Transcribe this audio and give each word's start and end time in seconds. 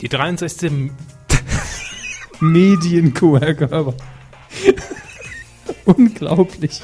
Die 0.00 0.08
63. 0.08 0.90
Medienkuh, 2.40 3.38
Herr 3.38 3.54
Körber. 3.54 3.94
Unglaublich. 5.84 6.80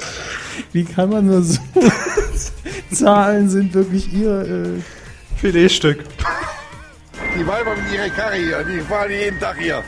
Wie 0.71 0.83
kann 0.83 1.09
man 1.09 1.25
nur 1.25 1.41
so. 1.41 1.59
Zahlen 2.91 3.49
sind 3.49 3.73
wirklich 3.73 4.13
ihr. 4.13 4.41
Äh, 4.41 4.81
Filetstück. 5.37 6.03
Die 7.37 7.45
Weiber 7.45 7.75
mit 7.75 7.91
ihrer 7.93 8.09
Karre 8.09 8.35
hier, 8.37 8.63
die 8.63 8.79
fahren 8.81 9.11
jeden 9.11 9.39
Tag 9.39 9.57
hier. 9.59 9.83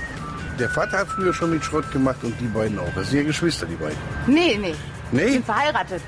Der 0.59 0.69
Vater 0.69 0.99
hat 0.99 1.07
früher 1.07 1.33
schon 1.33 1.51
mit 1.51 1.63
Schrott 1.63 1.91
gemacht 1.91 2.17
und 2.23 2.39
die 2.39 2.45
beiden 2.45 2.77
auch. 2.77 2.93
Das 2.93 3.09
sind 3.09 3.19
ja 3.19 3.23
Geschwister, 3.25 3.65
die 3.65 3.75
beiden. 3.75 3.97
Nee, 4.27 4.57
nee. 4.61 4.75
Nee? 5.11 5.31
bin 5.31 5.43
verheiratet. 5.43 6.01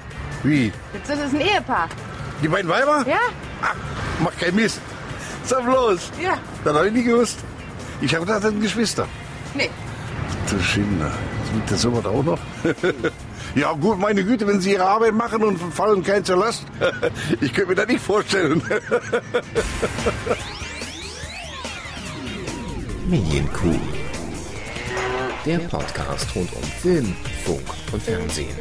Wie? 0.44 0.72
Das 1.08 1.18
ist 1.18 1.34
ein 1.34 1.42
Ehepaar. 1.42 1.90
Die 2.44 2.48
beiden 2.48 2.70
Weiber? 2.70 3.04
Ja? 3.08 3.20
Ach, 3.62 3.76
mach 4.24 4.38
keinen 4.38 4.56
Mist. 4.56 4.80
Sag 5.46 5.66
bloß. 5.66 6.12
Ja. 6.22 6.38
Das 6.64 6.76
habe 6.76 6.88
ich 6.88 6.94
nie 6.94 7.04
gewusst. 7.04 7.40
Ich 8.02 8.14
habe 8.16 8.26
gedacht, 8.26 8.44
das 8.44 8.52
sind 8.52 8.62
Geschwister. 8.62 9.08
Nee. 9.54 9.70
Du 10.50 10.60
Schinder. 10.60 11.12
Gibt 11.54 11.72
das 11.72 11.82
sowas 11.82 12.06
auch 12.06 12.24
noch? 12.24 12.40
ja, 13.56 13.74
gut, 13.74 14.00
meine 14.00 14.24
Güte, 14.24 14.48
wenn 14.48 14.62
sie 14.62 14.72
ihre 14.72 14.86
Arbeit 14.86 15.14
machen 15.14 15.44
und 15.44 15.58
fallen 15.74 16.02
kein 16.04 16.24
zur 16.24 16.38
Last. 16.38 16.66
ich 17.42 17.54
könnte 17.54 17.70
mir 17.70 17.76
das 17.76 17.88
nicht 17.88 18.02
vorstellen. 18.02 18.62
Medienkuh. 23.08 23.80
Der 25.46 25.58
Podcast 25.60 26.34
rund 26.36 26.54
um 26.54 26.64
Film, 26.64 27.16
Funk 27.44 27.62
und 27.92 28.02
Fernsehen. 28.04 28.56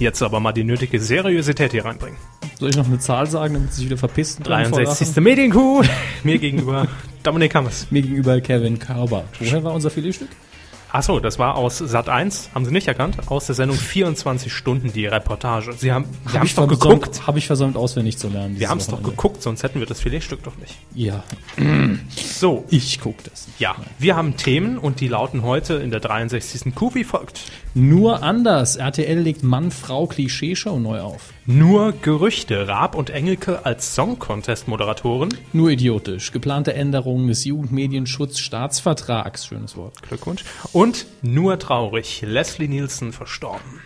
Jetzt 0.00 0.22
aber 0.22 0.40
mal 0.40 0.52
die 0.52 0.64
nötige 0.64 0.98
Seriosität 0.98 1.72
hier 1.72 1.84
reinbringen. 1.84 2.18
soll 2.58 2.70
ich 2.70 2.76
noch 2.76 2.86
eine 2.86 2.98
Zahl 2.98 3.26
sagen, 3.26 3.52
damit 3.52 3.70
sie 3.72 3.80
sich 3.80 3.84
wieder 3.86 3.98
verpissen? 3.98 4.42
dran 4.42 4.64
vor 4.64 4.78
63. 4.78 5.08
Lachen? 5.08 5.24
Medienkuh. 5.24 5.82
Mir 6.24 6.38
gegenüber 6.38 6.88
Dominik 7.22 7.54
Hammers. 7.54 7.86
Mir 7.90 8.00
gegenüber 8.00 8.40
Kevin 8.40 8.78
Körber. 8.78 9.24
Woher 9.38 9.62
war 9.62 9.74
unser 9.74 9.90
Filetstück? 9.90 10.30
Achso, 10.92 11.20
das 11.20 11.38
war 11.38 11.54
aus 11.56 11.78
Sat 11.78 12.08
1, 12.08 12.50
haben 12.54 12.64
Sie 12.64 12.72
nicht 12.72 12.88
erkannt? 12.88 13.16
Aus 13.28 13.46
der 13.46 13.54
Sendung 13.54 13.76
24 13.76 14.52
Stunden 14.52 14.92
die 14.92 15.06
Reportage. 15.06 15.72
Sie 15.72 15.92
haben 15.92 16.06
Sie 16.26 16.38
haben 16.38 16.46
es 16.46 16.54
doch 16.54 16.66
geguckt. 16.68 17.26
Habe 17.26 17.38
ich 17.38 17.46
versäumt, 17.46 17.76
auswendig 17.76 18.18
zu 18.18 18.28
lernen. 18.28 18.58
Wir 18.58 18.68
haben 18.68 18.78
es 18.78 18.88
doch 18.88 19.02
geguckt, 19.02 19.40
sonst 19.42 19.62
hätten 19.62 19.78
wir 19.78 19.86
das 19.86 20.00
Filetstück 20.00 20.42
doch 20.42 20.56
nicht. 20.56 20.76
Ja, 20.94 21.22
So, 22.16 22.64
ich 22.70 23.00
guck 23.00 23.22
das. 23.24 23.46
nicht. 23.46 23.60
ja, 23.60 23.76
wir 23.98 24.16
haben 24.16 24.36
Themen 24.36 24.78
und 24.78 25.00
die 25.00 25.08
lauten 25.08 25.42
heute 25.42 25.74
in 25.74 25.90
der 25.90 26.00
63. 26.00 26.74
Kuh 26.74 26.94
wie 26.94 27.04
folgt. 27.04 27.40
Nur 27.74 28.22
anders. 28.22 28.76
RTL 28.76 29.18
legt 29.20 29.42
Mann-Frau-Klischee-Show 29.44 30.78
neu 30.80 31.00
auf. 31.00 31.32
Nur 31.46 31.92
Gerüchte, 31.92 32.68
Raab 32.68 32.94
und 32.94 33.08
Engelke 33.08 33.64
als 33.64 33.94
Song-Contest-Moderatoren. 33.94 35.30
Nur 35.54 35.70
idiotisch. 35.70 36.32
Geplante 36.32 36.74
Änderungen 36.74 37.28
des 37.28 37.44
Jugendmedienschutzstaatsvertrags. 37.44 39.46
Schönes 39.46 39.74
Wort. 39.74 40.02
Glückwunsch. 40.02 40.44
Und 40.72 41.06
nur 41.22 41.58
traurig, 41.58 42.20
Leslie 42.20 42.68
Nielsen 42.68 43.12
verstorben. 43.12 43.80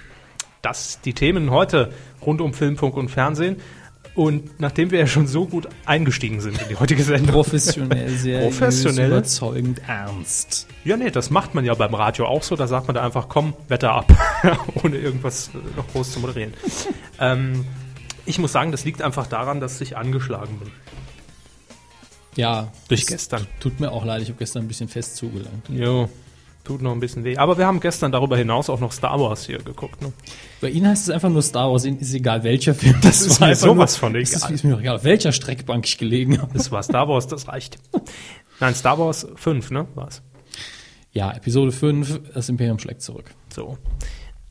Das 0.62 1.00
die 1.02 1.14
Themen 1.14 1.52
heute 1.52 1.92
rund 2.26 2.40
um 2.40 2.54
Film, 2.54 2.76
Funk 2.76 2.96
und 2.96 3.10
Fernsehen. 3.10 3.58
Und 4.14 4.60
nachdem 4.60 4.92
wir 4.92 5.00
ja 5.00 5.06
schon 5.08 5.26
so 5.26 5.44
gut 5.46 5.68
eingestiegen 5.86 6.40
sind 6.40 6.60
in 6.62 6.68
die 6.68 6.76
heutige 6.76 7.02
Sendung. 7.02 7.32
Professionell, 7.32 8.08
sehr 8.16 8.42
Professionell. 8.42 9.08
überzeugend 9.08 9.80
ernst. 9.88 10.68
Ja, 10.84 10.96
nee, 10.96 11.10
das 11.10 11.30
macht 11.30 11.54
man 11.54 11.64
ja 11.64 11.74
beim 11.74 11.94
Radio 11.94 12.26
auch 12.26 12.44
so. 12.44 12.54
Da 12.54 12.68
sagt 12.68 12.86
man 12.86 12.94
da 12.94 13.02
einfach, 13.04 13.28
komm, 13.28 13.54
Wetter 13.66 13.92
ab, 13.92 14.12
ohne 14.84 14.98
irgendwas 14.98 15.50
noch 15.76 15.88
groß 15.88 16.12
zu 16.12 16.20
moderieren. 16.20 16.54
ähm, 17.18 17.64
ich 18.24 18.38
muss 18.38 18.52
sagen, 18.52 18.70
das 18.70 18.84
liegt 18.84 19.02
einfach 19.02 19.26
daran, 19.26 19.60
dass 19.60 19.80
ich 19.80 19.96
angeschlagen 19.96 20.58
bin. 20.60 20.70
Ja, 22.36 22.72
Durch 22.88 23.02
es 23.02 23.06
gestern. 23.08 23.46
Tut 23.60 23.80
mir 23.80 23.90
auch 23.92 24.04
leid, 24.04 24.22
ich 24.22 24.28
habe 24.28 24.38
gestern 24.38 24.62
ein 24.64 24.68
bisschen 24.68 24.88
fest 24.88 25.16
zugelangt. 25.16 25.68
Jo, 25.68 26.08
tut 26.64 26.82
noch 26.82 26.92
ein 26.92 27.00
bisschen 27.00 27.24
weh. 27.24 27.36
Aber 27.36 27.58
wir 27.58 27.66
haben 27.66 27.80
gestern 27.80 28.10
darüber 28.10 28.36
hinaus 28.36 28.70
auch 28.70 28.80
noch 28.80 28.92
Star 28.92 29.20
Wars 29.20 29.46
hier 29.46 29.58
geguckt. 29.58 30.00
Ne? 30.02 30.12
Bei 30.60 30.70
Ihnen 30.70 30.88
heißt 30.88 31.04
es 31.04 31.10
einfach 31.10 31.28
nur 31.28 31.42
Star 31.42 31.70
Wars, 31.70 31.84
Ihnen 31.84 31.98
ist 31.98 32.12
egal 32.14 32.42
welcher 32.42 32.74
Film. 32.74 32.96
Das, 33.02 33.20
ist 33.20 33.40
war 33.40 33.48
mir 33.48 33.54
sowas 33.54 33.92
nur, 33.92 33.98
von 34.00 34.16
es 34.16 34.30
Ist, 34.30 34.36
egal. 34.44 34.54
ist 34.54 34.64
mir 34.64 34.70
doch 34.72 34.80
egal, 34.80 34.96
auf 34.96 35.04
welcher 35.04 35.32
Streckbank 35.32 35.86
ich 35.86 35.98
gelegen 35.98 36.40
habe. 36.40 36.52
Das 36.54 36.72
war 36.72 36.82
Star 36.82 37.08
Wars, 37.08 37.26
das 37.26 37.48
reicht. 37.48 37.78
Nein, 38.60 38.74
Star 38.74 38.98
Wars 38.98 39.26
5, 39.34 39.70
ne? 39.70 39.86
War's. 39.94 40.22
Ja, 41.12 41.32
Episode 41.32 41.70
5, 41.70 42.32
das 42.34 42.48
Imperium 42.48 42.78
schlägt 42.78 43.02
zurück. 43.02 43.26
So. 43.52 43.78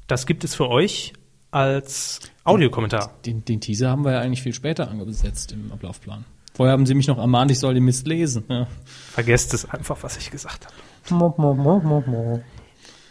Das 0.07 0.25
gibt 0.25 0.43
es 0.43 0.55
für 0.55 0.69
euch 0.69 1.13
als 1.51 2.19
Audiokommentar. 2.43 3.13
Den, 3.25 3.43
den 3.45 3.59
Teaser 3.59 3.89
haben 3.89 4.05
wir 4.05 4.13
ja 4.13 4.19
eigentlich 4.19 4.41
viel 4.41 4.53
später 4.53 4.89
angesetzt 4.89 5.51
im 5.51 5.71
Ablaufplan. 5.71 6.25
Vorher 6.53 6.73
haben 6.73 6.85
Sie 6.85 6.93
mich 6.93 7.07
noch 7.07 7.17
ermahnt, 7.17 7.51
ich 7.51 7.59
soll 7.59 7.73
den 7.73 7.83
Mist 7.83 8.07
lesen. 8.07 8.43
Ja. 8.47 8.67
Vergesst 9.11 9.53
es 9.53 9.69
einfach, 9.69 9.97
was 10.03 10.17
ich 10.17 10.29
gesagt 10.29 10.65
habe. 10.65 10.75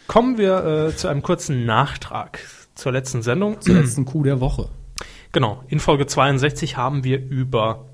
Kommen 0.07 0.37
wir 0.37 0.65
äh, 0.65 0.95
zu 0.95 1.07
einem 1.07 1.21
kurzen 1.21 1.65
Nachtrag 1.65 2.39
zur 2.75 2.91
letzten 2.91 3.21
Sendung. 3.21 3.61
Zur 3.61 3.75
letzten 3.75 4.05
Coup 4.05 4.23
der 4.23 4.39
Woche. 4.39 4.69
Genau, 5.31 5.63
in 5.67 5.79
Folge 5.79 6.05
62 6.05 6.77
haben 6.77 7.03
wir 7.03 7.19
über 7.19 7.85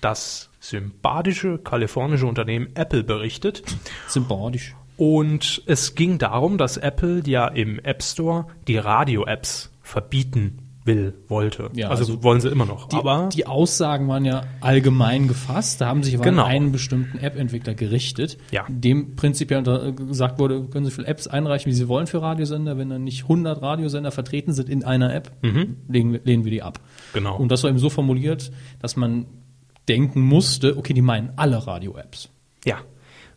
das 0.00 0.50
sympathische 0.60 1.58
kalifornische 1.58 2.26
Unternehmen 2.26 2.68
Apple 2.74 3.04
berichtet. 3.04 3.62
Sympathisch. 4.08 4.74
Und 4.96 5.62
es 5.66 5.94
ging 5.94 6.18
darum, 6.18 6.58
dass 6.58 6.76
Apple 6.76 7.22
ja 7.26 7.48
im 7.48 7.78
App 7.78 8.02
Store 8.02 8.46
die 8.68 8.76
Radio-Apps 8.76 9.70
verbieten 9.82 10.69
will, 10.94 11.14
wollte. 11.28 11.70
Ja, 11.74 11.88
also, 11.88 12.04
also 12.04 12.22
wollen 12.22 12.40
sie 12.40 12.48
immer 12.48 12.66
noch. 12.66 12.88
Die, 12.88 12.96
aber 12.96 13.28
die 13.32 13.46
Aussagen 13.46 14.08
waren 14.08 14.24
ja 14.24 14.42
allgemein 14.60 15.28
gefasst. 15.28 15.80
Da 15.80 15.86
haben 15.86 16.02
sich 16.02 16.14
aber 16.14 16.24
Genau. 16.24 16.42
an 16.44 16.48
einen 16.50 16.72
bestimmten 16.72 17.18
App-Entwickler 17.18 17.74
gerichtet, 17.74 18.38
Ja. 18.50 18.64
dem 18.68 19.16
prinzipiell 19.16 19.58
unter, 19.58 19.92
gesagt 19.92 20.38
wurde, 20.38 20.64
können 20.64 20.84
Sie 20.84 20.90
viele 20.90 21.06
Apps 21.06 21.26
einreichen, 21.26 21.70
wie 21.70 21.74
Sie 21.74 21.88
wollen 21.88 22.06
für 22.06 22.20
Radiosender. 22.22 22.76
Wenn 22.78 22.90
dann 22.90 23.04
nicht 23.04 23.24
100 23.28 23.62
Radiosender 23.62 24.10
vertreten 24.10 24.52
sind 24.52 24.68
in 24.68 24.84
einer 24.84 25.14
App, 25.14 25.30
legen, 25.42 26.12
wir- 26.12 26.20
lehnen 26.24 26.44
wir 26.44 26.50
die 26.50 26.62
ab. 26.62 26.80
Mhm. 26.80 27.18
Genau. 27.18 27.36
Und 27.36 27.50
das 27.50 27.62
war 27.62 27.70
eben 27.70 27.78
so 27.78 27.90
formuliert, 27.90 28.50
dass 28.80 28.96
man 28.96 29.26
denken 29.88 30.20
musste, 30.20 30.76
okay, 30.76 30.92
die 30.94 31.02
meinen 31.02 31.30
alle 31.36 31.66
Radio-Apps. 31.66 32.28
Ja, 32.64 32.76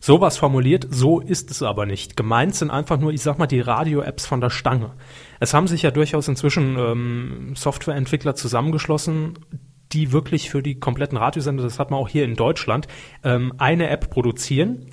sowas 0.04 0.36
formuliert, 0.36 0.86
so 0.90 1.18
ist 1.18 1.50
es 1.50 1.62
aber 1.62 1.86
nicht. 1.86 2.14
Gemeint 2.14 2.54
sind 2.54 2.70
einfach 2.70 2.98
nur, 2.98 3.10
ich 3.10 3.22
sag 3.22 3.38
mal, 3.38 3.46
die 3.46 3.60
Radio-Apps 3.60 4.26
von 4.26 4.42
der 4.42 4.50
Stange. 4.50 4.92
Es 5.40 5.54
haben 5.54 5.66
sich 5.66 5.80
ja 5.80 5.90
durchaus 5.90 6.28
inzwischen 6.28 6.76
ähm, 6.78 7.52
Softwareentwickler 7.54 8.34
zusammengeschlossen, 8.34 9.38
die 9.92 10.12
wirklich 10.12 10.50
für 10.50 10.62
die 10.62 10.78
kompletten 10.78 11.16
Radiosender, 11.16 11.62
das 11.62 11.78
hat 11.78 11.90
man 11.90 12.00
auch 12.00 12.08
hier 12.08 12.24
in 12.26 12.34
Deutschland, 12.34 12.86
ähm, 13.22 13.54
eine 13.56 13.88
App 13.88 14.10
produzieren, 14.10 14.84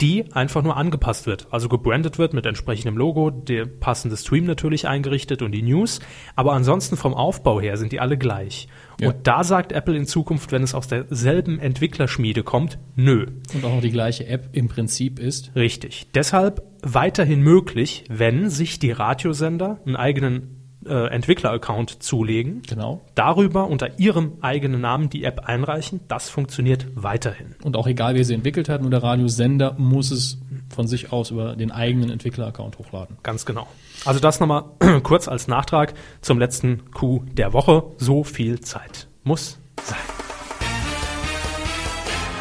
die 0.00 0.32
einfach 0.32 0.62
nur 0.62 0.76
angepasst 0.76 1.26
wird. 1.26 1.46
Also 1.50 1.68
gebrandet 1.68 2.18
wird 2.18 2.34
mit 2.34 2.44
entsprechendem 2.46 2.96
Logo, 2.96 3.30
der 3.30 3.66
passende 3.66 4.16
Stream 4.16 4.44
natürlich 4.44 4.86
eingerichtet 4.88 5.42
und 5.42 5.52
die 5.52 5.62
News. 5.62 6.00
Aber 6.34 6.52
ansonsten 6.52 6.96
vom 6.96 7.14
Aufbau 7.14 7.60
her 7.60 7.76
sind 7.76 7.92
die 7.92 8.00
alle 8.00 8.18
gleich. 8.18 8.68
Ja. 9.00 9.08
Und 9.08 9.26
da 9.26 9.44
sagt 9.44 9.72
Apple 9.72 9.96
in 9.96 10.06
Zukunft, 10.06 10.52
wenn 10.52 10.62
es 10.62 10.74
aus 10.74 10.88
derselben 10.88 11.58
Entwicklerschmiede 11.58 12.42
kommt, 12.42 12.78
nö. 12.94 13.26
Und 13.54 13.64
auch 13.64 13.74
noch 13.74 13.80
die 13.80 13.90
gleiche 13.90 14.26
App 14.26 14.50
im 14.52 14.68
Prinzip 14.68 15.18
ist. 15.18 15.52
Richtig. 15.54 16.06
Deshalb 16.14 16.62
weiterhin 16.82 17.40
möglich, 17.40 18.04
wenn 18.08 18.50
sich 18.50 18.78
die 18.78 18.92
Radiosender 18.92 19.80
einen 19.86 19.96
eigenen 19.96 20.55
äh, 20.88 21.06
Entwickler-Account 21.08 22.02
zulegen, 22.02 22.62
Genau. 22.68 23.00
darüber 23.14 23.66
unter 23.68 23.98
ihrem 23.98 24.32
eigenen 24.40 24.80
Namen 24.80 25.10
die 25.10 25.24
App 25.24 25.40
einreichen. 25.46 26.00
Das 26.08 26.28
funktioniert 26.30 26.86
weiterhin. 26.94 27.54
Und 27.62 27.76
auch 27.76 27.86
egal, 27.86 28.14
wer 28.14 28.24
sie 28.24 28.34
entwickelt 28.34 28.68
hat, 28.68 28.80
nur 28.82 28.90
der 28.90 29.02
Radiosender 29.02 29.74
muss 29.78 30.10
es 30.10 30.38
von 30.74 30.86
sich 30.86 31.12
aus 31.12 31.30
über 31.30 31.56
den 31.56 31.70
eigenen 31.70 32.10
Entwickler-Account 32.10 32.78
hochladen. 32.78 33.16
Ganz 33.22 33.46
genau. 33.46 33.66
Also 34.04 34.20
das 34.20 34.40
nochmal 34.40 34.64
kurz 35.02 35.28
als 35.28 35.48
Nachtrag 35.48 35.94
zum 36.20 36.38
letzten 36.38 36.90
Coup 36.92 37.22
der 37.34 37.52
Woche. 37.52 37.84
So 37.98 38.24
viel 38.24 38.60
Zeit 38.60 39.06
muss 39.24 39.58
sein. 39.82 39.98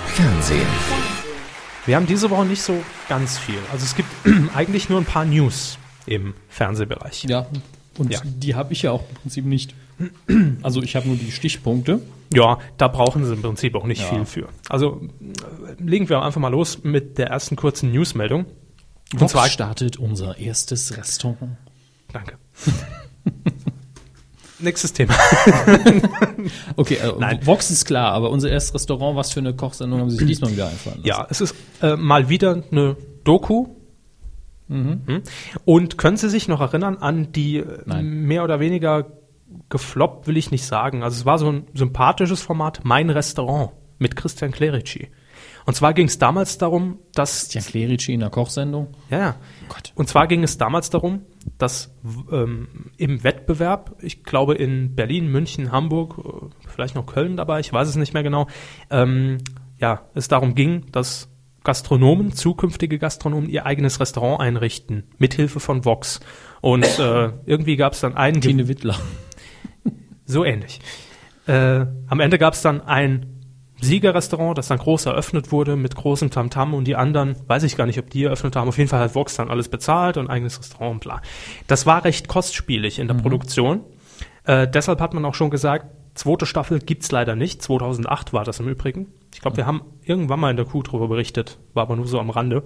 Fernsehen. 0.08 0.68
Wir 1.86 1.96
haben 1.98 2.08
diese 2.08 2.30
Woche 2.30 2.46
nicht 2.46 2.62
so 2.62 2.74
ganz 3.10 3.38
viel. 3.38 3.60
Also 3.72 3.84
es 3.86 3.96
gibt 3.96 4.10
eigentlich 4.56 4.90
nur 4.90 5.00
ein 5.00 5.06
paar 5.06 5.26
News 5.26 5.78
im 6.06 6.34
Fernsehbereich. 6.50 7.26
Ja, 7.26 7.46
und 7.98 8.12
Ja. 8.12 8.20
die 8.24 8.56
habe 8.56 8.74
ich 8.74 8.82
ja 8.84 8.92
auch 8.92 9.04
im 9.10 9.16
Prinzip 9.16 9.46
nicht. 9.46 9.74
Also 10.62 10.82
ich 10.84 10.96
habe 10.96 11.08
nur 11.08 11.16
die 11.18 11.32
Stichpunkte. 11.32 12.02
Ja, 12.34 12.58
da 12.78 12.88
brauchen 12.90 13.24
sie 13.26 13.34
im 13.34 13.42
Prinzip 13.42 13.76
auch 13.76 13.86
nicht 13.86 14.02
Ja. 14.02 14.10
viel 14.10 14.26
für. 14.26 14.50
Also 14.70 15.02
äh, 15.22 15.82
legen 15.82 16.10
wir 16.10 16.22
einfach 16.22 16.42
mal 16.42 16.50
los 16.50 16.84
mit 16.84 17.18
der 17.18 17.28
ersten 17.28 17.56
kurzen 17.56 17.92
Newsmeldung. 17.92 18.46
Und 19.14 19.22
Vox 19.22 19.32
zwar, 19.32 19.48
startet 19.48 19.98
unser 19.98 20.38
erstes 20.38 20.98
Restaurant. 20.98 21.58
danke. 22.12 22.34
Nächstes 24.60 24.94
Thema. 24.94 25.14
Okay, 26.78 26.96
äh, 26.96 27.12
Nein. 27.20 27.40
Vox 27.46 27.72
ist 27.72 27.86
klar, 27.86 28.12
aber 28.14 28.30
unser 28.30 28.50
erstes 28.50 28.74
Restaurant, 28.76 29.16
was 29.18 29.32
für 29.34 29.40
eine 29.40 29.54
Kochsendung 29.56 30.00
haben 30.00 30.10
Sie 30.10 30.18
sich 30.18 30.28
diesmal 30.28 30.52
wieder 30.52 30.68
einfallen 30.68 30.98
lassen? 30.98 31.08
Ja, 31.08 31.28
es 31.30 31.42
ist 31.42 31.56
äh, 31.82 31.96
mal 31.96 32.30
wieder 32.30 32.64
eine 32.72 32.96
Doku. 33.24 33.68
Mhm. 34.68 35.22
Und 35.64 35.98
können 35.98 36.18
Sie 36.18 36.30
sich 36.30 36.48
noch 36.48 36.62
erinnern 36.62 36.98
an 36.98 37.32
die 37.32 37.58
äh, 37.58 37.82
Nein. 37.86 38.24
mehr 38.24 38.44
oder 38.44 38.60
weniger 38.60 39.08
gefloppt 39.70 40.28
will 40.28 40.38
ich 40.38 40.52
nicht 40.52 40.66
sagen. 40.66 41.04
Also 41.04 41.20
es 41.20 41.26
war 41.26 41.38
so 41.38 41.52
ein 41.52 41.68
sympathisches 41.74 42.42
Format, 42.42 42.82
Mein 42.84 43.10
Restaurant 43.10 43.72
mit 44.00 44.16
Christian 44.16 44.52
Clerici. 44.52 45.10
Und 45.66 45.74
zwar 45.74 45.94
ging 45.94 46.08
es 46.08 46.20
damals 46.20 46.58
darum, 46.58 47.00
dass 47.14 47.42
Christian 47.42 47.64
Clerici 47.64 48.14
in 48.14 48.20
der 48.20 48.30
Kochsendung. 48.30 48.88
ja, 49.10 49.20
ja. 49.20 49.36
Gott. 49.68 49.94
Und 49.96 50.08
zwar 50.08 50.28
ging 50.28 50.44
es 50.44 50.58
damals 50.58 50.90
darum, 50.90 51.22
dass 51.58 51.94
ähm, 52.32 52.92
im 52.98 53.24
Wettbewerb, 53.24 53.96
ich 54.02 54.24
glaube 54.24 54.56
in 54.56 54.96
Berlin, 54.96 55.28
München, 55.32 55.72
Hamburg, 55.72 56.18
äh, 56.20 56.70
vielleicht 56.70 56.96
noch 56.96 57.06
Köln 57.06 57.38
dabei, 57.38 57.60
ich 57.60 57.74
weiß 57.74 57.88
es 57.88 57.96
nicht 57.96 58.14
mehr 58.14 58.24
genau, 58.24 58.48
ähm, 58.92 59.40
ja, 59.80 60.04
es 60.14 60.28
darum 60.28 60.56
ging, 60.56 60.86
dass 60.92 61.30
Gastronomen, 61.66 62.32
zukünftige 62.32 62.98
Gastronomen, 62.98 63.50
ihr 63.50 63.66
eigenes 63.66 64.00
Restaurant 64.00 64.40
einrichten, 64.40 65.04
mithilfe 65.18 65.60
von 65.60 65.84
Vox. 65.84 66.22
Und 66.62 66.86
äh, 67.00 67.32
irgendwie 67.46 67.76
gab 67.76 67.94
es 67.94 68.00
dann 68.00 68.16
einen 68.16 68.40
Tine 68.40 68.70
Wittler. 68.70 68.98
so 70.26 70.46
ähnlich. 70.46 70.80
Äh, 71.48 71.86
am 72.08 72.20
Ende 72.20 72.38
gab 72.38 72.54
es 72.54 72.62
dann 72.62 72.82
ein 72.82 73.36
Siegerrestaurant, 73.82 74.58
das 74.58 74.70
dann 74.70 74.78
groß 74.78 75.08
eröffnet 75.08 75.52
wurde 75.52 75.76
mit 75.76 75.96
großem 75.96 76.32
Tamtam 76.32 76.74
und 76.74 76.86
die 76.86 76.96
anderen, 76.96 77.36
weiß 77.48 77.64
ich 77.64 77.76
gar 77.76 77.86
nicht, 77.86 78.00
ob 78.00 78.10
die 78.10 78.24
eröffnet 78.24 78.56
haben. 78.56 78.70
Auf 78.70 78.78
jeden 78.78 78.90
Fall 78.90 79.02
hat 79.02 79.16
Vox 79.16 79.36
dann 79.36 79.50
alles 79.50 79.68
bezahlt 79.68 80.18
und 80.18 80.30
eigenes 80.30 80.60
Restaurant 80.60 80.94
und 80.94 81.00
bla. 81.02 81.22
Das 81.68 81.86
war 81.86 82.06
recht 82.06 82.28
kostspielig 82.28 83.00
in 83.00 83.08
der 83.08 83.16
Produktion. 83.16 83.82
Äh, 84.46 84.68
deshalb 84.68 85.02
hat 85.02 85.14
man 85.14 85.26
auch 85.26 85.36
schon 85.36 85.50
gesagt, 85.50 85.88
zweite 86.16 86.46
Staffel 86.46 86.80
gibt's 86.80 87.12
leider 87.12 87.36
nicht. 87.36 87.62
2008 87.62 88.34
war 88.34 88.44
das 88.44 88.60
im 88.60 88.68
Übrigen. 88.68 89.08
Ich 89.34 89.42
glaube, 89.42 89.58
wir 89.58 89.66
haben 89.66 89.82
irgendwann 90.04 90.40
mal 90.40 90.50
in 90.50 90.58
der 90.58 90.66
Kuh 90.66 90.82
drüber 90.82 91.08
berichtet, 91.08 91.60
war 91.74 91.84
aber 91.84 91.96
nur 91.96 92.08
so 92.08 92.20
am 92.20 92.30
Rande. 92.30 92.64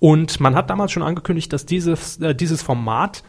Und 0.00 0.40
man 0.40 0.54
hat 0.54 0.68
damals 0.68 0.92
schon 0.92 1.02
angekündigt, 1.02 1.52
dass 1.52 1.64
dieses, 1.64 2.20
äh, 2.20 2.34
dieses 2.34 2.62
Format 2.62 3.22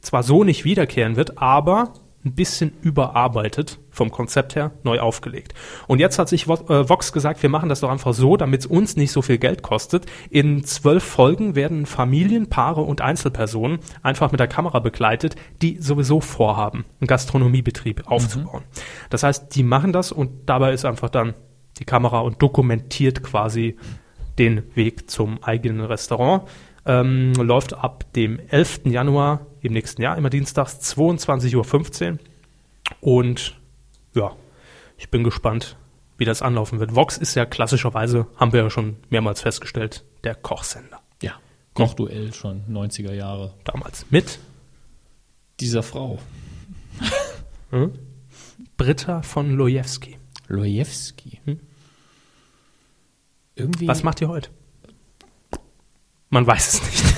zwar 0.00 0.22
so 0.22 0.44
nicht 0.44 0.64
wiederkehren 0.64 1.16
wird, 1.16 1.38
aber 1.38 1.92
ein 2.24 2.34
bisschen 2.34 2.72
überarbeitet 2.82 3.78
vom 3.90 4.10
Konzept 4.10 4.54
her, 4.54 4.72
neu 4.82 5.00
aufgelegt. 5.00 5.54
Und 5.86 6.00
jetzt 6.00 6.18
hat 6.18 6.28
sich 6.28 6.46
äh, 6.46 6.88
Vox 6.88 7.12
gesagt, 7.12 7.42
wir 7.42 7.48
machen 7.48 7.68
das 7.68 7.80
doch 7.80 7.90
einfach 7.90 8.12
so, 8.12 8.36
damit 8.36 8.60
es 8.60 8.66
uns 8.66 8.96
nicht 8.96 9.10
so 9.10 9.22
viel 9.22 9.38
Geld 9.38 9.62
kostet. 9.62 10.06
In 10.28 10.62
zwölf 10.64 11.02
Folgen 11.02 11.54
werden 11.54 11.86
Familien, 11.86 12.48
Paare 12.48 12.82
und 12.82 13.00
Einzelpersonen 13.00 13.78
einfach 14.02 14.32
mit 14.32 14.40
der 14.40 14.48
Kamera 14.48 14.80
begleitet, 14.80 15.36
die 15.62 15.78
sowieso 15.78 16.20
vorhaben, 16.20 16.84
einen 17.00 17.08
Gastronomiebetrieb 17.08 18.02
aufzubauen. 18.06 18.64
Das 19.08 19.22
heißt, 19.22 19.54
die 19.54 19.62
machen 19.62 19.92
das 19.92 20.12
und 20.12 20.30
dabei 20.46 20.72
ist 20.74 20.84
einfach 20.84 21.08
dann 21.08 21.34
die 21.78 21.84
Kamera 21.84 22.20
und 22.20 22.42
dokumentiert 22.42 23.22
quasi 23.22 23.76
den 24.38 24.62
Weg 24.74 25.10
zum 25.10 25.42
eigenen 25.42 25.80
Restaurant. 25.80 26.42
Ähm, 26.86 27.32
läuft 27.34 27.74
ab 27.74 28.04
dem 28.14 28.40
11. 28.48 28.82
Januar 28.84 29.46
im 29.62 29.72
nächsten 29.72 30.02
Jahr, 30.02 30.16
immer 30.16 30.30
dienstags, 30.30 30.78
22.15 30.96 32.12
Uhr. 32.12 32.18
Und 33.00 33.60
ja, 34.14 34.34
ich 34.96 35.10
bin 35.10 35.24
gespannt, 35.24 35.76
wie 36.18 36.24
das 36.24 36.42
anlaufen 36.42 36.80
wird. 36.80 36.94
Vox 36.94 37.16
ist 37.16 37.34
ja 37.34 37.46
klassischerweise, 37.46 38.26
haben 38.36 38.52
wir 38.52 38.62
ja 38.62 38.70
schon 38.70 38.96
mehrmals 39.08 39.40
festgestellt, 39.40 40.04
der 40.24 40.34
Kochsender. 40.34 41.00
Ja. 41.22 41.34
Kochduell 41.74 42.34
schon, 42.34 42.64
90er 42.68 43.14
Jahre. 43.14 43.54
Damals 43.64 44.06
mit 44.10 44.38
Dieser 45.60 45.82
Frau. 45.82 46.18
Britta 48.76 49.22
von 49.22 49.56
Lojewski. 49.56 50.18
Lojewski. 50.48 51.40
Hm? 51.44 51.60
Irgendwie. 53.54 53.88
Was 53.88 54.02
macht 54.02 54.20
ihr 54.20 54.28
heute? 54.28 54.50
Man 56.30 56.46
weiß 56.46 56.74
es 56.74 56.82
nicht. 56.82 57.09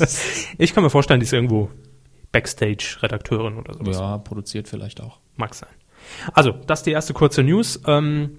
ich 0.58 0.74
kann 0.74 0.82
mir 0.82 0.90
vorstellen, 0.90 1.20
die 1.20 1.24
ist 1.24 1.32
irgendwo 1.32 1.70
Backstage-Redakteurin 2.32 3.56
oder 3.56 3.74
sowas. 3.74 3.96
Ja, 3.96 4.18
produziert 4.18 4.68
vielleicht 4.68 5.00
auch. 5.00 5.18
Mag 5.36 5.54
sein. 5.54 5.70
Also, 6.32 6.52
das 6.52 6.80
ist 6.80 6.86
die 6.86 6.92
erste 6.92 7.14
kurze 7.14 7.42
News. 7.42 7.80
Ähm, 7.86 8.38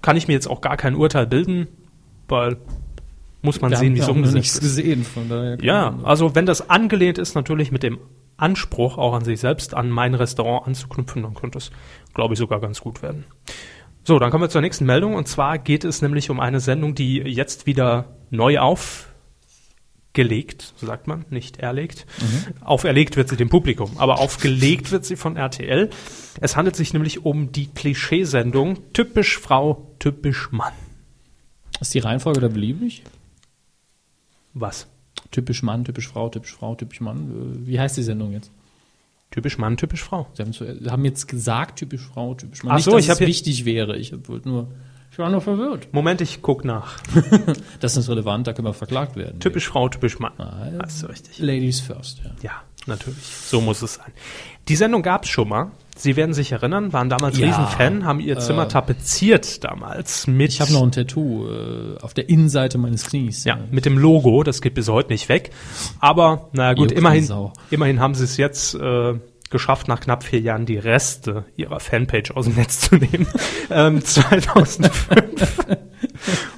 kann 0.00 0.16
ich 0.16 0.28
mir 0.28 0.34
jetzt 0.34 0.48
auch 0.48 0.60
gar 0.60 0.76
kein 0.76 0.94
Urteil 0.94 1.26
bilden, 1.26 1.68
weil 2.28 2.58
muss 3.40 3.60
man 3.60 3.72
Wir 3.72 3.78
sehen, 3.78 3.94
wie 3.94 4.00
es 4.00 4.08
umgesetzt 4.08 4.34
nichts 4.34 4.54
ist. 4.54 4.60
gesehen, 4.60 5.04
von 5.04 5.28
daher. 5.28 5.58
Ja, 5.60 5.98
also 6.04 6.34
wenn 6.34 6.46
das 6.46 6.70
angelehnt 6.70 7.18
ist, 7.18 7.34
natürlich 7.34 7.72
mit 7.72 7.82
dem 7.82 7.98
Anspruch 8.36 8.98
auch 8.98 9.14
an 9.14 9.24
sich 9.24 9.40
selbst, 9.40 9.74
an 9.74 9.90
mein 9.90 10.14
Restaurant 10.14 10.66
anzuknüpfen, 10.66 11.22
dann 11.22 11.34
könnte 11.34 11.58
es, 11.58 11.70
glaube 12.14 12.34
ich, 12.34 12.38
sogar 12.38 12.60
ganz 12.60 12.80
gut 12.80 13.02
werden. 13.02 13.24
So, 14.04 14.18
dann 14.18 14.30
kommen 14.30 14.44
wir 14.44 14.48
zur 14.48 14.60
nächsten 14.60 14.84
Meldung 14.84 15.14
und 15.14 15.28
zwar 15.28 15.58
geht 15.58 15.84
es 15.84 16.02
nämlich 16.02 16.30
um 16.30 16.40
eine 16.40 16.60
Sendung, 16.60 16.94
die 16.94 17.18
jetzt 17.18 17.66
wieder 17.66 18.16
neu 18.30 18.58
aufgelegt, 20.12 20.74
so 20.76 20.86
sagt 20.86 21.06
man, 21.06 21.24
nicht 21.30 21.56
erlegt. 21.58 22.04
Auferlegt 22.60 23.16
wird 23.16 23.30
sie 23.30 23.36
dem 23.36 23.48
Publikum, 23.48 23.92
aber 23.96 24.18
aufgelegt 24.20 24.90
wird 24.92 25.06
sie 25.06 25.16
von 25.16 25.36
RTL. 25.38 25.88
Es 26.38 26.54
handelt 26.54 26.76
sich 26.76 26.92
nämlich 26.92 27.24
um 27.24 27.50
die 27.52 27.68
Klischeesendung 27.68 28.92
Typisch 28.92 29.38
Frau, 29.38 29.90
typisch 29.98 30.52
Mann. 30.52 30.74
Ist 31.80 31.94
die 31.94 31.98
Reihenfolge 32.00 32.40
da 32.40 32.48
beliebig? 32.48 33.04
Was? 34.52 34.86
Typisch 35.30 35.62
Mann, 35.62 35.82
typisch 35.86 36.08
Frau, 36.08 36.28
typisch 36.28 36.52
Frau, 36.52 36.74
typisch 36.74 37.00
Mann. 37.00 37.66
Wie 37.66 37.80
heißt 37.80 37.96
die 37.96 38.02
Sendung 38.02 38.32
jetzt? 38.32 38.50
Typisch 39.30 39.56
Mann, 39.56 39.78
typisch 39.78 40.02
Frau. 40.02 40.26
Sie 40.34 40.42
haben, 40.42 40.52
zu, 40.52 40.66
haben 40.90 41.06
jetzt 41.06 41.26
gesagt, 41.26 41.78
typisch 41.78 42.02
Frau, 42.02 42.34
typisch 42.34 42.64
Mann. 42.64 42.72
Ach 42.72 42.76
Nicht, 42.76 42.84
so, 42.84 42.90
dass 42.90 43.04
ich 43.04 43.08
hab 43.08 43.14
es 43.14 43.20
jetzt- 43.20 43.28
wichtig 43.28 43.64
wäre. 43.64 43.96
Ich 43.96 44.12
wollte 44.28 44.46
nur, 44.46 44.70
ich 45.12 45.18
war 45.18 45.28
nur 45.30 45.40
verwirrt. 45.42 45.88
Moment, 45.92 46.20
ich 46.22 46.40
guck 46.42 46.64
nach. 46.64 46.96
Das 47.80 47.96
ist 47.96 48.08
relevant, 48.08 48.46
da 48.46 48.52
können 48.52 48.66
wir 48.68 48.72
verklagt 48.74 49.16
werden. 49.16 49.40
Typisch 49.40 49.68
Frau, 49.68 49.88
typisch 49.88 50.18
Mann. 50.18 50.32
Ah, 50.38 50.66
Hast 50.82 51.02
du 51.02 51.06
richtig. 51.06 51.38
Ladies 51.38 51.80
first, 51.80 52.20
ja. 52.24 52.30
Ja, 52.42 52.52
natürlich. 52.86 53.18
So 53.22 53.60
muss 53.60 53.82
es 53.82 53.94
sein. 53.94 54.12
Die 54.68 54.76
Sendung 54.76 55.02
gab 55.02 55.24
es 55.24 55.30
schon 55.30 55.48
mal. 55.48 55.70
Sie 55.94 56.16
werden 56.16 56.32
sich 56.32 56.52
erinnern, 56.52 56.92
waren 56.94 57.10
damals 57.10 57.36
Ja, 57.38 57.48
Riesenfan, 57.48 58.06
haben 58.06 58.20
ihr 58.20 58.38
Zimmer 58.38 58.66
tapeziert 58.68 59.62
damals 59.62 60.26
mit, 60.26 60.52
Ich 60.52 60.60
habe 60.62 60.72
noch 60.72 60.82
ein 60.82 60.90
Tattoo 60.92 61.46
äh, 61.48 61.98
auf 62.00 62.14
der 62.14 62.30
Innenseite 62.30 62.78
meines 62.78 63.04
Knies. 63.06 63.44
ja, 63.44 63.58
mit 63.70 63.84
dem 63.84 63.98
Logo, 63.98 64.42
das 64.42 64.62
geht 64.62 64.72
bis 64.74 64.88
heute 64.88 65.12
nicht 65.12 65.28
weg. 65.28 65.50
Aber, 66.00 66.48
naja 66.52 66.72
gut, 66.72 66.92
immerhin, 66.92 67.28
immerhin 67.70 68.00
haben 68.00 68.14
sie 68.14 68.24
es 68.24 68.38
jetzt 68.38 68.74
äh, 68.74 69.14
geschafft, 69.52 69.86
nach 69.86 70.00
knapp 70.00 70.24
vier 70.24 70.40
Jahren 70.40 70.66
die 70.66 70.78
Reste 70.78 71.44
ihrer 71.56 71.78
Fanpage 71.78 72.32
aus 72.32 72.46
dem 72.46 72.56
Netz 72.56 72.80
zu 72.80 72.96
nehmen. 72.96 73.28
ähm, 73.70 74.04
2005 74.04 75.66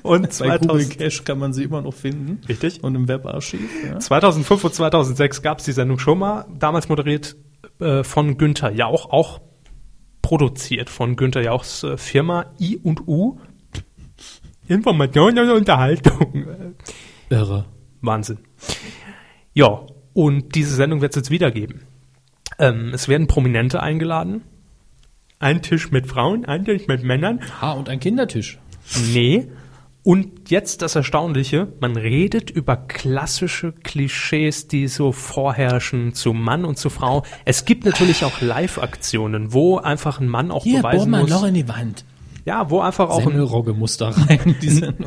und 0.02 0.38
Bei 0.38 0.58
Google 0.58 0.88
2000, 0.88 0.99
Cache 0.99 1.23
kann 1.25 1.38
man 1.38 1.52
sie 1.52 1.64
immer 1.64 1.82
noch 1.82 1.93
finden. 1.93 2.41
richtig? 2.49 2.82
Und 2.82 2.94
im 2.94 3.08
Webarchiv. 3.08 3.61
Ja. 3.87 3.99
2005 3.99 4.64
und 4.64 4.75
2006 4.75 5.43
gab 5.43 5.58
es 5.58 5.67
die 5.67 5.73
Sendung 5.73 5.99
schon 5.99 6.19
mal, 6.19 6.46
damals 6.58 6.88
moderiert 6.88 7.37
äh, 7.81 8.02
von 8.02 8.38
Günther 8.38 8.73
Jauch, 8.73 9.11
auch 9.11 9.41
produziert 10.23 10.89
von 10.89 11.17
Günther 11.17 11.43
Jauchs 11.43 11.82
äh, 11.82 11.98
Firma 11.98 12.46
I 12.58 12.79
und 12.79 13.06
U. 13.06 13.39
Information 14.67 15.39
und 15.39 15.51
Unterhaltung. 15.51 16.46
Irre. 17.29 17.67
Wahnsinn. 18.01 18.39
Ja, 19.53 19.86
und 20.15 20.55
diese 20.55 20.74
Sendung 20.74 21.01
wird 21.01 21.13
es 21.13 21.17
jetzt 21.17 21.31
wieder 21.31 21.51
geben. 21.51 21.82
Ähm, 22.58 22.91
es 22.94 23.08
werden 23.08 23.27
Prominente 23.27 23.82
eingeladen. 23.82 24.43
Ein 25.39 25.63
Tisch 25.63 25.91
mit 25.91 26.06
Frauen, 26.06 26.44
ein 26.44 26.65
Tisch 26.65 26.87
mit 26.87 27.03
Männern. 27.03 27.41
Ah, 27.61 27.73
und 27.73 27.89
ein 27.89 28.01
Kindertisch. 28.01 28.58
Nee. 29.13 29.49
Und 30.03 30.51
jetzt 30.51 30.82
das 30.82 30.96
Erstaunliche, 30.96 31.73
man 31.81 31.96
redet 31.96 32.51
über 32.51 32.77
klassische 32.77 33.73
Klischees, 33.73 34.69
die 34.69 34.87
so 34.87 35.13
vorherrschen 35.13 36.13
zu 36.13 36.34
Mann 36.34 36.67
und 36.67 36.77
zu 36.77 36.91
Frau. 36.91 37.25
Es 37.46 37.65
gibt 37.65 37.87
natürlich 37.87 38.25
auch 38.25 38.43
Live-Aktionen, 38.43 39.55
wo 39.55 39.79
einfach 39.79 40.20
ein 40.20 40.29
Mann 40.29 40.51
auch 40.51 40.65
beweisen 40.65 41.11
muss. 41.11 41.43
in 41.44 41.55
die 41.55 41.69
Wand. 41.69 42.05
Ja, 42.44 42.69
wo 42.69 42.81
einfach 42.81 43.08
auch 43.08 43.27
ein, 43.27 43.39
rein. 44.13 44.55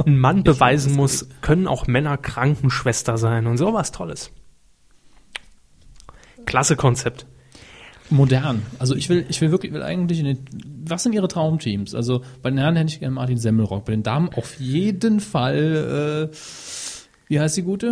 Ein 0.05 0.17
Mann 0.17 0.43
beweisen 0.43 0.95
muss, 0.95 1.29
können 1.41 1.67
auch 1.67 1.85
Männer 1.85 2.17
Krankenschwester 2.17 3.19
sein 3.19 3.45
und 3.45 3.57
sowas 3.57 3.91
Tolles. 3.91 4.31
Klasse 6.47 6.75
Konzept. 6.75 7.27
Modern. 8.09 8.61
Also 8.79 8.95
ich 8.95 9.09
will, 9.09 9.25
ich 9.29 9.41
will 9.41 9.51
wirklich, 9.51 9.73
will 9.73 9.83
eigentlich, 9.83 10.19
eine, 10.19 10.37
was 10.85 11.03
sind 11.03 11.13
Ihre 11.13 11.27
Traumteams? 11.27 11.93
Also 11.93 12.21
bei 12.41 12.49
den 12.49 12.57
Herren 12.57 12.75
hätte 12.75 12.91
ich 12.91 12.99
gerne 12.99 13.15
Martin 13.15 13.37
Semmelrock, 13.37 13.85
bei 13.85 13.91
den 13.91 14.03
Damen 14.03 14.29
auf 14.35 14.59
jeden 14.59 15.19
Fall, 15.19 16.29
äh, 16.31 16.35
wie 17.27 17.39
heißt 17.39 17.57
die 17.57 17.63
gute? 17.63 17.87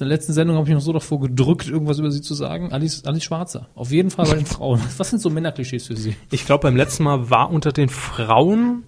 In 0.00 0.08
der 0.08 0.08
letzten 0.08 0.32
Sendung 0.32 0.56
habe 0.56 0.68
ich 0.68 0.74
noch 0.74 0.80
so 0.80 0.92
davor 0.92 1.20
gedrückt, 1.20 1.68
irgendwas 1.68 2.00
über 2.00 2.10
sie 2.10 2.20
zu 2.20 2.34
sagen. 2.34 2.72
Alice, 2.72 3.04
Alice 3.04 3.22
Schwarzer. 3.22 3.68
Auf 3.76 3.92
jeden 3.92 4.10
Fall 4.10 4.26
bei 4.26 4.34
den 4.34 4.46
Frauen. 4.46 4.80
Was 4.96 5.10
sind 5.10 5.20
so 5.20 5.30
Männerklischees 5.30 5.86
für 5.86 5.96
Sie? 5.96 6.16
Ich 6.32 6.46
glaube, 6.46 6.62
beim 6.62 6.74
letzten 6.74 7.04
Mal 7.04 7.30
war 7.30 7.50
unter 7.50 7.70
den 7.70 7.88
Frauen, 7.88 8.82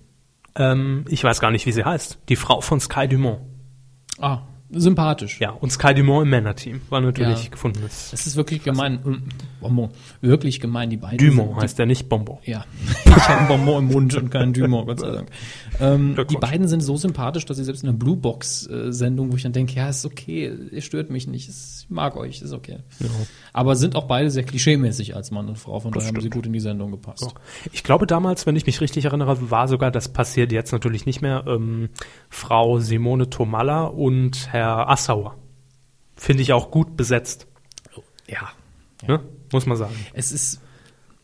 ähm, 0.57 1.05
ich 1.09 1.23
weiß 1.23 1.39
gar 1.41 1.53
nicht, 1.53 1.65
wie 1.67 1.73
sie 1.73 1.85
heißt, 1.85 2.19
die 2.29 2.35
Frau 2.35 2.61
von 2.61 2.81
Sky 2.81 3.07
Dumont. 3.07 3.39
Ah, 4.19 4.41
sympathisch. 4.71 5.41
Ja, 5.41 5.51
und 5.51 5.71
Sky 5.71 5.95
Dumont 5.95 6.25
im 6.25 6.31
Männerteam 6.31 6.81
war 6.91 7.01
natürlich 7.01 7.45
Ja. 7.45 7.51
gefundenes. 7.51 8.13
Es 8.13 8.27
ist 8.27 8.37
wirklich 8.37 8.63
gemein. 8.65 9.01
Mm, 9.05 9.29
Bonbon. 9.61 9.91
Wirklich 10.21 10.61
gemein, 10.61 10.91
die 10.91 10.97
beiden. 10.97 11.19
Dumont 11.19 11.51
sind- 11.55 11.63
heißt 11.63 11.79
der 11.79 11.87
nicht 11.87 12.09
Bonbon. 12.09 12.39
Ja, 12.45 12.65
ich 13.05 13.29
habe 13.29 13.39
einen 13.39 13.49
Bonbon 13.49 13.85
im 13.87 13.93
Mund 13.93 14.15
und 14.17 14.31
keinen 14.31 14.53
Dumont, 14.53 14.87
Gott 14.89 15.01
sei 15.01 15.11
Dank. 15.11 15.29
Ähm, 15.81 16.17
die 16.31 16.37
beiden 16.37 16.69
sind 16.69 16.81
so 16.81 16.97
sympathisch, 16.97 17.45
dass 17.47 17.57
sie 17.57 17.65
selbst 17.65 17.83
in 17.83 17.89
einer 17.91 17.99
Blue 17.99 18.17
Box-Sendung, 18.17 19.33
wo 19.33 19.37
ich 19.37 19.43
dann 19.43 19.53
denke, 19.53 19.75
ja, 19.75 19.89
ist 19.89 20.05
okay, 20.05 20.53
ihr 20.73 20.83
stört 20.83 21.11
mich 21.11 21.27
nicht, 21.27 21.49
ich 21.49 21.87
mag 21.89 22.17
euch, 22.17 22.43
ist 22.43 22.53
okay. 22.53 22.79
Aber 23.53 23.77
sind 23.77 23.95
auch 23.97 24.05
beide 24.07 24.31
sehr 24.31 24.43
klischeemäßig 24.45 25.15
als 25.17 25.31
Mann 25.31 25.49
und 25.49 25.59
Frau, 25.59 25.81
von 25.81 25.93
daher 25.93 26.09
haben 26.09 26.15
sie 26.17 26.21
stimmt. 26.23 26.35
gut 26.35 26.47
in 26.47 26.53
die 26.53 26.61
Sendung 26.61 26.91
gepasst. 26.91 27.21
So. 27.21 27.33
Ich 27.73 27.85
glaube 27.85 28.07
damals, 28.07 28.47
wenn 28.47 28.57
ich 28.57 28.67
mich 28.67 28.81
richtig 28.81 29.05
erinnere, 29.05 29.51
war 29.51 29.69
sogar, 29.69 29.91
das 29.91 30.09
passiert 30.09 30.53
jetzt 30.53 30.73
natürlich 30.73 31.07
nicht 31.07 31.23
mehr, 31.23 31.45
ähm, 31.47 31.89
Frau 32.29 32.79
Simone 32.79 33.31
Tomalla 33.31 33.85
und 33.85 34.53
Herr 34.57 34.89
Assauer. 34.89 35.37
Finde 36.17 36.43
ich 36.43 36.53
auch 36.53 36.71
gut 36.71 36.97
besetzt. 36.97 37.47
Ja. 38.27 38.51
Ne? 39.07 39.21
Muss 39.53 39.67
man 39.67 39.77
sagen. 39.77 39.95
Es 40.15 40.33
ist 40.33 40.61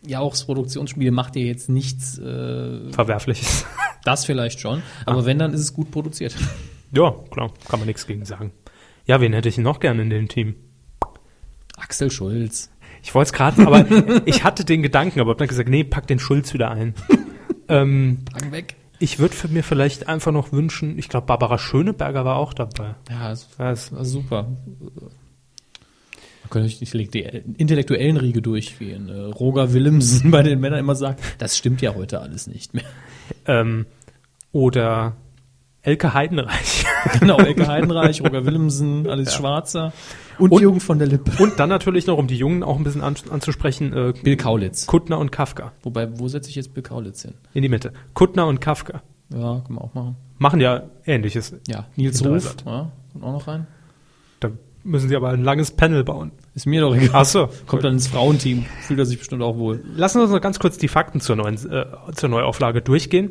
ja 0.06 0.20
auch 0.20 0.32
das 0.32 0.44
Produktionsspiel 0.44 1.10
macht 1.10 1.34
dir 1.34 1.46
jetzt 1.46 1.68
nichts, 1.68 2.18
äh, 2.18 2.92
Verwerfliches. 2.92 3.66
das 4.04 4.24
vielleicht 4.24 4.60
schon, 4.60 4.82
aber 5.06 5.24
wenn, 5.24 5.38
dann 5.38 5.52
ist 5.54 5.60
es 5.60 5.72
gut 5.72 5.90
produziert. 5.90 6.34
ja, 6.92 7.14
klar, 7.30 7.52
kann 7.68 7.80
man 7.80 7.86
nichts 7.86 8.06
gegen 8.06 8.24
sagen. 8.24 8.52
Ja, 9.06 9.20
wen 9.20 9.32
hätte 9.32 9.48
ich 9.48 9.58
noch 9.58 9.80
gerne 9.80 10.02
in 10.02 10.10
dem 10.10 10.28
Team? 10.28 10.56
Axel 11.76 12.10
Schulz. 12.10 12.70
Ich 13.02 13.14
wollte 13.14 13.28
es 13.28 13.32
gerade, 13.32 13.66
aber 13.66 13.86
ich 14.26 14.44
hatte 14.44 14.64
den 14.64 14.82
Gedanken, 14.82 15.20
aber 15.20 15.30
hab 15.32 15.38
dann 15.38 15.48
gesagt, 15.48 15.68
nee, 15.68 15.84
pack 15.84 16.06
den 16.06 16.18
Schulz 16.18 16.52
wieder 16.52 16.70
ein. 16.70 16.94
ähm, 17.68 18.18
Packen 18.30 18.52
weg. 18.52 18.76
Ich 19.02 19.18
würde 19.18 19.34
mir 19.48 19.62
vielleicht 19.62 20.08
einfach 20.08 20.32
noch 20.32 20.52
wünschen, 20.52 20.98
ich 20.98 21.08
glaube, 21.08 21.26
Barbara 21.26 21.58
Schöneberger 21.58 22.24
war 22.24 22.36
auch 22.36 22.54
dabei. 22.54 22.94
Ja, 23.10 23.30
das 23.30 23.48
Ja, 23.58 23.70
es- 23.72 23.92
war 23.92 24.04
super. 24.04 24.48
Man 26.42 26.50
könnte 26.50 26.68
nicht 26.80 27.14
die 27.14 27.22
intellektuellen 27.56 28.16
Riege 28.16 28.42
durchgehen. 28.42 29.08
Äh, 29.08 29.12
Roger 29.32 29.72
Willemsen 29.72 30.30
bei 30.30 30.42
den 30.42 30.60
Männern 30.60 30.80
immer 30.80 30.94
sagt, 30.94 31.20
das 31.38 31.56
stimmt 31.56 31.80
ja 31.82 31.94
heute 31.94 32.20
alles 32.20 32.46
nicht 32.46 32.74
mehr. 32.74 32.84
Ähm, 33.46 33.86
oder 34.52 35.16
Elke 35.82 36.14
Heidenreich. 36.14 36.84
Genau, 37.20 37.38
Ecke 37.38 37.66
Heidenreich, 37.68 38.20
Roger 38.22 38.44
Willemsen, 38.46 39.08
Alice 39.08 39.34
Schwarzer 39.34 39.92
und, 40.38 40.50
Und- 40.52 40.60
Jürgen 40.60 40.80
von 40.80 40.98
der 40.98 41.08
Lippe. 41.08 41.30
Und 41.42 41.58
dann 41.58 41.68
natürlich 41.68 42.06
noch, 42.06 42.18
um 42.18 42.26
die 42.26 42.36
Jungen 42.36 42.62
auch 42.62 42.76
ein 42.78 42.84
bisschen 42.84 43.02
an, 43.02 43.14
anzusprechen, 43.30 43.92
äh, 43.92 44.12
Bill 44.22 44.36
Kaulitz. 44.36 44.86
Kuttner 44.86 45.18
und 45.18 45.32
Kafka. 45.32 45.72
Wobei, 45.82 46.18
wo 46.18 46.28
setze 46.28 46.50
ich 46.50 46.56
jetzt 46.56 46.74
Bill 46.74 46.82
Kaulitz 46.82 47.22
hin? 47.22 47.34
In 47.54 47.62
die 47.62 47.68
Mitte. 47.68 47.92
Kuttner 48.14 48.46
und 48.46 48.60
Kafka. 48.60 49.02
Ja, 49.32 49.60
kann 49.64 49.74
man 49.74 49.78
auch 49.84 49.94
machen. 49.94 50.16
Machen 50.38 50.60
ja 50.60 50.82
Ähnliches. 51.06 51.54
Ja, 51.68 51.86
Nils 51.96 52.24
Ruf, 52.24 52.56
ja, 52.66 52.90
kommt 53.12 53.24
auch 53.24 53.32
noch 53.32 53.48
rein. 53.48 53.66
Da 54.40 54.50
müssen 54.84 55.08
sie 55.08 55.16
aber 55.16 55.30
ein 55.30 55.42
langes 55.44 55.70
Panel 55.70 56.04
bauen. 56.04 56.32
Ist 56.54 56.66
mir 56.66 56.80
doch 56.82 56.94
egal. 56.94 57.10
Ach 57.12 57.24
so. 57.24 57.48
Kommt 57.66 57.84
dann 57.84 57.94
ins 57.94 58.08
Frauenteam. 58.08 58.64
Fühlt 58.82 58.98
er 58.98 59.06
sich 59.06 59.18
bestimmt 59.18 59.42
auch 59.42 59.56
wohl. 59.56 59.82
Lassen 59.96 60.18
wir 60.18 60.24
uns 60.24 60.32
noch 60.32 60.40
ganz 60.40 60.58
kurz 60.58 60.76
die 60.78 60.88
Fakten 60.88 61.20
zur, 61.20 61.36
neuen, 61.36 61.54
äh, 61.70 61.86
zur 62.14 62.28
Neuauflage 62.28 62.82
durchgehen. 62.82 63.30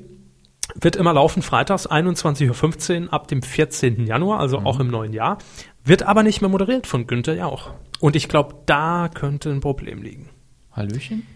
Wird 0.80 0.96
immer 0.96 1.14
laufen, 1.14 1.42
freitags 1.42 1.90
21.15 1.90 3.06
Uhr 3.08 3.14
ab 3.14 3.28
dem 3.28 3.42
14. 3.42 4.06
Januar, 4.06 4.40
also 4.40 4.60
auch 4.60 4.80
im 4.80 4.88
neuen 4.88 5.14
Jahr. 5.14 5.38
Wird 5.84 6.04
aber 6.04 6.24
nicht 6.24 6.42
mehr 6.42 6.50
moderiert 6.50 6.88
von 6.88 7.08
Günther 7.08 7.36
Jauch. 7.36 7.72
Und 8.00 8.16
ich 8.16 8.30
glaube, 8.30 8.56
da 8.66 9.10
könnte 9.14 9.50
ein 9.50 9.60
Problem 9.60 10.02
liegen. 10.02 10.30
Hallöchen? 10.72 11.28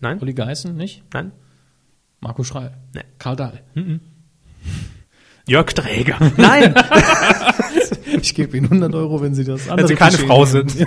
Nein? 0.00 0.20
Uli 0.20 0.32
Geißen, 0.34 0.74
nicht? 0.76 1.02
Nein? 1.12 1.32
Marco 2.20 2.42
Schreil. 2.44 2.76
Nee. 2.94 3.02
Karl 3.18 3.36
Dahl. 3.36 3.62
Jörg 5.46 5.72
Träger. 5.72 6.18
Nein! 6.36 6.74
Ich 8.20 8.34
gebe 8.34 8.56
Ihnen 8.56 8.66
100 8.66 8.94
Euro, 8.94 9.20
wenn 9.20 9.34
Sie 9.34 9.44
das 9.44 9.68
Wenn 9.68 9.86
Sie 9.86 9.94
keine 9.94 10.16
Frau 10.18 10.44
sind. 10.44 10.74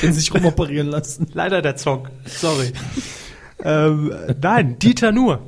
Wenn 0.00 0.12
Sie 0.14 0.20
sich 0.20 0.34
rumoperieren 0.34 0.88
lassen. 0.88 1.28
Leider 1.34 1.60
der 1.62 1.76
Zong. 1.76 2.08
Sorry. 2.24 2.72
Ähm, 3.64 4.12
nein, 4.40 4.78
Dieter 4.78 5.12
Nur. 5.12 5.46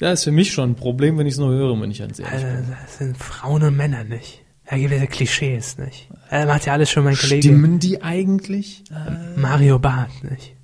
Ja, 0.00 0.12
ist 0.12 0.24
für 0.24 0.32
mich 0.32 0.52
schon 0.52 0.70
ein 0.70 0.74
Problem, 0.74 1.16
wenn 1.18 1.26
ich 1.26 1.34
es 1.34 1.38
nur 1.38 1.50
höre, 1.50 1.80
wenn 1.80 1.90
ich 1.90 1.98
ganz 2.00 2.18
ehrlich 2.18 2.42
bin. 2.42 2.50
Äh, 2.50 2.76
das 2.82 2.98
sind 2.98 3.16
Frauen 3.16 3.62
und 3.62 3.76
Männer 3.76 4.02
nicht. 4.04 4.42
Da 4.68 4.76
gibt 4.76 4.92
es 4.92 5.00
ja 5.00 5.06
Klischees 5.06 5.78
nicht. 5.78 6.08
Er 6.30 6.46
macht 6.46 6.66
ja 6.66 6.72
alles 6.72 6.90
schon 6.90 7.04
mein 7.04 7.14
Kollege. 7.16 7.42
Stimmen 7.42 7.78
die 7.78 8.02
eigentlich? 8.02 8.82
Mario 9.36 9.78
Barth 9.78 10.24
nicht. 10.24 10.54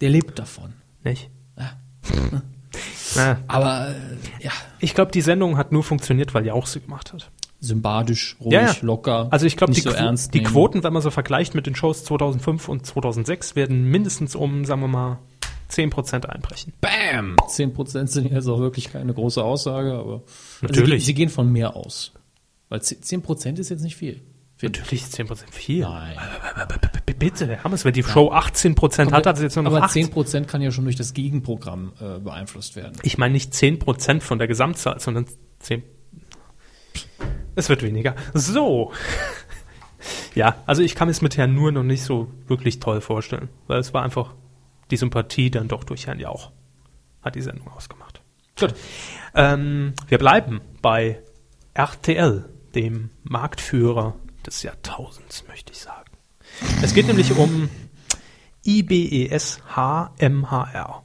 Der 0.00 0.08
lebt 0.10 0.38
davon. 0.38 0.72
Nicht? 1.04 1.28
Ja. 1.58 1.72
Na, 3.16 3.38
Aber 3.46 3.88
äh, 3.90 4.44
ja, 4.44 4.52
ich 4.78 4.94
glaube, 4.94 5.10
die 5.12 5.20
Sendung 5.20 5.56
hat 5.56 5.72
nur 5.72 5.82
funktioniert, 5.82 6.32
weil 6.34 6.46
Jauch 6.46 6.66
sie 6.66 6.80
gemacht 6.80 7.12
hat. 7.12 7.30
sympathisch, 7.60 8.36
ruhig, 8.40 8.52
Ja, 8.52 8.62
ja. 8.62 8.74
locker. 8.82 9.28
Also 9.30 9.46
ich 9.46 9.56
glaube, 9.56 9.72
die, 9.72 9.80
nicht 9.80 9.88
so 9.90 9.94
ernst 9.94 10.32
die. 10.34 10.42
Quoten, 10.42 10.82
wenn 10.84 10.92
man 10.92 11.02
so 11.02 11.10
vergleicht 11.10 11.54
mit 11.54 11.66
den 11.66 11.74
Shows 11.74 12.04
2005 12.04 12.68
und 12.68 12.86
2006, 12.86 13.56
werden 13.56 13.84
mindestens 13.84 14.34
um, 14.36 14.64
sagen 14.64 14.80
wir 14.80 14.88
mal, 14.88 15.18
10% 15.70 16.26
einbrechen. 16.26 16.72
Bam! 16.80 17.36
10% 17.36 18.06
sind 18.06 18.32
jetzt 18.32 18.48
auch 18.48 18.58
wirklich 18.58 18.90
keine 18.90 19.12
große 19.12 19.42
Aussage, 19.42 19.92
aber 19.92 20.22
Natürlich. 20.62 20.82
Also 20.82 20.94
sie, 20.94 21.00
sie 21.00 21.14
gehen 21.14 21.28
von 21.28 21.50
mehr 21.52 21.76
aus. 21.76 22.12
Weil 22.68 22.80
10%, 22.80 23.22
10% 23.22 23.58
ist 23.58 23.68
jetzt 23.68 23.82
nicht 23.82 23.96
viel. 23.96 24.22
Natürlich 24.60 25.02
ist 25.04 25.18
10% 25.18 25.44
viel. 25.50 25.82
Nein. 25.82 26.16
Bitte, 27.18 27.46
Herr 27.46 27.64
Hammes, 27.64 27.84
wenn 27.84 27.92
die 27.92 28.02
Show 28.02 28.32
18% 28.32 29.12
hat, 29.12 29.26
hat 29.26 29.36
es 29.36 29.42
jetzt 29.42 29.56
nur 29.56 29.64
noch 29.64 29.72
Aber 29.72 29.84
8. 29.84 29.94
10% 29.94 30.44
kann 30.44 30.62
ja 30.62 30.70
schon 30.70 30.84
durch 30.84 30.96
das 30.96 31.14
Gegenprogramm 31.14 31.92
äh, 32.00 32.18
beeinflusst 32.18 32.76
werden. 32.76 32.94
Ich 33.02 33.18
meine 33.18 33.32
nicht 33.32 33.52
10% 33.52 34.20
von 34.20 34.38
der 34.38 34.48
Gesamtzahl, 34.48 35.00
sondern 35.00 35.26
10. 35.60 35.82
Es 37.54 37.68
wird 37.68 37.82
weniger. 37.82 38.14
So. 38.34 38.92
Ja, 40.34 40.62
also 40.66 40.82
ich 40.82 40.94
kann 40.94 41.08
es 41.08 41.22
mit 41.22 41.36
Herrn 41.36 41.54
Nur 41.54 41.72
noch 41.72 41.82
nicht 41.82 42.04
so 42.04 42.28
wirklich 42.46 42.78
toll 42.78 43.00
vorstellen, 43.00 43.48
weil 43.66 43.80
es 43.80 43.92
war 43.92 44.04
einfach 44.04 44.34
die 44.90 44.96
Sympathie 44.96 45.50
dann 45.50 45.68
doch 45.68 45.84
durch 45.84 46.06
Herrn 46.06 46.20
Jauch. 46.20 46.52
Hat 47.22 47.34
die 47.34 47.42
Sendung 47.42 47.68
ausgemacht. 47.68 48.20
Gut. 48.58 48.74
Ähm, 49.34 49.94
wir 50.08 50.18
bleiben 50.18 50.60
bei 50.82 51.20
RTL, 51.74 52.48
dem 52.74 53.10
Marktführer 53.22 54.16
des 54.46 54.62
Jahrtausends, 54.62 55.44
möchte 55.46 55.72
ich 55.72 55.78
sagen. 55.78 56.10
Es 56.82 56.94
geht 56.94 57.06
nämlich 57.06 57.36
um 57.36 57.68
IBES 58.64 59.60
HMHR. 59.74 61.02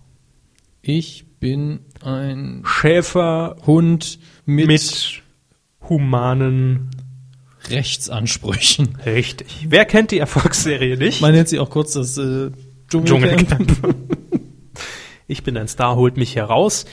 Ich 0.81 1.25
bin 1.39 1.81
ein 2.01 2.63
Schäfer 2.65 3.57
Hund 3.65 4.19
mit, 4.45 4.67
mit 4.67 5.21
humanen 5.87 6.89
Rechtsansprüchen. 7.69 8.97
Richtig. 9.05 9.67
Wer 9.69 9.85
kennt 9.85 10.11
die 10.11 10.19
Erfolgsserie 10.19 10.97
nicht? 10.97 11.21
Man 11.21 11.33
nennt 11.33 11.49
sie 11.49 11.59
auch 11.59 11.69
kurz 11.69 11.93
das 11.93 12.17
äh, 12.17 12.51
Dschungelcamp. 13.01 13.47
Dschungelcamp. 13.49 13.97
Ich 15.25 15.43
bin 15.43 15.57
ein 15.57 15.67
Star, 15.67 15.95
holt 15.95 16.17
mich 16.17 16.35
heraus. 16.35 16.85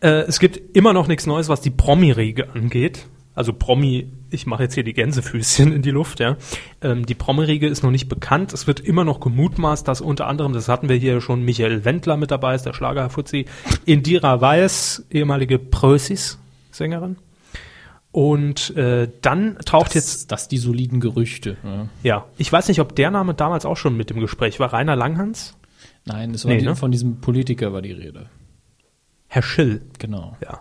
Äh, 0.00 0.24
es 0.26 0.40
gibt 0.40 0.76
immer 0.76 0.92
noch 0.92 1.06
nichts 1.06 1.26
Neues, 1.26 1.48
was 1.48 1.60
die 1.60 1.70
Promi-Riege 1.70 2.50
angeht. 2.50 3.06
Also 3.34 3.52
Promi, 3.52 4.10
ich 4.30 4.46
mache 4.46 4.62
jetzt 4.62 4.74
hier 4.74 4.82
die 4.82 4.94
Gänsefüßchen 4.94 5.72
in 5.72 5.82
die 5.82 5.90
Luft, 5.90 6.20
ja. 6.20 6.36
Ähm, 6.80 7.04
die 7.04 7.14
Promi-Riege 7.14 7.68
ist 7.68 7.82
noch 7.82 7.90
nicht 7.90 8.08
bekannt. 8.08 8.52
Es 8.52 8.66
wird 8.66 8.80
immer 8.80 9.04
noch 9.04 9.20
gemutmaßt, 9.20 9.86
dass 9.86 10.00
unter 10.00 10.26
anderem, 10.26 10.54
das 10.54 10.68
hatten 10.68 10.88
wir 10.88 10.96
hier 10.96 11.20
schon, 11.20 11.42
Michael 11.44 11.84
Wendler 11.84 12.16
mit 12.16 12.30
dabei 12.30 12.54
ist, 12.54 12.64
der 12.64 12.72
Schlagerfuzzi, 12.72 13.44
Indira 13.84 14.40
Weiß, 14.40 15.06
ehemalige 15.10 15.58
Prösis-Sängerin. 15.58 17.16
Und 18.16 18.74
äh, 18.78 19.10
dann 19.20 19.58
taucht 19.66 19.94
jetzt 19.94 20.14
Das, 20.14 20.26
das 20.26 20.48
die 20.48 20.56
soliden 20.56 21.00
Gerüchte. 21.00 21.58
Ja. 21.62 21.88
Ja, 22.02 22.24
ich 22.38 22.50
weiß 22.50 22.68
nicht, 22.68 22.80
ob 22.80 22.96
der 22.96 23.10
Name 23.10 23.34
damals 23.34 23.66
auch 23.66 23.76
schon 23.76 23.94
mit 23.94 24.10
im 24.10 24.20
Gespräch 24.20 24.58
war. 24.58 24.72
Rainer 24.72 24.96
Langhans? 24.96 25.54
Nein, 26.06 26.30
es 26.30 26.46
war 26.46 26.52
Nee, 26.52 26.60
die, 26.60 26.64
ne? 26.64 26.76
von 26.76 26.90
diesem 26.90 27.20
Politiker 27.20 27.74
war 27.74 27.82
die 27.82 27.92
Rede. 27.92 28.30
Herr 29.26 29.42
Schill. 29.42 29.82
Genau. 29.98 30.34
Ja. 30.42 30.60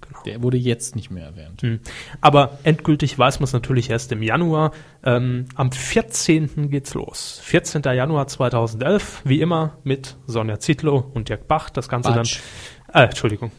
Genau. 0.00 0.22
Der 0.24 0.42
wurde 0.42 0.56
jetzt 0.56 0.96
nicht 0.96 1.10
mehr 1.10 1.26
erwähnt. 1.26 1.60
Hm. 1.60 1.80
Aber 2.22 2.58
endgültig 2.62 3.18
weiß 3.18 3.40
man 3.40 3.44
es 3.44 3.52
natürlich 3.52 3.90
erst 3.90 4.10
im 4.12 4.22
Januar. 4.22 4.72
Ähm, 5.04 5.48
am 5.56 5.72
14. 5.72 6.70
geht's 6.70 6.94
los. 6.94 7.42
14. 7.44 7.82
Januar 7.82 8.26
2011, 8.26 9.20
wie 9.26 9.42
immer 9.42 9.76
mit 9.84 10.16
Sonja 10.26 10.58
Zietlow 10.58 11.10
und 11.12 11.28
Dirk 11.28 11.46
Bach. 11.46 11.68
Das 11.68 11.90
Ganze 11.90 12.10
Batsch. 12.10 12.40
dann. 12.86 13.02
Äh, 13.02 13.08
Entschuldigung. 13.08 13.52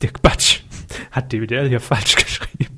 Dirk 0.00 0.22
Batsch 0.22 0.60
hat 1.10 1.32
DWDL 1.32 1.68
hier 1.68 1.80
falsch 1.80 2.16
geschrieben. 2.16 2.76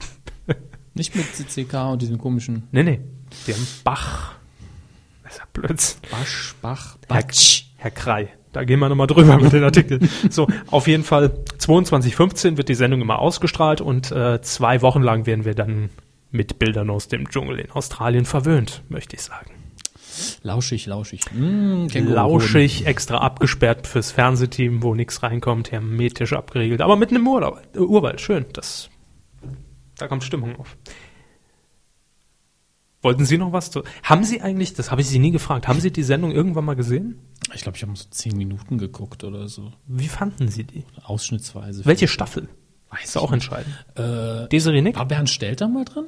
Nicht 0.94 1.14
mit 1.14 1.26
CCK 1.34 1.74
und 1.92 2.02
diesem 2.02 2.18
komischen 2.18 2.68
Nee, 2.72 2.82
nee. 2.82 3.00
Die 3.46 3.54
haben 3.54 3.66
Bach. 3.84 4.34
Das 5.22 5.32
ist 5.32 5.38
ja 5.38 5.44
Blödsinn. 5.52 6.00
Basch, 6.10 6.54
Bach, 6.60 6.96
Herr, 7.08 7.22
Batsch. 7.22 7.64
Herr 7.76 7.90
Krei. 7.90 8.28
Da 8.52 8.64
gehen 8.64 8.80
wir 8.80 8.88
nochmal 8.88 9.06
drüber 9.06 9.38
mit 9.38 9.52
den 9.52 9.62
Artikeln. 9.62 10.08
So, 10.30 10.48
auf 10.70 10.88
jeden 10.88 11.04
Fall 11.04 11.26
22.15 11.58 12.56
wird 12.56 12.68
die 12.68 12.74
Sendung 12.74 13.00
immer 13.00 13.20
ausgestrahlt 13.20 13.80
und 13.80 14.10
äh, 14.10 14.42
zwei 14.42 14.82
Wochen 14.82 15.02
lang 15.02 15.26
werden 15.26 15.44
wir 15.44 15.54
dann 15.54 15.90
mit 16.32 16.58
Bildern 16.58 16.90
aus 16.90 17.08
dem 17.08 17.28
Dschungel 17.28 17.60
in 17.60 17.70
Australien 17.70 18.24
verwöhnt, 18.24 18.82
möchte 18.88 19.16
ich 19.16 19.22
sagen. 19.22 19.59
Lauschig, 20.42 20.86
lauschig. 20.86 21.20
Mm, 21.32 21.86
Känguruhoden. 21.86 22.14
Lauschig, 22.14 22.86
extra 22.86 23.18
abgesperrt 23.18 23.86
fürs 23.86 24.12
Fernsehteam, 24.12 24.82
wo 24.82 24.94
nichts 24.94 25.22
reinkommt, 25.22 25.72
hermetisch 25.72 26.32
abgeriegelt, 26.32 26.80
aber 26.80 26.96
mitten 26.96 27.16
im 27.16 27.26
Urlaub, 27.26 27.60
äh, 27.74 27.78
Urwald, 27.78 28.20
schön. 28.20 28.46
Das 28.52 28.90
Da 29.96 30.08
kommt 30.08 30.24
Stimmung 30.24 30.56
auf. 30.56 30.76
Wollten 33.02 33.24
Sie 33.24 33.38
noch 33.38 33.52
was? 33.52 33.70
Zu 33.70 33.82
haben 34.02 34.24
Sie 34.24 34.42
eigentlich, 34.42 34.74
das 34.74 34.90
habe 34.90 35.00
ich 35.00 35.08
Sie 35.08 35.18
nie 35.18 35.30
gefragt, 35.30 35.66
haben 35.68 35.80
Sie 35.80 35.90
die 35.90 36.02
Sendung 36.02 36.32
irgendwann 36.32 36.66
mal 36.66 36.76
gesehen? 36.76 37.18
Ich 37.54 37.62
glaube, 37.62 37.76
ich 37.76 37.82
habe 37.82 37.96
so 37.96 38.04
zehn 38.10 38.36
Minuten 38.36 38.76
geguckt 38.76 39.24
oder 39.24 39.48
so. 39.48 39.72
Wie 39.86 40.08
fanden 40.08 40.48
Sie 40.48 40.64
die? 40.64 40.84
Ausschnittsweise. 41.04 41.86
Welche 41.86 42.08
Staffel? 42.08 42.48
Weiß 42.90 43.04
Ist 43.04 43.16
auch 43.16 43.32
entscheidend. 43.32 43.74
Äh, 43.94 44.48
Desiree 44.48 44.82
Nick? 44.82 44.96
war 44.96 45.06
Bernd 45.06 45.30
Stelter 45.30 45.68
mal 45.68 45.84
drin? 45.84 46.06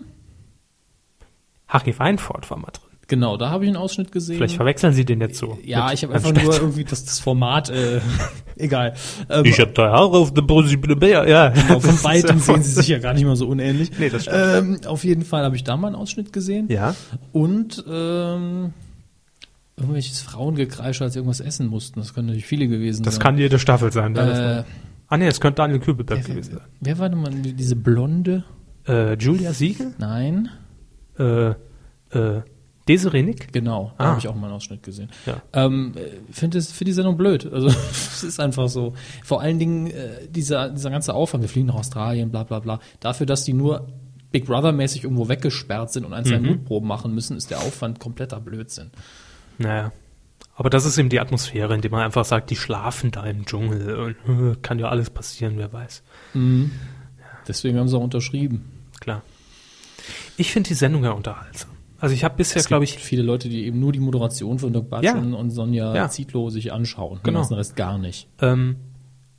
Harry 1.68 1.98
Weinfurt 1.98 2.50
war 2.50 2.58
mal 2.58 2.70
drin. 2.70 2.91
Genau, 3.08 3.36
da 3.36 3.50
habe 3.50 3.64
ich 3.64 3.68
einen 3.68 3.76
Ausschnitt 3.76 4.12
gesehen. 4.12 4.36
Vielleicht 4.36 4.56
verwechseln 4.56 4.92
Sie 4.94 5.04
den 5.04 5.20
jetzt 5.20 5.36
so. 5.38 5.58
ja, 5.64 5.92
ich 5.92 6.02
habe 6.02 6.14
einfach 6.14 6.32
nur 6.32 6.54
irgendwie 6.54 6.84
das, 6.84 7.04
das 7.04 7.18
Format, 7.18 7.68
äh, 7.68 8.00
egal. 8.56 8.94
Ähm, 9.28 9.44
Ich 9.44 9.60
hab 9.60 9.74
da 9.74 9.90
Haare 9.90 10.16
auf 10.18 10.32
der 10.32 10.42
Bär, 10.42 11.28
ja. 11.28 11.48
Genau, 11.54 11.80
von 11.80 11.90
Das 11.90 11.94
ist 11.96 12.04
weitem 12.04 12.36
ja 12.38 12.42
sehen 12.42 12.62
sie 12.62 12.70
sich 12.72 12.88
ja 12.88 12.98
gar 12.98 13.12
nicht 13.12 13.24
mal 13.24 13.36
so 13.36 13.46
unähnlich. 13.48 13.90
Nee, 13.98 14.08
das 14.08 14.22
stimmt. 14.22 14.36
Ähm, 14.38 14.80
auf 14.86 15.04
jeden 15.04 15.24
Fall 15.24 15.44
habe 15.44 15.56
ich 15.56 15.64
da 15.64 15.76
mal 15.76 15.88
einen 15.88 15.96
Ausschnitt 15.96 16.32
gesehen. 16.32 16.68
Ja. 16.70 16.94
Und 17.32 17.84
ähm, 17.90 18.72
irgendwelches 19.76 20.20
Frauengekreisch, 20.20 21.02
als 21.02 21.14
sie 21.14 21.18
irgendwas 21.18 21.40
essen 21.40 21.66
mussten. 21.66 22.00
Das 22.00 22.14
können 22.14 22.28
natürlich 22.28 22.46
viele 22.46 22.68
gewesen 22.68 23.02
Das 23.02 23.14
sein. 23.16 23.22
kann 23.22 23.38
jede 23.38 23.58
Staffel 23.58 23.92
sein. 23.92 24.14
Äh, 24.16 24.64
ah 25.08 25.16
nee, 25.18 25.26
es 25.26 25.40
könnte 25.40 25.56
Daniel 25.56 25.80
Kübelberg 25.80 26.24
gewesen 26.24 26.60
wer 26.80 26.98
war 26.98 27.08
denn 27.08 27.20
mal 27.20 27.30
diese 27.32 27.76
Blonde? 27.76 28.44
sein. 28.86 28.96
Äh, 28.96 29.14
Julia 29.14 29.52
Siegel? 29.52 29.92
Nein, 29.98 30.48
Äh, 31.18 31.50
äh, 32.10 32.42
Desiree 32.88 33.22
Nick? 33.22 33.52
genau. 33.52 33.92
Da 33.98 34.04
Ah. 34.04 34.08
habe 34.08 34.18
ich 34.18 34.28
auch 34.28 34.34
mal 34.34 34.46
einen 34.48 34.56
Ausschnitt 34.56 34.82
gesehen. 34.82 35.10
Ja. 35.26 35.40
Ähm, 35.52 35.94
finde 36.30 36.58
es 36.58 36.72
für 36.72 36.84
die 36.84 36.92
Sendung 36.92 37.16
blöd. 37.16 37.50
Also 37.52 37.68
es 37.90 38.24
ist 38.24 38.40
einfach 38.40 38.68
so. 38.68 38.94
Vor 39.22 39.40
allen 39.40 39.58
Dingen 39.58 39.86
äh, 39.88 40.26
dieser 40.28 40.68
dieser 40.70 40.90
ganze 40.90 41.14
Aufwand. 41.14 41.42
Wir 41.44 41.48
fliegen 41.48 41.68
nach 41.68 41.76
Australien, 41.76 42.30
bla 42.30 42.42
bla 42.44 42.58
bla. 42.60 42.80
Dafür, 43.00 43.26
dass 43.26 43.44
die 43.44 43.52
nur 43.52 43.88
Big 44.32 44.46
Brother 44.46 44.72
mäßig 44.72 45.04
irgendwo 45.04 45.28
weggesperrt 45.28 45.92
sind 45.92 46.04
und 46.06 46.12
ein 46.12 46.24
zwei 46.24 46.38
Mhm. 46.40 46.46
Mutproben 46.46 46.88
machen 46.88 47.14
müssen, 47.14 47.36
ist 47.36 47.50
der 47.50 47.58
Aufwand 47.60 48.00
kompletter 48.00 48.40
Blödsinn. 48.40 48.90
Naja. 49.58 49.92
Aber 50.54 50.68
das 50.70 50.84
ist 50.84 50.98
eben 50.98 51.08
die 51.08 51.20
Atmosphäre, 51.20 51.74
indem 51.74 51.92
man 51.92 52.02
einfach 52.02 52.24
sagt, 52.24 52.50
die 52.50 52.56
schlafen 52.56 53.10
da 53.10 53.24
im 53.24 53.46
Dschungel 53.46 53.96
und 54.26 54.52
äh, 54.52 54.56
kann 54.60 54.78
ja 54.78 54.88
alles 54.88 55.08
passieren, 55.10 55.54
wer 55.56 55.72
weiß. 55.72 56.02
Deswegen 57.48 57.78
haben 57.78 57.88
sie 57.88 57.96
auch 57.96 58.02
unterschrieben. 58.02 58.64
Klar. 59.00 59.22
Ich 60.36 60.52
finde 60.52 60.68
die 60.68 60.74
Sendung 60.74 61.04
ja 61.04 61.12
unterhaltsam. 61.12 61.70
Also 62.02 62.16
ich 62.16 62.24
habe 62.24 62.34
bisher, 62.36 62.60
glaube 62.64 62.82
ich, 62.82 62.98
viele 62.98 63.22
Leute, 63.22 63.48
die 63.48 63.64
eben 63.64 63.78
nur 63.78 63.92
die 63.92 64.00
Moderation 64.00 64.58
von 64.58 64.72
Doc 64.72 64.90
Batschen 64.90 65.32
Ja. 65.32 65.38
und 65.38 65.50
Sonja 65.50 65.94
Ja. 65.94 66.08
Zietlow 66.08 66.50
sich 66.50 66.72
anschauen. 66.72 67.20
Genau. 67.22 67.44
Den 67.46 67.54
Rest 67.56 67.76
gar 67.76 67.96
nicht. 67.96 68.28
ähm, 68.40 68.74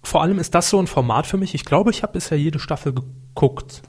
vor 0.01 0.22
allem 0.22 0.39
ist 0.39 0.55
das 0.55 0.70
so 0.70 0.79
ein 0.79 0.88
Format 0.88 1.27
für 1.27 1.38
mich. 1.38 1.53
Ich 1.55 1.65
glaube, 1.65 1.91
ich 1.91 2.03
habe 2.03 2.13
bisher 2.13 2.38
jede 2.38 2.60
Staffel 2.60 2.93
geguckt. 2.93 3.82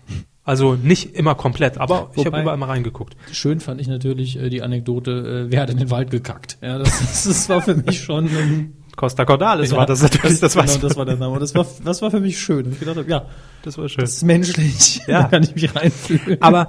Also 0.43 0.75
nicht 0.75 1.15
immer 1.15 1.35
komplett, 1.37 1.79
aber 1.79 2.11
ich 2.15 2.19
habe 2.27 2.37
Wobei- 2.37 2.43
überall 2.43 2.57
mal 2.57 2.67
reingeguckt. 2.67 3.17
Schön 3.33 3.61
fand 3.61 3.81
ich 3.81 3.87
natürlich 3.89 4.39
äh, 4.39 4.49
die 4.51 4.61
Anekdote, 4.63 5.47
äh, 5.47 5.53
wer 5.53 5.63
hat 5.63 5.71
in 5.71 5.79
den 5.79 5.91
Wald 5.91 6.11
gekackt? 6.11 6.59
Ja, 6.61 6.79
das, 6.79 7.25
das 7.25 7.49
war 7.49 7.63
für 7.63 7.75
mich 7.77 8.01
schon 8.03 8.27
ein, 8.27 8.73
Costa 8.97 9.25
Cordalis 9.25 9.71
Ja, 9.73 9.79
war 9.79 9.87
das 9.87 10.03
natürlich, 10.03 10.39
das, 10.41 10.53
genau, 10.53 10.65
weiß 10.65 10.79
das 10.81 10.97
war 10.97 11.05
der 11.05 11.17
Name. 11.17 11.39
Das 11.41 11.55
war, 11.55 11.67
das 11.85 12.01
war 12.03 12.11
für 12.13 12.21
mich 12.21 12.39
schön. 12.39 12.71
Ich 12.73 12.79
gedacht 12.79 13.09
ja, 13.09 13.25
das 13.63 13.77
war 13.79 13.89
schön. 13.89 14.03
das 14.03 14.13
ist 14.15 14.23
menschlich. 14.25 15.01
Ja. 15.09 15.23
da 15.23 15.29
kann 15.29 15.43
ich 15.43 15.55
mich 15.55 15.75
reinfühlen. 15.75 16.41
Aber 16.43 16.69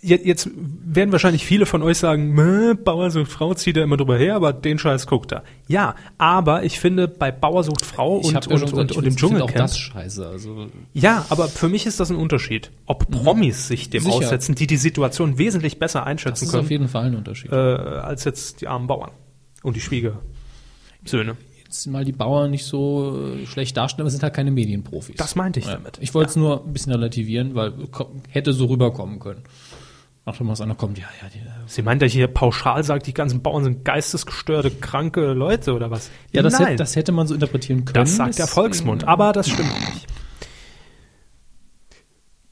jetzt 0.00 0.48
werden 0.54 1.10
wahrscheinlich 1.10 1.44
viele 1.44 1.66
von 1.66 1.82
euch 1.82 1.98
sagen, 1.98 2.32
"Meh, 2.32 2.74
Bauer 2.74 3.10
sucht 3.10 3.32
Frau 3.32 3.52
zieht 3.54 3.76
er 3.76 3.82
immer 3.82 3.96
drüber 3.96 4.16
her, 4.16 4.36
aber 4.36 4.52
den 4.52 4.78
Scheiß 4.78 5.06
guckt 5.08 5.32
er. 5.32 5.42
Ja, 5.66 5.96
aber 6.18 6.62
ich 6.62 6.78
finde 6.78 7.08
bei 7.08 7.32
Bauer 7.32 7.64
sucht 7.64 7.84
Frau 7.84 8.18
und, 8.18 8.30
ja 8.32 8.38
und, 8.38 8.46
und, 8.46 8.60
gesagt, 8.60 8.72
und 8.72 8.78
dem 8.78 8.94
find- 8.94 9.04
find 9.04 9.16
auch 9.16 9.18
Dschungelcamp. 9.18 9.56
das 9.56 9.76
scheiße. 9.78 10.26
Also 10.28 10.66
Ja, 10.94 11.26
aber 11.30 11.48
für 11.48 11.68
mich 11.68 11.84
ist 11.86 11.98
das 11.98 12.10
ein 12.10 12.16
Unterschied. 12.16 12.70
Ob 12.86 13.10
Promis 13.10 13.66
sich 13.66 13.90
dem 13.90 14.02
Sicher. 14.04 14.14
aussetzen, 14.14 14.54
die 14.54 14.68
die 14.68 14.76
Situation 14.76 15.36
wesentlich 15.36 15.78
besser 15.80 16.00
das 16.00 16.06
einschätzen 16.08 16.44
ist 16.44 16.50
auf 16.54 16.60
können, 16.60 16.70
jeden 16.70 16.88
Fall 16.88 17.06
ein 17.06 17.16
Unterschied. 17.16 17.50
äh, 17.50 17.56
als 17.56 18.22
jetzt 18.24 18.60
die 18.60 18.68
armen 18.68 18.86
Bauern 18.86 19.10
und 19.64 19.74
die 19.74 19.80
Schwiegersöhne. 19.80 21.36
Jetzt 21.64 21.86
mal 21.86 22.02
die 22.02 22.12
Bauern 22.12 22.50
nicht 22.50 22.64
so 22.64 23.34
äh, 23.42 23.46
schlecht 23.46 23.76
darstellen, 23.76 24.04
aber 24.04 24.10
sind 24.10 24.22
halt 24.22 24.32
keine 24.32 24.50
Medienprofis. 24.50 25.16
Das 25.16 25.34
meinte 25.36 25.58
ich 25.60 25.66
Ja. 25.66 25.72
damit. 25.74 25.98
Ich 26.00 26.14
wollte 26.14 26.30
es 26.30 26.36
nur 26.36 26.64
ein 26.64 26.72
bisschen 26.72 26.92
relativieren, 26.92 27.54
weil 27.54 27.74
hätte 28.30 28.54
so 28.54 28.64
rüberkommen 28.66 29.18
können. 29.18 29.42
Ach, 30.30 30.38
wenn 30.40 30.48
was 30.48 30.60
einer 30.60 30.74
kommt, 30.74 30.98
ja, 30.98 31.06
ja, 31.22 31.28
die, 31.30 31.40
Sie 31.64 31.80
meint 31.80 32.02
ja 32.02 32.08
hier 32.08 32.26
pauschal 32.26 32.84
sagt, 32.84 33.06
die 33.06 33.14
ganzen 33.14 33.40
Bauern 33.40 33.64
sind 33.64 33.82
geistesgestörte, 33.86 34.70
kranke 34.70 35.32
Leute 35.32 35.72
oder 35.72 35.90
was? 35.90 36.10
ja 36.32 36.42
das, 36.42 36.58
hätte, 36.58 36.76
das 36.76 36.96
hätte 36.96 37.12
man 37.12 37.26
so 37.26 37.32
interpretieren 37.32 37.86
können. 37.86 37.94
das 37.94 38.16
sagt 38.16 38.38
der 38.38 38.46
Volksmund, 38.46 39.08
aber 39.08 39.32
das 39.32 39.48
stimmt 39.48 39.72
nicht. 39.80 40.06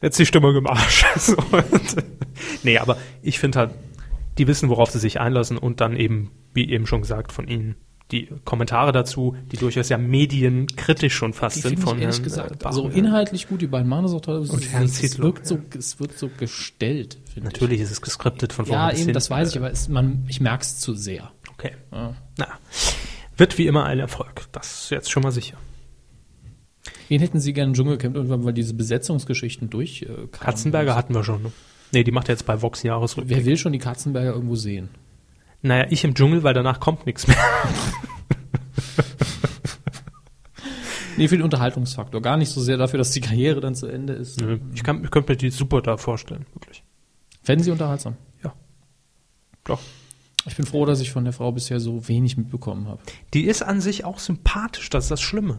Jetzt 0.00 0.18
die 0.18 0.24
Stimmung 0.24 0.56
im 0.56 0.66
Arsch. 0.66 1.04
So, 1.16 1.36
und, 1.36 1.96
nee, 2.62 2.78
aber 2.78 2.96
ich 3.20 3.38
finde 3.38 3.58
halt, 3.58 3.70
die 4.38 4.46
wissen, 4.46 4.70
worauf 4.70 4.90
sie 4.90 4.98
sich 4.98 5.20
einlassen 5.20 5.58
und 5.58 5.82
dann 5.82 5.96
eben, 5.96 6.30
wie 6.54 6.70
eben 6.70 6.86
schon 6.86 7.02
gesagt, 7.02 7.30
von 7.30 7.46
Ihnen 7.46 7.76
die 8.12 8.28
Kommentare 8.44 8.92
dazu, 8.92 9.36
die 9.50 9.56
durchaus 9.56 9.88
ja 9.88 9.98
medienkritisch 9.98 11.14
schon 11.14 11.32
fast 11.32 11.56
Die 11.56 11.60
sind 11.60 11.72
ich 11.74 11.80
von 11.80 11.98
ehrlich 11.98 12.16
Herrn, 12.16 12.24
gesagt, 12.24 12.62
äh, 12.62 12.66
also 12.66 12.88
inhaltlich 12.88 13.48
gut, 13.48 13.62
die 13.62 13.66
beiden 13.66 13.88
machen 13.88 14.04
das 14.04 14.12
auch 14.12 14.20
toll. 14.20 14.38
Und 14.48 14.72
Herrn 14.72 14.84
es, 14.84 15.02
es, 15.02 15.18
wirkt 15.18 15.46
so, 15.46 15.58
es 15.76 15.98
wirkt 15.98 16.18
so 16.18 16.28
gestellt, 16.28 17.18
finde 17.32 17.48
ich. 17.48 17.54
Natürlich 17.54 17.80
ist 17.80 17.90
es 17.90 18.00
geskriptet 18.00 18.52
von 18.52 18.66
vorne 18.66 18.80
Ja, 18.80 18.90
eben, 18.92 19.06
hin. 19.06 19.12
das 19.12 19.28
weiß 19.28 19.50
ich, 19.50 19.56
aber 19.58 19.70
es, 19.70 19.88
man, 19.88 20.24
ich 20.28 20.40
merke 20.40 20.62
es 20.62 20.78
zu 20.78 20.94
sehr. 20.94 21.32
Okay. 21.52 21.72
Ja. 21.90 22.14
Na, 22.38 22.48
wird 23.36 23.58
wie 23.58 23.66
immer 23.66 23.84
ein 23.84 23.98
Erfolg. 23.98 24.46
Das 24.52 24.84
ist 24.84 24.90
jetzt 24.90 25.10
schon 25.10 25.22
mal 25.22 25.32
sicher. 25.32 25.56
Wen 27.08 27.20
hätten 27.20 27.40
Sie 27.40 27.52
gerne 27.52 27.70
im 27.70 27.74
Dschungelcamp 27.74 28.14
irgendwann, 28.14 28.44
weil 28.44 28.52
diese 28.52 28.74
Besetzungsgeschichten 28.74 29.70
durchkamen? 29.70 30.30
Katzenberger 30.30 30.94
hatten 30.94 31.14
wir 31.14 31.24
schon. 31.24 31.42
Ne? 31.42 31.52
Nee, 31.92 32.04
die 32.04 32.12
macht 32.12 32.28
jetzt 32.28 32.46
bei 32.46 32.62
Vox 32.62 32.82
Jahresrückblick. 32.82 33.36
Wer 33.36 33.44
will 33.44 33.56
schon 33.56 33.72
die 33.72 33.78
Katzenberger 33.78 34.32
irgendwo 34.32 34.56
sehen? 34.56 34.88
Naja, 35.62 35.86
ich 35.90 36.04
im 36.04 36.14
Dschungel, 36.14 36.42
weil 36.42 36.54
danach 36.54 36.80
kommt 36.80 37.06
nichts 37.06 37.26
mehr. 37.26 37.36
Nee, 41.16 41.28
für 41.28 41.36
den 41.36 41.44
Unterhaltungsfaktor. 41.44 42.20
Gar 42.20 42.36
nicht 42.36 42.50
so 42.50 42.60
sehr 42.60 42.76
dafür, 42.76 42.98
dass 42.98 43.10
die 43.10 43.20
Karriere 43.20 43.60
dann 43.60 43.74
zu 43.74 43.86
Ende 43.86 44.12
ist. 44.12 44.40
Nö, 44.40 44.58
Ich, 44.74 44.82
kann, 44.82 45.02
ich 45.02 45.10
könnte 45.10 45.32
mir 45.32 45.36
die 45.36 45.50
super 45.50 45.80
da 45.80 45.96
vorstellen, 45.96 46.44
wirklich. 46.52 46.84
Fänden 47.42 47.64
Sie 47.64 47.70
unterhaltsam? 47.70 48.16
Ja. 48.44 48.52
Doch. 49.64 49.80
Ich 50.46 50.56
bin 50.56 50.66
froh, 50.66 50.84
dass 50.84 51.00
ich 51.00 51.10
von 51.10 51.24
der 51.24 51.32
Frau 51.32 51.50
bisher 51.52 51.80
so 51.80 52.06
wenig 52.06 52.36
mitbekommen 52.36 52.86
habe. 52.86 53.00
Die 53.34 53.44
ist 53.44 53.62
an 53.62 53.80
sich 53.80 54.04
auch 54.04 54.18
sympathisch, 54.18 54.90
das 54.90 55.04
ist 55.06 55.10
das 55.10 55.20
Schlimme. 55.20 55.58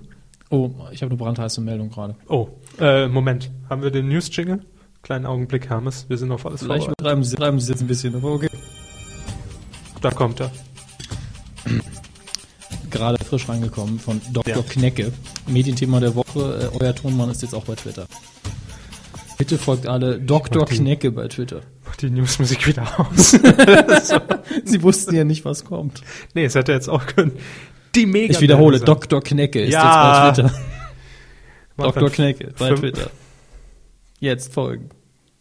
Oh, 0.50 0.72
ich 0.92 1.02
habe 1.02 1.10
eine 1.10 1.18
brandheiße 1.18 1.60
Meldung 1.60 1.90
gerade. 1.90 2.16
Oh, 2.30 2.50
äh, 2.80 3.08
Moment. 3.08 3.52
Haben 3.70 3.82
wir 3.82 3.92
den 3.92 4.08
News-Jingle? 4.08 4.62
Kleinen 5.02 5.26
Augenblick, 5.26 5.70
Hermes. 5.70 6.06
Wir 6.08 6.18
sind 6.18 6.32
auf 6.32 6.46
alles 6.46 6.62
Vielleicht 6.62 6.86
vorbereitet. 6.86 7.26
Sie, 7.26 7.36
treiben 7.36 7.60
Sie 7.60 7.72
jetzt 7.72 7.82
ein 7.82 7.88
bisschen, 7.88 8.16
aber 8.16 8.32
okay. 8.32 8.50
Da 10.02 10.12
kommt 10.12 10.40
er. 10.42 10.52
Gerade 12.90 13.24
frisch 13.24 13.50
reingekommen 13.50 14.00
von 14.00 14.22
Dr. 14.32 14.56
Ja. 14.58 14.62
Knecke. 14.62 15.12
Medienthema 15.48 16.00
der 16.00 16.16
Woche. 16.16 16.72
Äh, 16.74 16.84
euer 16.84 16.96
Tonmann 16.96 17.30
ist 17.30 17.42
jetzt 17.42 17.54
auch 17.54 17.66
bei 17.66 17.76
Twitter. 17.76 18.08
Bitte 19.38 19.58
folgt 19.58 19.86
alle 19.88 20.20
Dr. 20.20 20.66
Die- 20.66 20.78
Knecke 20.78 21.12
bei 21.12 21.28
Twitter. 21.28 21.62
Die 22.02 22.10
Newsmusik 22.10 22.68
wieder 22.68 23.00
aus. 23.00 23.32
Sie 24.66 24.84
wussten 24.84 25.16
ja 25.16 25.24
nicht, 25.24 25.46
was 25.46 25.66
kommt. 25.66 26.02
nee, 26.34 26.46
es 26.46 26.56
hätte 26.56 26.72
jetzt 26.72 26.90
auch 26.90 27.06
können. 27.08 27.32
Die 27.96 28.06
mega 28.06 28.34
Ich 28.34 28.42
wiederhole. 28.42 28.80
Dr. 28.80 29.22
Knecke 29.22 29.62
ist 29.62 29.74
Ja. 29.74 30.28
jetzt 30.28 30.38
bei 30.38 30.44
Twitter. 30.44 30.60
Mach 31.76 31.86
Dr. 31.94 32.10
Knecke 32.10 32.54
bei 32.58 32.68
fünf- 32.68 32.80
Twitter. 32.82 33.10
Jetzt 34.20 34.54
folgen. 34.54 34.90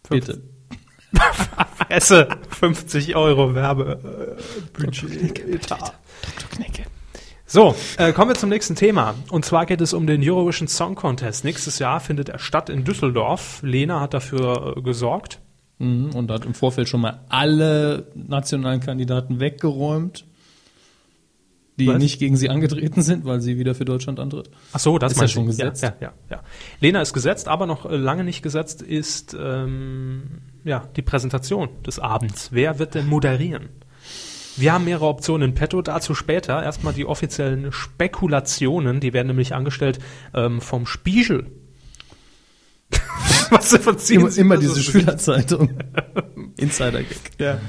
Bitte. 0.08 0.40
Esse 1.88 2.28
50 2.48 3.16
Euro 3.16 3.54
Werbe 3.54 4.36
äh, 4.38 4.80
Budget. 4.80 5.38
Etat. 5.46 5.94
Dr. 6.22 6.48
Knecke. 6.50 6.84
So, 7.48 7.76
äh, 7.96 8.12
kommen 8.12 8.30
wir 8.30 8.34
zum 8.34 8.48
nächsten 8.48 8.74
Thema. 8.74 9.14
Und 9.30 9.44
zwar 9.44 9.66
geht 9.66 9.80
es 9.80 9.92
um 9.92 10.06
den 10.06 10.20
Eurovision 10.28 10.66
Song 10.66 10.96
Contest. 10.96 11.44
Nächstes 11.44 11.78
Jahr 11.78 12.00
findet 12.00 12.28
er 12.28 12.40
statt 12.40 12.68
in 12.68 12.84
Düsseldorf. 12.84 13.60
Lena 13.62 14.00
hat 14.00 14.14
dafür 14.14 14.76
äh, 14.76 14.82
gesorgt. 14.82 15.38
Mhm, 15.78 16.10
und 16.14 16.30
hat 16.30 16.44
im 16.44 16.54
Vorfeld 16.54 16.88
schon 16.88 17.02
mal 17.02 17.20
alle 17.28 18.06
nationalen 18.14 18.80
Kandidaten 18.80 19.40
weggeräumt, 19.40 20.24
die 21.78 21.88
Was? 21.88 21.98
nicht 21.98 22.18
gegen 22.18 22.36
sie 22.36 22.48
angetreten 22.48 23.02
sind, 23.02 23.24
weil 23.24 23.40
sie 23.40 23.58
wieder 23.58 23.74
für 23.74 23.84
Deutschland 23.84 24.18
antritt. 24.18 24.50
Ach 24.72 24.80
so, 24.80 24.98
das 24.98 25.12
Ist 25.12 25.20
ja 25.20 25.28
schon 25.28 25.46
gesetzt. 25.46 25.82
Ja, 25.82 25.94
ja, 26.00 26.12
ja, 26.30 26.36
ja. 26.36 26.42
Lena 26.80 27.02
ist 27.02 27.12
gesetzt, 27.12 27.48
aber 27.48 27.66
noch 27.66 27.84
äh, 27.84 27.96
lange 27.96 28.24
nicht 28.24 28.42
gesetzt 28.42 28.82
ist 28.82 29.36
ähm, 29.38 30.22
ja 30.64 30.88
die 30.96 31.02
Präsentation 31.02 31.68
des 31.86 31.98
Abends. 31.98 32.48
Wer 32.52 32.78
wird 32.78 32.94
denn 32.94 33.06
moderieren? 33.06 33.68
Wir 34.56 34.72
haben 34.72 34.84
mehrere 34.86 35.06
Optionen 35.06 35.50
in 35.50 35.54
petto, 35.54 35.82
dazu 35.82 36.14
später. 36.14 36.62
Erstmal 36.62 36.94
die 36.94 37.04
offiziellen 37.04 37.72
Spekulationen, 37.72 39.00
die 39.00 39.12
werden 39.12 39.26
nämlich 39.26 39.54
angestellt 39.54 39.98
ähm, 40.32 40.62
vom 40.62 40.86
Spiegel. 40.86 41.46
Was 43.50 43.76
verziehen 43.76 44.20
Immer, 44.20 44.30
Sie 44.30 44.40
immer 44.40 44.54
das 44.56 44.64
diese? 44.64 44.80
Schülerzeitung. 44.80 45.70
Insider-Gag. 46.56 47.32
Ja. 47.38 47.60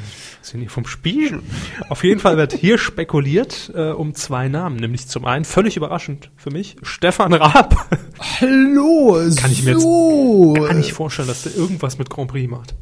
Sind 0.48 0.62
hier 0.62 0.70
vom 0.70 0.86
Spiegel. 0.86 1.42
Auf 1.90 2.04
jeden 2.04 2.20
Fall 2.20 2.38
wird 2.38 2.54
hier 2.54 2.78
spekuliert 2.78 3.72
äh, 3.76 3.92
um 3.92 4.14
zwei 4.16 4.48
Namen, 4.48 4.78
nämlich 4.78 5.08
zum 5.08 5.26
einen 5.26 5.46
völlig 5.46 5.78
überraschend 5.78 6.32
für 6.36 6.52
mich 6.52 6.78
Stefan 6.82 7.34
Raab. 7.34 7.76
Hallo, 8.42 9.20
Kann 9.36 9.52
ich 9.52 9.64
mir 9.64 9.80
so. 9.80 10.54
jetzt 10.56 10.66
gar 10.68 10.74
nicht 10.74 10.94
vorstellen, 10.94 11.28
dass 11.28 11.44
der 11.44 11.56
irgendwas 11.56 11.98
mit 11.98 12.10
Grand 12.10 12.32
Prix 12.32 12.50
macht. 12.50 12.76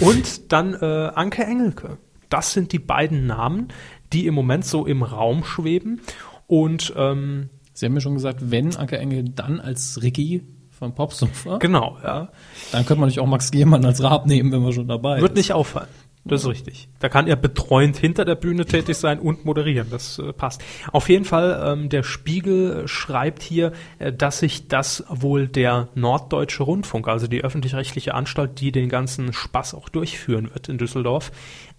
Und 0.00 0.52
dann 0.52 0.74
äh, 0.74 1.10
Anke 1.14 1.44
Engelke. 1.44 1.98
Das 2.28 2.52
sind 2.52 2.72
die 2.72 2.78
beiden 2.78 3.26
Namen, 3.26 3.68
die 4.12 4.26
im 4.26 4.34
Moment 4.34 4.64
so 4.64 4.86
im 4.86 5.02
Raum 5.02 5.44
schweben. 5.44 6.00
Und 6.46 6.92
ähm, 6.96 7.50
Sie 7.72 7.86
haben 7.86 7.92
mir 7.94 8.00
schon 8.00 8.14
gesagt, 8.14 8.50
wenn 8.50 8.76
Anke 8.76 8.98
Engel 8.98 9.24
dann 9.24 9.60
als 9.60 10.00
Ricky 10.02 10.42
von 10.70 10.94
Popsofa, 10.94 11.58
genau, 11.58 11.98
ja, 12.02 12.28
dann 12.70 12.86
könnte 12.86 13.00
man 13.00 13.08
natürlich 13.08 13.20
auch 13.20 13.26
Max 13.26 13.50
Gehmann 13.50 13.84
als 13.84 14.02
Raab 14.02 14.26
nehmen, 14.26 14.52
wenn 14.52 14.62
wir 14.64 14.72
schon 14.72 14.86
dabei 14.86 15.20
wird 15.20 15.32
ist. 15.32 15.36
nicht 15.36 15.52
auffallen. 15.52 15.88
Das 16.26 16.42
ist 16.42 16.48
richtig. 16.48 16.88
Da 17.00 17.10
kann 17.10 17.26
er 17.26 17.36
betreuend 17.36 17.98
hinter 17.98 18.24
der 18.24 18.34
Bühne 18.34 18.64
tätig 18.64 18.96
sein 18.96 19.18
und 19.18 19.44
moderieren. 19.44 19.88
Das 19.90 20.18
äh, 20.18 20.32
passt. 20.32 20.64
Auf 20.90 21.10
jeden 21.10 21.26
Fall, 21.26 21.62
ähm, 21.64 21.90
der 21.90 22.02
Spiegel 22.02 22.88
schreibt 22.88 23.42
hier, 23.42 23.72
äh, 23.98 24.10
dass 24.10 24.38
sich 24.38 24.68
das 24.68 25.04
wohl 25.08 25.48
der 25.48 25.88
Norddeutsche 25.94 26.62
Rundfunk, 26.62 27.08
also 27.08 27.26
die 27.26 27.44
öffentlich-rechtliche 27.44 28.14
Anstalt, 28.14 28.60
die 28.60 28.72
den 28.72 28.88
ganzen 28.88 29.34
Spaß 29.34 29.74
auch 29.74 29.90
durchführen 29.90 30.50
wird 30.54 30.70
in 30.70 30.78
Düsseldorf, 30.78 31.30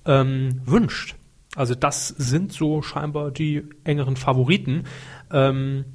ähm, 0.06 0.62
wünscht. 0.66 1.16
Also 1.56 1.74
das 1.74 2.10
sind 2.10 2.52
so 2.52 2.84
scheinbar 2.84 3.32
die 3.32 3.64
engeren 3.84 4.16
Favoriten. 4.16 4.84
Ähm, 5.32 5.86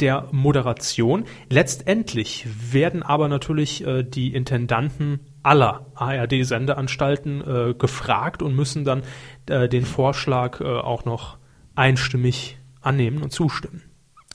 der 0.00 0.28
Moderation. 0.32 1.24
Letztendlich 1.50 2.46
werden 2.72 3.02
aber 3.02 3.28
natürlich 3.28 3.86
äh, 3.86 4.02
die 4.02 4.32
Intendanten 4.34 5.20
aller 5.42 5.86
ARD-Sendeanstalten 5.94 7.40
äh, 7.40 7.74
gefragt 7.74 8.42
und 8.42 8.54
müssen 8.54 8.84
dann 8.84 9.02
äh, 9.48 9.68
den 9.68 9.84
Vorschlag 9.84 10.60
äh, 10.60 10.64
auch 10.64 11.04
noch 11.04 11.38
einstimmig 11.74 12.58
annehmen 12.80 13.22
und 13.22 13.32
zustimmen. 13.32 13.82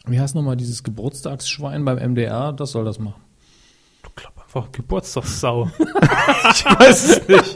Wie 0.07 0.19
heißt 0.19 0.35
nochmal 0.35 0.55
dieses 0.55 0.83
Geburtstagsschwein 0.83 1.83
beim 1.85 1.97
MDR? 1.97 2.53
Das 2.53 2.71
soll 2.71 2.85
das 2.85 2.99
machen. 2.99 3.21
Du 4.03 4.09
glaub 4.15 4.39
einfach 4.39 4.71
Geburtstagssau. 4.71 5.69
ich 5.79 6.65
weiß 6.65 7.09
es 7.09 7.27
nicht. 7.27 7.55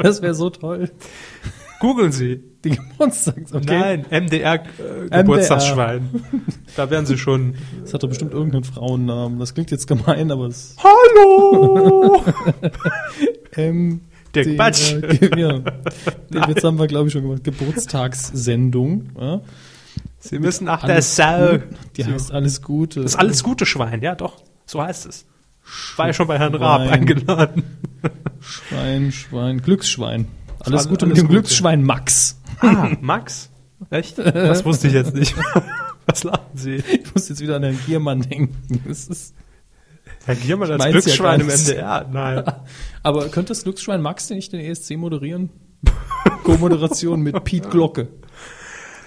Das 0.00 0.22
wäre 0.22 0.34
so 0.34 0.50
toll. 0.50 0.90
Googeln 1.82 2.12
Sie. 2.12 2.40
Die 2.64 2.70
Geburtstags, 2.76 3.52
okay. 3.52 4.04
Nein, 4.08 4.24
MDR 4.24 4.54
äh, 4.54 5.08
Geburtstagsschwein. 5.10 6.10
da 6.76 6.88
werden 6.90 7.06
Sie 7.06 7.18
schon. 7.18 7.56
Das 7.82 7.92
hat 7.92 8.04
doch 8.04 8.08
bestimmt 8.08 8.32
irgendeinen 8.32 8.62
Frauennamen. 8.62 9.40
Das 9.40 9.52
klingt 9.52 9.72
jetzt 9.72 9.88
gemein, 9.88 10.30
aber 10.30 10.46
es 10.46 10.76
Hallo! 10.84 12.24
ähm, 13.56 14.02
Der 14.32 14.54
Quatsch. 14.54 14.92
Äh, 14.92 15.40
ja. 15.40 15.58
Den 15.58 16.46
Witz 16.46 16.62
haben 16.62 16.78
wir, 16.78 16.86
glaube 16.86 17.08
ich, 17.08 17.14
schon 17.14 17.22
gemacht. 17.22 17.42
Geburtstagssendung. 17.42 19.08
Ja? 19.20 19.40
Sie 20.20 20.38
müssen 20.38 20.66
nach 20.66 20.86
der 20.86 21.02
Sau. 21.02 21.58
Die 21.96 22.04
heißt 22.04 22.30
alles 22.30 22.62
Gute. 22.62 23.00
Das 23.02 23.16
alles 23.16 23.42
gute 23.42 23.66
Schwein, 23.66 24.02
ja 24.02 24.14
doch. 24.14 24.40
So 24.66 24.80
heißt 24.80 25.06
es. 25.06 25.26
War 25.96 26.06
ja 26.06 26.12
schon 26.12 26.28
bei 26.28 26.38
Herrn 26.38 26.54
Raab 26.54 26.82
eingeladen. 26.82 27.64
Schwein, 28.40 29.10
Schwein, 29.10 29.62
Glücksschwein. 29.62 30.28
Alles 30.64 30.72
Alles- 30.80 30.88
Gute 30.88 31.06
mit 31.06 31.14
alles 31.14 31.22
dem 31.24 31.28
Gute. 31.28 31.40
Glücksschwein 31.40 31.82
Max. 31.82 32.38
Ah, 32.60 32.90
Max? 33.00 33.50
Echt? 33.90 34.18
Das 34.18 34.64
wusste 34.64 34.86
ich 34.88 34.94
jetzt 34.94 35.14
nicht. 35.14 35.34
Was 36.06 36.24
lachen 36.24 36.46
Sie? 36.56 36.76
Ich 36.76 37.14
muss 37.14 37.28
jetzt 37.28 37.40
wieder 37.40 37.56
an 37.56 37.62
Herrn 37.62 37.78
Giermann 37.86 38.22
denken. 38.22 38.82
Das 38.86 39.06
ist, 39.08 39.34
Herr 40.24 40.34
Giermann 40.36 40.70
als 40.70 40.78
mein's 40.78 40.94
ja 40.94 41.00
Glücksschwein 41.00 41.40
im. 41.40 41.48
NDR? 41.50 42.08
Nein. 42.12 42.44
aber 43.02 43.28
könnte 43.28 43.48
das 43.50 43.62
Glücksschwein 43.64 44.00
Max 44.02 44.28
denn 44.28 44.36
nicht 44.36 44.52
den 44.52 44.60
ESC 44.60 44.96
moderieren? 44.96 45.50
Co-Moderation 46.44 47.20
mit 47.22 47.42
Piet 47.44 47.70
Glocke. 47.70 48.08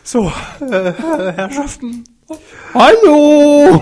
So, 0.03 0.31
äh, 0.69 0.91
Herrschaften. 0.93 2.03
Hallo! 2.73 3.81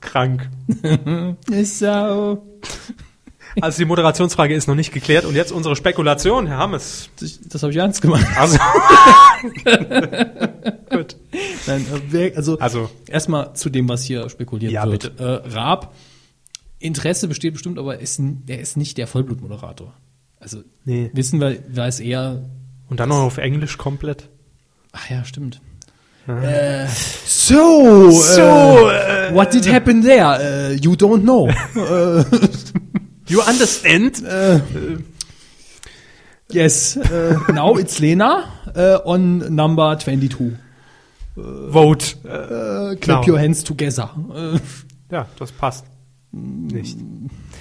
Krank. 0.00 0.48
Ist 1.50 1.78
so. 1.80 2.44
Also 3.60 3.78
die 3.78 3.84
Moderationsfrage 3.84 4.54
ist 4.54 4.66
noch 4.68 4.74
nicht 4.74 4.92
geklärt 4.92 5.24
und 5.24 5.34
jetzt 5.34 5.52
unsere 5.52 5.76
Spekulation, 5.76 6.46
Herr 6.46 6.58
Hammes. 6.58 7.10
Das, 7.20 7.38
das 7.48 7.62
habe 7.62 7.72
ich 7.72 7.78
ernst 7.78 8.02
gemeint. 8.02 8.26
Also. 8.36 8.58
Gut. 10.90 11.16
Nein, 11.66 11.80
äh, 11.92 12.00
wer, 12.10 12.36
also, 12.36 12.58
Also. 12.58 12.90
erstmal 13.06 13.54
zu 13.54 13.70
dem, 13.70 13.88
was 13.88 14.02
hier 14.04 14.28
spekuliert 14.28 14.72
Ja, 14.72 14.90
wird. 14.90 15.12
Äh, 15.18 15.22
Raab, 15.24 15.94
Interesse 16.78 17.28
besteht 17.28 17.54
bestimmt, 17.54 17.78
aber 17.78 17.98
ist, 17.98 18.20
er 18.46 18.60
ist 18.60 18.76
nicht 18.76 18.98
der 18.98 19.06
Vollblutmoderator. 19.06 19.92
Also 20.40 20.58
Nee. 20.84 21.10
wissen 21.12 21.40
wir, 21.40 21.58
weiß 21.68 22.00
er. 22.00 22.42
Und 22.88 23.00
dann 23.00 23.08
noch 23.08 23.18
auf 23.18 23.38
Englisch 23.38 23.76
komplett. 23.78 24.28
Ach 24.92 25.10
ja, 25.10 25.24
stimmt. 25.24 25.60
Äh, 26.26 26.86
so, 27.26 28.10
So, 28.10 28.90
äh, 28.90 29.34
what 29.34 29.52
did 29.52 29.70
happen 29.72 30.02
there? 30.02 30.38
Äh, 30.40 30.74
you 30.74 30.92
don't 30.92 31.22
know. 31.22 31.48
äh, 33.28 33.32
You 33.32 33.40
understand? 33.42 34.22
yes, 36.52 36.96
äh, 36.96 37.34
now 37.52 37.78
it's 37.78 37.98
Lena 37.98 38.44
äh, 38.74 38.96
on 39.04 39.54
number 39.54 39.98
22. 39.98 40.52
Vote. 41.36 42.16
Äh, 42.24 42.96
clap 42.96 43.24
Genau. 43.24 43.34
your 43.34 43.38
hands 43.40 43.62
together. 43.64 44.10
Äh, 44.34 44.58
Ja, 45.10 45.26
das 45.38 45.52
passt. 45.52 45.86
Nicht. 46.32 46.98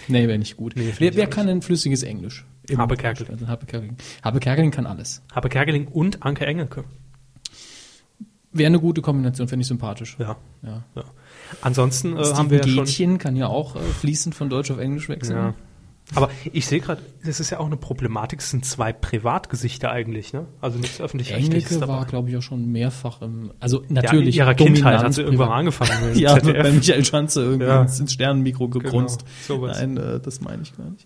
nee, 0.10 0.27
wäre 0.27 0.38
nicht 0.38 0.58
gut. 0.58 0.73
Nee, 0.75 0.93
wer 0.97 1.15
wer 1.15 1.27
kann 1.27 1.47
denn 1.47 1.62
flüssiges 1.62 2.03
Englisch? 2.03 2.45
Habe 2.75 2.97
Kerkeling. 2.97 3.47
Habe 3.47 3.65
Kerkeling. 3.65 3.95
Habe 4.21 4.39
Kerkeling 4.41 4.71
kann 4.71 4.86
alles. 4.86 5.21
Habe 5.34 5.47
Kerkeling 5.47 5.88
und 5.88 6.23
Anke 6.23 6.45
Engelke. 6.45 6.84
Wäre 8.51 8.67
eine 8.67 8.80
gute 8.80 9.01
Kombination, 9.01 9.47
finde 9.47 9.62
ich 9.62 9.67
sympathisch. 9.67 10.17
Ja. 10.19 10.36
Ja. 10.63 10.84
ja. 10.95 11.03
Ansonsten 11.62 12.18
äh, 12.18 12.24
haben 12.34 12.50
wir 12.50 12.60
ja 12.60 12.68
schon. 12.68 12.86
Gätchen 12.86 13.18
kann 13.18 13.36
ja 13.36 13.48
auch 13.48 13.76
äh, 13.76 13.80
fließend 13.80 14.36
von 14.36 14.50
Deutsch 14.50 14.72
auf 14.72 14.78
Englisch 14.80 15.10
wechseln. 15.10 15.38
Ja. 15.38 15.54
Aber 16.16 16.30
ich 16.54 16.66
sehe 16.68 16.80
gerade, 16.80 17.02
das 17.26 17.42
ist 17.42 17.50
ja 17.50 17.60
auch 17.60 17.66
eine 17.66 17.76
Problematik, 17.76 18.40
es 18.40 18.50
sind 18.50 18.64
zwei 18.64 18.94
Privatgesichter 18.94 19.92
eigentlich, 19.92 20.32
ne? 20.32 20.46
Also 20.62 20.80
nichts 20.80 21.02
öffentlich-rechtliches 21.02 21.80
dabei. 21.80 21.92
war, 21.96 22.06
glaube 22.06 22.30
ich, 22.30 22.38
auch 22.38 22.42
schon 22.42 22.66
mehrfach 22.72 23.22
im, 23.22 23.52
also 23.60 23.82
ja, 23.82 23.88
in 23.90 23.94
natürlich 23.96 24.38
ihrer 24.38 24.54
Kindheit 24.54 25.04
hat 25.04 25.14
sie 25.14 25.24
irgendwann 25.24 25.50
mal 25.50 25.58
angefangen. 25.58 25.92
Ja, 26.16 26.36
ZDF. 26.36 26.64
bei 26.64 26.72
Michael 26.72 27.04
Schanze 27.04 27.42
irgendwie 27.44 27.68
Ja. 27.68 27.82
ins, 27.82 28.14
Sternenmikro 28.14 28.70
gegrunzt. 28.70 29.26
Genau. 29.50 29.68
Nein, 29.68 29.98
äh, 29.98 30.20
das 30.22 30.40
meine 30.40 30.62
ich 30.62 30.78
gar 30.78 30.90
nicht. 30.90 31.06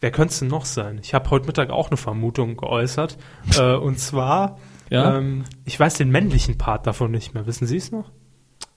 Wer 0.00 0.10
könnte 0.10 0.32
es 0.32 0.40
denn 0.40 0.48
noch 0.48 0.64
sein? 0.64 0.98
Ich 1.00 1.14
habe 1.14 1.30
heute 1.30 1.46
Mittag 1.46 1.70
auch 1.70 1.88
eine 1.90 1.96
Vermutung 1.96 2.56
geäußert. 2.56 3.16
äh, 3.60 3.74
und 3.76 4.00
zwar, 4.00 4.58
Ja? 4.88 5.18
ähm, 5.18 5.44
ich 5.64 5.78
weiß 5.78 5.94
den 5.94 6.10
männlichen 6.10 6.58
Part 6.58 6.84
davon 6.88 7.12
nicht 7.12 7.32
mehr. 7.34 7.46
Wissen 7.46 7.68
Sie 7.68 7.76
es 7.76 7.92
noch? 7.92 8.10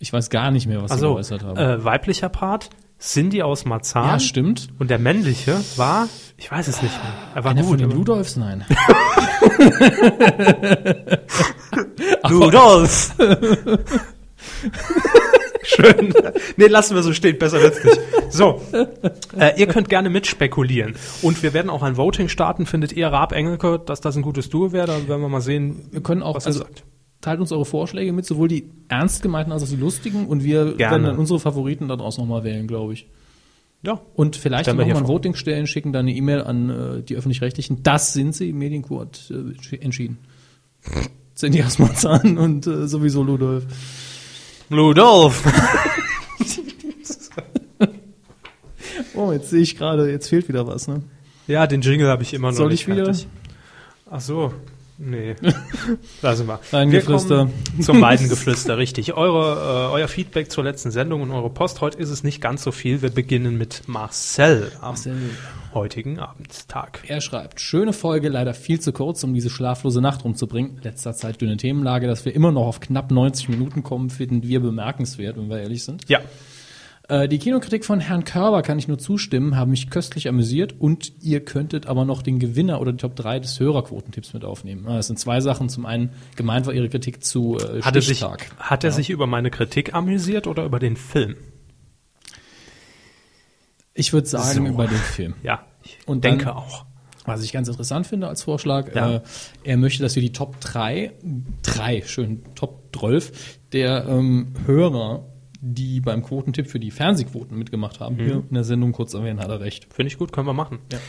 Ich 0.04 0.12
weiß 0.12 0.30
gar 0.30 0.52
nicht 0.52 0.68
mehr, 0.68 0.82
was 0.82 0.90
Sie 0.92 0.96
Also, 0.96 1.14
geäußert 1.14 1.44
haben. 1.46 1.58
äh, 1.58 1.82
weiblicher 1.86 2.28
Part, 2.28 2.70
Cindy 3.00 3.42
aus 3.42 3.64
Marzahn. 3.64 4.06
ja, 4.10 4.20
stimmt. 4.20 4.68
Und 4.78 4.90
der 4.92 5.00
männliche 5.00 5.62
war, 5.78 6.10
ich 6.36 6.52
weiß 6.52 6.68
es 6.68 6.82
nicht 6.82 6.94
mehr. 6.94 7.14
Er 7.36 7.44
war 7.46 7.52
Einer 7.52 7.62
gut. 7.62 7.70
von 7.70 7.78
den 7.80 7.90
Ludolfs? 7.92 8.36
Nein. 8.36 8.66
Rudolf! 12.30 13.16
Schön. 15.64 16.14
Nee, 16.58 16.68
lassen 16.68 16.96
wir 16.96 17.04
so 17.04 17.14
stehen, 17.14 17.38
besser 17.40 17.62
wird's 17.62 17.82
nicht. 17.82 17.98
So, 18.30 18.62
äh, 19.40 19.58
ihr 19.58 19.68
könnt 19.68 19.88
gerne 19.88 20.10
mitspekulieren. 20.10 20.96
Und 21.22 21.42
wir 21.44 21.54
werden 21.54 21.70
auch 21.70 21.82
ein 21.82 21.96
Voting 21.96 22.28
starten. 22.28 22.66
Findet 22.66 22.92
ihr 22.92 23.08
Raab 23.08 23.32
Engelke, 23.32 23.80
dass 23.80 24.02
das 24.02 24.18
ein 24.18 24.22
gutes 24.22 24.50
Duo 24.50 24.74
wäre? 24.74 24.88
Dann 24.88 25.08
werden 25.08 25.22
wir 25.22 25.30
mal 25.30 25.40
sehen, 25.40 25.88
Wir 25.92 26.04
können 26.04 26.22
auch, 26.24 26.36
was 26.36 26.44
er 26.44 26.48
also 26.48 26.60
sagt. 26.60 26.84
Teilt 27.24 27.40
uns 27.40 27.52
eure 27.52 27.66
Vorschläge 27.66 28.14
mit, 28.14 28.26
sowohl 28.26 28.48
die 28.48 28.70
ernst 28.90 29.24
gemeinten 29.24 29.52
als 29.52 29.64
auch 29.64 29.68
die 29.68 29.76
lustigen 29.78 30.28
und 30.28 30.44
wir 30.44 30.66
Gerne. 30.76 30.80
werden 30.80 31.04
dann 31.04 31.18
unsere 31.18 31.40
Favoriten 31.40 31.88
daraus 31.88 32.20
nochmal 32.20 32.44
wählen, 32.44 32.68
glaube 32.68 32.94
ich. 32.94 33.08
Ja. 33.82 34.00
Und 34.14 34.36
vielleicht 34.36 34.66
Stellen 34.66 34.78
noch 34.78 34.86
wir 34.86 34.94
mal 34.94 35.00
hier 35.00 35.06
ein. 35.06 35.08
Voting 35.10 35.34
stellen, 35.36 35.66
schicken 35.68 35.92
dann 35.92 36.06
eine 36.06 36.14
E-Mail 36.16 36.42
an 36.44 36.70
äh, 36.70 37.02
die 37.02 37.16
Öffentlich-Rechtlichen. 37.16 37.82
Das 37.84 38.14
sind 38.14 38.34
sie, 38.36 38.54
Medienkuh 38.54 39.02
hat 39.02 39.30
äh, 39.32 39.34
entschi- 39.34 39.82
entschieden. 39.82 40.20
Cindy 41.36 41.62
Asmarzahn 41.64 42.38
und 42.38 42.68
äh, 42.68 42.88
sowieso 42.88 43.24
Ludolf. 43.24 43.66
Rudolf! 44.72 45.44
Oh, 49.16 49.32
jetzt 49.32 49.50
sehe 49.50 49.62
ich 49.62 49.78
gerade, 49.78 50.10
jetzt 50.12 50.30
fehlt 50.30 50.48
wieder 50.48 50.68
was, 50.68 50.88
ne? 50.88 51.04
Ja, 51.48 51.68
den 51.68 51.82
Jingle 51.82 52.08
habe 52.08 52.24
ich 52.24 52.34
immer 52.34 52.50
noch 52.50 52.58
Soll 52.58 52.74
ich 52.74 52.88
wieder? 52.88 53.06
fertig. 53.06 53.28
Ach 54.10 54.22
so. 54.22 54.54
Nee. 54.98 55.36
Lassen 56.22 56.48
wir. 56.48 56.60
Weidengeflüster. 56.72 57.30
Wir 57.30 57.46
kommen 57.46 57.82
Zum 57.82 58.02
Weidengeflüster, 58.02 58.78
richtig. 58.78 59.14
Eure, 59.14 59.90
äh, 59.90 59.94
euer 59.94 60.08
Feedback 60.08 60.52
zur 60.52 60.64
letzten 60.64 60.92
Sendung 60.92 61.22
und 61.22 61.32
eure 61.32 61.50
Post. 61.50 61.82
Heute 61.82 61.98
ist 61.98 62.10
es 62.10 62.24
nicht 62.24 62.42
ganz 62.42 62.64
so 62.64 62.72
viel. 62.72 63.02
Wir 63.02 63.10
beginnen 63.10 63.58
mit 63.58 63.84
Marcel 63.88 64.72
am 64.82 64.90
Marcel. 64.90 65.16
heutigen 65.74 66.20
Abendstag. 66.20 67.00
Er 67.08 67.22
schreibt, 67.22 67.60
schöne 67.60 67.94
Folge, 67.94 68.30
leider 68.30 68.54
viel 68.54 68.80
zu 68.80 68.94
kurz, 68.94 69.24
um 69.24 69.34
diese 69.34 69.50
schlaflose 69.50 70.02
Nacht 70.02 70.24
rumzubringen. 70.24 70.80
Letzter 70.84 71.14
Zeit 71.14 71.42
dünne 71.42 71.58
Themenlage, 71.58 72.08
dass 72.08 72.24
wir 72.26 72.36
immer 72.36 72.52
noch 72.52 72.68
auf 72.68 72.80
knapp 72.80 73.10
90 73.12 73.50
Minuten 73.50 73.84
kommen, 73.84 74.10
finden 74.12 74.44
wir 74.44 74.60
bemerkenswert, 74.60 75.38
wenn 75.38 75.50
wir 75.50 75.60
ehrlich 75.60 75.84
sind. 75.84 76.08
Ja. 76.08 76.20
Äh, 77.10 77.28
die 77.28 77.38
Kinokritik 77.38 77.84
von 77.84 78.00
Herrn 78.00 78.24
Körber 78.24 78.62
kann 78.62 78.80
ich 78.80 78.88
nur 78.88 78.98
zustimmen, 78.98 79.58
haben 79.58 79.72
mich 79.72 79.90
köstlich 79.90 80.30
amüsiert 80.30 80.80
und 80.80 81.12
ihr 81.22 81.44
könntet 81.44 81.86
aber 81.86 82.06
noch 82.06 82.22
den 82.22 82.40
Gewinner 82.40 82.80
oder 82.80 82.92
die 82.94 82.98
Top 82.98 83.16
3 83.18 83.40
des 83.40 83.60
Hörerquotentipps 83.60 84.34
mit 84.34 84.46
aufnehmen. 84.46 84.86
Ah, 84.88 84.96
Das 84.98 85.08
sind 85.08 85.20
zwei 85.20 85.42
Sachen. 85.42 85.68
Zum 85.68 85.86
einen 85.86 86.12
gemeint 86.38 86.66
war 86.66 86.74
ihre 86.74 86.88
Kritik 86.90 87.24
zu 87.24 87.58
äh, 87.58 87.82
Hat 87.82 87.96
er, 87.96 88.02
sich, 88.02 88.24
hat 88.24 88.84
er 88.86 88.92
sich 88.94 89.10
über 89.10 89.28
meine 89.28 89.52
Kritik 89.52 89.94
amüsiert 89.94 90.48
oder 90.48 90.64
über 90.64 90.80
den 90.80 90.96
Film? 90.96 91.36
Ich 93.94 94.14
würde 94.14 94.28
sagen 94.28 94.66
So. 94.66 94.72
über 94.74 94.88
den 94.88 94.98
Film. 94.98 95.36
Ja, 95.44 95.66
ich 95.84 95.98
Und 96.06 96.24
denke 96.24 96.46
dann- 96.46 96.56
auch. 96.56 96.86
Was 97.26 97.42
ich 97.42 97.54
ganz 97.54 97.70
interessant 97.70 98.06
finde 98.06 98.28
als 98.28 98.44
Vorschlag, 98.44 98.94
Ja. 98.94 99.16
äh, 99.16 99.22
er 99.64 99.78
möchte, 99.78 100.04
dass 100.04 100.16
wir 100.16 100.22
die 100.22 100.34
Top 100.34 100.60
3, 100.60 101.14
drei, 101.62 102.02
schön, 102.06 102.44
Top 102.54 102.90
12 102.94 103.60
der 103.72 104.06
ähm, 104.10 104.54
Hörer, 104.66 105.26
die 105.66 106.02
beim 106.02 106.24
Quotentipp 106.24 106.68
für 106.68 106.80
die 106.80 106.92
Fernsehquoten 106.92 107.58
mitgemacht 107.58 108.00
haben, 108.02 108.18
hier 108.18 108.36
Mhm. 108.36 108.44
in 108.50 108.54
der 108.56 108.64
Sendung 108.66 108.92
kurz 108.92 109.14
erwähnen, 109.14 109.40
hat 109.40 109.50
er 109.50 109.62
recht. 109.62 109.88
Finde 109.94 110.12
ich 110.12 110.18
gut, 110.18 110.32
können 110.34 110.46
wir 110.48 110.54
machen. 110.54 110.80
Ja. 110.92 111.00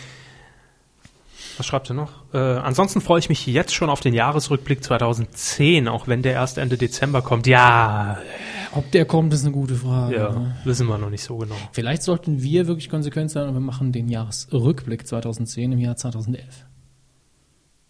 Was 1.57 1.67
schreibt 1.67 1.89
er 1.91 1.95
noch? 1.95 2.11
Äh, 2.33 2.39
ansonsten 2.39 3.01
freue 3.01 3.19
ich 3.21 3.29
mich 3.29 3.47
jetzt 3.47 3.75
schon 3.75 3.89
auf 3.91 4.01
den 4.01 4.15
Jahresrückblick 4.15 4.83
2010, 4.83 5.87
auch 5.89 6.09
wenn 6.09 6.23
der 6.23 6.33
erst 6.33 6.59
Ende 6.59 6.77
Dezember 6.77 7.23
kommt. 7.23 7.47
Ja, 7.47 8.19
Ob 8.73 8.91
der 8.91 9.05
kommt, 9.05 9.33
ist 9.35 9.43
eine 9.45 9.53
gute 9.53 9.75
Frage. 9.77 10.17
ja, 10.17 10.47
wissen 10.65 10.87
wir 10.89 10.99
noch 10.99 11.11
nicht 11.11 11.23
so 11.23 11.37
genau. 11.37 11.55
Vielleicht 11.73 12.03
sollten 12.03 12.43
wir 12.43 12.67
wirklich 12.67 12.89
konsequent 12.91 13.31
sein 13.31 13.47
und 13.49 13.55
wir 13.55 13.61
machen 13.61 13.93
den 13.93 14.09
Jahresrückblick 14.09 15.07
2010 15.07 15.73
im 15.73 15.79
Jahr 15.79 15.95
2011. 15.97 16.65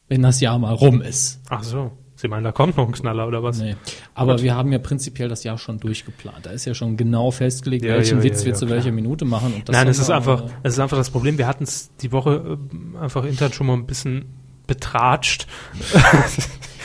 Wenn 0.09 0.20
das 0.22 0.40
Jahr 0.40 0.59
mal 0.59 0.74
rum 0.74 1.00
ist. 1.00 1.40
Ach 1.48 1.62
so, 1.62 1.92
Sie 2.25 2.29
meinen, 2.29 2.45
da 2.45 2.53
kommt 2.53 2.79
noch 2.79 2.87
ein 2.87 2.93
Knaller 2.93 3.29
oder 3.29 3.43
was? 3.43 3.59
Nee. 3.59 3.77
Aber 4.15 4.41
wir 4.41 4.55
haben 4.55 4.73
ja 4.73 4.79
prinzipiell 4.79 5.29
das 5.29 5.45
Jahr 5.45 5.59
schon 5.59 5.79
durchgeplant. 5.79 6.47
Da 6.47 6.51
ist 6.53 6.65
ja 6.65 6.73
schon 6.73 6.97
genau 6.97 7.31
festgelegt, 7.31 7.85
Ja, 7.85 7.97
welchen 7.97 8.19
ja, 8.19 8.25
Witz 8.25 8.41
ja, 8.41 8.47
wir 8.47 8.55
zu 8.55 8.71
welcher 8.71 8.93
Minute 8.93 9.27
machen. 9.27 9.53
Und 9.53 9.69
das 9.69 9.77
Nein, 9.77 9.89
es 9.89 9.99
ist 9.99 10.09
einfach, 10.09 10.45
äh, 10.45 10.49
es 10.63 10.73
ist 10.73 10.79
einfach 10.79 10.97
das 10.97 11.11
Problem. 11.11 11.37
Wir 11.37 11.47
hatten 11.47 11.65
es 11.65 11.95
die 11.97 12.13
Woche 12.13 12.59
äh, 12.97 12.99
einfach 12.99 13.25
intern 13.25 13.53
schon 13.53 13.67
mal 13.67 13.75
ein 13.75 13.85
bisschen 13.85 14.25
betratscht. 14.66 15.46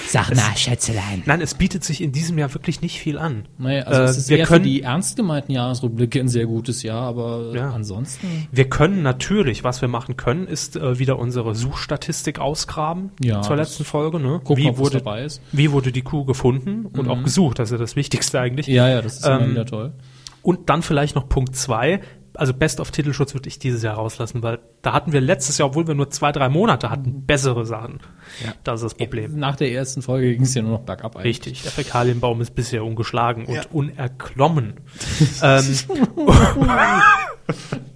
Sag 0.08 0.34
mal, 0.36 0.56
Schätzelein. 0.58 1.22
Nein, 1.26 1.40
es 1.40 1.54
bietet 1.54 1.84
sich 1.84 2.02
in 2.02 2.12
diesem 2.12 2.38
Jahr 2.40 2.52
wirklich 2.56 2.82
nicht 2.82 3.00
viel 3.00 3.20
an. 3.20 3.46
Naja, 3.60 3.84
also 3.84 4.02
Äh, 4.02 4.06
es 4.06 4.18
ist 4.18 4.30
wir 4.30 4.40
eher 4.40 4.46
können- 4.48 4.64
für 4.64 4.70
die 4.70 4.82
ernst 4.82 5.18
gemeinten 5.18 5.52
Jahresrückblicke 5.52 6.20
ein 6.20 6.28
sehr 6.30 6.48
gutes 6.48 6.82
Jahr, 6.82 7.04
aber 7.04 7.52
Ja. 7.54 7.70
ansonsten. 7.72 8.48
Wir 8.52 8.68
können 8.70 9.04
natürlich, 9.04 9.64
was 9.64 9.82
wir 9.82 9.88
machen 9.88 10.18
können, 10.18 10.48
ist 10.48 10.78
äh, 10.78 10.98
wieder 10.98 11.20
unsere 11.20 11.54
Suchstatistik 11.54 12.40
ausgraben 12.40 13.12
Ja, 13.22 13.44
zur 13.44 13.56
letzten 13.58 13.84
Folge. 13.84 14.20
Ne? 14.20 14.40
Gucken, 14.44 14.58
wie, 14.64 14.68
ob 14.70 14.76
was 14.76 14.80
wurde, 14.80 14.98
dabei 14.98 15.24
ist. 15.26 15.42
Mhm. 15.54 15.58
wie 15.58 15.72
wurde 15.74 15.92
die 15.92 16.02
Kuh 16.02 16.26
gefunden 16.26 16.88
und 16.88 17.08
auch 17.08 17.22
gesucht? 17.24 17.60
Das 17.60 17.68
ist 17.70 17.74
ja 17.74 17.78
das 17.78 17.96
Wichtigste 17.96 18.40
eigentlich. 18.40 18.66
Ja, 18.66 18.88
ja, 18.90 19.02
das 19.04 19.18
ist 19.18 19.26
immer 19.28 19.42
Ähm, 19.42 19.52
wieder 19.52 19.66
toll. 19.68 19.94
Und 20.42 20.70
dann 20.70 20.82
vielleicht 20.82 21.16
noch 21.16 21.30
Punkt 21.30 21.56
zwei. 21.56 22.00
Also 22.40 22.54
Best 22.54 22.80
of 22.80 22.92
Titelschutz 22.92 23.34
würde 23.34 23.50
ich 23.50 23.60
dieses 23.60 23.84
Jahr 23.84 23.96
rauslassen, 23.96 24.42
weil 24.42 24.60
da 24.82 24.94
hatten 24.94 25.12
wir 25.12 25.20
letztes 25.20 25.58
Jahr, 25.58 25.68
obwohl 25.68 25.86
wir 25.88 25.94
nur 25.94 26.10
zwei, 26.10 26.32
drei 26.32 26.48
Monate 26.48 26.90
hatten, 26.90 27.26
bessere 27.26 27.66
Sachen. 27.66 28.00
Ja. 28.44 28.54
Das 28.64 28.82
ist 28.82 28.84
das 28.86 28.94
Problem. 28.96 29.38
Nach 29.38 29.58
der 29.58 29.72
ersten 29.72 30.02
Folge 30.02 30.32
ging 30.32 30.44
es 30.44 30.54
ja 30.54 30.62
nur 30.62 30.72
noch 30.72 30.82
bergab 30.86 31.18
eigentlich. 31.18 31.26
Richtig, 31.26 31.64
der 31.64 31.72
Fäkalienbaum 31.72 32.40
ist 32.40 32.56
bisher 32.56 32.86
ungeschlagen 32.86 33.46
und 33.46 33.72
unerklommen. 33.74 34.76
ähm, 35.44 35.66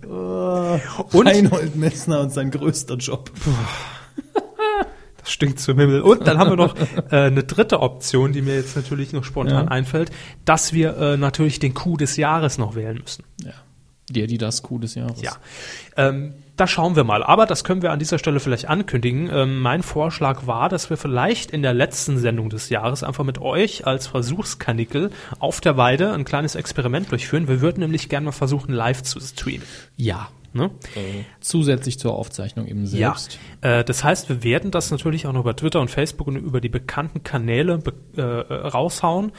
und 1.14 1.28
Reinhold 1.28 1.76
Messner 1.76 2.20
und 2.22 2.32
sein 2.32 2.52
größter 2.52 2.96
Job. 2.98 3.32
das 5.18 5.32
stinkt 5.32 5.60
zum 5.60 5.80
Himmel. 5.80 6.02
Und 6.02 6.28
dann 6.28 6.38
haben 6.38 6.50
wir 6.50 6.58
noch 6.58 6.76
äh, 7.12 7.16
eine 7.16 7.44
dritte 7.44 7.80
Option, 7.80 8.34
die 8.34 8.42
mir 8.42 8.56
jetzt 8.56 8.76
natürlich 8.76 9.14
noch 9.14 9.24
spontan 9.24 9.66
Ja. 9.66 9.72
einfällt, 9.72 10.12
dass 10.46 10.74
wir 10.74 10.98
äh, 10.98 11.18
natürlich 11.18 11.60
den 11.60 11.74
Coup 11.74 11.98
des 11.98 12.18
Jahres 12.18 12.58
noch 12.58 12.76
wählen 12.76 12.98
müssen. 12.98 13.24
Ja. 13.44 13.54
Der, 14.10 14.28
die 14.28 14.38
das 14.38 14.64
Coup 14.64 14.82
des 14.82 14.96
Jahres. 14.96 15.22
Ja, 15.22 15.32
ähm, 15.96 16.34
da 16.58 16.68
schauen 16.68 16.96
wir 16.96 17.04
mal. 17.04 17.24
Aber 17.24 17.46
das 17.46 17.64
können 17.64 17.82
wir 17.82 17.92
an 17.92 18.00
dieser 18.00 18.20
Stelle 18.20 18.40
vielleicht 18.40 18.68
ankündigen. 18.68 19.30
Ähm, 19.32 19.60
mein 19.62 19.82
Vorschlag 19.82 20.46
war, 20.46 20.70
dass 20.70 20.90
wir 20.90 20.98
vielleicht 20.98 21.52
in 21.52 21.62
der 21.64 21.74
letzten 21.74 22.18
Sendung 22.18 22.50
des 22.50 22.70
Jahres 22.70 23.04
einfach 23.04 23.24
mit 23.24 23.40
euch 23.40 23.88
als 23.88 24.08
Versuchskanickel 24.08 25.12
auf 25.40 25.62
der 25.62 25.78
Weide 25.78 26.14
ein 26.14 26.26
kleines 26.26 26.56
Experiment 26.56 27.12
durchführen. 27.12 27.48
Wir 27.48 27.62
würden 27.62 27.80
nämlich 27.80 28.10
gerne 28.10 28.26
mal 28.26 28.32
versuchen, 28.32 28.74
live 28.74 29.04
zu 29.04 29.20
streamen. 29.20 29.66
Ja. 29.98 30.30
Ne? 30.56 30.70
Zusätzlich 31.40 31.98
zur 31.98 32.14
Aufzeichnung 32.14 32.68
eben 32.68 32.86
selbst. 32.86 33.40
Ja, 33.64 33.80
äh, 33.80 33.84
das 33.84 34.04
heißt, 34.04 34.30
wir 34.30 34.44
werden 34.44 34.70
das 34.70 34.92
natürlich 34.92 35.26
auch 35.26 35.34
noch 35.34 35.40
über 35.42 35.56
Twitter 35.56 35.82
und 35.82 35.90
Facebook 35.90 36.28
und 36.28 36.36
über 36.36 36.62
die 36.62 36.70
bekannten 36.70 37.24
Kanäle 37.24 37.80
be 37.80 37.94
äh, 38.16 38.22
äh, 38.22 38.68
raushauen 38.68 39.32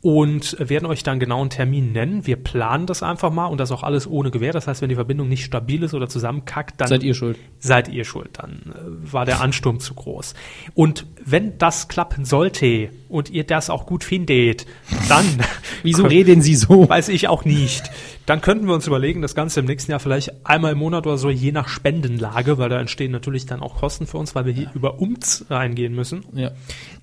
und 0.00 0.56
werden 0.60 0.86
euch 0.86 1.02
dann 1.02 1.18
genau 1.18 1.40
einen 1.40 1.50
Termin 1.50 1.92
nennen. 1.92 2.26
Wir 2.26 2.36
planen 2.36 2.86
das 2.86 3.02
einfach 3.02 3.32
mal 3.32 3.46
und 3.46 3.58
das 3.58 3.72
auch 3.72 3.82
alles 3.82 4.06
ohne 4.06 4.30
Gewähr. 4.30 4.52
Das 4.52 4.68
heißt, 4.68 4.80
wenn 4.80 4.88
die 4.88 4.94
Verbindung 4.94 5.28
nicht 5.28 5.44
stabil 5.44 5.82
ist 5.82 5.92
oder 5.92 6.08
zusammenkackt, 6.08 6.80
dann 6.80 6.88
Seid 6.88 7.02
ihr 7.02 7.14
schuld. 7.14 7.36
seid 7.58 7.88
ihr 7.88 8.04
schuld. 8.04 8.30
Dann 8.34 8.74
äh, 8.74 9.12
war 9.12 9.26
der 9.26 9.40
Ansturm 9.40 9.80
zu 9.80 9.94
groß. 9.94 10.34
Und 10.74 11.06
wenn 11.24 11.58
das 11.58 11.88
klappen 11.88 12.24
sollte 12.24 12.90
und 13.08 13.30
ihr 13.30 13.44
das 13.44 13.70
auch 13.70 13.86
gut 13.86 14.04
findet, 14.04 14.66
dann 15.08 15.24
Wieso 15.82 16.04
reden 16.06 16.42
Sie 16.42 16.54
so? 16.54 16.88
weiß 16.88 17.08
ich 17.08 17.28
auch 17.28 17.44
nicht. 17.44 17.90
Dann 18.26 18.40
könnten 18.40 18.66
wir 18.66 18.74
uns 18.74 18.86
überlegen, 18.86 19.22
das 19.22 19.34
Ganze 19.34 19.60
im 19.60 19.66
nächsten 19.66 19.90
Jahr 19.90 20.00
vielleicht 20.00 20.46
einmal 20.46 20.72
im 20.72 20.78
Monat 20.78 21.06
oder 21.06 21.16
so, 21.18 21.30
je 21.30 21.52
nach 21.52 21.68
Spendenlage, 21.68 22.58
weil 22.58 22.68
da 22.68 22.78
entstehen 22.80 23.10
natürlich 23.12 23.46
dann 23.46 23.60
auch 23.60 23.76
Kosten 23.76 24.06
für 24.06 24.18
uns, 24.18 24.34
weil 24.34 24.44
wir 24.44 24.52
hier 24.52 24.70
über 24.74 25.00
UMZ 25.00 25.46
reingehen 25.50 25.94
müssen. 25.94 26.24
Ja. 26.34 26.50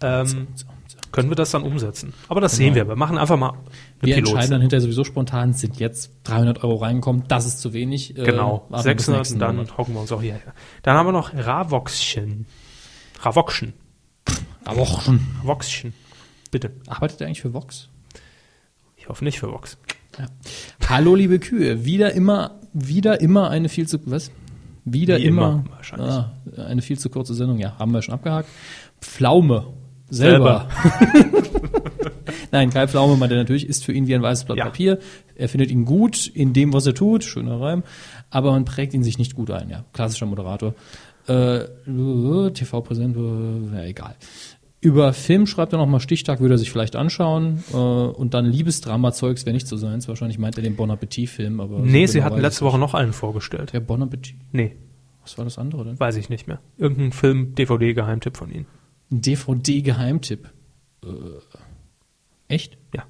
Ähm, 0.02 0.48
können 1.12 1.30
wir 1.30 1.36
das 1.36 1.52
dann 1.52 1.63
umsetzen. 1.63 2.13
Aber 2.28 2.41
das 2.41 2.58
sehen 2.58 2.76
wir. 2.76 2.88
Wir 2.89 2.98
machen 2.98 3.18
einfach 3.18 3.38
mal 3.38 3.52
eine 3.52 3.60
Wir 4.02 4.18
entscheiden 4.18 4.39
Pilot. 4.41 4.52
dann 4.52 4.62
hinterher 4.62 4.82
sowieso 4.82 5.06
spontan, 5.06 5.54
sind 5.54 5.80
jetzt 5.80 6.12
300 6.26 6.63
Euro 6.63 6.76
reingekommen, 6.76 7.24
das 7.30 7.46
ist 7.46 7.60
zu 7.62 7.72
wenig. 7.74 8.18
äh, 8.18 8.24
Genau, 8.24 8.68
bis 8.70 8.84
600 8.84 9.20
nächsten 9.22 9.36
und 9.36 9.39
dann 9.39 9.56
Monat. 9.56 9.78
hocken 9.78 9.94
wir 9.94 10.02
uns 10.02 10.12
auch 10.12 10.22
hierher. 10.22 10.41
Dann 10.84 10.98
haben 10.98 11.08
wir 11.08 11.13
noch 11.13 11.34
Ravoxchen. 11.34 12.46
Ravoxchen. 13.22 13.74
Aber 14.65 14.82
auch 14.82 15.01
schon. 15.01 15.19
Ravoxchen. 15.41 15.93
Bitte. 16.51 16.71
Arbeitet 16.88 17.21
er 17.21 17.28
eigentlich 17.28 17.41
für 17.41 17.54
Vox? 17.54 17.89
Ich 18.97 19.08
hoffe 19.08 19.23
nicht 19.23 19.39
für 19.39 19.51
Vox. 19.51 19.78
Ja. 20.17 20.25
Hallo, 20.89 21.15
liebe 21.15 21.39
Kühe. 21.39 21.86
Wieder 21.86 22.13
immer, 22.13 22.60
wieder 22.73 23.21
immer 23.21 23.49
eine 23.49 23.69
viel 23.69 23.88
zu, 23.88 23.99
was? 24.06 24.32
Wieder 24.84 25.17
Wie 25.17 25.25
immer, 25.25 25.63
immer, 25.63 25.65
wahrscheinlich. 25.71 26.10
Ah, 26.10 26.32
eine 26.67 26.82
viel 26.82 26.97
zu 26.99 27.10
kurze 27.10 27.34
Sendung. 27.34 27.60
Ja, 27.60 27.78
haben 27.78 27.91
wir 27.91 28.01
schon 28.01 28.13
abgehakt. 28.13 28.49
Pflaume. 29.01 29.67
Selber. 30.10 30.69
Nein, 32.51 32.69
Kai 32.69 32.88
Pflaume 32.88 33.17
meinte 33.17 33.36
natürlich, 33.36 33.67
ist 33.67 33.84
für 33.84 33.91
ihn 33.91 34.08
wie 34.08 34.13
ein 34.15 34.21
weißes 34.21 34.45
Blatt 34.45 34.58
Ja. 34.58 34.65
Papier. 34.65 34.99
Er 35.36 35.49
findet 35.49 35.71
ihn 35.71 35.86
gut 35.86 36.28
in 36.28 36.54
dem, 36.54 36.73
was 36.73 36.86
er 36.86 36.93
tut. 36.93 37.23
Schöner 37.23 37.60
Reim. 37.60 37.84
Aber 38.30 38.51
man 38.51 38.65
prägt 38.65 38.93
ihn 38.93 39.04
sich 39.04 39.17
nicht 39.17 39.36
gut 39.36 39.49
ein. 39.51 39.69
Ja, 39.69 39.84
klassischer 39.93 40.28
Moderator. 40.28 40.75
Äh, 41.28 41.65
TV-Präsent, 42.54 43.17
äh, 43.17 43.75
ja, 43.75 43.84
egal. 43.84 44.15
Über 44.86 45.13
Film 45.13 45.48
schreibt 45.48 45.74
er 45.74 45.80
nochmal 45.80 46.00
Stichtag, 46.00 46.39
würde 46.41 46.54
er 46.54 46.58
sich 46.60 46.69
vielleicht 46.71 46.95
anschauen. 46.95 47.63
Äh, 47.74 47.76
und 47.76 48.36
dann 48.36 48.45
Liebesdrama-Zeugs 48.45 49.45
wäre 49.48 49.56
nicht 49.56 49.67
so 49.67 49.78
seins. 49.78 50.08
Wahrscheinlich 50.08 50.38
meint 50.38 50.58
er 50.58 50.62
den 50.63 50.76
Bon 50.76 50.91
Appetit-Film. 50.91 51.60
aber 51.60 51.80
Nee, 51.80 52.06
so 52.06 52.12
sie 52.13 52.19
genau 52.19 52.30
hatten 52.32 52.41
letzte 52.41 52.65
Woche 52.65 52.78
noch 52.78 52.93
einen 52.93 53.12
vorgestellt. 53.12 53.74
Der 53.74 53.80
Bon 53.80 54.04
Appetit. 54.04 54.36
Nee, 54.52 54.76
Was 55.24 55.39
war 55.39 55.45
das 55.45 55.58
andere 55.58 55.86
denn? 55.86 56.00
weiß 56.00 56.17
ich 56.17 56.30
nicht 56.30 56.45
mehr. 56.48 56.60
Irgendein 56.78 57.13
Film, 57.13 57.56
DVD-Geheimtipp 57.56 58.38
von 58.38 58.52
ihnen. 58.52 58.67
Ein 59.12 59.21
DVD-Geheimtipp. 59.21 60.50
Äh, 61.04 61.08
echt? 62.48 62.78
Ja. 62.93 63.06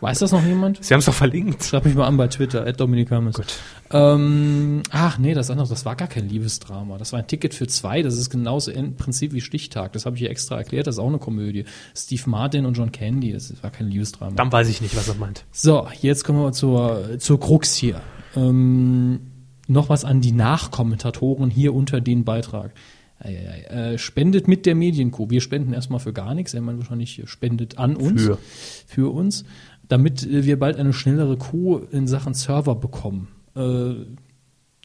Weiß 0.00 0.18
das 0.18 0.32
noch 0.32 0.44
jemand? 0.44 0.84
Sie 0.84 0.92
haben 0.92 1.00
es 1.00 1.06
doch 1.06 1.14
verlinkt. 1.14 1.64
Schreib 1.64 1.84
mich 1.84 1.94
mal 1.94 2.06
an 2.06 2.16
bei 2.16 2.28
Twitter, 2.28 2.66
at 2.66 2.78
Dominik 2.78 3.10
Hammes. 3.10 3.36
Gut. 3.36 3.58
Ähm, 3.90 4.82
ach 4.90 5.18
nee, 5.18 5.34
das 5.34 5.50
andere, 5.50 5.68
das 5.68 5.84
war 5.84 5.96
gar 5.96 6.08
kein 6.08 6.28
Liebesdrama. 6.28 6.98
Das 6.98 7.12
war 7.12 7.20
ein 7.20 7.26
Ticket 7.26 7.54
für 7.54 7.66
zwei. 7.66 8.02
Das 8.02 8.18
ist 8.18 8.28
genauso 8.28 8.70
im 8.70 8.96
Prinzip 8.96 9.32
wie 9.32 9.40
Stichtag. 9.40 9.92
Das 9.92 10.04
habe 10.04 10.16
ich 10.16 10.20
hier 10.20 10.30
extra 10.30 10.56
erklärt. 10.56 10.86
Das 10.86 10.96
ist 10.96 10.98
auch 10.98 11.08
eine 11.08 11.18
Komödie. 11.18 11.64
Steve 11.96 12.22
Martin 12.26 12.66
und 12.66 12.76
John 12.76 12.92
Candy. 12.92 13.32
Das 13.32 13.52
war 13.62 13.70
kein 13.70 13.88
Liebesdrama. 13.88 14.36
Dann 14.36 14.52
weiß 14.52 14.68
ich 14.68 14.80
nicht, 14.80 14.96
was 14.96 15.08
er 15.08 15.14
meint. 15.14 15.44
So, 15.52 15.86
jetzt 16.00 16.24
kommen 16.24 16.40
wir 16.40 16.52
zur, 16.52 17.18
zur 17.18 17.40
Krux 17.40 17.74
hier. 17.74 18.00
Ähm, 18.36 19.20
noch 19.68 19.88
was 19.88 20.04
an 20.04 20.20
die 20.20 20.32
Nachkommentatoren 20.32 21.50
hier 21.50 21.74
unter 21.74 22.00
den 22.00 22.24
Beitrag. 22.24 22.72
Äh, 23.20 23.96
spendet 23.96 24.48
mit 24.48 24.66
der 24.66 24.74
Medienkuh. 24.74 25.30
Wir 25.30 25.40
spenden 25.40 25.72
erstmal 25.72 26.00
für 26.00 26.12
gar 26.12 26.34
nichts. 26.34 26.52
Er 26.52 26.60
meint 26.60 26.78
wahrscheinlich 26.78 27.22
spendet 27.26 27.78
an 27.78 27.96
uns. 27.96 28.22
Für. 28.22 28.38
Für 28.86 29.14
uns. 29.14 29.44
Damit 29.88 30.24
äh, 30.26 30.44
wir 30.44 30.58
bald 30.58 30.76
eine 30.76 30.92
schnellere 30.92 31.36
Kuh 31.36 31.78
in 31.90 32.06
Sachen 32.06 32.34
Server 32.34 32.74
bekommen. 32.74 33.28
Äh, 33.56 33.94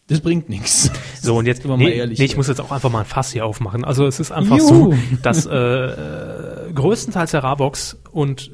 das 0.08 0.22
bringt 0.22 0.50
nichts. 0.50 0.92
So, 1.22 1.36
und 1.38 1.48
jetzt, 1.48 1.66
nee, 1.66 1.70
mal 1.70 1.82
ehrlich 1.90 2.18
nee, 2.18 2.24
ich 2.26 2.38
muss 2.38 2.48
jetzt 2.48 2.62
auch 2.62 2.72
einfach 2.72 2.90
mal 2.90 3.00
ein 3.00 3.06
Fass 3.06 3.34
hier 3.34 3.46
aufmachen. 3.46 3.84
Also 3.84 4.08
es 4.08 4.22
ist 4.22 4.32
einfach 4.32 4.58
Juhu. 4.58 4.94
so, 4.94 4.98
dass 5.22 5.46
äh, 5.46 5.54
äh, 5.54 6.72
größtenteils 6.74 7.32
der 7.32 7.44
Ravox 7.44 7.98
und 8.14 8.52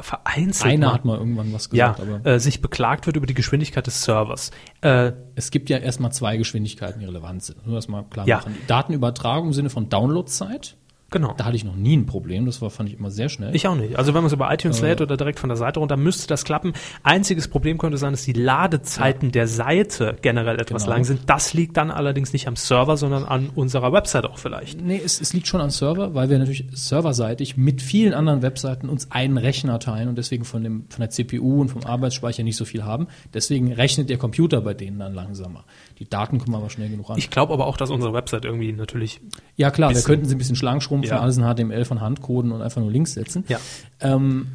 vereinzelt 0.00 0.72
Einer 0.74 0.86
mal, 0.86 0.94
hat 0.94 1.04
mal 1.04 1.18
irgendwann 1.18 1.52
was 1.52 1.68
ja, 1.72 1.92
gesagt, 1.92 2.08
aber 2.08 2.24
äh, 2.30 2.38
sich 2.38 2.62
beklagt 2.62 3.06
wird 3.06 3.16
über 3.16 3.26
die 3.26 3.34
Geschwindigkeit 3.34 3.84
des 3.88 4.04
Servers. 4.04 4.52
Äh, 4.80 5.12
es 5.34 5.50
gibt 5.50 5.70
ja 5.70 5.78
erstmal 5.78 6.12
zwei 6.12 6.36
Geschwindigkeiten, 6.36 7.00
die 7.00 7.06
relevant 7.06 7.42
sind. 7.42 7.66
Nur 7.66 7.74
das 7.74 7.88
mal 7.88 8.04
klar 8.08 8.26
Ja. 8.28 8.36
machen. 8.36 8.54
Datenübertragung 8.68 9.48
im 9.48 9.52
Sinne 9.52 9.70
von 9.70 9.88
Downloadzeit 9.88 10.76
Genau. 11.10 11.32
Da 11.36 11.46
hatte 11.46 11.56
ich 11.56 11.64
noch 11.64 11.74
nie 11.74 11.96
ein 11.96 12.04
Problem. 12.04 12.44
Das 12.44 12.60
war, 12.60 12.68
fand 12.68 12.90
ich 12.90 12.98
immer 12.98 13.10
sehr 13.10 13.30
schnell. 13.30 13.54
Ich 13.56 13.66
auch 13.66 13.74
nicht. 13.74 13.96
Also 13.96 14.12
wenn 14.12 14.20
man 14.20 14.26
es 14.26 14.32
über 14.34 14.52
iTunes 14.52 14.82
lädt 14.82 15.00
oder 15.00 15.16
direkt 15.16 15.38
von 15.40 15.48
der 15.48 15.56
Seite 15.56 15.80
runter, 15.80 15.96
müsste 15.96 16.26
das 16.26 16.44
klappen. 16.44 16.74
Einziges 17.02 17.48
Problem 17.48 17.78
könnte 17.78 17.96
sein, 17.96 18.12
dass 18.12 18.24
die 18.24 18.34
Ladezeiten 18.34 19.32
der 19.32 19.46
Seite 19.48 20.16
generell 20.20 20.60
etwas 20.60 20.82
Genau. 20.84 20.94
lang 20.94 21.04
sind. 21.04 21.22
Das 21.26 21.54
liegt 21.54 21.78
dann 21.78 21.90
allerdings 21.90 22.34
nicht 22.34 22.46
am 22.46 22.56
Server, 22.56 22.96
sondern 22.98 23.24
an 23.24 23.48
unserer 23.54 23.92
Website 23.92 24.26
auch 24.26 24.38
vielleicht. 24.38 24.82
Nee, 24.82 25.00
es, 25.02 25.20
es 25.20 25.32
liegt 25.32 25.46
schon 25.46 25.62
am 25.62 25.70
Server, 25.70 26.14
weil 26.14 26.28
wir 26.28 26.38
natürlich 26.38 26.66
serverseitig 26.72 27.56
mit 27.56 27.80
vielen 27.80 28.12
anderen 28.12 28.42
Webseiten 28.42 28.88
uns 28.90 29.10
einen 29.10 29.38
Rechner 29.38 29.78
teilen 29.78 30.08
und 30.08 30.18
deswegen 30.18 30.44
von, 30.44 30.62
dem, 30.62 30.84
von 30.90 31.00
der 31.00 31.10
CPU 31.10 31.60
und 31.62 31.70
vom 31.70 31.84
Arbeitsspeicher 31.84 32.42
nicht 32.42 32.56
so 32.56 32.66
viel 32.66 32.84
haben. 32.84 33.06
Deswegen 33.32 33.72
rechnet 33.72 34.10
der 34.10 34.18
Computer 34.18 34.60
bei 34.60 34.74
denen 34.74 34.98
dann 34.98 35.14
langsamer. 35.14 35.64
Die 35.98 36.08
Daten 36.08 36.38
kommen 36.38 36.54
aber 36.54 36.70
schnell 36.70 36.88
genug 36.88 37.10
an. 37.10 37.18
Ich 37.18 37.28
glaube 37.30 37.52
aber 37.52 37.66
auch, 37.66 37.76
dass 37.76 37.90
unsere 37.90 38.12
Website 38.12 38.44
irgendwie 38.44 38.72
natürlich 38.72 39.20
ja 39.56 39.70
klar, 39.70 39.92
wir 39.94 40.02
könnten 40.02 40.26
sie 40.26 40.34
ein 40.34 40.38
bisschen 40.38 40.54
schlank 40.56 40.82
schrumpfen, 40.82 41.10
Ja. 41.10 41.20
alles 41.20 41.36
in 41.38 41.42
HTML 41.44 41.84
von 41.84 42.00
Hand 42.00 42.22
coden 42.22 42.52
und 42.52 42.62
einfach 42.62 42.80
nur 42.80 42.90
Links 42.90 43.14
setzen. 43.14 43.44
Ja. 43.48 43.58
Ähm, 44.00 44.46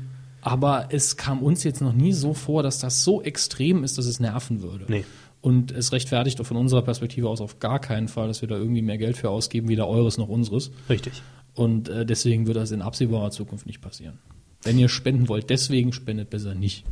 aber 0.42 0.88
es 0.90 1.18
kam 1.18 1.42
uns 1.42 1.64
jetzt 1.64 1.82
noch 1.82 1.94
nie 1.94 2.14
so 2.14 2.34
vor, 2.34 2.64
dass 2.64 2.80
das 2.80 3.04
so 3.04 3.22
extrem 3.22 3.84
ist, 3.84 3.98
dass 3.98 4.06
es 4.06 4.20
nerven 4.20 4.62
würde. 4.62 4.86
Nee. 4.88 5.06
Und 5.42 5.72
es 5.72 5.92
rechtfertigt 5.92 6.40
doch 6.40 6.46
von 6.46 6.56
unserer 6.58 6.82
Perspektive 6.82 7.28
aus 7.28 7.42
auf 7.42 7.60
gar 7.60 7.80
keinen 7.80 8.08
Fall, 8.08 8.28
dass 8.30 8.42
wir 8.42 8.48
da 8.48 8.56
irgendwie 8.56 8.82
mehr 8.82 8.98
Geld 8.98 9.18
für 9.18 9.30
ausgeben, 9.30 9.68
weder 9.68 9.88
eures 9.90 10.18
noch 10.18 10.30
unseres. 10.30 10.72
richtig. 10.90 11.22
Und 11.56 11.88
äh, 11.90 12.06
deswegen 12.06 12.48
wird 12.48 12.58
das 12.58 12.72
in 12.72 12.82
absehbarer 12.82 13.30
Zukunft 13.32 13.66
nicht 13.68 13.80
passieren. 13.82 14.18
Wenn 14.64 14.80
ihr 14.80 14.88
spenden 14.90 15.28
wollt, 15.28 15.50
deswegen 15.50 15.92
spendet 15.94 16.30
besser 16.30 16.56
nicht. 16.56 16.84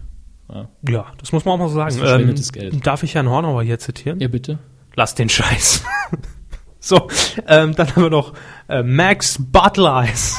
Ja, 0.54 0.68
Ja, 0.88 1.06
das 1.20 1.32
muss 1.32 1.46
man 1.46 1.56
auch 1.56 1.60
mal 1.60 1.68
so 1.70 1.76
sagen. 1.76 1.90
Ist 1.90 2.00
verschwendetes 2.00 2.52
Geld. 2.52 2.86
Darf 2.86 3.04
ich 3.04 3.16
Herrn 3.16 3.30
Hornauer 3.30 3.64
hier 3.64 3.80
zitieren? 3.80 4.20
ja 4.20 4.28
bitte. 4.28 4.60
Lass 4.96 5.16
den 5.16 5.30
Scheiß. 5.30 5.84
so, 6.80 7.08
ähm, 7.48 7.74
dann 7.76 7.88
haben 7.96 8.04
wir 8.04 8.10
noch 8.10 8.34
äh, 8.68 8.84
Max 8.84 9.38
Butleis. 9.40 10.38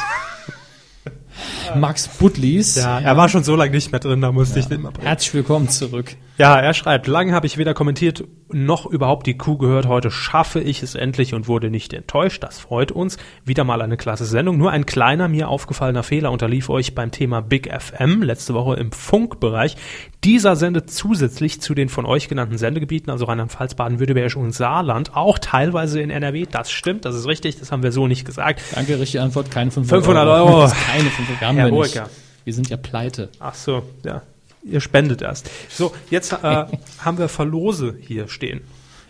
Max 1.76 2.08
Butlis. 2.08 2.76
Ja, 2.76 3.00
er 3.00 3.16
war 3.16 3.28
schon 3.28 3.44
so 3.44 3.56
lange 3.56 3.72
nicht 3.72 3.92
mehr 3.92 4.00
drin, 4.00 4.20
da 4.20 4.32
musste 4.32 4.58
ich 4.58 4.66
den 4.66 4.82
mal 4.82 4.90
bringen. 4.90 5.06
Herzlich 5.06 5.34
willkommen 5.34 5.68
zurück. 5.68 6.16
Ja, 6.38 6.58
er 6.58 6.74
schreibt, 6.74 7.06
lange 7.06 7.32
habe 7.34 7.46
ich 7.46 7.58
weder 7.58 7.74
kommentiert 7.74 8.24
noch 8.50 8.86
überhaupt 8.86 9.26
die 9.26 9.36
Kuh 9.36 9.56
gehört. 9.58 9.86
Heute 9.86 10.10
schaffe 10.10 10.60
ich 10.60 10.82
es 10.82 10.94
endlich 10.94 11.34
und 11.34 11.48
wurde 11.48 11.70
nicht 11.70 11.92
enttäuscht. 11.92 12.42
Das 12.42 12.58
freut 12.58 12.90
uns. 12.90 13.16
Wieder 13.44 13.64
mal 13.64 13.82
eine 13.82 13.96
klasse 13.96 14.24
Sendung. 14.24 14.56
Nur 14.56 14.70
ein 14.70 14.86
kleiner 14.86 15.28
mir 15.28 15.48
aufgefallener 15.48 16.02
Fehler 16.02 16.32
unterlief 16.32 16.68
euch 16.68 16.94
beim 16.94 17.10
Thema 17.10 17.40
Big 17.40 17.70
FM 17.72 18.22
letzte 18.22 18.54
Woche 18.54 18.74
im 18.74 18.92
Funkbereich. 18.92 19.76
Dieser 20.24 20.54
sendet 20.54 20.88
zusätzlich 20.90 21.60
zu 21.60 21.74
den 21.74 21.88
von 21.88 22.06
euch 22.06 22.28
genannten 22.28 22.56
Sendegebieten, 22.56 23.10
also 23.10 23.24
Rheinland-Pfalz, 23.24 23.74
Baden-Württemberg 23.74 24.36
und 24.36 24.52
Saarland, 24.52 25.16
auch 25.16 25.38
teilweise 25.40 26.00
in 26.00 26.10
NRW. 26.10 26.46
Das 26.48 26.70
stimmt, 26.70 27.04
das 27.04 27.16
ist 27.16 27.26
richtig, 27.26 27.58
das 27.58 27.72
haben 27.72 27.82
wir 27.82 27.90
so 27.90 28.06
nicht 28.06 28.24
gesagt. 28.24 28.62
Danke, 28.72 29.00
richtige 29.00 29.22
Antwort. 29.22 29.50
Keine 29.50 29.72
500, 29.72 30.04
500 30.04 30.28
Euro. 30.28 30.64
Ist 30.66 30.74
keine 30.86 31.10
500 31.10 31.30
Euro. 31.30 31.48
Haben 31.48 31.56
Herr 31.56 31.70
wir. 31.72 32.10
Wir 32.44 32.54
sind 32.54 32.70
ja 32.70 32.76
pleite. 32.76 33.30
Ach 33.40 33.54
so, 33.54 33.82
ja. 34.04 34.22
Ihr 34.64 34.80
spendet 34.80 35.22
erst. 35.22 35.50
So, 35.68 35.92
jetzt 36.10 36.32
äh, 36.32 36.36
haben 36.98 37.18
wir 37.18 37.28
Verlose 37.28 37.96
hier 38.00 38.28
stehen. 38.28 38.60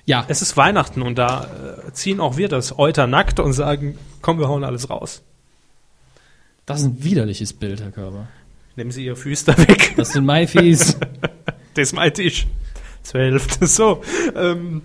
Ja, 0.04 0.24
Es 0.28 0.42
ist 0.42 0.56
Weihnachten 0.56 1.02
und 1.02 1.16
da 1.18 1.44
äh, 1.86 1.92
ziehen 1.92 2.20
auch 2.20 2.36
wir 2.36 2.48
das 2.48 2.78
Euter 2.78 3.06
nackt 3.06 3.38
und 3.38 3.52
sagen, 3.52 3.98
komm, 4.20 4.38
wir 4.38 4.48
hauen 4.48 4.64
alles 4.64 4.90
raus. 4.90 5.22
das 6.66 6.80
ist 6.80 6.86
ein 6.86 7.04
widerliches 7.04 7.52
Bild, 7.52 7.80
Herr 7.80 7.92
Körber. 7.92 8.26
Nehmen 8.76 8.90
Sie 8.90 9.04
Ihr 9.04 9.16
Füße 9.16 9.56
weg. 9.58 9.94
Das 9.96 10.12
sind 10.12 10.24
Maifies. 10.24 10.96
Das 11.74 11.88
ist 11.88 11.92
mein 11.94 12.12
Tisch. 12.12 12.46
Zwölf. 13.02 13.46
So. 13.62 14.02
Ähm, 14.36 14.82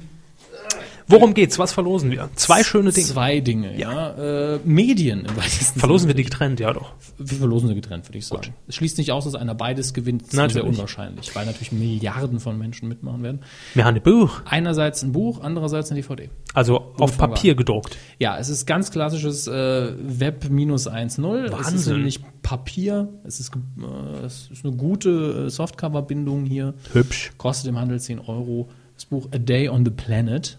worum 1.07 1.33
geht's? 1.33 1.57
Was 1.59 1.73
verlosen 1.73 2.11
wir? 2.11 2.29
Zwei 2.35 2.63
schöne 2.63 2.91
Dinge. 2.91 3.07
Zwei 3.07 3.39
Dinge, 3.39 3.77
ja. 3.77 4.55
Äh, 4.55 4.59
Medien 4.63 5.25
im 5.25 5.35
weitesten 5.37 5.79
Verlosen 5.79 6.07
wir 6.07 6.13
Sinne. 6.13 6.23
die 6.23 6.29
getrennt, 6.29 6.59
ja 6.59 6.73
doch. 6.73 6.93
Wir 7.17 7.37
verlosen 7.37 7.69
sie 7.69 7.75
getrennt, 7.75 8.07
würde 8.07 8.17
ich 8.17 8.25
sagen. 8.27 8.53
Es 8.67 8.75
schließt 8.75 8.97
nicht 8.97 9.11
aus, 9.11 9.25
dass 9.25 9.35
einer 9.35 9.55
beides 9.55 9.93
gewinnt. 9.93 10.21
Das 10.21 10.29
ist 10.29 10.33
Natürlich. 10.35 10.53
sehr 10.63 10.65
unwahrscheinlich, 10.65 11.35
weil 11.35 11.45
natürlich 11.45 11.71
Milliarden 11.71 12.39
von 12.39 12.57
Menschen 12.57 12.87
mitmachen 12.87 13.23
werden. 13.23 13.41
Wir 13.73 13.85
haben 13.85 13.95
ein 13.95 14.01
Buch, 14.03 14.41
Einerseits 14.45 15.03
ein 15.03 15.11
Buch, 15.11 15.41
andererseits 15.41 15.91
eine 15.91 16.01
DVD. 16.01 16.29
also 16.53 16.93
auf 16.97 17.11
fangen 17.15 17.31
wir 17.31 17.35
Papier 17.35 17.55
gedruckt. 17.55 17.97
Ja, 18.19 18.37
es 18.37 18.49
ist 18.49 18.65
ganz 18.65 18.91
klassisches 18.91 19.47
äh, 19.47 19.91
Web 19.99 20.49
minus 20.49 20.87
1.0. 20.89 21.45
Es 21.45 21.51
ist 21.51 21.65
Wahnsinn. 21.65 21.95
nämlich 21.97 22.19
Papier. 22.41 23.09
Es 23.23 23.39
ist, 23.39 23.51
äh, 23.55 24.25
es 24.25 24.49
ist 24.51 24.65
eine 24.65 24.75
gute 24.75 25.45
äh, 25.47 25.49
Softcover-Bindung 25.49 26.45
hier. 26.45 26.73
Hübsch. 26.93 27.31
Kostet 27.37 27.69
im 27.69 27.77
Handel 27.79 27.99
10 27.99 28.19
Euro. 28.19 28.69
Das 28.95 29.05
Buch 29.05 29.27
A 29.33 29.37
Day 29.37 29.69
on 29.69 29.85
the 29.85 29.91
Planet 29.91 30.57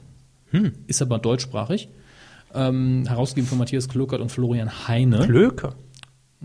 Hm. 0.51 0.73
ist 0.87 1.03
aber 1.03 1.19
deutschsprachig. 1.19 1.89
Ähm, 2.55 3.05
herausgegeben 3.07 3.49
von 3.49 3.59
Matthias 3.59 3.89
Kluckert 3.89 4.21
und 4.21 4.33
Florian 4.33 4.89
Heine. 4.89 5.19
Klöke. 5.21 5.75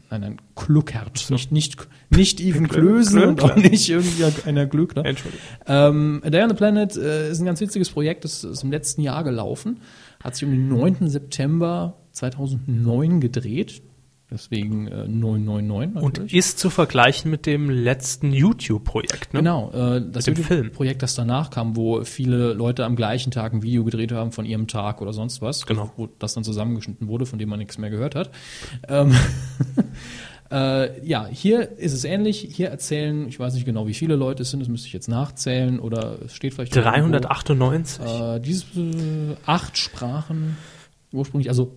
Nein, 0.10 0.22
nein, 0.22 0.42
Kluckert. 0.56 1.30
Nicht, 1.30 1.52
nicht, 1.52 1.88
nicht 2.10 2.40
Even 2.40 2.68
Klösen 2.68 3.24
und 3.24 3.42
auch 3.42 3.56
nicht 3.56 3.90
irgendwie 3.90 4.26
einer 4.46 4.66
Glöckner. 4.66 5.06
Entschuldigung. 5.06 5.46
Ähm, 5.68 6.22
A 6.24 6.30
Day 6.30 6.44
on 6.44 6.50
the 6.50 6.56
Planet 6.56 6.96
äh, 6.98 7.30
ist 7.30 7.40
ein 7.40 7.46
ganz 7.46 7.62
witziges 7.62 7.90
Projekt, 7.90 8.24
das 8.24 8.44
ist 8.44 8.64
im 8.64 8.72
letzten 8.72 9.02
Jahr 9.02 9.24
gelaufen. 9.24 9.80
Hat 10.24 10.36
sich 10.36 10.46
um 10.46 10.52
den 10.52 10.68
9. 10.68 11.08
September 11.10 11.98
2009 12.12 13.22
gedreht. 13.22 13.82
Deswegen 14.34 14.88
äh, 14.88 15.08
999 15.08 15.96
Und 16.02 16.14
natürlich. 16.14 16.34
ist 16.34 16.58
zu 16.58 16.72
vergleichen 16.72 17.30
mit 17.30 17.46
dem 17.46 17.70
letzten 17.70 18.34
YouTube-Projekt, 18.34 19.32
ne? 19.36 19.42
Genau, 19.42 19.70
äh, 19.72 20.02
das 20.12 20.26
dem 20.26 20.36
Film. 20.36 20.72
Projekt, 20.72 21.04
das 21.04 21.14
danach 21.14 21.52
kam, 21.52 21.76
wo 21.76 22.04
viele 22.04 22.54
Leute 22.54 22.84
am 22.84 22.96
gleichen 22.96 23.30
Tag 23.30 23.54
ein 23.54 23.62
Video 23.62 23.84
gedreht 23.84 24.12
haben 24.12 24.32
von 24.32 24.46
ihrem 24.46 24.68
Tag 24.68 25.04
oder 25.04 25.14
sonst 25.14 25.44
was, 25.44 25.68
Genau. 25.68 25.92
wo 25.98 26.08
das 26.18 26.34
dann 26.34 26.44
zusammengeschnitten 26.44 27.08
wurde, 27.08 27.28
von 27.28 27.38
dem 27.38 27.48
man 27.50 27.60
nichts 27.60 27.78
mehr 27.78 27.92
gehört 27.92 28.16
hat. 28.16 28.32
Ähm, 28.88 29.16
äh, 30.52 31.08
ja, 31.08 31.28
hier 31.28 31.78
ist 31.78 31.94
es 31.94 32.04
ähnlich. 32.04 32.48
Hier 32.52 32.70
erzählen, 32.70 33.28
ich 33.28 33.40
weiß 33.40 33.54
nicht 33.54 33.66
genau, 33.66 33.86
wie 33.88 33.94
viele 33.94 34.16
Leute 34.16 34.42
es 34.42 34.50
sind, 34.50 34.62
das 34.62 34.70
müsste 34.70 34.88
ich 34.88 34.94
jetzt 34.94 35.10
nachzählen 35.10 35.80
oder 35.80 36.18
es 36.26 36.34
steht 36.34 36.56
vielleicht 36.56 36.76
irgendwo. 36.76 37.12
398. 37.20 38.04
Äh, 38.04 38.40
diese 38.40 38.66
äh, 38.80 39.36
acht 39.46 39.78
Sprachen 39.78 40.58
ursprünglich, 41.12 41.50
also 41.50 41.72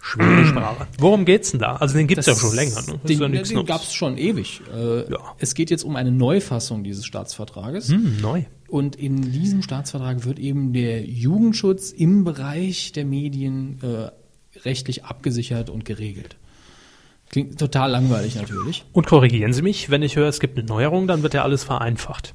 Schwere 0.00 0.46
Sprache. 0.46 0.86
Worum 0.98 1.24
geht's 1.26 1.50
denn 1.50 1.60
da? 1.60 1.76
Also 1.76 1.96
den 1.96 2.06
gibt's 2.06 2.26
ja 2.26 2.32
Das- 2.32 2.40
schon 2.40 2.54
länger. 2.54 2.80
Ne? 2.82 2.98
Den, 3.06 3.20
ja 3.20 3.28
den 3.28 3.54
Neues. 3.54 3.66
gab 3.66 3.82
es 3.82 3.92
schon 3.92 4.16
ewig. 4.16 4.62
Äh, 4.74 5.10
Ja. 5.10 5.18
Es 5.38 5.54
geht 5.54 5.70
jetzt 5.70 5.84
um 5.84 5.96
eine 5.96 6.10
Neufassung 6.10 6.82
dieses 6.82 7.04
Staatsvertrages. 7.04 7.90
Hm, 7.90 8.20
neu. 8.20 8.44
Und 8.68 8.96
in 8.96 9.32
diesem 9.32 9.62
Staatsvertrag 9.62 10.24
wird 10.24 10.38
eben 10.38 10.72
der 10.72 11.04
Jugendschutz 11.04 11.90
im 11.92 12.24
Bereich 12.24 12.92
der 12.92 13.04
Medien 13.04 13.78
äh, 13.82 14.10
rechtlich 14.60 15.04
abgesichert 15.04 15.68
und 15.70 15.84
geregelt. 15.84 16.36
Klingt 17.30 17.58
total 17.58 17.90
langweilig 17.90 18.36
natürlich. 18.36 18.84
Und 18.92 19.06
korrigieren 19.06 19.52
Sie 19.52 19.62
mich, 19.62 19.90
wenn 19.90 20.02
ich 20.02 20.16
höre, 20.16 20.28
es 20.28 20.40
gibt 20.40 20.58
eine 20.58 20.66
Neuerung, 20.66 21.06
dann 21.06 21.22
wird 21.22 21.34
ja 21.34 21.42
alles 21.42 21.64
vereinfacht. 21.64 22.34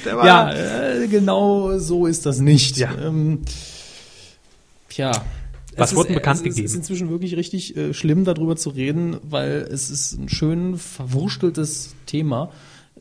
Ja, 0.05 0.53
äh, 0.53 1.09
genau 1.09 1.79
so 1.79 2.07
ist 2.07 2.27
das 2.27 2.39
nicht. 2.41 2.77
Ja. 2.77 2.91
Ähm, 2.99 3.43
tja. 4.89 5.13
Was 5.77 5.91
Es 5.91 5.97
wurde 5.97 6.11
ist, 6.11 6.15
bekannt 6.17 6.41
es 6.41 6.43
ist, 6.43 6.49
Es 6.49 6.55
gegeben? 6.55 6.67
ist 6.67 6.75
inzwischen 6.75 7.11
wirklich 7.11 7.37
richtig 7.37 7.77
äh, 7.77 7.95
schlimm, 7.95 8.25
darüber 8.25 8.57
zu 8.57 8.71
reden, 8.71 9.17
weil 9.23 9.67
es 9.71 9.89
ist 9.91 10.13
ein 10.19 10.29
schön 10.29 10.77
verwursteltes 10.77 11.95
Thema, 12.05 12.51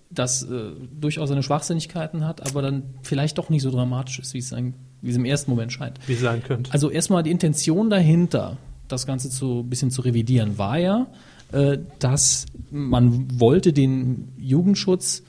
das 0.09 0.43
äh, 0.43 0.71
durchaus 0.97 1.29
seine 1.29 1.43
Schwachsinnigkeiten 1.43 2.25
hat, 2.25 2.45
aber 2.49 2.61
dann 2.61 2.83
vielleicht 3.03 3.37
doch 3.37 3.49
nicht 3.49 3.63
so 3.63 3.71
dramatisch 3.71 4.19
ist, 4.19 4.33
wie 4.33 4.37
es, 4.39 4.53
ein, 4.53 4.75
wie 5.01 5.09
es 5.09 5.15
im 5.15 5.25
ersten 5.25 5.51
Moment 5.51 5.71
scheint. 5.73 5.99
Wie 6.07 6.13
es 6.13 6.21
sein 6.21 6.43
könnte. 6.43 6.71
Also 6.73 6.89
erstmal 6.89 7.23
die 7.23 7.31
Intention 7.31 7.89
dahinter, 7.89 8.57
das 8.87 9.05
Ganze 9.05 9.29
zu 9.29 9.61
ein 9.61 9.69
bisschen 9.69 9.91
zu 9.91 10.01
revidieren, 10.01 10.57
war 10.57 10.77
ja, 10.77 11.07
äh, 11.51 11.77
dass 11.99 12.45
man 12.69 13.39
wollte 13.39 13.73
den 13.73 14.29
Jugendschutz 14.37 15.23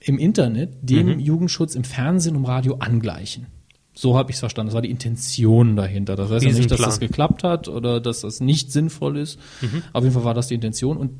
im 0.00 0.18
Internet 0.18 0.70
dem 0.82 1.06
Mhm. 1.14 1.20
Jugendschutz 1.20 1.74
im 1.74 1.84
Fernsehen 1.84 2.36
und 2.36 2.44
Radio 2.44 2.76
angleichen. 2.76 3.46
So 3.94 4.16
habe 4.16 4.30
ich 4.30 4.36
es 4.36 4.40
verstanden. 4.40 4.68
Das 4.68 4.74
war 4.74 4.82
die 4.82 4.90
Intention 4.90 5.74
dahinter. 5.74 6.14
Das 6.14 6.30
heißt 6.30 6.44
ja 6.44 6.52
nicht, 6.52 6.70
dass 6.70 6.80
das 6.80 7.00
geklappt 7.00 7.42
hat 7.42 7.66
oder 7.66 8.00
dass 8.00 8.20
das 8.20 8.40
nicht 8.40 8.70
sinnvoll 8.70 9.16
ist. 9.18 9.40
Mhm. 9.60 9.82
Auf 9.92 10.04
jeden 10.04 10.14
Fall 10.14 10.22
war 10.24 10.34
das 10.34 10.46
die 10.46 10.54
Intention. 10.54 10.96
Und 10.96 11.10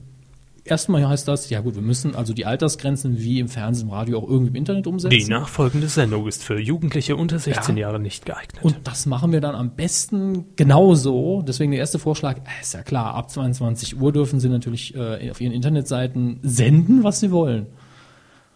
erstmal 0.71 1.07
heißt 1.09 1.27
das, 1.29 1.51
ja 1.51 1.61
gut, 1.61 1.75
wir 1.75 1.83
müssen 1.83 2.15
also 2.15 2.33
die 2.33 2.47
Altersgrenzen 2.47 3.19
wie 3.19 3.41
im 3.41 3.49
Fernsehen 3.49 3.89
und 3.89 3.95
Radio 3.95 4.19
auch 4.19 4.29
irgendwie 4.29 4.51
im 4.51 4.55
Internet 4.55 4.87
umsetzen. 4.87 5.17
Die 5.19 5.27
nachfolgende 5.27 5.89
Sendung 5.89 6.27
ist 6.27 6.45
für 6.45 6.59
Jugendliche 6.61 7.17
unter 7.17 7.39
16 7.39 7.77
Ja. 7.77 7.89
Jahre 7.89 8.01
nicht 8.01 8.27
geeignet. 8.27 8.63
Und 8.63 8.77
das 8.85 9.07
machen 9.07 9.33
wir 9.33 9.41
dann 9.41 9.55
am 9.55 9.75
besten 9.75 10.47
genauso. 10.57 11.43
Deswegen 11.47 11.71
der 11.73 11.81
erste 11.81 11.99
Vorschlag, 11.99 12.39
äh, 12.39 12.63
ist 12.63 12.75
ja 12.75 12.83
klar, 12.83 13.15
ab 13.15 13.31
22 13.31 14.01
Uhr 14.01 14.13
dürfen 14.13 14.41
Sie 14.41 14.49
natürlich 14.49 14.95
äh, 14.95 15.31
auf 15.31 15.41
Ihren 15.41 15.53
Internetseiten 15.53 16.41
senden, 16.43 17.05
was 17.05 17.21
Sie 17.21 17.31
wollen. 17.31 17.67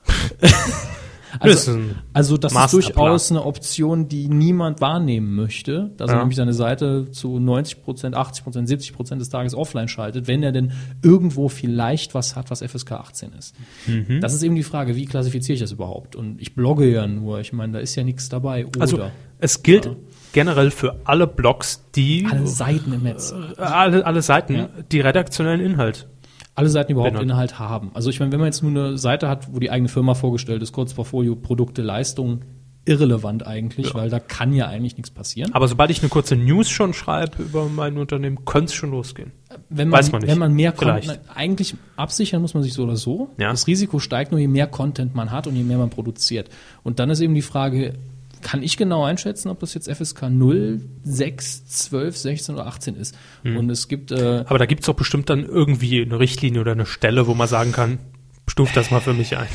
Also, 1.41 1.78
also 2.12 2.37
das 2.37 2.53
ist 2.53 2.59
Masterplan. 2.59 2.93
durchaus 2.93 3.30
eine 3.30 3.45
Option, 3.45 4.09
die 4.09 4.28
niemand 4.28 4.80
wahrnehmen 4.80 5.35
möchte, 5.35 5.91
dass 5.97 6.11
er 6.11 6.14
Ja. 6.16 6.20
nämlich 6.20 6.37
seine 6.37 6.53
Seite 6.53 7.11
zu 7.11 7.39
90 7.39 7.83
Prozent, 7.83 8.14
80 8.16 8.45
Prozent, 8.45 8.68
70 8.68 8.93
Prozent 8.93 9.20
des 9.20 9.28
Tages 9.30 9.55
offline 9.55 9.89
schaltet, 9.89 10.26
wenn 10.28 10.43
er 10.43 10.53
denn 10.53 10.72
irgendwo 11.03 11.49
vielleicht 11.49 12.14
was 12.14 12.37
hat, 12.37 12.51
was 12.51 12.61
FSK 12.62 12.93
18 12.93 13.33
ist. 13.33 13.55
Mhm. 13.87 14.20
Das 14.20 14.35
ist 14.35 14.43
eben 14.43 14.55
die 14.55 14.62
Frage, 14.62 14.97
wie 14.97 15.07
klassifiziere 15.07 15.55
ich 15.55 15.61
das 15.61 15.72
überhaupt? 15.72 16.16
Und 16.16 16.41
ich 16.41 16.55
blogge 16.55 16.91
ja 16.91 17.07
nur, 17.07 17.41
ich 17.41 17.53
meine, 17.53 17.72
da 17.74 17.78
ist 17.78 17.95
ja 17.95 18.05
nichts 18.05 18.28
dabei. 18.28 18.66
Oder 18.66 18.80
also 18.80 19.01
es 19.39 19.62
gilt 19.62 19.91
generell 20.33 20.70
für 20.70 20.97
alle 21.05 21.26
Blogs, 21.26 21.83
die 21.95 22.26
alle 22.30 22.47
Seiten 22.47 22.93
im 22.93 23.03
Netz. 23.03 23.33
äh, 23.59 23.61
alle, 23.61 24.05
alle 24.07 24.22
Seiten, 24.22 24.55
Ja. 24.55 24.68
die 24.91 25.01
redaktionellen 25.01 25.61
Inhalt. 25.61 26.09
Alle 26.55 26.69
Seiten 26.69 26.93
überhaupt 26.93 27.13
Genau. 27.13 27.23
Inhalt 27.23 27.59
haben. 27.59 27.91
Also 27.95 28.11
ich 28.11 28.21
meine, 28.21 28.33
wenn 28.33 28.41
man 28.41 28.47
jetzt 28.47 28.63
nur 28.63 28.71
eine 28.71 28.99
Seite 28.99 29.29
hat, 29.29 29.53
wo 29.53 29.59
die 29.59 29.71
eigene 29.71 29.89
Firma 29.89 30.15
vorgestellt 30.15 30.63
ist, 30.63 30.73
Kurzportfolio, 30.73 31.35
Produkte, 31.37 31.83
Leistungen, 31.83 32.45
irrelevant 32.85 33.47
eigentlich, 33.47 33.95
weil 33.95 34.11
da 34.11 34.19
kann 34.19 34.53
ja 34.53 34.67
eigentlich 34.67 34.97
nichts 34.97 35.11
passieren. 35.11 35.55
Aber 35.55 35.69
sobald 35.69 35.91
ich 35.91 36.01
eine 36.03 36.09
kurze 36.09 36.35
News 36.35 36.69
schon 36.69 36.95
schreibe 36.95 37.41
über 37.41 37.69
mein 37.69 37.97
Unternehmen, 37.97 38.45
könnte 38.45 38.67
es 38.67 38.75
schon 38.75 38.91
losgehen. 38.91 39.31
wenn 39.69 39.89
man, 39.89 40.01
weiß 40.01 40.11
man 40.11 40.21
nicht. 40.23 40.31
wenn 40.31 40.39
man 40.39 40.53
mehr 40.53 40.73
Vielleicht. 40.73 41.07
Content, 41.09 41.29
eigentlich 41.33 41.77
absichern 41.97 42.43
muss 42.43 42.55
man 42.55 42.65
sich 42.65 42.73
so 42.75 42.83
oder 42.83 42.97
so. 42.97 43.31
Ja. 43.39 43.51
Das 43.51 43.69
Risiko 43.69 44.01
steigt 44.01 44.33
nur, 44.33 44.41
je 44.41 44.49
mehr 44.49 44.67
Content 44.67 45.15
man 45.15 45.31
hat 45.31 45.47
und 45.47 45.55
je 45.55 45.63
mehr 45.63 45.79
man 45.79 45.91
produziert. 45.91 46.49
Und 46.83 46.99
dann 46.99 47.09
ist 47.11 47.21
eben 47.21 47.35
die 47.35 47.43
Frage, 47.43 47.95
kann 48.43 48.62
ich 48.62 48.76
genau 48.76 49.05
einschätzen, 49.05 49.49
ob 49.49 49.61
das 49.61 49.74
jetzt 49.74 49.90
FSK 49.90 50.28
0, 50.30 50.80
6, 51.05 51.66
12, 51.66 52.16
16 52.16 52.55
oder 52.55 52.66
18 52.66 52.97
ist? 52.97 53.16
Hm. 53.43 53.57
Und 53.57 53.70
es 53.70 53.88
gibt 53.88 54.12
äh, 54.12 54.45
Aber 54.47 54.59
da 54.59 54.66
gibt 54.66 54.82
es 54.82 54.86
doch 54.86 54.95
bestimmt 54.95 55.30
dann 55.30 55.45
irgendwie 55.45 56.03
eine 56.03 56.18
Richtlinie 56.18 56.61
oder 56.61 56.72
eine 56.72 56.86
Stelle, 56.86 57.26
wo 57.26 57.34
man 57.34 57.49
sagen 57.49 57.72
kann, 57.72 57.99
stuf 58.47 58.72
das 58.72 58.90
mal 58.90 59.01
für 59.01 59.14
mich 59.14 59.36
ein. 59.36 59.49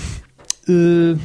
Äh, 0.67 1.17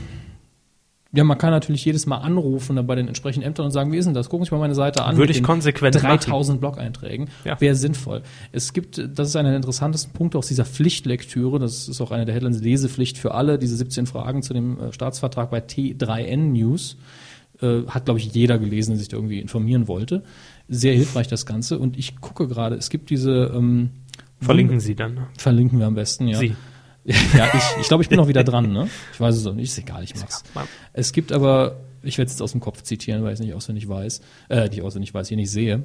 ja, 1.14 1.24
man 1.24 1.36
kann 1.36 1.50
natürlich 1.50 1.84
jedes 1.84 2.06
Mal 2.06 2.18
anrufen 2.18 2.74
dann 2.76 2.86
bei 2.86 2.94
den 2.94 3.06
entsprechenden 3.06 3.46
Ämtern 3.46 3.66
und 3.66 3.72
sagen, 3.72 3.92
wie 3.92 3.98
ist 3.98 4.06
denn 4.06 4.14
das? 4.14 4.30
Gucken 4.30 4.46
Sie 4.46 4.50
mal 4.50 4.60
meine 4.60 4.74
Seite 4.74 5.04
an. 5.04 5.18
Würde 5.18 5.32
ich 5.32 5.42
konsequent 5.42 6.02
3000 6.02 6.58
Blog-Einträgen. 6.58 7.28
Ja. 7.44 7.60
Wäre 7.60 7.74
sinnvoll. 7.74 8.22
Es 8.50 8.72
gibt, 8.72 8.96
das 8.96 9.28
ist 9.28 9.36
einer 9.36 9.50
der 9.50 9.56
interessantesten 9.56 10.14
Punkte 10.14 10.38
aus 10.38 10.48
dieser 10.48 10.64
Pflichtlektüre. 10.64 11.58
Das 11.58 11.86
ist 11.86 12.00
auch 12.00 12.12
eine 12.12 12.24
der 12.24 12.34
Headlines 12.34 12.62
Lesepflicht 12.62 13.18
für 13.18 13.34
alle. 13.34 13.58
Diese 13.58 13.76
17 13.76 14.06
Fragen 14.06 14.42
zu 14.42 14.54
dem 14.54 14.80
äh, 14.80 14.92
Staatsvertrag 14.94 15.50
bei 15.50 15.58
T3N 15.58 16.52
News. 16.52 16.96
Äh, 17.62 17.86
hat, 17.86 18.06
glaube 18.06 18.20
ich, 18.20 18.32
jeder 18.32 18.58
gelesen, 18.58 18.90
der 18.92 18.98
sich 18.98 19.08
da 19.08 19.16
irgendwie 19.16 19.38
informieren 19.40 19.88
wollte. 19.88 20.24
Sehr 20.68 20.94
hilfreich 20.94 21.28
das 21.28 21.46
Ganze. 21.46 21.78
Und 21.78 21.96
ich 21.98 22.20
gucke 22.20 22.48
gerade, 22.48 22.76
es 22.76 22.90
gibt 22.90 23.10
diese, 23.10 23.52
ähm, 23.54 23.90
Verlinken 24.40 24.80
Sie 24.80 24.96
dann. 24.96 25.14
ne? 25.14 25.28
verlinken 25.38 25.78
wir 25.78 25.86
am 25.86 25.94
besten, 25.94 26.26
ja. 26.28 26.38
Sie. 26.38 26.56
Ja, 27.04 27.48
ich, 27.52 27.80
ich 27.80 27.88
glaube, 27.88 28.04
ich 28.04 28.08
bin 28.08 28.18
noch 28.18 28.28
wieder 28.28 28.44
dran, 28.44 28.72
ne? 28.72 28.88
Ich 29.12 29.20
weiß 29.20 29.36
es 29.36 29.44
auch 29.46 29.54
nicht, 29.54 29.70
ist 29.70 29.78
egal, 29.78 30.04
ich 30.04 30.14
mach's. 30.14 30.44
Es 30.92 31.12
gibt 31.12 31.32
aber, 31.32 31.80
ich 32.02 32.16
werde 32.16 32.26
es 32.26 32.34
jetzt 32.34 32.42
aus 32.42 32.52
dem 32.52 32.60
Kopf 32.60 32.82
zitieren, 32.82 33.24
weil 33.24 33.32
ich 33.32 33.40
es 33.40 33.44
nicht 33.44 33.54
auswendig 33.54 33.88
weiß, 33.88 34.20
äh, 34.50 34.68
nicht 34.68 34.82
auswendig 34.82 35.12
weiß, 35.12 35.26
hier 35.26 35.36
nicht 35.36 35.50
sehe. 35.50 35.82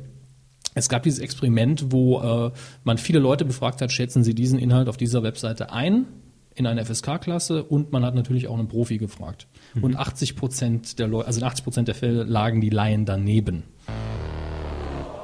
Es 0.75 0.89
gab 0.89 1.01
dieses 1.01 1.17
Experiment, 1.17 1.91
wo 1.91 2.19
äh, 2.21 2.51
man 2.83 2.99
viele 2.99 3.17
Leute 3.17 3.45
befragt 3.45 3.81
hat, 3.81 3.91
schätzen 3.91 4.23
Sie 4.23 4.35
diesen 4.35 4.59
Inhalt 4.59 4.89
auf 4.89 4.97
dieser 4.97 5.23
Webseite 5.23 5.71
ein 5.71 6.05
in 6.53 6.67
eine 6.67 6.85
FSK-Klasse 6.85 7.63
und 7.63 7.91
man 7.91 8.05
hat 8.05 8.13
natürlich 8.13 8.47
auch 8.47 8.57
einen 8.57 8.67
Profi 8.67 8.99
gefragt. 8.99 9.47
Und 9.81 9.95
80 9.95 10.35
Prozent 10.35 10.99
der 10.99 11.07
Leute, 11.07 11.27
also 11.27 11.39
in 11.39 11.45
80 11.45 11.63
Prozent 11.63 11.87
der 11.87 11.95
Fälle 11.95 12.23
lagen 12.23 12.61
die 12.61 12.69
Laien 12.69 13.05
daneben. 13.05 13.63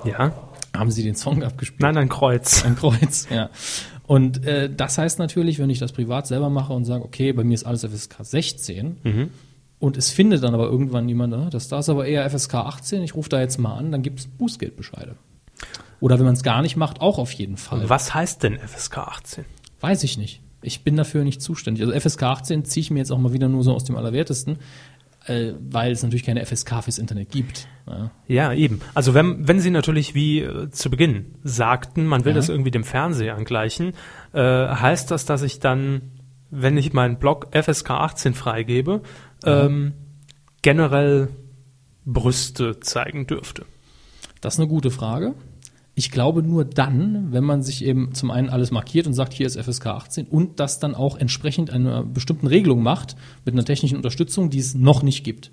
Ja. 0.06 0.34
Haben 0.76 0.92
Sie 0.92 1.04
den 1.04 1.16
Song 1.16 1.44
abgespielt? 1.44 1.82
Nein, 1.82 1.98
ein 1.98 2.10
Kreuz. 2.10 2.66
Ein 2.66 2.76
Kreuz, 2.76 3.28
ja. 3.30 3.50
Und 4.06 4.46
äh, 4.46 4.70
das 4.74 4.98
heißt 4.98 5.20
natürlich, 5.20 5.60
wenn 5.60 5.70
ich 5.70 5.80
das 5.80 5.92
privat 5.92 6.28
selber 6.28 6.50
mache 6.50 6.74
und 6.74 6.86
sage, 6.86 7.04
okay, 7.04 7.32
bei 7.32 7.44
mir 7.44 7.54
ist 7.54 7.64
alles 7.64 7.86
FSK 7.86 8.18
16 8.22 8.98
und 9.80 9.98
es 9.98 10.12
findet 10.12 10.44
dann 10.44 10.54
aber 10.54 10.66
irgendwann 10.66 11.08
jemand, 11.08 11.34
ah, 11.34 11.50
das 11.50 11.68
da 11.68 11.80
ist 11.80 11.90
aber 11.90 12.06
eher 12.06 12.30
FSK 12.30 12.56
18, 12.56 13.04
ich 13.04 13.16
rufe 13.16 13.30
da 13.30 13.40
jetzt 13.40 13.58
mal 13.60 13.76
an, 13.76 13.92
dann 13.92 14.02
gibt 14.02 14.20
es 14.20 14.28
Bußgeldbescheide. 14.28 15.16
Oder 16.00 16.20
wenn 16.20 16.26
man 16.26 16.36
es 16.36 16.44
gar 16.44 16.62
nicht 16.62 16.76
macht, 16.76 17.00
auch 17.02 17.18
auf 17.18 17.32
jeden 17.32 17.58
Fall. 17.58 17.90
Was 17.90 18.14
heißt 18.14 18.44
denn 18.44 18.60
FSK 18.60 18.98
18? 18.98 19.46
Weiß 19.80 20.04
ich 20.04 20.18
nicht. 20.18 20.42
Ich 20.64 20.84
bin 20.84 20.96
dafür 20.96 21.24
nicht 21.24 21.42
zuständig. 21.42 21.86
Also 21.86 21.98
FSK 22.00 22.24
18 22.24 22.66
ziehe 22.66 22.82
ich 22.82 22.92
mir 22.92 23.00
jetzt 23.00 23.12
auch 23.12 23.18
mal 23.20 23.34
wieder 23.34 23.48
nur 23.50 23.64
so 23.64 23.74
aus 23.74 23.84
dem 23.84 23.96
Allerwertesten, 23.96 24.58
äh, 25.26 25.54
weil 25.60 25.92
es 25.92 26.04
natürlich 26.04 26.24
keine 26.24 26.46
FSK 26.46 26.82
fürs 26.84 26.98
Internet 26.98 27.30
gibt. 27.32 27.68
Ja. 27.88 28.12
Ja, 28.28 28.54
eben. 28.54 28.82
Also 28.94 29.14
wenn, 29.14 29.48
wenn 29.48 29.60
Sie 29.60 29.70
natürlich 29.70 30.16
wie 30.16 30.40
äh, 30.40 30.70
zu 30.72 30.90
Beginn 30.90 31.36
sagten, 31.44 32.06
man 32.06 32.26
will 32.26 32.32
Ja. 32.32 32.38
das 32.38 32.50
irgendwie 32.50 32.72
dem 32.72 32.84
Fernseher 32.84 33.36
angleichen, 33.36 33.94
äh, 34.34 34.40
heißt 34.42 35.12
das, 35.12 35.26
dass 35.26 35.42
ich 35.44 35.60
dann, 35.60 36.02
wenn 36.50 36.78
ich 36.78 36.94
meinen 36.94 37.18
Blog 37.20 37.48
FSK 37.52 37.92
18 37.92 38.34
freigebe, 38.34 39.02
ähm, 39.46 39.94
generell 40.62 41.30
Brüste 42.06 42.80
zeigen 42.80 43.28
dürfte. 43.28 43.66
Das 44.42 44.56
ist 44.56 44.60
eine 44.60 44.68
gute 44.70 44.92
Frage. 44.92 45.36
Ich 45.96 46.10
glaube 46.10 46.42
nur 46.42 46.66
dann, 46.66 47.28
wenn 47.32 47.44
man 47.44 47.62
sich 47.62 47.86
eben 47.86 48.14
zum 48.16 48.32
einen 48.32 48.50
alles 48.50 48.72
markiert 48.72 49.06
und 49.06 49.14
sagt, 49.14 49.32
hier 49.34 49.46
ist 49.46 49.60
FSK 49.60 49.88
18 49.88 50.26
und 50.26 50.60
das 50.60 50.80
dann 50.80 50.96
auch 50.96 51.18
entsprechend 51.18 51.70
einer 51.70 52.04
bestimmten 52.04 52.48
Regelung 52.48 52.82
macht, 52.82 53.16
mit 53.46 53.54
einer 53.54 53.64
technischen 53.64 53.98
Unterstützung, 53.98 54.50
die 54.50 54.58
es 54.60 54.74
noch 54.74 55.04
nicht 55.04 55.24
gibt. 55.24 55.52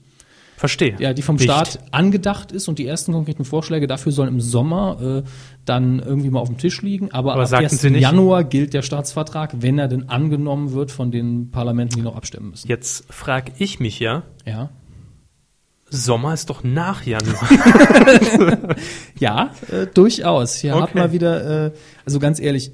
Verstehe. 0.57 0.95
Ja, 0.99 1.14
die 1.14 1.22
vom 1.22 1.36
Nicht. 1.36 1.45
Staat 1.45 1.78
angedacht 1.91 2.53
ist 2.53 2.68
und 2.68 2.78
die 2.78 2.86
ersten 2.86 3.12
konkreten 3.12 3.47
Vorschläge 3.47 3.86
dafür 3.86 4.12
sollen 4.12 4.28
im 4.28 4.41
Sommer 4.43 5.22
äh, 5.24 5.28
dann 5.64 6.01
irgendwie 6.01 6.28
mal 6.28 6.41
auf 6.41 6.49
dem 6.49 6.59
Tisch 6.59 6.82
liegen. 6.82 7.11
Aber, 7.12 7.32
Aber 7.32 7.43
ab 7.43 7.49
sagten 7.49 7.64
1. 7.66 7.80
Sie 7.80 7.91
nicht- 7.91 8.03
Januar 8.03 8.45
gilt 8.45 8.74
der 8.74 8.82
Staatsvertrag, 8.82 9.55
wenn 9.62 9.78
er 9.78 9.88
denn 9.88 10.11
angenommen 10.11 10.72
wird 10.72 10.91
von 10.91 11.11
den 11.11 11.51
Parlamenten, 11.51 11.97
die 11.97 12.03
noch 12.03 12.14
abstimmen 12.14 12.51
müssen. 12.51 12.68
Jetzt 12.68 13.11
frage 13.11 13.53
ich 13.59 13.80
mich 13.80 14.01
ja, 14.01 14.22
Ja. 14.47 14.68
Sommer 15.91 16.34
ist 16.34 16.49
doch 16.51 16.62
nach 16.64 17.05
Januar. 17.05 17.49
Ja, 19.18 19.53
äh, 19.70 19.86
durchaus. 19.86 20.55
Hier 20.57 20.74
hat 20.74 20.82
Okay. 20.91 20.99
man 20.99 21.12
wieder, 21.12 21.66
äh, 21.66 21.72
also 22.07 22.18
ganz 22.18 22.41
ehrlich, 22.41 22.72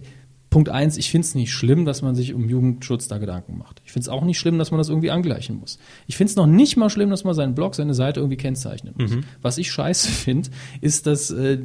Punkt 0.50 0.68
eins, 0.68 0.96
ich 0.96 1.10
finde 1.10 1.26
es 1.26 1.34
nicht 1.34 1.52
schlimm, 1.52 1.84
dass 1.84 2.02
man 2.02 2.14
sich 2.14 2.32
um 2.32 2.48
Jugendschutz 2.48 3.08
da 3.08 3.18
Gedanken 3.18 3.58
macht. 3.58 3.82
Ich 3.84 3.92
finde 3.92 4.04
es 4.04 4.08
auch 4.08 4.24
nicht 4.24 4.38
schlimm, 4.38 4.58
dass 4.58 4.70
man 4.70 4.78
das 4.78 4.88
irgendwie 4.88 5.10
angleichen 5.10 5.56
muss. 5.58 5.78
Ich 6.06 6.16
finde 6.16 6.30
es 6.30 6.36
noch 6.36 6.46
nicht 6.46 6.76
mal 6.76 6.88
schlimm, 6.88 7.10
dass 7.10 7.24
man 7.24 7.34
seinen 7.34 7.54
Blog, 7.54 7.74
seine 7.74 7.94
Seite 7.94 8.20
irgendwie 8.20 8.36
kennzeichnen 8.38 8.94
muss. 8.96 9.10
Was 9.42 9.58
ich 9.58 9.70
scheiße 9.72 10.08
finde, 10.08 10.48
ist, 10.80 11.06
dass 11.06 11.30
äh, 11.30 11.58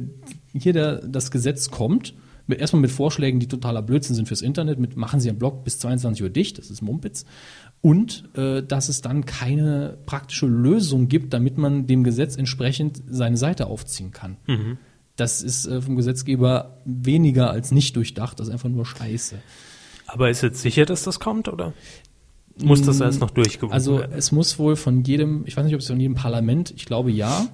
hier 0.52 0.72
der, 0.72 0.96
das 1.06 1.30
Gesetz 1.30 1.70
kommt 1.70 2.14
mit, 2.48 2.58
erstmal 2.58 2.82
mit 2.82 2.90
Vorschlägen, 2.90 3.38
die 3.38 3.46
totaler 3.46 3.82
Blödsinn 3.82 4.16
sind 4.16 4.26
fürs 4.26 4.42
Internet, 4.42 4.78
mit 4.80 4.96
machen 4.96 5.20
Sie 5.20 5.28
einen 5.30 5.38
Blog 5.38 5.62
bis 5.64 5.78
22 5.78 6.22
Uhr 6.24 6.28
dicht, 6.28 6.58
das 6.58 6.68
ist 6.70 6.82
Mumpitz. 6.82 7.24
Und 7.82 8.24
äh, 8.36 8.62
dass 8.62 8.88
es 8.88 9.00
dann 9.02 9.26
keine 9.26 9.98
praktische 10.06 10.46
Lösung 10.46 11.08
gibt, 11.08 11.34
damit 11.34 11.58
man 11.58 11.86
dem 11.88 12.04
Gesetz 12.04 12.36
entsprechend 12.36 13.02
seine 13.10 13.36
Seite 13.36 13.66
aufziehen 13.66 14.12
kann. 14.12 14.36
Das 15.16 15.42
ist 15.42 15.66
äh, 15.66 15.82
vom 15.82 15.96
Gesetzgeber 15.96 16.78
weniger 16.84 17.50
als 17.50 17.72
nicht 17.72 17.96
durchdacht, 17.96 18.38
das 18.38 18.46
ist 18.48 18.52
einfach 18.52 18.68
nur 18.68 18.86
Scheiße. 18.86 19.36
Aber 20.06 20.30
ist 20.30 20.42
jetzt 20.42 20.62
sicher, 20.62 20.84
dass 20.86 21.02
das 21.02 21.18
kommt, 21.20 21.48
oder? 21.48 21.72
Muss 22.62 22.82
das 22.82 23.00
erst 23.00 23.20
noch 23.20 23.30
durchgewunken 23.30 23.74
Also 23.74 23.98
werden? 23.98 24.12
es 24.16 24.30
muss 24.30 24.58
wohl 24.58 24.76
von 24.76 25.02
jedem, 25.02 25.42
ich 25.46 25.56
weiß 25.56 25.64
nicht, 25.64 25.74
ob 25.74 25.80
es 25.80 25.86
von 25.88 25.98
jedem 25.98 26.14
Parlament, 26.14 26.72
ich 26.76 26.84
glaube 26.86 27.10
ja, 27.10 27.48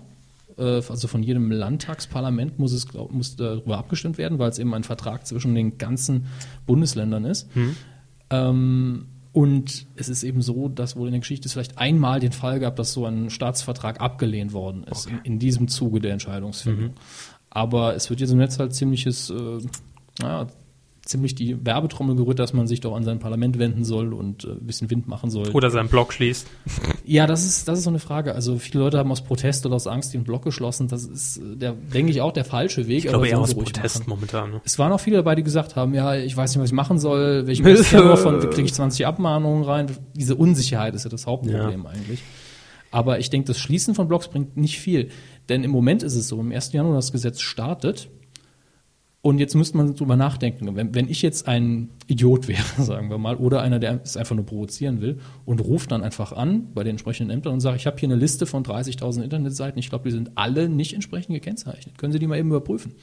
äh, 0.59 0.83
also 0.89 1.09
von 1.09 1.23
jedem 1.23 1.51
Landtagsparlament 1.51 2.59
muss 2.59 2.73
es 2.73 2.87
glaub, 2.87 3.13
muss 3.13 3.37
darüber 3.37 3.79
abgestimmt 3.79 4.19
werden, 4.19 4.39
weil 4.39 4.51
es 4.51 4.59
eben 4.59 4.75
ein 4.75 4.85
Vertrag 4.85 5.27
zwischen 5.27 5.55
den 5.55 5.79
ganzen 5.79 6.27
Bundesländern 6.67 7.25
ist. 7.25 7.49
Ähm, 8.31 9.07
und 9.39 9.87
es 9.95 10.09
ist 10.09 10.25
eben 10.25 10.43
so, 10.43 10.67
dass 10.67 10.97
wohl 10.97 11.07
in 11.07 11.13
der 11.13 11.21
Geschichte 11.21 11.47
es 11.47 11.53
vielleicht 11.53 11.79
einmal 11.79 12.19
den 12.19 12.33
Fall 12.33 12.59
gab, 12.59 12.75
dass 12.75 12.93
so 12.93 13.07
ein 13.07 13.31
Staatsvertrag 13.31 14.01
abgelehnt 14.01 14.53
worden 14.53 14.83
ist 14.83 15.07
in, 15.07 15.21
in 15.23 15.39
diesem 15.39 15.69
Zuge 15.69 16.01
der 16.01 16.11
Entscheidungsfindung. 16.11 16.95
Aber 17.49 17.95
es 17.95 18.11
wird 18.11 18.19
jetzt 18.19 18.33
im 18.33 18.39
Netz 18.39 18.59
halt 18.59 18.75
ziemliches, 18.75 19.31
äh, 19.31 19.61
naja, 20.19 20.49
ziemlich 21.09 21.35
die 21.35 21.65
Werbetrommel 21.65 22.17
gerührt, 22.17 22.39
dass 22.39 22.53
man 22.53 22.67
sich 22.67 22.81
doch 22.81 22.95
an 22.95 23.03
sein 23.03 23.19
Parlament 23.19 23.59
wenden 23.59 23.83
soll 23.83 24.13
und 24.13 24.45
äh, 24.45 24.49
ein 24.49 24.67
bisschen 24.67 24.91
Wind 24.91 25.09
machen 25.09 25.31
soll. 25.31 25.49
Oder 25.51 25.71
seinen 25.71 25.89
Blog 25.89 26.13
schließt. 26.13 26.47
Ja, 27.05 27.27
das 27.27 27.47
ist, 27.47 27.67
das 27.67 27.79
ist 27.79 27.85
so 27.85 27.91
eine 27.91 28.01
Frage. 28.01 28.35
Also 28.35 28.59
viele 28.59 28.85
Leute 28.85 28.99
haben 28.99 29.11
aus 29.11 29.23
Protest 29.23 29.65
oder 29.65 29.77
aus 29.77 29.87
Angst 29.87 30.13
den 30.13 30.25
Block 30.25 30.45
geschlossen. 30.45 30.89
Das 30.89 31.05
ist, 31.05 31.39
äh, 31.39 31.57
der, 31.57 31.73
denke 31.73 32.13
ich, 32.13 32.21
auch 32.21 32.33
der 32.33 32.45
falsche 32.45 32.87
Weg. 32.87 32.99
Ich 32.99 33.07
glaube 33.07 33.27
eher 33.27 33.39
aus 33.39 33.55
Protest 33.55 34.01
machen. 34.01 34.11
momentan. 34.11 34.51
Ne? 34.51 34.61
Es 34.67 34.79
waren 34.79 34.93
auch 34.93 35.01
viele 35.01 35.17
dabei, 35.17 35.35
die 35.35 35.43
gesagt 35.43 35.75
haben, 35.75 35.95
ja, 35.95 36.15
ich 36.17 36.37
weiß 36.37 36.55
nicht, 36.55 36.63
was 36.63 36.69
ich 36.69 36.75
machen 36.75 36.99
soll, 36.99 37.47
welche 37.47 37.77
Server 37.83 38.19
von 38.19 38.41
kriege 38.41 38.65
ich 38.65 38.75
20 38.75 39.07
Abmahnungen 39.07 39.65
rein. 39.65 39.87
Diese 40.15 40.37
Unsicherheit 40.37 40.95
ist 40.95 41.05
ja 41.05 41.11
das 41.11 41.27
Hauptproblem 41.27 41.87
eigentlich. 41.87 42.23
Aber 42.91 43.19
ich 43.19 43.31
denke, 43.31 43.47
das 43.47 43.59
Schließen 43.59 43.95
von 43.95 44.07
Blogs 44.07 44.29
bringt 44.29 44.59
nicht 44.59 44.79
viel. 44.79 45.09
Denn 45.49 45.65
im 45.65 45.71
Moment 45.71 46.03
ist 46.03 46.15
es 46.15 46.29
so, 46.29 46.39
im 46.41 46.53
1. 46.53 46.73
Januar 46.73 46.97
das 46.97 47.11
Gesetz 47.11 47.41
startet. 47.41 48.11
Und 49.21 49.39
jetzt 49.39 49.55
müsste 49.55 49.77
man 49.77 49.95
drüber 49.95 50.17
nachdenken. 50.17 50.77
Wenn, 50.77 50.95
wenn 50.95 51.09
ich 51.09 51.23
jetzt 51.23 51.49
ein 51.49 51.91
Idiot 52.07 52.47
wäre, 52.47 52.63
sagen 52.79 53.11
wir 53.11 53.19
mal, 53.19 53.37
oder 53.37 53.63
einer, 53.63 53.79
der 53.79 54.01
es 54.03 54.17
einfach 54.17 54.37
nur 54.37 54.47
provozieren 54.47 55.01
will 55.01 55.19
und 55.45 55.61
ruft 55.61 55.91
dann 55.91 56.03
einfach 56.03 56.33
an 56.33 56.73
bei 56.73 56.85
den 56.85 56.91
entsprechenden 56.91 57.31
Ämtern 57.31 57.55
und 57.55 57.61
sagt, 57.61 57.77
ich 57.77 57.87
habe 57.87 57.99
hier 57.99 58.09
eine 58.09 58.17
Liste 58.17 58.47
von 58.47 58.63
30.000 58.65 59.23
Internetseiten, 59.23 59.79
ich 59.79 59.89
glaube, 59.89 60.05
die 60.05 60.15
sind 60.15 60.33
alle 60.37 60.69
nicht 60.69 60.95
entsprechend 60.95 61.35
gekennzeichnet. 61.35 61.99
Können 61.99 62.13
Sie 62.13 62.19
die 62.19 62.27
mal 62.27 62.39
eben 62.39 62.49
überprüfen? 62.49 62.95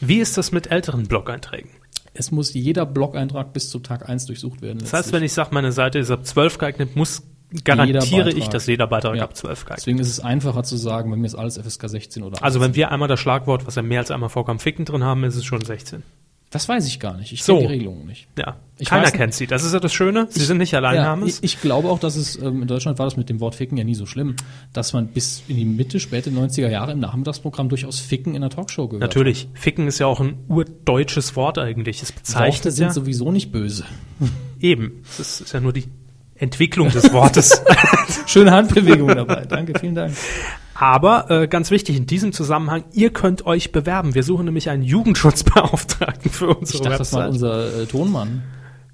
Wie 0.00 0.18
ist 0.18 0.36
das 0.36 0.50
mit 0.50 0.70
älteren 0.70 1.06
Blog-Einträgen? 1.06 1.70
Es 2.14 2.32
muss 2.32 2.52
jeder 2.52 2.84
Blog-Eintrag 2.84 3.52
bis 3.52 3.70
zu 3.70 3.78
Tag 3.78 4.08
1 4.08 4.26
durchsucht 4.26 4.60
werden. 4.60 4.78
Das 4.80 4.92
heißt, 4.92 5.12
wenn 5.12 5.22
ich 5.22 5.32
sage, 5.32 5.50
meine 5.52 5.70
Seite 5.70 6.00
ist 6.00 6.10
ab 6.10 6.26
12 6.26 6.58
geeignet, 6.58 6.96
muss 6.96 7.22
garantiere 7.64 8.30
ich, 8.30 8.48
dass 8.48 8.66
jeder 8.66 8.86
Beitrag 8.86 9.16
Ja. 9.16 9.24
ab 9.24 9.34
12 9.36 9.64
geeignet 9.64 9.78
Deswegen 9.78 9.98
ist 9.98 10.08
es 10.08 10.20
einfacher 10.20 10.62
zu 10.64 10.76
sagen, 10.76 11.10
bei 11.10 11.16
mir 11.16 11.26
ist 11.26 11.34
alles 11.34 11.56
FSK 11.58 11.88
16 11.88 12.22
oder 12.22 12.42
Also 12.42 12.58
18. 12.58 12.62
wenn 12.70 12.76
wir 12.76 12.90
einmal 12.92 13.08
das 13.08 13.20
Schlagwort, 13.20 13.66
was 13.66 13.74
ja 13.76 13.82
mehr 13.82 14.00
als 14.00 14.10
einmal 14.10 14.28
vorkommt, 14.28 14.60
Ficken 14.62 14.84
drin 14.84 15.02
haben, 15.04 15.24
ist 15.24 15.36
es 15.36 15.44
schon 15.44 15.62
16. 15.62 16.02
Das 16.50 16.66
weiß 16.66 16.86
ich 16.86 16.98
gar 16.98 17.14
nicht. 17.18 17.30
Ich 17.34 17.42
So. 17.44 17.56
kenne 17.56 17.66
die 17.68 17.72
Regelungen 17.74 18.06
nicht. 18.06 18.26
Ja, 18.38 18.56
Ich 18.78 18.88
keiner 18.88 19.10
kennt 19.10 19.34
sie. 19.34 19.46
Das 19.46 19.64
ist 19.64 19.74
ja 19.74 19.80
das 19.80 19.92
Schöne. 19.92 20.28
Sie 20.30 20.42
sind 20.46 20.56
nicht 20.56 20.72
Ja, 20.72 20.78
Alleinnames. 20.78 21.38
ich, 21.38 21.44
ich 21.56 21.60
glaube 21.60 21.88
auch, 21.90 21.98
dass 21.98 22.16
es, 22.16 22.36
ähm, 22.40 22.62
in 22.62 22.68
Deutschland 22.68 22.98
war 22.98 23.04
das 23.04 23.18
mit 23.18 23.28
dem 23.28 23.38
Wort 23.40 23.54
Ficken 23.54 23.76
ja 23.76 23.84
nie 23.84 23.94
so 23.94 24.06
schlimm, 24.06 24.34
dass 24.72 24.94
man 24.94 25.08
bis 25.08 25.42
in 25.48 25.56
die 25.56 25.66
Mitte, 25.66 26.00
späte 26.00 26.30
90er 26.30 26.70
Jahre 26.70 26.92
im 26.92 27.00
Nachmittagsprogramm 27.00 27.68
durchaus 27.68 28.00
Ficken 28.00 28.34
in 28.34 28.40
der 28.40 28.48
Talkshow 28.48 28.88
gehört 28.88 29.02
Natürlich. 29.02 29.48
Ficken 29.52 29.88
ist 29.88 29.98
ja 29.98 30.06
auch 30.06 30.20
ein 30.20 30.38
urdeutsches 30.48 31.36
Wort 31.36 31.58
eigentlich. 31.58 32.00
Es 32.02 32.08
hat. 32.08 32.14
Worte 32.16 32.20
bezeichnet 32.22 32.74
sind 32.74 32.86
ja 32.86 32.92
sowieso 32.94 33.30
nicht 33.30 33.52
böse. 33.52 33.84
eben. 34.58 35.02
Das 35.18 35.42
ist 35.42 35.52
ja 35.52 35.60
nur 35.60 35.74
die 35.74 35.84
Entwicklung 36.38 36.90
des 36.90 37.12
Wortes. 37.12 37.62
Schöne 38.26 38.52
Handbewegung 38.52 39.08
dabei. 39.08 39.44
Danke, 39.44 39.78
vielen 39.78 39.94
Dank. 39.94 40.14
Aber 40.74 41.28
äh, 41.30 41.48
ganz 41.48 41.70
wichtig 41.72 41.96
in 41.96 42.06
diesem 42.06 42.32
Zusammenhang, 42.32 42.84
ihr 42.92 43.10
könnt 43.10 43.44
euch 43.46 43.72
bewerben. 43.72 44.14
Wir 44.14 44.22
suchen 44.22 44.44
nämlich 44.44 44.70
einen 44.70 44.82
Jugendschutzbeauftragten 44.84 46.30
für 46.30 46.50
Ich 46.50 46.56
unsere 46.58 46.84
dachte, 46.84 46.98
das 46.98 47.12
war 47.12 47.24
Website. 47.28 47.32
unser 47.32 47.82
äh, 47.82 47.86
Tonmann. 47.86 48.42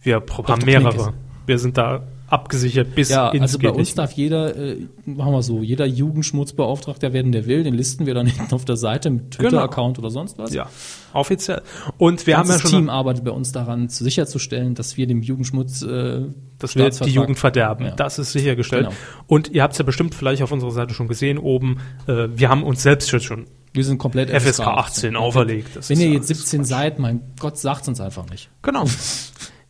Wir 0.02 0.22
haben 0.46 0.64
mehrere. 0.64 1.12
Wir 1.46 1.58
sind 1.58 1.76
da 1.76 2.02
abgesichert 2.34 2.94
bis 2.94 3.08
Ja, 3.08 3.28
ins 3.30 3.42
also 3.42 3.58
bei 3.58 3.70
uns 3.70 3.94
darf 3.94 4.12
jeder, 4.12 4.54
äh, 4.56 4.86
machen 5.06 5.32
wir 5.32 5.42
so, 5.42 5.62
jeder 5.62 5.86
Jugendschmutzbeauftragter 5.86 7.12
werden, 7.12 7.32
der 7.32 7.46
will, 7.46 7.62
den 7.62 7.74
listen 7.74 8.06
wir 8.06 8.14
dann 8.14 8.26
hinten 8.28 8.54
auf 8.54 8.64
der 8.64 8.76
Seite 8.76 9.10
mit 9.10 9.30
Twitter-Account 9.32 9.98
oder 9.98 10.10
sonst 10.10 10.36
was. 10.38 10.52
Ja, 10.52 10.68
offiziell. 11.12 11.62
Und 11.98 12.26
wir 12.26 12.36
haben 12.36 12.48
ja 12.48 12.54
Das 12.54 12.62
schon, 12.62 12.70
Team 12.70 12.90
arbeitet 12.90 13.24
bei 13.24 13.30
uns 13.30 13.52
daran, 13.52 13.88
zu- 13.88 14.04
sicherzustellen, 14.04 14.74
dass 14.74 14.96
wir 14.96 15.06
dem 15.06 15.22
Jugendschmutz 15.22 15.82
äh, 15.82 16.22
dass 16.58 16.76
wir 16.76 16.88
die 16.90 17.10
Jugend 17.10 17.38
verderben. 17.38 17.86
Ja. 17.86 17.94
Das 17.96 18.18
ist 18.18 18.32
sichergestellt. 18.32 18.86
Genau. 18.88 18.96
Und 19.26 19.50
ihr 19.50 19.62
habt 19.62 19.72
es 19.72 19.78
ja 19.78 19.84
bestimmt 19.84 20.14
vielleicht 20.14 20.42
auf 20.42 20.52
unserer 20.52 20.70
Seite 20.70 20.94
schon 20.94 21.08
gesehen 21.08 21.38
oben. 21.38 21.78
Äh, 22.06 22.28
wir 22.34 22.48
haben 22.48 22.62
uns 22.62 22.82
selbst 22.82 23.10
schon 23.22 23.46
Wir 23.72 23.84
sind 23.84 23.98
komplett 23.98 24.30
FSK 24.30 24.60
18 24.66 25.16
auferlegt. 25.16 25.74
Das 25.76 25.90
Wenn 25.90 26.00
ihr 26.00 26.08
jetzt 26.10 26.28
17 26.28 26.64
seid, 26.64 26.98
mein 26.98 27.20
Gott, 27.40 27.58
sagt 27.58 27.88
uns 27.88 28.00
einfach 28.00 28.28
nicht. 28.30 28.50
Genau. 28.62 28.84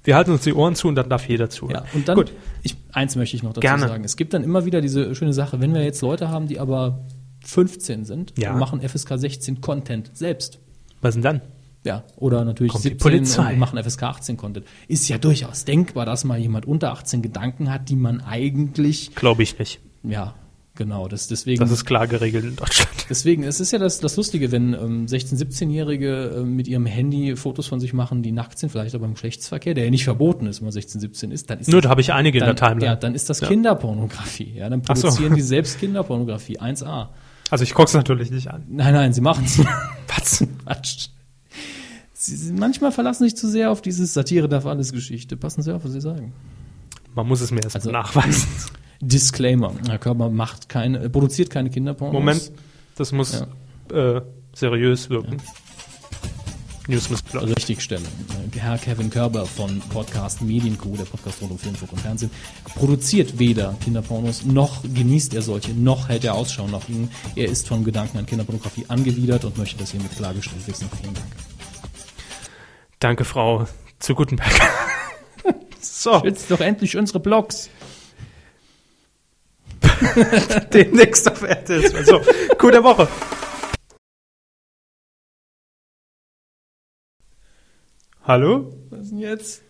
Wir 0.05 0.17
halten 0.17 0.31
uns 0.33 0.43
die 0.43 0.53
Ohren 0.55 0.75
zu 0.75 0.89
und 0.89 0.95
dann 0.97 1.09
darf 1.09 1.29
jeder 1.29 1.49
zuhören. 1.51 1.85
Ja, 1.85 1.95
und 1.95 2.07
dann, 2.09 2.17
Gut. 2.17 2.33
Ich, 2.63 2.77
eins 2.93 3.17
möchte 3.17 3.37
ich 3.37 3.43
noch 3.43 3.53
dazu 3.55 3.61
Gerne. 3.61 3.89
sagen. 3.89 4.05
Es 4.05 4.17
gibt 4.17 4.35
dann 4.35 4.45
immer 4.45 4.65
wieder 4.67 4.81
diese 4.81 5.15
schöne 5.15 5.33
Sache, 5.33 5.61
wenn 5.61 5.73
wir 5.75 5.83
jetzt 5.83 6.03
Leute 6.03 6.29
haben, 6.29 6.47
die 6.47 6.61
aber 6.61 7.01
15 7.45 8.05
sind 8.05 8.33
Ja. 8.39 8.53
und 8.53 8.59
machen 8.59 8.81
FSK 8.87 9.19
16 9.19 9.61
Content 9.61 10.11
selbst. 10.15 10.59
Was 11.01 11.15
denn 11.15 11.23
dann? 11.23 11.41
Ja, 11.85 12.05
oder 12.17 12.45
natürlich 12.45 12.73
Kommt 12.73 12.85
die 12.85 12.89
17 12.91 12.99
Polizei. 13.11 13.53
und 13.53 13.59
machen 13.59 13.83
FSK 13.83 14.03
18 14.05 14.37
Content. 14.39 14.67
Ist 14.89 15.09
ja 15.09 15.19
durchaus 15.19 15.65
denkbar, 15.67 16.07
dass 16.07 16.25
mal 16.25 16.39
jemand 16.39 16.65
unter 16.67 16.93
18 16.93 17.21
Gedanken 17.21 17.71
hat, 17.71 17.89
die 17.91 17.97
man 17.97 18.23
eigentlich, 18.23 19.15
Glaube 19.15 19.43
ich 19.43 19.59
nicht. 19.59 19.81
ja, 20.03 20.35
genau, 20.75 21.09
das 21.09 21.27
deswegen. 21.29 21.61
Das 21.61 21.71
ist 21.71 21.85
klar 21.85 22.07
geregelt 22.07 22.45
in 22.45 22.57
Deutschland. 22.57 22.91
Deswegen, 23.11 23.43
es 23.45 23.61
ist 23.61 23.71
ja 23.73 23.79
das, 23.79 24.01
das 24.01 24.17
Lustige, 24.17 24.51
wenn 24.53 24.73
ähm, 24.73 25.07
16-, 25.07 25.37
17-Jährige 25.37 26.37
äh, 26.39 26.43
mit 26.43 26.67
ihrem 26.69 26.87
Handy 26.87 27.37
Fotos 27.37 27.67
von 27.67 27.81
sich 27.81 27.93
machen, 27.93 28.23
die 28.23 28.33
nackt 28.33 28.59
sind, 28.59 28.71
vielleicht 28.71 28.95
aber 28.95 29.05
im 29.05 29.13
Geschlechtsverkehr, 29.15 29.75
der 29.75 29.85
ja 29.85 29.91
nicht 29.91 30.05
verboten 30.05 30.47
ist, 30.47 30.61
wenn 30.61 30.67
man 30.67 30.73
16, 30.73 31.01
17 31.01 31.31
ist, 31.31 31.51
dann 31.51 31.59
ist 31.61 31.69
Nur 31.69 31.81
das, 31.81 31.85
da 31.89 31.91
habe 31.91 32.01
ich 32.01 32.13
einige 32.13 32.39
in 32.39 32.45
der 32.45 32.55
dann, 32.55 32.69
Timeline. 32.71 32.87
ja, 32.93 32.97
dann 32.97 33.15
ist 33.15 33.29
das 33.29 33.41
Ja. 33.41 33.49
Kinderpornografie. 33.49 34.55
Ja, 34.57 34.69
dann 34.71 34.83
Ach 34.89 34.97
so. 34.97 35.03
produzieren 35.09 35.35
die 35.35 35.43
selbst 35.43 35.79
Kinderpornografie. 35.81 36.59
1a. 36.59 37.09
Also 37.51 37.63
ich 37.65 37.75
gucke 37.75 37.89
es 37.89 37.95
natürlich 37.95 38.31
nicht 38.31 38.49
an. 38.49 38.65
Nein, 38.71 38.95
nein, 38.95 39.13
sie 39.13 39.21
machen 39.21 39.45
es. 39.45 39.59
Was? 40.09 40.45
Quatsch. 40.65 41.09
Sie, 42.15 42.37
sie 42.37 42.53
manchmal 42.55 42.91
verlassen 42.91 43.25
sich 43.25 43.37
zu 43.37 43.49
sehr 43.49 43.71
auf 43.71 43.83
dieses 43.83 44.15
Satire 44.15 44.49
darf 44.49 44.65
alles 44.65 44.93
Geschichte. 44.93 45.37
Passen 45.37 45.61
Sie 45.63 45.75
auf, 45.75 45.85
was 45.85 45.93
Sie 45.93 46.01
sagen. 46.01 46.33
Man 47.15 47.29
muss 47.29 47.43
es 47.43 47.51
mir 47.51 47.63
erst 47.63 47.77
Also- 47.77 47.91
nachweisen. 47.91 48.49
Disclaimer. 49.01 49.73
Herr 49.89 49.99
Körper 49.99 50.31
macht 50.31 50.69
keine, 50.69 51.09
produziert 51.11 51.51
keine 51.51 51.71
Kinderpornos. 51.71 52.15
Moment, 52.15 52.53
das 52.97 53.13
muss 53.13 53.45
äh, 53.93 54.21
seriös 54.55 55.11
wirken. 55.11 55.39
News 56.87 57.09
muss 57.09 57.25
klar. 57.25 57.45
Richtigstellen. 57.45 58.05
Äh, 58.05 58.59
Herr 58.59 58.77
Kevin 58.77 59.09
Körber 59.09 59.47
von 59.47 59.81
Podcast 59.91 60.43
Medienkuh, 60.43 60.97
der 60.97 61.05
Podcast 61.05 61.41
rund 61.41 61.53
um 61.53 61.59
Film, 61.59 61.75
Funk 61.75 61.93
und 61.93 62.01
Fernsehen, 62.01 62.31
produziert 62.75 63.39
weder 63.39 63.75
Kinderpornos, 63.83 64.45
noch 64.45 64.83
genießt 64.83 65.35
er 65.35 65.41
solche, 65.41 65.73
noch 65.73 66.11
hält 66.11 66.25
er 66.25 66.35
Ausschau 66.35 66.69
nach 66.69 66.87
ihnen. 66.89 67.11
Er 67.37 67.47
ist 67.49 67.69
vom 67.69 67.85
Gedanken 67.85 68.19
an 68.19 68.27
Kinderpornografie 68.27 68.85
angewidert 68.89 69.47
und 69.47 69.57
möchte 69.57 69.79
das 69.79 69.93
hiermit 69.93 70.15
klargestellt 70.15 70.67
wissen. 70.67 70.89
Vielen 71.01 71.15
Dank. 71.15 71.27
Danke, 72.99 73.25
Frau 73.25 73.67
zu 73.99 74.15
Gutenberg. 74.15 74.53
so, 75.81 76.23
Jetzt 76.23 76.51
doch 76.51 76.61
endlich 76.61 76.99
unsere 76.99 77.19
Blogs. 77.19 77.71
demnächst 80.73 81.31
auf 81.31 81.43
RTL. 81.43 82.05
So, 82.05 82.21
Coup 82.59 82.71
der 82.71 82.85
Woche. 82.85 83.09
Hallo? 88.27 88.73
Was 88.91 89.01
ist 89.01 89.11
denn 89.11 89.19
jetzt? 89.19 89.63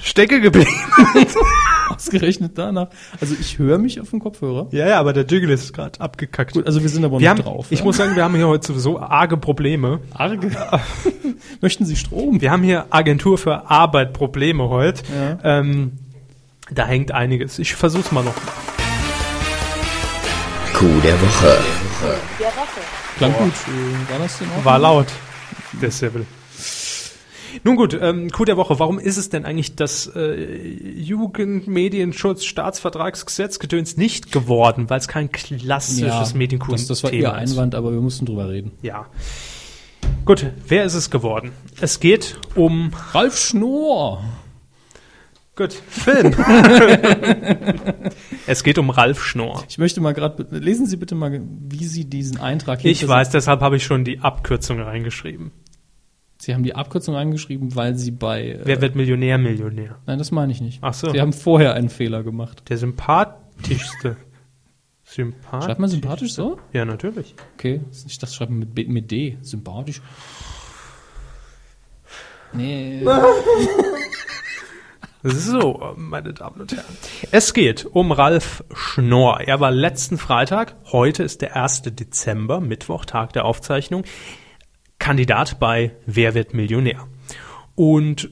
Stecke 0.00 0.40
geblieben. 0.40 0.70
Ausgerechnet 1.88 2.52
danach. 2.56 2.88
Also 3.20 3.34
ich 3.40 3.58
höre 3.58 3.78
mich 3.78 4.00
auf 4.00 4.10
dem 4.10 4.20
Kopfhörer. 4.20 4.68
ja, 4.70 4.86
ja, 4.86 5.00
aber 5.00 5.12
der 5.12 5.24
Jingle 5.24 5.50
ist 5.50 5.72
gerade 5.72 6.00
abgekackt. 6.00 6.52
Gut, 6.52 6.66
also 6.66 6.80
wir 6.82 6.88
sind 6.88 7.04
aber 7.04 7.18
wir 7.18 7.28
noch 7.28 7.38
haben, 7.38 7.42
drauf. 7.42 7.66
ich 7.70 7.80
ja? 7.80 7.84
muss 7.84 7.96
sagen, 7.96 8.14
wir 8.14 8.22
haben 8.22 8.36
hier 8.36 8.46
heute 8.46 8.68
sowieso 8.68 9.00
arge 9.00 9.36
Probleme. 9.36 10.00
Arge. 10.14 10.50
Möchten 11.60 11.84
Sie 11.84 11.96
Strom? 11.96 12.40
Wir 12.40 12.52
haben 12.52 12.62
hier 12.62 12.86
Agentur 12.90 13.36
für 13.36 13.68
Arbeit 13.68 14.12
Probleme 14.12 14.68
heute. 14.68 15.02
Ja. 15.12 15.58
Ähm, 15.58 15.92
da 16.70 16.86
hängt 16.86 17.10
einiges. 17.10 17.58
Ich 17.58 17.74
versuch's 17.74 18.12
mal 18.12 18.22
noch. 18.22 18.34
Coup 20.78 21.02
der 21.02 21.20
Woche. 21.20 21.58
Klang 23.16 23.32
gut. 23.32 23.52
War 24.10 24.18
das 24.20 24.38
denn 24.38 24.48
auch? 24.48 24.64
War 24.64 24.78
laut. 24.78 25.08
Der 25.82 25.90
Seville. 25.90 26.24
Nun 27.64 27.74
gut, 27.74 27.98
ähm, 28.00 28.30
Coup 28.30 28.46
der 28.46 28.56
Woche. 28.56 28.78
Warum 28.78 29.00
ist 29.00 29.16
es 29.16 29.28
denn 29.28 29.44
eigentlich 29.44 29.74
das 29.74 30.06
äh, 30.14 30.36
Jugendmedienschutz-Staatsvertragsgesetz 30.94 33.58
gedöns 33.58 33.96
nicht 33.96 34.30
geworden? 34.30 34.88
Weil 34.88 35.00
es 35.00 35.08
kein 35.08 35.32
klassisches 35.32 36.30
ja, 36.30 36.36
Medienkunden 36.36 36.78
das, 36.78 36.86
das 36.86 37.02
war 37.02 37.12
Ihr 37.12 37.32
Einwand, 37.32 37.74
aber 37.74 37.90
wir 37.90 38.00
mussten 38.00 38.24
drüber 38.24 38.48
reden. 38.48 38.70
Ja. 38.80 39.06
Gut, 40.24 40.46
wer 40.68 40.84
ist 40.84 40.94
es 40.94 41.10
geworden? 41.10 41.50
Es 41.80 41.98
geht 41.98 42.38
um 42.54 42.92
Ralf 43.12 43.36
Schnorr. 43.36 44.22
Gut, 45.58 45.72
Film. 45.72 46.36
es 48.46 48.62
geht 48.62 48.78
um 48.78 48.90
Ralf 48.90 49.24
Schnorr. 49.24 49.64
Ich 49.68 49.76
möchte 49.76 50.00
mal 50.00 50.14
gerade, 50.14 50.46
lesen 50.56 50.86
Sie 50.86 50.96
bitte 50.96 51.16
mal, 51.16 51.40
wie 51.42 51.84
Sie 51.84 52.04
diesen 52.04 52.38
Eintrag 52.38 52.84
Ich 52.84 53.00
hinter- 53.00 53.12
weiß, 53.12 53.30
deshalb 53.30 53.60
habe 53.60 53.76
ich 53.76 53.82
schon 53.82 54.04
die 54.04 54.20
Abkürzung 54.20 54.80
reingeschrieben. 54.80 55.50
Sie 56.40 56.54
haben 56.54 56.62
die 56.62 56.76
Abkürzung 56.76 57.16
eingeschrieben, 57.16 57.74
weil 57.74 57.96
Sie 57.96 58.12
bei. 58.12 58.50
Äh, 58.50 58.60
Wer 58.62 58.80
wird 58.80 58.94
Millionär, 58.94 59.36
Millionär? 59.36 59.98
Nein, 60.06 60.18
das 60.20 60.30
meine 60.30 60.52
ich 60.52 60.60
nicht. 60.60 60.78
Ach 60.80 60.94
so. 60.94 61.10
Sie 61.10 61.20
haben 61.20 61.32
vorher 61.32 61.74
einen 61.74 61.88
Fehler 61.88 62.22
gemacht. 62.22 62.62
Der 62.68 62.78
sympathischste. 62.78 64.16
Sympath? 65.02 65.64
Schreibt 65.64 65.80
man 65.80 65.90
sympathisch 65.90 66.34
so? 66.34 66.60
Ja, 66.72 66.84
natürlich. 66.84 67.34
Okay, 67.54 67.80
ich 68.06 68.18
dachte, 68.20 68.32
schreibt 68.32 68.50
man 68.52 68.60
mit, 68.60 68.76
B, 68.76 68.84
mit 68.86 69.10
D. 69.10 69.38
Sympathisch. 69.42 70.02
Nee. 72.52 73.02
So, 75.24 75.94
meine 75.96 76.32
Damen 76.32 76.60
und 76.60 76.72
Herren. 76.72 76.96
Es 77.32 77.52
geht 77.52 77.84
um 77.84 78.12
Ralf 78.12 78.62
Schnorr. 78.72 79.40
Er 79.40 79.58
war 79.58 79.70
letzten 79.72 80.16
Freitag, 80.16 80.76
heute 80.92 81.24
ist 81.24 81.42
der 81.42 81.56
1. 81.56 81.82
Dezember, 81.82 82.60
Mittwoch, 82.60 83.04
Tag 83.04 83.32
der 83.32 83.44
Aufzeichnung, 83.44 84.04
Kandidat 85.00 85.58
bei 85.58 85.96
Wer 86.06 86.34
wird 86.34 86.54
Millionär? 86.54 87.08
Und 87.74 88.30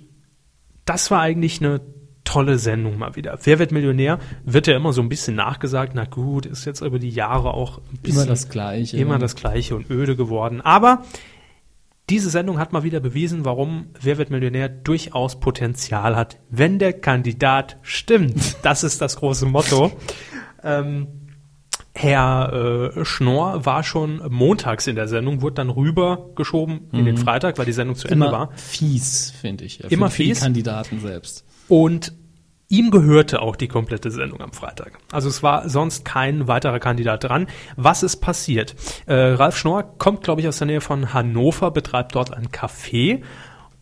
das 0.85 1.11
war 1.11 1.21
eigentlich 1.21 1.61
eine 1.61 1.81
tolle 2.23 2.59
Sendung 2.59 2.99
mal 2.99 3.17
wieder. 3.17 3.39
Wer 3.43 3.59
wird 3.59 3.73
Millionär? 3.73 4.19
Wird 4.45 4.67
ja 4.69 4.77
immer 4.77 4.93
so 4.93 5.01
ein 5.03 5.09
bisschen 5.09 5.37
nachgesagt. 5.37 5.93
Na 5.95 6.05
gut, 6.05 6.47
ist 6.47 6.65
jetzt 6.67 6.83
über 6.83 6.99
die 6.99 7.11
Jahre 7.11 7.55
auch 7.55 7.79
ein 7.79 7.99
bisschen 8.03 8.23
Immer 8.23 8.27
das 8.29 8.49
Gleiche. 8.49 8.97
immer 8.97 9.19
das 9.19 9.35
Gleiche 9.35 9.75
und 9.75 9.91
öde 9.91 10.17
geworden. 10.17 10.61
Aber 10.61 11.05
diese 12.09 12.31
Sendung 12.31 12.59
hat 12.59 12.73
mal 12.73 12.83
wieder 12.85 13.01
bewiesen, 13.01 13.45
warum 13.45 13.87
Wer 14.01 14.17
wird 14.19 14.31
Millionär 14.31 14.69
durchaus 14.69 15.41
Potenzial 15.41 16.15
hat, 16.17 16.39
wenn 16.51 16.79
der 16.79 16.93
Kandidat 16.93 17.79
stimmt. 17.83 18.57
Das 18.63 18.85
ist 18.85 19.01
das 19.01 19.17
große 19.17 19.47
Motto. 19.47 19.93
Ähm, 20.63 21.09
Herr 21.95 22.93
äh, 22.97 23.05
Schnorr 23.05 23.65
war 23.65 23.83
schon 23.83 24.21
montags 24.29 24.87
in 24.87 24.97
der 24.97 25.09
Sendung, 25.09 25.41
wurde 25.41 25.55
dann 25.55 25.71
rübergeschoben 25.71 26.91
in 26.93 27.07
den 27.07 27.17
Freitag, 27.17 27.57
weil 27.59 27.65
die 27.65 27.73
Sendung 27.73 27.97
zu 27.97 28.07
Ende 28.09 28.27
Immer 28.27 28.33
war. 28.33 28.51
fies, 28.57 29.31
finde 29.41 29.65
ich. 29.65 29.79
Für- 29.79 29.87
Immer 29.89 30.11
fies? 30.11 30.39
die 30.39 30.45
Kandidaten 30.45 31.01
selbst. 31.01 31.45
Und 31.69 32.13
ihm 32.69 32.91
gehörte 32.91 33.43
auch 33.43 33.57
die 33.57 33.69
komplette 33.69 34.11
Sendung 34.11 34.41
am 34.41 34.53
Freitag. 34.53 34.99
Also 35.13 35.29
es 35.29 35.43
war 35.43 35.69
sonst 35.69 36.05
kein 36.05 36.49
weiterer 36.49 36.81
Kandidat 36.81 37.25
dran. 37.25 37.47
Was 37.77 38.03
ist 38.03 38.17
passiert? 38.17 38.75
Äh, 39.07 39.15
Ralf 39.15 39.57
Schnorr 39.57 39.85
kommt, 39.99 40.23
glaube 40.23 40.41
ich, 40.41 40.49
aus 40.49 40.59
der 40.59 40.67
Nähe 40.67 40.81
von 40.81 41.15
Hannover, 41.15 41.71
betreibt 41.71 42.15
dort 42.15 42.35
ein 42.35 42.49
Café 42.49 43.23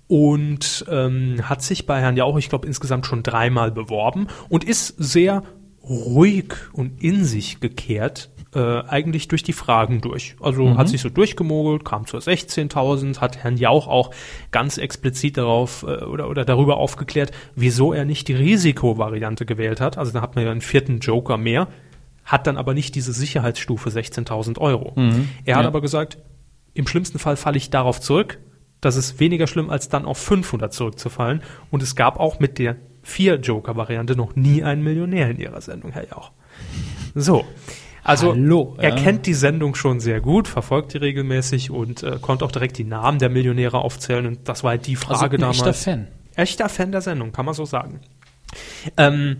und 0.07 0.85
ähm, 0.91 1.49
hat 1.49 1.63
sich 1.63 1.87
bei 1.87 2.01
Herrn 2.01 2.17
Jauch, 2.17 2.37
ich 2.37 2.49
glaube, 2.49 2.67
insgesamt 2.67 3.07
schon 3.07 3.23
dreimal 3.23 3.71
beworben 3.71 4.27
und 4.49 4.65
ist 4.65 4.95
sehr 4.99 5.43
ruhig 5.83 6.55
und 6.73 7.03
in 7.03 7.25
sich 7.25 7.61
gekehrt 7.61 8.31
äh, 8.55 8.83
eigentlich 8.89 9.29
durch 9.29 9.43
die 9.43 9.53
Fragen 9.53 10.01
durch. 10.01 10.37
Also 10.41 10.77
hat 10.77 10.89
sich 10.89 11.01
so 11.01 11.09
durchgemogelt, 11.09 11.85
kam 11.85 12.07
zur 12.07 12.21
16.000, 12.21 13.21
hat 13.21 13.39
Herrn 13.39 13.57
Jauch 13.57 13.87
auch 13.89 14.11
ganz 14.51 14.79
explizit 14.79 15.37
darauf 15.37 15.83
äh, 15.83 16.05
oder, 16.05 16.29
oder 16.29 16.45
darüber 16.45 16.77
aufgeklärt, 16.77 17.33
wieso 17.55 17.93
er 17.93 18.05
nicht 18.05 18.29
die 18.29 18.35
Risikovariante 18.35 19.47
gewählt 19.47 19.81
hat. 19.81 19.99
Also 19.99 20.13
da 20.13 20.21
hat 20.21 20.37
man 20.37 20.45
ja 20.45 20.51
einen 20.51 20.61
vierten 20.61 21.01
Joker 21.01 21.37
mehr, 21.37 21.69
hat 22.25 22.47
dann 22.47 22.57
aber 22.57 22.75
nicht 22.75 22.95
diese 22.95 23.13
Sicherheitsstufe 23.13 23.89
16.000 23.91 24.59
Euro. 24.59 24.93
Er 25.45 25.57
hat 25.57 25.63
Ja. 25.63 25.69
aber 25.69 25.81
gesagt, 25.81 26.19
im 26.75 26.87
schlimmsten 26.87 27.19
Fall 27.19 27.37
falle 27.37 27.57
ich 27.57 27.71
darauf 27.71 28.01
zurück. 28.01 28.39
Das 28.81 28.97
ist 28.97 29.19
weniger 29.21 29.47
schlimm, 29.47 29.71
als 29.71 29.89
dann 29.89 30.05
auf 30.05 30.19
500 30.19 30.73
zurückzufallen. 30.73 31.43
Und 31.71 31.83
es 31.83 31.97
gab 31.97 32.21
auch 32.21 32.39
mit 32.41 32.59
der 32.59 32.77
Vier-Joker-Variante 33.03 34.17
noch 34.17 34.37
nie 34.37 34.63
einen 34.63 34.83
Millionär 34.83 35.31
in 35.31 35.39
ihrer 35.39 35.61
Sendung, 35.61 35.93
Herr 35.93 36.09
Jauch. 36.09 36.33
So. 37.15 37.45
Also 38.05 38.33
Hallo, 38.33 38.77
er 38.79 38.91
ja. 38.91 38.97
kennt 38.97 39.27
die 39.27 39.35
Sendung 39.35 39.75
schon 39.75 39.99
sehr 39.99 40.21
gut, 40.21 40.47
verfolgt 40.47 40.93
die 40.93 40.99
regelmäßig 40.99 41.71
und 41.71 42.03
äh, 42.03 42.19
konnte 42.21 42.45
auch 42.45 42.53
direkt 42.53 42.77
die 42.77 42.85
Namen 42.85 43.19
der 43.19 43.31
Millionäre 43.31 43.79
aufzählen. 43.79 44.27
Und 44.27 44.47
das 44.49 44.63
war 44.63 44.73
halt 44.73 44.87
die 44.87 44.95
Frage 44.97 45.15
Also 45.23 45.25
ein 45.37 45.41
damals. 45.41 45.59
echter 45.61 45.75
Fan. 45.75 46.09
Echter 46.37 46.69
Fan 46.69 46.93
der 46.93 47.01
Sendung, 47.01 47.33
kann 47.33 47.47
man 47.47 47.55
so 47.55 47.65
sagen. 47.65 48.01
Ähm, 48.97 49.37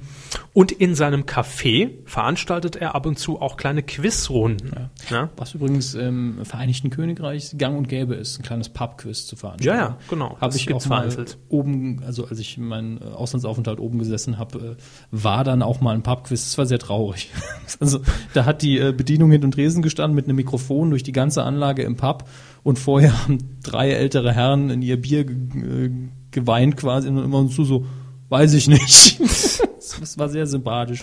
und 0.53 0.71
in 0.73 0.95
seinem 0.95 1.23
Café 1.25 1.91
veranstaltet 2.07 2.77
er 2.77 2.95
ab 2.95 3.07
und 3.07 3.19
zu 3.19 3.41
auch 3.41 3.57
kleine 3.57 3.83
Quizrunden. 3.83 4.91
Ja, 5.11 5.31
Was 5.37 5.55
übrigens 5.55 5.95
im 5.95 6.45
Vereinigten 6.45 6.91
Königreich 6.91 7.55
gang 7.59 7.77
und 7.77 7.89
gäbe 7.89 8.15
ist, 8.15 8.39
ein 8.39 8.43
kleines 8.43 8.69
Pub-Quiz 8.69 9.27
zu 9.27 9.37
veranstalten. 9.37 9.79
Ja, 9.79 9.89
ja, 9.91 9.99
genau. 10.09 10.37
Habe 10.41 10.57
ich 10.57 10.73
auch 10.73 10.85
mal 10.87 11.09
oben, 11.49 12.03
also 12.07 12.27
als 12.27 12.39
ich 12.39 12.57
meinen 12.59 12.99
äh, 13.01 13.05
Auslandsaufenthalt 13.05 13.81
oben 13.81 13.99
gesessen 13.99 14.39
habe, 14.39 14.77
äh, 14.79 14.83
war 15.11 15.45
dann 15.45 15.63
auch 15.63 15.81
mal 15.81 15.95
ein 15.95 16.03
Pub-Quiz. 16.03 16.45
Das 16.45 16.59
war 16.59 16.67
sehr 16.67 16.79
traurig. 16.79 17.31
also 17.81 18.01
da 18.33 18.45
hat 18.45 18.63
die 18.63 18.79
äh, 18.79 18.93
Bedienung 18.93 19.31
hinter 19.33 19.49
dem 19.49 19.53
Tresen 19.53 19.83
gestanden 19.83 20.15
mit 20.15 20.27
einem 20.27 20.37
Mikrofon 20.37 20.91
durch 20.91 21.03
die 21.03 21.13
ganze 21.13 21.43
Anlage 21.43 21.83
im 21.83 21.97
Pub 21.97 22.29
und 22.63 22.79
vorher 22.79 23.23
haben 23.25 23.39
drei 23.63 23.91
ältere 23.91 24.33
Herren 24.33 24.71
in 24.71 24.83
ihr 24.83 25.01
Bier 25.01 25.25
ge- 25.25 25.91
geweint 26.31 26.77
quasi 26.77 27.09
und 27.09 27.19
immer 27.23 27.49
zu 27.49 27.65
so, 27.65 27.87
weiß 28.29 28.55
ich 28.55 28.69
nicht. 28.69 29.21
das, 30.01 30.19
war 30.19 30.29
sehr 30.29 30.47
sympathisch. 30.47 31.03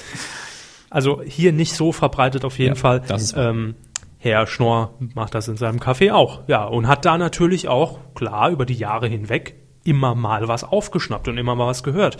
Also 0.89 1.21
hier 1.25 1.53
nicht 1.53 1.73
so 1.75 1.91
verbreitet 1.91 2.43
auf 2.45 2.57
jeden 2.59 2.75
Ja, 2.75 2.79
Fall. 2.81 3.01
ähm, 3.35 3.75
Herr 4.17 4.45
Schnorr 4.45 4.93
macht 5.15 5.33
das 5.33 5.47
in 5.47 5.57
seinem 5.57 5.79
Café 5.79 6.11
auch. 6.13 6.41
Ja, 6.47 6.65
und 6.65 6.87
hat 6.87 7.05
da 7.05 7.17
natürlich 7.17 7.67
auch, 7.67 7.99
klar, 8.13 8.49
über 8.51 8.65
die 8.65 8.75
Jahre 8.75 9.07
hinweg 9.07 9.55
immer 9.83 10.13
mal 10.13 10.47
was 10.47 10.63
aufgeschnappt 10.63 11.27
und 11.27 11.39
immer 11.39 11.55
mal 11.55 11.65
was 11.65 11.81
gehört. 11.81 12.17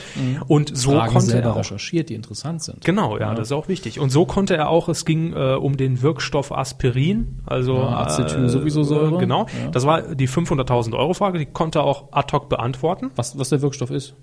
Und 0.47 0.75
so 0.75 0.89
Mhm. 0.93 0.95
Fragen 0.95 1.13
konnte 1.13 1.27
selber 1.27 1.49
er 1.49 1.53
auch, 1.53 1.59
recherchiert, 1.59 2.09
die 2.09 2.15
interessant 2.15 2.63
sind. 2.63 2.83
Genau, 2.83 3.19
ja, 3.19 3.35
das 3.35 3.49
ist 3.49 3.51
auch 3.51 3.67
wichtig. 3.67 3.99
Und 3.99 4.09
so 4.09 4.25
konnte 4.25 4.55
er 4.57 4.69
auch, 4.69 4.89
es 4.89 5.05
ging 5.05 5.33
äh, 5.33 5.53
um 5.53 5.77
den 5.77 6.01
Wirkstoff 6.01 6.51
Aspirin, 6.51 7.41
also 7.45 7.75
Ja, 7.75 7.99
Acetylsowiesosäure. 7.99 9.17
Äh, 9.17 9.19
genau, 9.19 9.41
Ja. 9.63 9.69
das 9.69 9.85
war 9.85 10.01
die 10.15 10.27
500.000 10.27 10.95
Euro 10.97 11.13
Frage, 11.13 11.37
die 11.37 11.45
konnte 11.45 11.79
er 11.79 11.83
auch 11.83 12.11
ad 12.13 12.35
hoc 12.35 12.49
beantworten. 12.49 13.11
Was, 13.15 13.37
was 13.37 13.49
der 13.49 13.61
Wirkstoff 13.61 13.91
ist? 13.91 14.15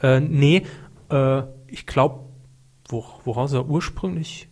Äh, 0.00 0.20
nee, 0.20 0.62
äh, 1.10 1.42
ich 1.68 1.86
glaube, 1.86 2.24
wo, 2.88 3.04
woraus 3.24 3.52
er 3.52 3.66
ursprünglich, 3.68 4.48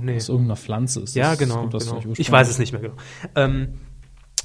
nee. 0.00 0.16
Aus 0.16 0.28
irgendeiner 0.28 0.56
Pflanze 0.56 1.00
ist. 1.02 1.14
Ja, 1.14 1.34
genau. 1.34 1.66
das 1.66 1.86
genau. 1.90 2.02
Ich 2.16 2.30
weiß 2.30 2.48
es 2.48 2.58
nicht 2.58 2.72
mehr 2.72 2.80
genau. 2.80 2.96
Ähm, 3.36 3.74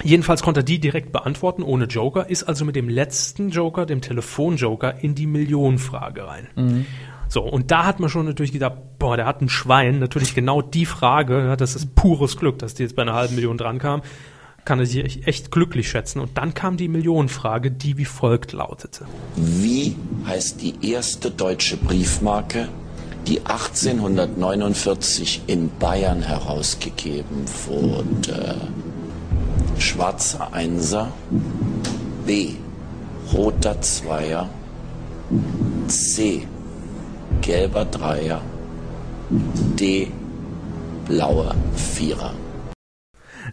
jedenfalls 0.03 0.43
konnte 0.43 0.59
er 0.59 0.63
die 0.63 0.79
direkt 0.79 1.11
beantworten, 1.11 1.63
ohne 1.63 1.85
Joker, 1.85 2.29
ist 2.29 2.43
also 2.43 2.65
mit 2.65 2.75
dem 2.75 2.89
letzten 2.89 3.49
Joker, 3.49 3.85
dem 3.85 4.01
Telefonjoker, 4.01 5.03
in 5.03 5.15
die 5.15 5.25
Millionenfrage 5.25 6.27
rein. 6.27 6.47
Mhm. 6.55 6.85
So, 7.29 7.41
und 7.41 7.71
da 7.71 7.85
hat 7.85 7.99
man 7.99 8.11
schon 8.11 8.27
natürlich 8.27 8.51
gedacht, 8.51 8.77
boah, 8.99 9.17
der 9.17 9.25
hat 9.25 9.41
ein 9.41 9.49
Schwein, 9.49 9.97
natürlich 9.97 10.35
genau 10.35 10.61
die 10.61 10.85
Frage, 10.85 11.55
das 11.57 11.75
ist 11.75 11.95
pures 11.95 12.37
Glück, 12.37 12.59
dass 12.59 12.75
die 12.75 12.83
jetzt 12.83 12.95
bei 12.95 13.01
einer 13.01 13.13
halben 13.13 13.33
Million 13.33 13.57
dran 13.57 13.79
kam, 13.79 14.03
kann 14.65 14.79
er 14.79 14.85
sich 14.85 15.27
echt- 15.27 15.51
glücklich 15.51 15.89
schätzen. 15.89 16.19
Und 16.19 16.37
dann 16.37 16.53
kam 16.53 16.77
die 16.77 16.87
Millionenfrage, 16.87 17.71
die 17.71 17.97
wie 17.97 18.05
folgt 18.05 18.51
lautete. 18.53 19.05
Wie 19.35 19.95
heißt 20.25 20.61
die 20.61 20.73
erste 20.91 21.31
deutsche 21.31 21.77
Briefmarke, 21.77 22.69
die 23.27 23.45
1849 23.45 25.41
in 25.47 25.69
Bayern 25.79 26.21
herausgegeben 26.21 27.45
wurde? 27.67 28.55
Schwarzer 29.79 30.53
Einser, 30.53 31.11
B. 32.25 32.51
Roter 33.33 33.81
Zweier, 33.81 34.49
C. 35.87 36.47
Gelber 37.41 37.85
Dreier, 37.85 38.41
D. 39.29 40.09
Blauer 41.07 41.55
Vierer. 41.75 42.33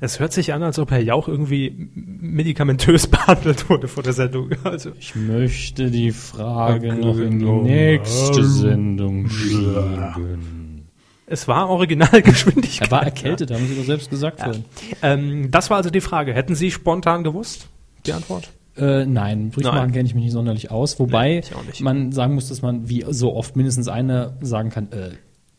Es 0.00 0.20
hört 0.20 0.32
sich 0.32 0.52
an, 0.52 0.62
als 0.62 0.78
ob 0.78 0.90
Herr 0.90 1.00
Jauch 1.02 1.28
irgendwie 1.28 1.90
medikamentös 1.94 3.06
behandelt 3.08 3.68
wurde 3.68 3.88
vor 3.88 4.02
der 4.02 4.12
Sendung. 4.12 4.50
Also, 4.64 4.90
Ich 4.98 5.14
möchte 5.16 5.90
die 5.90 6.12
Frage 6.12 6.88
Ja, 6.88 6.94
noch 6.94 7.18
in 7.18 7.38
die 7.38 7.44
nächste 7.44 8.44
Sendung 8.44 9.28
schieben. 9.28 10.86
es 11.26 11.48
war 11.48 11.68
Originalgeschwindigkeit. 11.68 12.80
Er 12.88 12.90
war 12.90 13.02
erkältet, 13.04 13.50
haben 13.50 13.66
Sie 13.66 13.76
doch 13.76 13.84
selbst 13.84 14.10
gesagt 14.10 14.40
vorhin. 14.40 14.64
Ähm, 15.02 15.50
das 15.50 15.70
war 15.70 15.76
also 15.78 15.90
die 15.90 16.00
Frage. 16.00 16.34
Hätten 16.34 16.54
Sie 16.54 16.70
spontan 16.70 17.24
gewusst? 17.24 17.68
Die 18.06 18.12
Antwort? 18.12 18.50
Äh, 18.76 19.04
nein, 19.04 19.50
Briefmarken 19.50 19.92
kenne 19.92 20.06
ich 20.06 20.14
mich 20.14 20.24
nicht 20.24 20.32
sonderlich 20.32 20.70
aus. 20.70 20.98
Wobei 21.00 21.42
Nee, 21.50 21.82
man 21.82 22.12
sagen 22.12 22.34
muss, 22.34 22.48
dass 22.48 22.62
man 22.62 22.88
wie 22.88 23.04
so 23.10 23.34
oft 23.34 23.56
mindestens 23.56 23.88
eine 23.88 24.36
sagen 24.40 24.70
kann, 24.70 24.90
äh, 24.92 25.10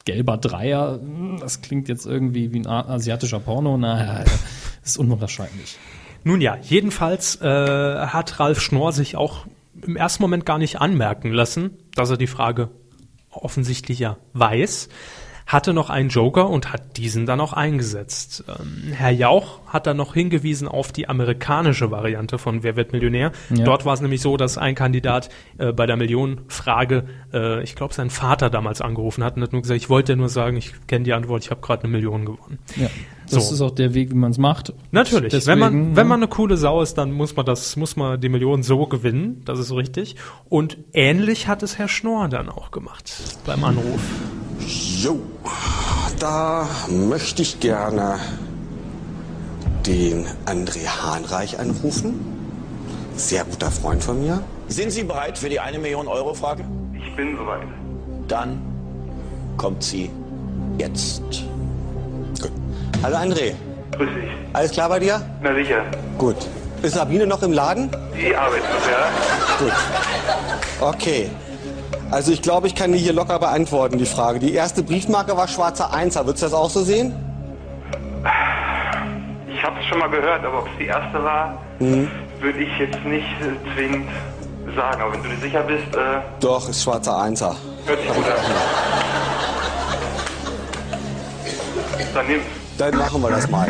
gelber 0.05 0.37
Dreier, 0.37 0.99
hm, 1.01 1.37
das 1.39 1.61
klingt 1.61 1.89
jetzt 1.89 2.05
irgendwie 2.05 2.53
wie 2.53 2.59
ein 2.59 2.67
asiatischer 2.67 3.39
Porno. 3.39 3.77
Na, 3.77 4.23
das 4.23 4.41
ist 4.83 4.97
unwahrscheinlich. 4.97 5.77
Nun 6.23 6.41
ja, 6.41 6.57
jedenfalls 6.61 7.41
äh, 7.41 7.45
hat 7.45 8.39
Ralf 8.39 8.61
Schnorr 8.61 8.91
sich 8.91 9.15
auch 9.15 9.45
im 9.81 9.95
ersten 9.95 10.21
Moment 10.21 10.45
gar 10.45 10.57
nicht 10.57 10.79
anmerken 10.79 11.31
lassen, 11.31 11.77
dass 11.95 12.09
er 12.09 12.17
die 12.17 12.27
Frage 12.27 12.69
offensichtlich 13.31 13.99
ja 13.99 14.17
weiß. 14.33 14.89
Hatte 15.51 15.73
noch 15.73 15.89
einen 15.89 16.09
Joker 16.09 16.49
und 16.49 16.71
hat 16.71 16.97
diesen 16.97 17.25
dann 17.25 17.41
auch 17.41 17.53
eingesetzt. 17.53 18.43
Ähm, 18.47 18.93
Herr 18.93 19.11
Jauch 19.11 19.59
hat 19.67 19.85
dann 19.87 19.97
noch 19.97 20.13
hingewiesen 20.13 20.67
auf 20.67 20.91
die 20.91 21.09
amerikanische 21.09 21.91
Variante 21.91 22.37
von 22.37 22.63
Wer 22.63 22.75
wird 22.75 22.93
Millionär. 22.93 23.31
Ja. 23.49 23.65
Dort 23.65 23.85
war 23.85 23.93
es 23.93 24.01
nämlich 24.01 24.21
so, 24.21 24.37
dass 24.37 24.57
ein 24.57 24.75
Kandidat 24.75 25.29
äh, 25.57 25.73
bei 25.73 25.85
der 25.85 25.97
Millionenfrage, 25.97 27.05
äh, 27.33 27.63
ich 27.63 27.75
glaube, 27.75 27.93
seinen 27.93 28.09
Vater 28.09 28.49
damals 28.49 28.81
angerufen 28.81 29.23
hat 29.23 29.35
und 29.35 29.43
hat 29.43 29.51
nur 29.51 29.61
gesagt, 29.61 29.81
ich 29.81 29.89
wollte 29.89 30.15
nur 30.15 30.29
sagen, 30.29 30.57
ich 30.57 30.73
kenne 30.87 31.03
die 31.03 31.13
Antwort, 31.13 31.43
ich 31.43 31.51
habe 31.51 31.61
gerade 31.61 31.83
eine 31.83 31.91
Million 31.91 32.25
gewonnen. 32.25 32.59
Ja. 32.77 32.89
Das 33.31 33.47
So. 33.49 33.53
ist 33.55 33.61
auch 33.61 33.71
der 33.71 33.93
Weg, 33.93 34.11
wie 34.11 34.15
man 34.15 34.31
es 34.31 34.37
macht. 34.37 34.73
Natürlich, 34.91 35.31
Deswegen, 35.31 35.51
wenn 35.53 35.59
man 35.59 35.89
ja. 35.91 35.95
wenn 35.97 36.07
man 36.07 36.19
eine 36.19 36.27
coole 36.27 36.57
Sau 36.57 36.81
ist, 36.81 36.97
dann 36.97 37.11
muss 37.11 37.35
man 37.35 37.45
das 37.45 37.75
muss 37.77 37.95
man 37.95 38.19
die 38.19 38.29
Million 38.29 38.63
so 38.63 38.85
gewinnen, 38.87 39.41
das 39.45 39.59
ist 39.59 39.71
richtig. 39.71 40.15
Und 40.49 40.77
ähnlich 40.93 41.47
hat 41.47 41.63
es 41.63 41.77
Herr 41.77 41.87
Schnorr 41.87 42.27
dann 42.29 42.49
auch 42.49 42.71
gemacht 42.71 43.11
beim 43.45 43.63
Anruf. 43.63 44.01
Jo, 45.01 45.19
da 46.19 46.67
möchte 46.89 47.41
ich 47.41 47.59
gerne 47.59 48.19
den 49.85 50.25
André 50.45 50.85
Hahnreich 50.85 51.59
anrufen. 51.59 52.13
Sehr 53.15 53.43
guter 53.45 53.71
Freund 53.71 54.03
von 54.03 54.19
mir. 54.21 54.41
Sind 54.67 54.91
Sie 54.91 55.03
bereit 55.03 55.37
für 55.37 55.49
die 55.49 55.59
eine 55.59 55.79
Million 55.79 56.07
Euro 56.07 56.33
Frage? 56.33 56.63
Ich 56.93 57.15
bin 57.15 57.35
soweit. 57.37 57.67
Dann 58.27 58.61
kommt 59.57 59.83
sie 59.83 60.09
jetzt. 60.77 61.43
Hallo 63.03 63.17
André, 63.17 63.53
Grüß 63.97 64.09
dich. 64.09 64.29
alles 64.53 64.71
klar 64.71 64.87
bei 64.89 64.99
dir? 64.99 65.21
Na 65.41 65.53
sicher. 65.55 65.83
Gut. 66.17 66.35
Ist 66.81 66.95
Sabine 66.95 67.27
noch 67.27 67.41
im 67.43 67.51
Laden? 67.53 67.89
Die 68.15 68.35
arbeitet 68.35 68.63
noch, 68.63 68.89
ja? 68.89 69.09
Gut. 69.59 69.73
Okay. 70.95 71.29
Also 72.09 72.31
ich 72.31 72.41
glaube, 72.41 72.67
ich 72.67 72.75
kann 72.75 72.91
die 72.91 72.97
hier 72.99 73.13
locker 73.13 73.39
beantworten, 73.39 73.97
die 73.97 74.05
Frage. 74.05 74.39
Die 74.39 74.53
erste 74.53 74.83
Briefmarke 74.83 75.35
war 75.37 75.47
schwarzer 75.47 75.93
Einser. 75.93 76.25
Würdest 76.25 76.43
du 76.43 76.47
das 76.47 76.53
auch 76.53 76.69
so 76.69 76.83
sehen? 76.83 77.13
Ich 79.53 79.63
habe 79.63 79.79
es 79.79 79.85
schon 79.85 79.99
mal 79.99 80.09
gehört, 80.09 80.43
aber 80.43 80.59
ob 80.59 80.67
es 80.67 80.73
die 80.79 80.85
erste 80.87 81.23
war, 81.23 81.57
würde 81.79 82.59
ich 82.59 82.77
jetzt 82.79 82.99
nicht 83.05 83.25
äh, 83.41 83.53
zwingend 83.75 84.09
sagen. 84.75 85.01
Aber 85.01 85.13
wenn 85.13 85.23
du 85.23 85.29
dir 85.29 85.37
sicher 85.37 85.61
bist, 85.63 85.95
äh, 85.95 86.19
Doch, 86.39 86.67
ist 86.69 86.83
schwarzer 86.83 87.17
Einser. 87.19 87.55
hört 87.85 87.99
sich 88.01 88.13
gut 88.13 88.25
an. 88.25 88.33
Dann 92.13 92.27
nimm's. 92.27 92.43
Dann 92.81 92.97
machen 92.97 93.21
wir 93.21 93.29
das 93.29 93.47
mal. 93.47 93.67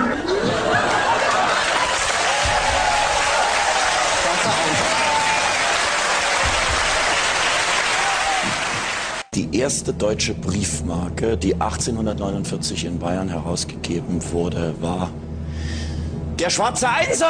Die 9.34 9.58
erste 9.58 9.92
deutsche 9.92 10.34
Briefmarke, 10.34 11.36
die 11.36 11.56
1849 11.56 12.86
in 12.86 13.00
Bayern 13.00 13.28
herausgegeben 13.28 14.22
wurde, 14.32 14.74
war 14.80 15.10
der 16.40 16.50
schwarze 16.50 16.88
Einser! 16.88 17.26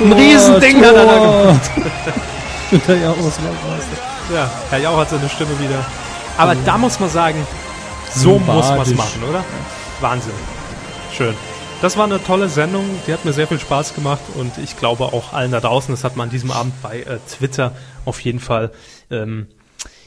Ein 0.00 0.12
Riesending 0.12 0.84
hat 0.84 0.94
er 0.94 1.06
da 1.06 1.18
gemacht. 1.18 1.70
ja, 2.88 3.08
Weltmeister. 3.08 4.34
Ja, 4.34 4.50
Herr 4.68 4.78
Jauch 4.80 4.98
hat 4.98 5.08
seine 5.08 5.30
Stimme 5.30 5.58
wieder. 5.58 5.82
Aber 6.36 6.54
da 6.54 6.76
muss 6.76 7.00
man 7.00 7.08
sagen, 7.08 7.46
so 8.14 8.38
muss 8.38 8.68
man 8.68 8.80
es 8.80 8.94
machen, 8.94 9.22
oder? 9.28 9.44
Wahnsinn. 10.00 10.32
Schön. 11.12 11.34
Das 11.82 11.96
war 11.96 12.04
eine 12.04 12.22
tolle 12.22 12.48
Sendung, 12.48 12.84
die 13.06 13.12
hat 13.12 13.24
mir 13.24 13.32
sehr 13.32 13.46
viel 13.46 13.58
Spaß 13.58 13.94
gemacht 13.94 14.22
und 14.36 14.56
ich 14.58 14.76
glaube 14.78 15.04
auch 15.04 15.32
allen 15.32 15.52
da 15.52 15.60
draußen, 15.60 15.92
das 15.92 16.02
hat 16.02 16.16
man 16.16 16.28
an 16.28 16.30
diesem 16.30 16.50
Abend 16.50 16.72
bei 16.82 17.00
äh, 17.00 17.18
Twitter 17.28 17.72
auf 18.04 18.20
jeden 18.20 18.40
Fall 18.40 18.70
ähm, 19.10 19.48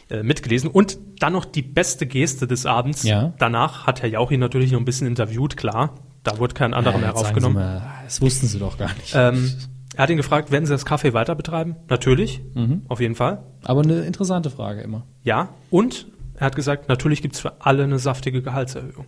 äh, 0.09 0.23
mitgelesen. 0.23 0.69
Und 0.69 0.97
dann 1.19 1.33
noch 1.33 1.45
die 1.45 1.61
beste 1.61 2.07
Geste 2.07 2.47
des 2.47 2.65
Abends. 2.65 3.03
Ja. 3.03 3.33
Danach 3.37 3.85
hat 3.85 4.01
Herr 4.01 4.09
Jauch 4.09 4.31
ihn 4.31 4.39
natürlich 4.39 4.71
noch 4.71 4.79
ein 4.79 4.85
bisschen 4.85 5.05
interviewt, 5.05 5.57
klar. 5.57 5.95
Da 6.23 6.39
wurde 6.39 6.53
kein 6.53 6.73
anderer 6.73 6.97
mehr 6.97 7.09
jetzt 7.09 7.19
sagen 7.19 7.29
aufgenommen. 7.29 7.55
Sie 7.55 7.61
mal, 7.61 8.03
das 8.05 8.21
wussten 8.21 8.47
Sie 8.47 8.59
doch 8.59 8.77
gar 8.77 8.93
nicht. 8.95 9.13
Ähm, 9.13 9.53
er 9.95 10.03
hat 10.03 10.09
ihn 10.09 10.17
gefragt, 10.17 10.51
werden 10.51 10.65
Sie 10.65 10.71
das 10.71 10.85
Kaffee 10.85 11.13
weiter 11.13 11.35
betreiben? 11.35 11.75
Natürlich, 11.89 12.41
auf 12.87 12.99
jeden 12.99 13.15
Fall. 13.15 13.43
Aber 13.63 13.81
eine 13.81 14.01
interessante 14.01 14.49
Frage 14.49 14.81
immer. 14.81 15.03
Ja. 15.23 15.49
Und 15.69 16.07
er 16.37 16.45
hat 16.45 16.55
gesagt, 16.55 16.87
natürlich 16.89 17.21
gibt's 17.21 17.39
für 17.39 17.61
alle 17.65 17.83
eine 17.83 17.99
saftige 17.99 18.41
Gehaltserhöhung. 18.41 19.05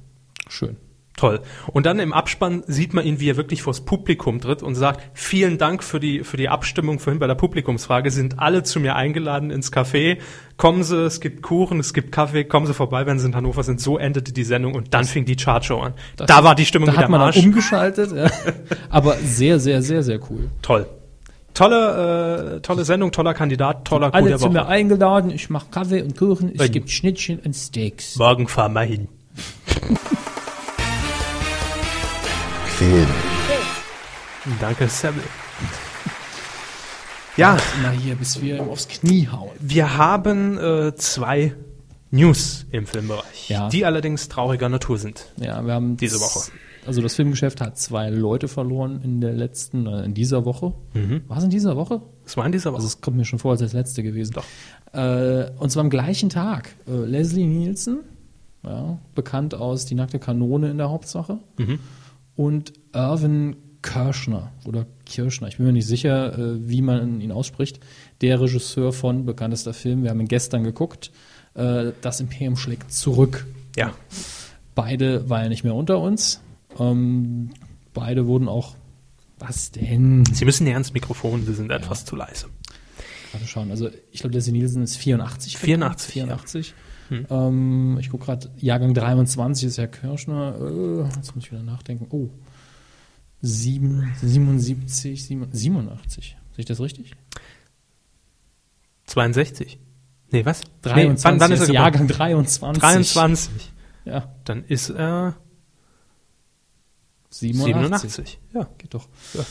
Schön. 0.50 0.78
Toll. 1.20 1.42
Und 1.68 1.86
dann 1.86 2.00
im 2.00 2.14
Abspann 2.14 2.64
sieht 2.66 2.94
man 2.94 3.06
ihn, 3.06 3.20
wie 3.20 3.30
er 3.30 3.36
wirklich 3.36 3.62
vors 3.62 3.82
Publikum 3.82 4.40
tritt 4.40 4.64
und 4.64 4.76
sagt, 4.76 5.02
vielen 5.14 5.58
Dank 5.58 5.84
für 5.84 6.00
die, 6.00 6.24
für 6.24 6.38
die 6.38 6.48
Abstimmung 6.48 7.00
vorhin 7.00 7.20
bei 7.20 7.28
der 7.28 7.36
Publikumsfrage. 7.36 8.10
Sind 8.10 8.40
alle 8.40 8.64
zu 8.64 8.80
mir 8.80 8.96
eingeladen 8.96 9.52
ins 9.52 9.74
Café. 9.74 10.20
Kommen 10.56 10.82
Sie, 10.82 10.96
es 10.96 11.20
gibt 11.20 11.42
Kuchen, 11.42 11.82
es 11.82 11.94
gibt 11.94 12.14
Kaffee, 12.14 12.46
kommen 12.46 12.68
Sie 12.68 12.74
vorbei, 12.74 13.06
wenn 13.06 13.20
Sie 13.20 13.28
in 13.28 13.36
Hannover 13.36 13.64
sind. 13.64 13.82
So 13.82 13.98
endete 13.98 14.32
die 14.32 14.46
Sendung 14.46 14.76
und 14.76 14.94
dann 14.94 15.04
fing 15.04 15.26
die 15.26 15.36
Chartshow 15.36 15.82
an. 15.82 15.94
da 16.16 16.46
war 16.46 16.56
die 16.56 16.66
Stimmung 16.66 16.86
Da 16.86 16.94
wieder 16.94 17.02
hat 17.04 17.10
man 17.10 17.20
am 17.20 17.28
dann 17.28 17.36
Arsch. 17.36 17.46
umgeschaltet. 17.46 18.14
Ja. 18.16 18.32
Aber 18.90 19.16
sehr, 19.16 19.60
sehr, 19.60 19.82
sehr, 19.82 20.04
sehr 20.04 20.22
cool. 20.32 20.50
Toll. 20.62 20.88
Tolle, 21.60 22.56
äh, 22.56 22.62
tolle 22.62 22.86
Sendung, 22.86 23.12
toller 23.12 23.34
Kandidat, 23.34 23.84
toller 23.84 24.14
Alle 24.16 24.38
zu 24.38 24.48
mir 24.50 24.62
Woche. 24.62 24.68
eingeladen. 24.68 25.30
Ich 25.30 25.50
mache 25.50 25.68
Kaffee 25.70 26.02
und 26.02 26.18
Kuchen. 26.18 26.54
Es 26.56 26.62
Ein- 26.62 26.72
gibt 26.72 26.90
Schnittchen 26.90 27.38
und 27.40 27.54
Steaks. 27.54 28.16
Morgen 28.16 28.48
fahren 28.48 28.72
wir 28.72 28.84
hin. 28.84 29.10
Film. 32.78 33.08
Danke, 34.62 34.88
Sebel. 34.88 35.22
Ja, 37.36 37.58
Immer 37.82 37.92
hier, 37.92 38.16
bis 38.16 38.42
wir 38.42 38.56
ihm 38.58 38.70
aufs 38.70 38.88
Knie 38.88 39.28
hauen. 39.30 39.52
Wir 39.60 39.98
haben 39.98 40.58
äh, 40.58 40.96
zwei 40.96 41.54
News 42.12 42.66
im 42.72 42.88
Filmbereich, 42.88 43.50
Ja. 43.50 43.68
die 43.68 43.86
allerdings 43.86 44.30
trauriger 44.30 44.70
Natur 44.70 44.98
sind. 44.98 45.26
Ja, 45.36 45.62
wir 45.66 45.74
haben 45.74 45.98
Diese 45.98 46.22
Woche. 46.22 46.52
Also 46.90 47.04
das 47.04 47.14
Filmgeschäft 47.14 47.62
hat 47.62 47.78
zwei 47.78 48.10
Leute 48.10 48.48
verloren 48.48 49.02
in 49.04 49.22
der 49.22 49.34
letzten, 49.34 49.86
äh, 49.86 50.04
in 50.06 50.16
dieser 50.16 50.44
Woche. 50.44 50.74
War 51.28 51.38
es 51.38 51.44
in 51.44 51.52
dieser 51.52 51.76
Woche? 51.76 52.02
Das 52.24 52.36
war 52.36 52.48
in 52.48 52.52
dieser 52.52 52.72
Woche. 52.72 52.78
Also 52.78 52.88
es 52.88 53.00
kommt 53.00 53.16
mir 53.16 53.26
schon 53.26 53.38
vor, 53.38 53.52
als 53.52 53.60
das 53.60 53.74
letzte 53.74 54.02
gewesen. 54.02 54.34
Doch. 54.34 54.44
Äh, 54.92 55.52
und 55.60 55.70
zwar 55.70 55.82
am 55.82 55.92
gleichen 55.92 56.30
Tag. 56.30 56.74
Äh, 56.88 57.06
Leslie 57.06 57.46
Nielsen, 57.46 58.00
ja, 58.64 58.98
bekannt 59.14 59.54
aus 59.54 59.86
Die 59.86 59.94
nackte 59.94 60.18
Kanone 60.18 60.72
in 60.72 60.80
der 60.80 60.90
Hauptsache. 60.90 61.38
Und 62.36 62.74
Irvin 62.92 63.56
Kirschner 63.84 64.52
oder 64.66 64.88
Kirschner, 65.06 65.48
ich 65.48 65.58
bin 65.58 65.68
mir 65.68 65.74
nicht 65.74 65.86
sicher, 65.86 66.40
äh, 66.40 66.68
wie 66.68 66.82
man 66.82 67.22
ihn 67.22 67.32
ausspricht. 67.32 67.80
Der 68.22 68.42
Regisseur 68.42 68.94
von 68.94 69.26
bekanntester 69.26 69.76
Film, 69.76 70.02
wir 70.02 70.10
haben 70.10 70.22
ihn 70.22 70.28
gestern 70.28 70.64
geguckt. 70.64 71.12
Äh, 71.54 71.92
das 72.02 72.20
Imperium 72.20 72.58
schlägt 72.58 72.92
zurück. 72.92 73.46
ja, 73.78 73.94
Beide 74.74 75.30
waren 75.30 75.44
ja 75.44 75.50
nicht 75.50 75.64
mehr 75.64 75.76
unter 75.76 76.00
uns. 76.00 76.42
Ähm, 76.78 77.52
beide 77.94 78.28
wurden 78.28 78.48
auch. 78.48 78.76
Was 79.40 79.72
denn? 79.72 80.26
Sie 80.26 80.44
müssen 80.44 80.66
näher 80.66 80.74
ans 80.74 80.92
Mikrofon, 80.94 81.46
Sie 81.46 81.54
sind 81.54 81.72
etwas 81.72 82.04
zu 82.06 82.16
leise. 82.18 82.48
Gerade 83.32 83.48
schauen. 83.48 83.72
Also 83.72 83.90
ich 84.12 84.20
glaube, 84.22 84.36
Leslie 84.36 84.52
Nielsen 84.52 84.84
ist 84.84 84.98
84. 84.98 85.58
84, 85.58 86.12
84. 86.14 86.74
Ähm, 87.30 87.98
ich 88.00 88.10
gucke 88.10 88.26
gerade, 88.26 88.52
Jahrgang 88.58 88.94
23 88.94 89.68
ist 89.68 89.78
Herr 89.78 89.88
Kirschner. 89.88 90.56
Äh, 90.60 91.16
jetzt 91.16 91.36
muss 91.36 91.46
ich 91.46 91.52
wieder 91.52 91.64
nachdenken. 91.64 92.06
Oh. 92.10 92.30
Sieben, 93.42 94.12
77, 94.22 95.24
sieben- 95.26 95.48
87. 95.52 96.36
Sehe 96.52 96.60
ich 96.60 96.66
das 96.66 96.80
richtig? 96.82 97.14
62. 99.06 99.80
Nee, 100.32 100.46
was? 100.46 100.62
23 100.82 101.16
Nee, 101.18 101.20
wann, 101.24 101.40
wann 101.40 101.52
ist 101.52 101.62
er? 101.68 101.74
Jahrgang 101.74 102.08
23. 102.08 102.82
23. 102.82 103.72
Ja, 104.06 104.32
Dann 104.44 104.64
ist 104.66 104.90
er 104.90 105.36
87. 107.30 108.12
87. 108.12 108.40
Ja. 108.54 108.70
Geht 108.78 108.94
doch. 108.94 109.08
Wie 109.34 109.42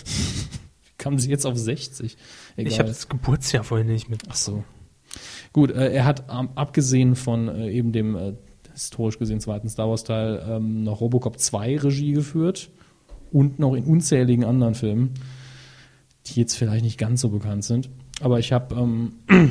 kamen 0.98 1.18
Sie 1.18 1.30
jetzt 1.30 1.46
auf 1.46 1.56
60? 1.56 2.16
Egal. 2.56 2.72
Ich 2.72 2.78
habe 2.78 2.88
das 2.88 3.08
Geburtsjahr 3.08 3.64
vorhin 3.64 3.86
nicht 3.86 4.08
mit. 4.08 4.22
Ach 4.28 4.36
so. 4.36 4.64
Gut, 5.52 5.70
äh, 5.70 5.92
er 5.92 6.04
hat 6.04 6.24
ähm, 6.30 6.50
abgesehen 6.54 7.16
von 7.16 7.48
äh, 7.48 7.70
eben 7.70 7.92
dem 7.92 8.16
äh, 8.16 8.34
historisch 8.72 9.18
gesehen 9.18 9.40
zweiten 9.40 9.68
Star 9.68 9.88
Wars 9.88 10.04
Teil 10.04 10.44
ähm, 10.48 10.84
noch 10.84 11.00
Robocop 11.00 11.38
2 11.38 11.78
Regie 11.78 12.12
geführt 12.12 12.70
und 13.32 13.58
noch 13.58 13.74
in 13.74 13.84
unzähligen 13.84 14.44
anderen 14.44 14.74
Filmen, 14.74 15.14
die 16.26 16.40
jetzt 16.40 16.54
vielleicht 16.54 16.84
nicht 16.84 16.98
ganz 16.98 17.20
so 17.20 17.28
bekannt 17.30 17.64
sind. 17.64 17.90
Aber 18.20 18.38
ich 18.38 18.52
habe 18.52 18.74
ähm, 18.74 19.12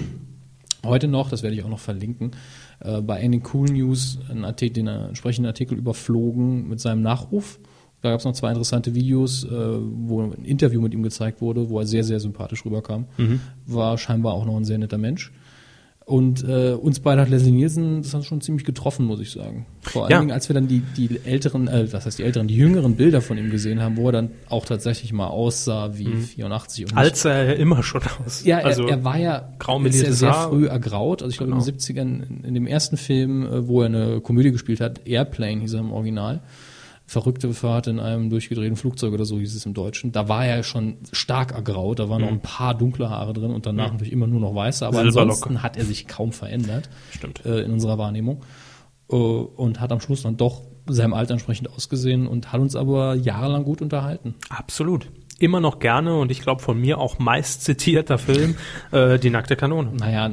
heute 0.86 1.08
noch, 1.08 1.30
das 1.30 1.44
werde 1.44 1.56
ich 1.56 1.64
auch 1.64 1.70
noch 1.70 1.80
verlinken, 1.80 2.32
äh, 2.80 3.02
bei 3.02 3.24
Any 3.24 3.42
Cool 3.54 3.70
News 3.70 4.20
einen 4.30 4.46
Artikel, 4.46 4.74
den 4.76 4.88
äh, 4.88 5.08
entsprechenden 5.08 5.48
Artikel 5.48 5.78
überflogen 5.78 6.68
mit 6.68 6.80
seinem 6.80 7.02
Nachruf. 7.02 7.60
Da 8.08 8.12
gab 8.12 8.20
es 8.22 8.26
noch 8.26 8.34
zwei 8.34 8.50
interessante 8.50 8.96
Videos, 8.96 9.44
äh, 9.44 9.50
wo 9.50 10.22
ein 10.22 10.46
Interview 10.46 10.80
mit 10.82 10.94
ihm 10.94 11.04
gezeigt 11.04 11.42
wurde, 11.42 11.70
wo 11.70 11.80
er 11.80 11.86
sehr, 11.86 12.06
sehr 12.06 12.22
sympathisch 12.22 12.64
rüberkam. 12.66 13.06
War 13.66 13.98
scheinbar 13.98 14.34
auch 14.34 14.46
noch 14.46 14.56
ein 14.56 14.64
sehr 14.66 14.78
netter 14.78 14.98
Mensch. 14.98 15.32
Und 16.06 16.42
äh, 16.48 16.72
uns 16.72 17.02
beide 17.02 17.22
hat 17.22 17.30
Leslie 17.30 17.52
Nielsen 17.52 18.02
das 18.02 18.14
hat 18.14 18.24
schon 18.24 18.40
ziemlich 18.40 18.64
getroffen, 18.64 19.06
muss 19.06 19.20
ich 19.20 19.30
sagen. 19.32 19.66
Vor 19.82 20.04
allen 20.04 20.12
Ja. 20.12 20.20
Dingen, 20.20 20.32
als 20.32 20.48
wir 20.48 20.54
dann 20.54 20.70
die, 20.70 20.80
die 20.80 21.20
älteren, 21.26 21.68
äh, 21.68 21.92
was 21.92 22.06
heißt 22.06 22.18
die 22.18 22.24
älteren, 22.24 22.48
die 22.48 22.56
jüngeren 22.56 22.96
Bilder 22.96 23.20
von 23.20 23.38
ihm 23.38 23.50
gesehen 23.52 23.82
haben, 23.82 23.98
wo 23.98 24.08
er 24.08 24.14
dann 24.14 24.30
auch 24.48 24.64
tatsächlich 24.66 25.12
mal 25.12 25.28
aussah 25.28 25.98
wie 25.98 26.16
84 26.16 26.86
und 26.86 26.98
Als 26.98 27.26
er 27.26 27.44
ja 27.44 27.52
immer 27.56 27.84
schon 27.84 28.04
aus. 28.26 28.46
Ja, 28.46 28.60
er, 28.60 28.68
also, 28.68 28.88
er 28.88 29.04
war 29.04 29.18
ja 29.18 29.50
grau 29.60 29.84
ist 29.84 30.02
ja 30.02 30.14
sehr 30.14 30.32
Haar. 30.32 30.48
früh 30.48 30.68
ergraut. 30.68 31.22
Also 31.22 31.32
ich 31.32 31.40
glaube 31.40 31.52
in 31.52 31.60
den 31.60 31.78
70ern, 31.78 32.24
in, 32.30 32.44
in 32.46 32.54
dem 32.54 32.68
ersten 32.68 32.96
Film, 32.96 33.46
äh, 33.46 33.68
wo 33.68 33.82
er 33.82 33.88
eine 33.88 34.22
Komödie 34.22 34.54
gespielt 34.54 34.80
hat, 34.80 35.06
Airplane 35.06 35.60
hieß 35.60 35.74
er 35.74 35.82
im 35.82 35.92
Original. 35.92 36.40
Verrückte 37.10 37.54
Fahrt 37.54 37.88
in 37.88 38.00
einem 38.02 38.30
durchgedrehten 38.30 38.76
Flugzeug 38.76 39.14
oder 39.14 39.24
so 39.24 39.40
hieß 39.40 39.56
es 39.56 39.66
im 39.66 39.74
Deutschen. 39.74 40.12
Da 40.12 40.28
war 40.28 40.46
er 40.46 40.62
schon 40.64 40.98
stark 41.14 41.54
ergraut, 41.54 42.00
da 42.00 42.10
waren 42.10 42.22
Mhm. 42.22 42.26
noch 42.28 42.34
ein 42.34 42.42
paar 42.42 42.76
dunkle 42.78 43.10
Haare 43.10 43.32
drin 43.34 43.52
und 43.52 43.66
danach 43.66 43.94
natürlich 43.94 44.12
immer 44.12 44.28
nur 44.28 44.42
noch 44.42 44.54
weiße, 44.54 44.86
aber 44.86 44.98
Silberlocke. 44.98 45.22
ansonsten 45.32 45.64
hat 45.64 45.78
er 45.78 45.86
sich 45.86 46.08
kaum 46.08 46.34
verändert 46.34 46.90
Stimmt. 47.12 47.46
äh, 47.46 47.62
in 47.62 47.72
unserer 47.72 47.98
Wahrnehmung 47.98 48.44
äh, 49.10 49.16
und 49.16 49.80
hat 49.80 49.92
am 49.94 50.02
Schluss 50.02 50.24
dann 50.24 50.36
doch 50.36 50.64
seinem 50.90 51.14
Alter 51.14 51.34
entsprechend 51.34 51.70
ausgesehen 51.70 52.28
und 52.28 52.52
hat 52.52 52.60
uns 52.60 52.76
aber 52.76 53.16
jahrelang 53.16 53.64
gut 53.64 53.82
unterhalten. 53.82 54.36
Absolut. 54.50 55.10
Immer 55.40 55.60
noch 55.62 55.80
gerne 55.80 56.18
und 56.20 56.32
ich 56.32 56.42
glaube 56.42 56.62
von 56.62 56.80
mir 56.80 56.98
auch 56.98 57.20
meist 57.20 57.64
zitierter 57.64 58.18
Film, 58.18 58.56
äh, 58.92 59.18
Die 59.20 59.30
nackte 59.30 59.56
Kanone. 59.56 59.92
Naja, 59.98 60.30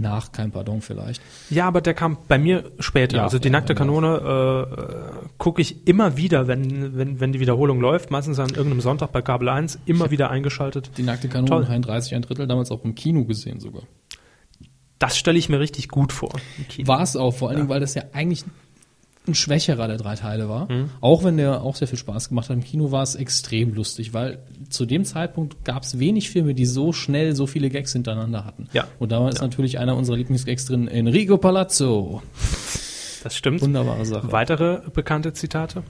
nach 0.00 0.32
kein 0.32 0.50
Pardon 0.50 0.80
vielleicht. 0.80 1.22
Ja, 1.50 1.66
aber 1.66 1.80
der 1.80 1.94
kam 1.94 2.18
bei 2.28 2.38
mir 2.38 2.70
später. 2.78 3.18
Ja, 3.18 3.22
also 3.24 3.38
die 3.38 3.48
ja, 3.48 3.52
nackte 3.52 3.74
Kanone 3.74 4.66
äh, 4.66 5.28
gucke 5.38 5.62
ich 5.62 5.86
immer 5.86 6.16
wieder, 6.16 6.48
wenn, 6.48 6.96
wenn, 6.96 7.20
wenn 7.20 7.32
die 7.32 7.40
Wiederholung 7.40 7.80
läuft, 7.80 8.10
meistens 8.10 8.38
an 8.38 8.50
irgendeinem 8.50 8.80
Sonntag 8.80 9.12
bei 9.12 9.22
Kabel 9.22 9.48
1, 9.48 9.80
immer 9.86 10.10
wieder 10.10 10.30
eingeschaltet. 10.30 10.90
Die 10.96 11.02
nackte 11.02 11.28
Kanone, 11.28 11.50
Toll. 11.50 11.64
33, 11.64 12.14
ein 12.14 12.22
Drittel, 12.22 12.46
damals 12.46 12.70
auch 12.70 12.84
im 12.84 12.94
Kino 12.94 13.24
gesehen 13.24 13.60
sogar. 13.60 13.82
Das 14.98 15.16
stelle 15.16 15.38
ich 15.38 15.48
mir 15.48 15.60
richtig 15.60 15.88
gut 15.88 16.12
vor. 16.12 16.32
War 16.84 17.02
es 17.02 17.16
auch, 17.16 17.32
vor 17.32 17.48
allen 17.48 17.56
Dingen, 17.58 17.68
weil 17.70 17.80
das 17.80 17.94
ja 17.94 18.02
eigentlich 18.12 18.44
ein 19.30 19.34
schwächerer 19.34 19.88
der 19.88 19.96
drei 19.96 20.14
Teile 20.16 20.48
war. 20.48 20.70
Mhm. 20.70 20.90
Auch 21.00 21.24
wenn 21.24 21.36
der 21.36 21.62
auch 21.62 21.76
sehr 21.76 21.88
viel 21.88 21.98
Spaß 21.98 22.28
gemacht 22.28 22.48
hat. 22.48 22.56
Im 22.56 22.64
Kino 22.64 22.92
war 22.92 23.02
es 23.02 23.14
extrem 23.14 23.74
lustig, 23.74 24.12
weil 24.12 24.38
zu 24.68 24.86
dem 24.86 25.04
Zeitpunkt 25.04 25.64
gab 25.64 25.82
es 25.84 25.98
wenig 25.98 26.30
Filme, 26.30 26.54
die 26.54 26.66
so 26.66 26.92
schnell 26.92 27.34
so 27.34 27.46
viele 27.46 27.70
Gags 27.70 27.92
hintereinander 27.92 28.44
hatten. 28.44 28.68
Ja. 28.72 28.86
Und 28.98 29.12
da 29.12 29.28
ist 29.28 29.40
natürlich 29.40 29.78
einer 29.78 29.96
unserer 29.96 30.16
Lieblingsgags 30.16 30.66
drin, 30.66 30.88
Enrico 30.88 31.38
Palazzo. 31.38 32.22
Das 33.22 33.36
stimmt. 33.36 33.62
Wunderbare 33.62 34.04
Sache. 34.04 34.30
Weitere 34.32 34.80
bekannte 34.94 35.32
Zitate? 35.32 35.82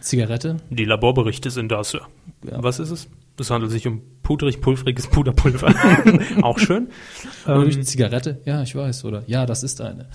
Zigarette. 0.00 0.56
Die 0.70 0.84
Laborberichte 0.84 1.50
sind 1.50 1.70
das. 1.72 1.92
Ja. 1.92 2.00
Ja. 2.48 2.62
Was 2.62 2.78
ist 2.78 2.90
es? 2.90 3.08
Es 3.40 3.50
handelt 3.50 3.70
sich 3.70 3.86
um 3.86 4.02
pudrig-pulvriges 4.22 5.08
Puderpulver. 5.08 5.72
Auch 6.42 6.58
schön. 6.58 6.88
Oder 7.46 7.64
Ähm, 7.66 7.82
Zigarette. 7.84 8.40
Ja, 8.44 8.62
ich 8.62 8.74
weiß. 8.74 9.04
Oder 9.04 9.22
ja, 9.26 9.46
das 9.46 9.62
ist 9.62 9.80
eine. 9.80 10.06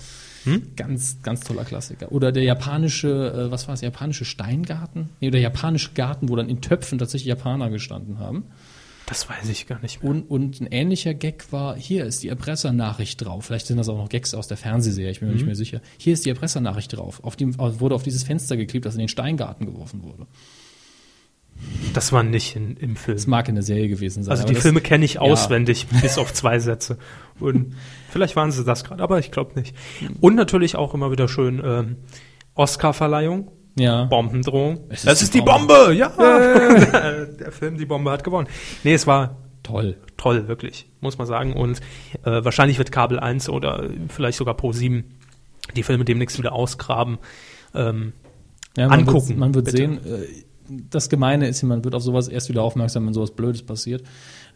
Hm? 0.44 0.72
Ganz, 0.76 1.18
ganz 1.22 1.40
toller 1.40 1.64
Klassiker. 1.64 2.12
Oder 2.12 2.32
der 2.32 2.42
japanische, 2.42 3.08
äh, 3.08 3.50
was 3.50 3.66
war 3.68 3.74
es, 3.74 3.80
japanische 3.80 4.24
Steingarten? 4.24 5.08
Nee, 5.20 5.30
der 5.30 5.40
japanische 5.40 5.92
Garten, 5.94 6.28
wo 6.28 6.36
dann 6.36 6.48
in 6.48 6.60
Töpfen 6.60 6.98
tatsächlich 6.98 7.28
Japaner 7.28 7.70
gestanden 7.70 8.18
haben. 8.18 8.44
das 9.06 9.28
weiß 9.28 9.50
ich 9.50 9.66
gar 9.66 9.80
nicht 9.82 10.02
mehr. 10.02 10.10
Und, 10.10 10.22
und 10.30 10.60
ein 10.62 10.66
ähnlicher 10.70 11.12
Gag 11.12 11.52
war, 11.52 11.76
hier 11.76 12.06
ist 12.06 12.22
die 12.22 12.28
Erpressernachricht 12.28 13.22
drauf. 13.22 13.44
Vielleicht 13.44 13.66
sind 13.66 13.76
das 13.76 13.88
auch 13.90 13.98
noch 13.98 14.08
Gags 14.08 14.32
aus 14.34 14.48
der 14.48 14.56
Fernsehserie, 14.56 15.10
ich 15.10 15.20
bin 15.20 15.28
Mhm. 15.28 15.32
mir 15.34 15.36
nicht 15.36 15.46
mehr 15.46 15.54
sicher. 15.56 15.80
Hier 15.98 16.14
ist 16.14 16.24
die 16.24 16.30
Erpressernachricht 16.30 16.96
drauf. 16.96 17.22
Auf 17.22 17.36
dem, 17.36 17.58
wurde 17.58 17.94
auf 17.94 18.02
dieses 18.02 18.22
Fenster 18.24 18.56
geklebt, 18.56 18.86
das 18.86 18.94
in 18.94 19.00
den 19.00 19.08
Steingarten 19.08 19.66
geworfen 19.66 20.02
wurde. 20.02 20.26
Das 21.94 22.12
war 22.12 22.22
nicht 22.22 22.56
in, 22.56 22.76
im 22.76 22.96
Film. 22.96 23.16
Das 23.16 23.26
mag 23.26 23.48
in 23.48 23.54
der 23.54 23.62
Serie 23.64 23.88
gewesen 23.88 24.22
sein. 24.24 24.32
Also 24.32 24.44
die 24.44 24.54
Filme 24.54 24.80
kenne 24.80 25.04
ich 25.04 25.14
ja. 25.14 25.20
auswendig, 25.20 25.86
bis 26.02 26.18
auf 26.18 26.32
zwei 26.32 26.58
Sätze. 26.58 26.98
Und 27.40 27.74
vielleicht 28.10 28.36
waren 28.36 28.50
sie 28.52 28.64
das 28.64 28.84
gerade, 28.84 29.02
aber 29.02 29.18
ich 29.18 29.30
glaube 29.30 29.58
nicht. 29.58 29.74
Und 30.20 30.34
natürlich 30.34 30.76
auch 30.76 30.94
immer 30.94 31.10
wieder 31.10 31.28
schön 31.28 31.62
ähm, 31.64 31.96
Oscar-Verleihung, 32.54 33.50
Ja. 33.76 34.04
Bombendrohung. 34.04 34.88
Ist 34.90 35.06
das 35.06 35.22
ist 35.22 35.34
die 35.34 35.40
Bombe. 35.40 35.74
Bombe, 35.74 35.94
ja. 35.94 36.08
Der 37.40 37.52
Film 37.52 37.76
Die 37.78 37.86
Bombe 37.86 38.10
hat 38.10 38.24
gewonnen. 38.24 38.48
Nee, 38.82 38.94
es 38.94 39.06
war 39.06 39.36
Toll. 39.62 39.96
toll, 40.16 40.46
wirklich, 40.48 40.86
muss 41.00 41.16
man 41.18 41.26
sagen. 41.26 41.54
Und 41.54 41.80
äh, 42.24 42.44
wahrscheinlich 42.44 42.78
wird 42.78 42.92
Kabel 42.92 43.18
1 43.18 43.48
oder 43.48 43.88
vielleicht 44.08 44.38
sogar 44.38 44.54
Pro 44.54 44.72
7 44.72 45.04
die 45.74 45.82
Filme 45.82 46.04
demnächst 46.04 46.38
wieder 46.38 46.52
ausgraben. 46.52 47.18
Ähm, 47.74 48.12
Ja, 48.76 48.88
man 48.88 49.00
Angucken, 49.00 49.28
Wird, 49.30 49.38
man 49.38 49.54
wird 49.54 49.64
bitte. 49.66 49.76
sehen, 49.78 49.98
äh, 50.04 50.26
das 50.68 51.08
Gemeine 51.08 51.46
ist, 51.48 51.62
man 51.62 51.84
wird 51.84 51.94
auf 51.94 52.02
sowas 52.02 52.28
erst 52.28 52.48
wieder 52.48 52.62
aufmerksam, 52.62 53.06
wenn 53.06 53.14
sowas 53.14 53.32
Blödes 53.32 53.62
passiert. 53.62 54.02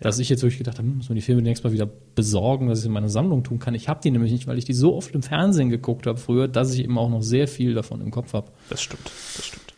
Dass 0.00 0.18
ich 0.20 0.28
jetzt 0.28 0.42
wirklich 0.42 0.59
gedacht 0.59 0.78
habe, 0.78 0.86
hm, 0.88 0.98
muss 0.98 1.09
man 1.09 1.16
die 1.16 1.22
Filme 1.22 1.42
demnächst 1.42 1.64
mal 1.64 1.72
wieder 1.72 1.88
besorgen, 2.14 2.68
dass 2.68 2.78
ich 2.78 2.82
sie 2.82 2.86
in 2.88 2.94
meine 2.94 3.09
Sammlung 3.09 3.42
tun 3.42 3.59
kann. 3.59 3.74
Ich 3.74 3.88
habe 3.88 4.00
die 4.02 4.11
nämlich 4.11 4.30
nicht, 4.32 4.46
weil 4.46 4.56
ich 4.56 4.64
die 4.64 4.72
so 4.74 4.94
oft 4.94 5.12
im 5.14 5.22
Fernsehen 5.22 5.70
geguckt 5.70 6.06
habe 6.06 6.18
früher, 6.18 6.46
dass 6.48 6.72
ich 6.72 6.80
eben 6.84 6.96
auch 6.98 7.11
noch 7.11 7.22
sehr 7.22 7.48
viel 7.48 7.74
davon 7.74 8.00
im 8.00 8.11
Kopf 8.11 8.32
habe. 8.32 8.50
das 8.70 8.80
stimmt, 8.80 9.11
das 9.36 9.44
stimmt. 9.46 9.74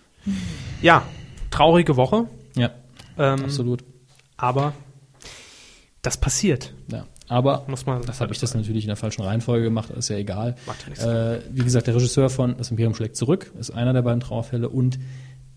Ja, 0.83 1.03
traurige 1.51 1.97
Woche, 1.97 2.26
Ja, 2.55 2.70
ähm, 3.18 3.45
absolut. 3.45 3.83
aber 4.37 4.74
das 6.03 6.16
passiert. 6.18 6.74
Ja. 6.93 7.07
Aber 7.28 7.64
Muss 7.68 7.87
man 7.87 8.03
das 8.03 8.20
habe 8.20 8.33
ich 8.33 8.41
das 8.41 8.55
natürlich 8.55 8.83
in 8.85 8.89
der 8.89 8.97
falschen 8.97 9.22
Reihenfolge 9.22 9.64
gemacht, 9.64 9.91
ist 9.91 10.09
ja 10.09 10.16
egal. 10.16 10.57
Macht 10.66 10.83
ja 10.83 10.89
nichts. 10.89 11.05
Äh, 11.05 11.41
wie 11.53 11.62
gesagt, 11.62 11.87
der 11.87 11.95
Regisseur 11.95 12.28
von 12.28 12.57
Das 12.59 12.70
Imperium 12.72 12.93
schlägt 12.95 13.14
zurück 13.16 13.53
ist 13.59 13.70
einer 13.70 13.93
der 13.93 14.03
beiden 14.03 14.18
Trauerfälle 14.20 14.68
und 14.68 14.99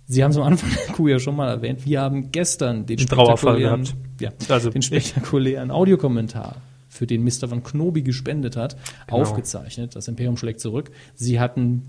Sie 0.06 0.24
haben 0.24 0.32
es 0.32 0.38
am 0.38 0.44
Anfang 0.44 0.70
der 0.70 0.94
Kuh 0.96 1.08
ja 1.08 1.20
schon 1.20 1.36
mal 1.36 1.50
erwähnt. 1.50 1.86
Wir 1.86 2.02
haben 2.02 2.32
gestern 2.32 2.86
den 2.86 3.00
spektakulären, 3.00 3.88
ja, 4.20 4.32
Also 4.50 4.70
den 4.70 4.82
spektakulären 4.82 5.72
Audiokommentar, 5.72 6.58
für 6.90 7.08
den 7.08 7.24
Mr. 7.24 7.50
Van 7.50 7.64
Knobi 7.64 8.04
gespendet 8.04 8.56
hat, 8.58 8.76
Genau. 9.08 9.22
aufgezeichnet. 9.22 9.96
Das 9.96 10.08
Imperium 10.08 10.38
schlägt 10.38 10.60
zurück. 10.60 10.92
Sie 11.16 11.40
hatten 11.40 11.84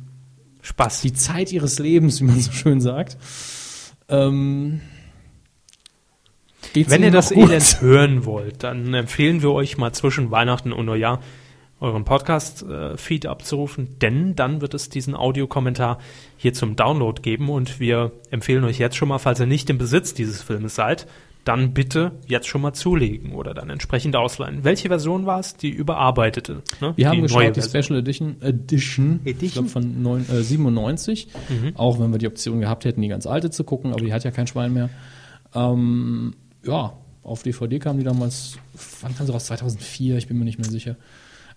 Spaß. 0.62 1.02
die 1.02 1.12
Zeit 1.12 1.52
ihres 1.52 1.78
Lebens, 1.78 2.20
wie 2.20 2.24
man 2.24 2.40
so 2.40 2.52
schön 2.52 2.80
sagt. 2.80 3.18
Ähm, 4.08 4.80
Wenn 6.72 7.02
ihr 7.02 7.10
das 7.10 7.30
gut? 7.30 7.50
Elend 7.50 7.80
hören 7.82 8.24
wollt, 8.24 8.62
dann 8.62 8.94
empfehlen 8.94 9.42
wir 9.42 9.50
euch 9.52 9.76
mal 9.76 9.92
zwischen 9.92 10.30
Weihnachten 10.30 10.72
und 10.72 10.86
Neujahr 10.86 11.20
euren 11.84 12.04
Podcast-Feed 12.04 13.26
abzurufen, 13.26 13.98
denn 14.00 14.34
dann 14.34 14.60
wird 14.60 14.74
es 14.74 14.88
diesen 14.88 15.14
Audiokommentar 15.14 15.98
hier 16.36 16.54
zum 16.54 16.76
Download 16.76 17.20
geben 17.22 17.50
und 17.50 17.78
wir 17.78 18.12
empfehlen 18.30 18.64
euch 18.64 18.78
jetzt 18.78 18.96
schon 18.96 19.08
mal, 19.08 19.18
falls 19.18 19.40
ihr 19.40 19.46
nicht 19.46 19.70
im 19.70 19.78
Besitz 19.78 20.14
dieses 20.14 20.42
Filmes 20.42 20.74
seid, 20.74 21.06
dann 21.44 21.74
bitte 21.74 22.12
jetzt 22.26 22.46
schon 22.46 22.62
mal 22.62 22.72
zulegen 22.72 23.32
oder 23.32 23.54
dann 23.54 23.68
entsprechend 23.68 24.16
ausleihen. 24.16 24.64
Welche 24.64 24.88
Version 24.88 25.26
war 25.26 25.40
es? 25.40 25.56
Die 25.56 25.68
überarbeitete. 25.68 26.62
Ne? 26.80 26.94
Wir 26.96 27.08
haben 27.08 27.16
die 27.16 27.22
geschaut, 27.22 27.54
die. 27.54 27.62
Special 27.62 27.98
Edition, 27.98 28.36
Edition, 28.40 29.20
ich 29.24 29.32
Edition? 29.32 29.66
glaube 29.66 29.68
von 29.68 30.02
neun, 30.02 30.26
äh, 30.30 30.42
97. 30.42 31.28
Mhm. 31.50 31.76
Auch 31.76 32.00
wenn 32.00 32.12
wir 32.12 32.18
die 32.18 32.26
Option 32.26 32.60
gehabt 32.60 32.84
hätten, 32.86 33.02
die 33.02 33.08
ganz 33.08 33.26
alte 33.26 33.50
zu 33.50 33.64
gucken, 33.64 33.92
aber 33.92 34.00
die 34.00 34.12
hat 34.12 34.24
ja 34.24 34.30
kein 34.30 34.46
Schwein 34.46 34.72
mehr. 34.72 34.88
Ähm, 35.54 36.34
ja, 36.64 36.94
auf 37.22 37.42
DVD 37.42 37.78
kam 37.78 37.98
die 37.98 38.04
damals, 38.04 38.56
wann 39.02 39.14
kam 39.16 39.26
sie 39.26 39.32
raus? 39.32 39.46
2004, 39.46 40.16
ich 40.16 40.28
bin 40.28 40.38
mir 40.38 40.44
nicht 40.44 40.58
mehr 40.58 40.70
sicher. 40.70 40.96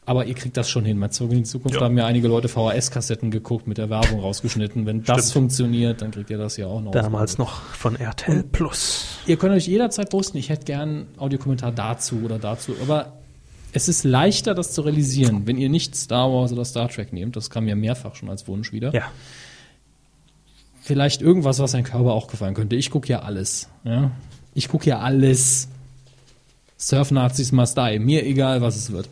Aber 0.07 0.25
ihr 0.25 0.35
kriegt 0.35 0.55
das 0.55 0.69
schon 0.69 0.85
hin. 0.85 0.97
Mal 0.97 1.11
zurück 1.11 1.33
in 1.33 1.39
die 1.39 1.43
Zukunft 1.43 1.75
Ja. 1.75 1.81
da 1.81 1.85
haben 1.87 1.97
ja 1.97 2.05
einige 2.05 2.29
Leute 2.29 2.47
VHS-Kassetten 2.47 3.29
geguckt, 3.29 3.67
mit 3.67 3.77
der 3.77 3.89
Werbung 3.89 4.21
rausgeschnitten. 4.21 4.85
Wenn 4.85 5.03
das 5.03 5.29
Stimmt. 5.29 5.33
funktioniert, 5.33 6.01
dann 6.01 6.11
kriegt 6.11 6.29
ihr 6.29 6.37
das 6.37 6.55
ja 6.55 6.65
auch 6.67 6.79
noch. 6.81 6.91
Damals 6.93 7.37
noch 7.37 7.61
von 7.73 7.97
RTL 7.97 8.43
Plus. 8.43 9.05
Ihr 9.25 9.35
könnt 9.35 9.53
euch 9.53 9.67
jederzeit 9.67 10.09
posten, 10.09 10.37
ich 10.37 10.47
hätte 10.47 10.63
gern 10.63 11.07
Audiokommentar 11.17 11.73
dazu 11.73 12.21
oder 12.23 12.39
dazu, 12.39 12.73
aber 12.81 13.17
es 13.73 13.89
ist 13.89 14.05
leichter, 14.05 14.53
das 14.55 14.71
zu 14.71 14.81
realisieren, 14.81 15.45
wenn 15.45 15.57
ihr 15.57 15.67
nicht 15.67 15.93
Star 15.93 16.31
Wars 16.31 16.53
oder 16.53 16.63
Star 16.63 16.87
Trek 16.87 17.11
nehmt, 17.11 17.35
das 17.35 17.49
kam 17.49 17.67
ja 17.67 17.75
mehrfach 17.75 18.15
schon 18.15 18.29
als 18.29 18.47
Wunsch 18.47 18.71
wieder. 18.71 18.93
Ja. 18.93 19.03
Vielleicht 20.81 21.21
irgendwas, 21.21 21.59
was 21.59 21.73
dein 21.73 21.83
Körper 21.83 22.13
auch 22.13 22.27
gefallen 22.27 22.53
könnte. 22.53 22.77
Ich 22.77 22.91
gucke 22.91 23.09
ja 23.09 23.23
alles. 23.23 23.67
Ja? 23.83 24.11
Ich 24.53 24.69
gucke 24.69 24.89
ja 24.89 24.99
alles. 24.99 25.67
Surf-Nazis 26.77 27.51
must 27.51 27.77
die. 27.77 27.99
Mir 27.99 28.25
egal, 28.25 28.61
was 28.61 28.77
es 28.77 28.91
wird. 28.93 29.09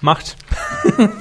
Macht. 0.00 0.36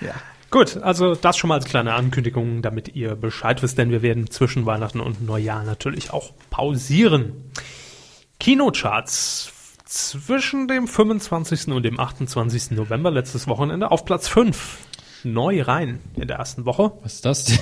Ja. 0.00 0.14
Gut, 0.50 0.78
also 0.78 1.14
das 1.14 1.36
schon 1.36 1.48
mal 1.48 1.56
als 1.56 1.66
kleine 1.66 1.92
Ankündigung, 1.94 2.62
damit 2.62 2.94
ihr 2.94 3.16
Bescheid 3.16 3.62
wisst, 3.62 3.76
denn 3.76 3.90
wir 3.90 4.00
werden 4.02 4.30
zwischen 4.30 4.64
Weihnachten 4.64 5.00
und 5.00 5.20
Neujahr 5.20 5.62
natürlich 5.62 6.10
auch 6.10 6.32
pausieren. 6.50 7.50
Kinocharts 8.40 9.52
zwischen 9.84 10.68
dem 10.68 10.86
25. 10.86 11.68
und 11.68 11.82
dem 11.82 12.00
28. 12.00 12.70
November 12.72 13.10
letztes 13.10 13.46
Wochenende 13.46 13.90
auf 13.90 14.04
Platz 14.04 14.28
5. 14.28 14.78
Neu 15.24 15.62
rein 15.62 16.00
in 16.14 16.28
der 16.28 16.38
ersten 16.38 16.64
Woche. 16.64 16.92
Was 17.02 17.14
ist 17.14 17.24
das 17.24 17.44
denn? 17.44 17.58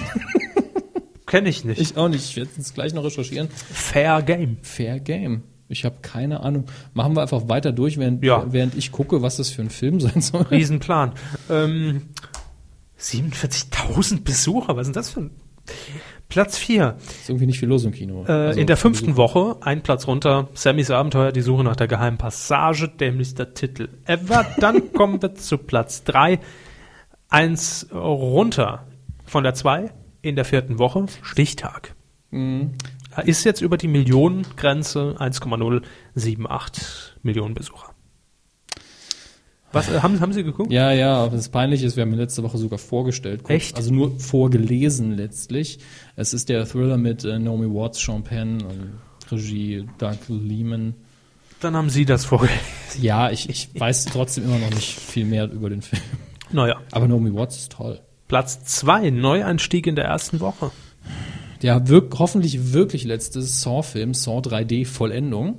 Kenne 1.26 1.48
ich 1.48 1.64
nicht. 1.64 1.80
Ich 1.80 1.96
auch 1.96 2.08
nicht. 2.08 2.30
Ich 2.30 2.36
werde 2.36 2.50
es 2.58 2.74
gleich 2.74 2.94
noch 2.94 3.02
recherchieren. 3.02 3.48
Fair 3.50 4.22
Game. 4.22 4.58
Fair 4.62 5.00
Game. 5.00 5.42
Ich 5.68 5.84
habe 5.84 5.96
keine 6.02 6.40
Ahnung. 6.40 6.66
Machen 6.94 7.16
wir 7.16 7.22
einfach 7.22 7.48
weiter 7.48 7.72
durch, 7.72 7.98
während, 7.98 8.22
Ja. 8.24 8.44
während 8.52 8.76
ich 8.76 8.92
gucke, 8.92 9.22
was 9.22 9.36
das 9.36 9.50
für 9.50 9.62
ein 9.62 9.70
Film 9.70 10.00
sein 10.00 10.20
soll. 10.20 10.42
Riesenplan. 10.42 11.12
Ähm, 11.50 12.02
47.000 12.98 14.22
Besucher, 14.24 14.76
was 14.76 14.86
ist 14.88 14.94
denn 14.94 15.00
das 15.00 15.10
für 15.10 15.20
ein... 15.20 15.30
Platz 16.28 16.58
4. 16.58 16.96
Ist 17.20 17.28
irgendwie 17.28 17.46
nicht 17.46 17.60
viel 17.60 17.68
los 17.68 17.84
im 17.84 17.92
Kino. 17.92 18.24
Äh, 18.26 18.32
Also, 18.32 18.60
in 18.60 18.66
der 18.66 18.76
fünften 18.76 19.16
Woche, 19.16 19.56
ein 19.60 19.82
Platz 19.82 20.08
runter, 20.08 20.48
Sammys 20.54 20.90
Abenteuer, 20.90 21.30
die 21.30 21.40
Suche 21.40 21.62
nach 21.62 21.76
der 21.76 21.86
geheimen 21.86 22.18
Passage, 22.18 22.88
dämlichster 22.88 23.54
Titel 23.54 23.88
ever. 24.06 24.44
Dann 24.58 24.92
kommen 24.92 25.22
wir 25.22 25.34
zu 25.36 25.56
Platz 25.58 26.02
3. 26.04 26.40
Eins 27.28 27.88
runter 27.92 28.86
von 29.24 29.44
der 29.44 29.54
2 29.54 29.90
in 30.22 30.34
der 30.36 30.44
vierten 30.44 30.78
Woche, 30.80 31.06
Stichtag. 31.22 31.94
Er 32.32 32.38
ist 33.20 33.44
jetzt 33.44 33.60
über 33.60 33.76
die 33.76 33.88
Millionengrenze, 33.88 35.16
1,078 35.18 37.16
Millionen 37.22 37.54
Besucher. 37.54 37.96
Was, 39.72 39.90
äh, 39.90 40.00
haben, 40.00 40.20
haben 40.20 40.32
Sie 40.32 40.44
geguckt? 40.44 40.72
Ja, 40.72 40.92
ja, 40.92 41.16
aber 41.16 41.36
das 41.36 41.48
Peinliche 41.48 41.86
ist, 41.86 41.96
wir 41.96 42.02
haben 42.02 42.12
ihn 42.12 42.18
letzte 42.18 42.42
Woche 42.42 42.56
sogar 42.56 42.78
vorgestellt. 42.78 43.42
kurz. 43.42 43.54
Echt? 43.54 43.76
Also 43.76 43.92
nur 43.92 44.18
vorgelesen 44.18 45.12
letztlich. 45.12 45.80
Es 46.14 46.32
ist 46.32 46.48
der 46.48 46.66
Thriller 46.66 46.96
mit 46.96 47.24
äh, 47.24 47.38
Naomi 47.38 47.66
Watts, 47.66 48.00
Sean 48.00 48.22
Penn, 48.22 48.62
und 48.62 48.92
Regie 49.30 49.86
Doug 49.98 50.18
Lehman. 50.28 50.94
Dann 51.60 51.76
haben 51.76 51.90
Sie 51.90 52.04
das 52.04 52.24
vorgelesen. 52.24 52.58
Ja, 53.00 53.30
ich, 53.30 53.48
ich 53.48 53.68
weiß 53.78 54.06
trotzdem 54.06 54.44
immer 54.44 54.58
noch 54.58 54.70
nicht 54.70 54.98
viel 54.98 55.26
mehr 55.26 55.50
über 55.50 55.68
den 55.68 55.82
Film. 55.82 56.02
Naja, 56.52 56.80
Aber 56.92 57.08
Naomi 57.08 57.34
Watts 57.34 57.56
ist 57.56 57.72
toll. 57.72 58.00
Platz 58.28 58.64
2, 58.64 59.10
Neueinstieg 59.10 59.86
in 59.86 59.96
der 59.96 60.04
ersten 60.04 60.40
Woche. 60.40 60.70
Der 61.62 61.88
wirk 61.88 62.18
hoffentlich 62.18 62.72
wirklich 62.72 63.04
letzte 63.04 63.40
Saw-Film, 63.42 64.14
Saw 64.14 64.38
3D 64.40 64.84
Vollendung, 64.86 65.58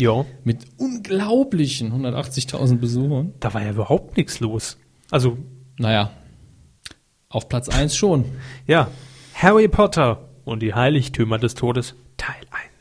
Ja, 0.00 0.24
mit 0.44 0.58
unglaublichen 0.78 1.92
180.000 1.92 2.76
Besuchern. 2.78 3.32
da 3.40 3.52
war 3.54 3.62
ja 3.62 3.70
überhaupt 3.70 4.16
nichts 4.16 4.40
los. 4.40 4.76
Also, 5.10 5.36
Naja, 5.78 6.10
auf 7.28 7.48
Platz 7.48 7.68
1 7.68 7.94
schon. 7.96 8.24
ja, 8.66 8.88
Harry 9.34 9.68
Potter 9.68 10.28
und 10.44 10.62
die 10.62 10.74
Heiligtümer 10.74 11.38
des 11.38 11.54
Todes, 11.54 11.94
Teil 12.16 12.34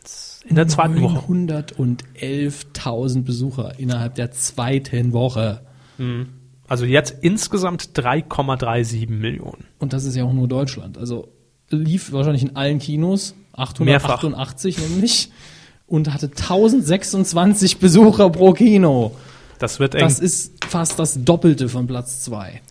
1. 0.03 0.41
In 0.47 0.55
der 0.55 0.67
zweiten 0.67 1.01
Woche. 1.01 1.19
111.000 1.27 3.23
Besucher 3.23 3.77
innerhalb 3.79 4.15
der 4.15 4.31
zweiten 4.31 5.11
Woche. 5.13 5.61
Also 6.67 6.85
jetzt 6.85 7.15
insgesamt 7.23 7.91
3,37 7.97 9.09
Millionen. 9.09 9.65
Und 9.79 9.93
das 9.93 10.05
ist 10.05 10.15
ja 10.15 10.23
auch 10.23 10.33
nur 10.33 10.47
Deutschland. 10.47 10.97
Also 10.97 11.29
lief 11.75 12.11
wahrscheinlich 12.11 12.43
in 12.43 12.55
allen 12.55 12.79
Kinos, 12.79 13.35
Mehrfach. 13.79 14.23
888 14.23 14.77
nämlich, 14.79 15.31
und 15.87 16.11
hatte 16.13 16.27
1026 16.27 17.77
Besucher 17.77 18.29
pro 18.29 18.53
Kino. 18.53 19.15
Das 19.59 19.79
wird 19.79 19.95
eng. 19.95 20.01
Das 20.01 20.19
ist 20.19 20.65
fast 20.65 20.99
das 20.99 21.23
Doppelte 21.23 21.69
von 21.69 21.87
Platz 21.87 22.23
2. 22.23 22.61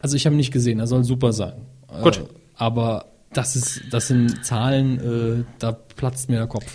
Also 0.00 0.16
ich 0.16 0.26
habe 0.26 0.34
ihn 0.34 0.38
nicht 0.38 0.52
gesehen, 0.52 0.80
er 0.80 0.86
soll 0.86 1.04
super 1.04 1.32
sein. 1.32 1.66
Gut. 2.02 2.18
Äh, 2.18 2.24
aber 2.56 3.06
das 3.32 3.56
ist, 3.56 3.82
das 3.90 4.08
sind 4.08 4.44
Zahlen, 4.44 5.40
äh, 5.40 5.44
da 5.58 5.72
platzt 5.72 6.28
mir 6.28 6.36
der 6.36 6.46
Kopf. 6.46 6.66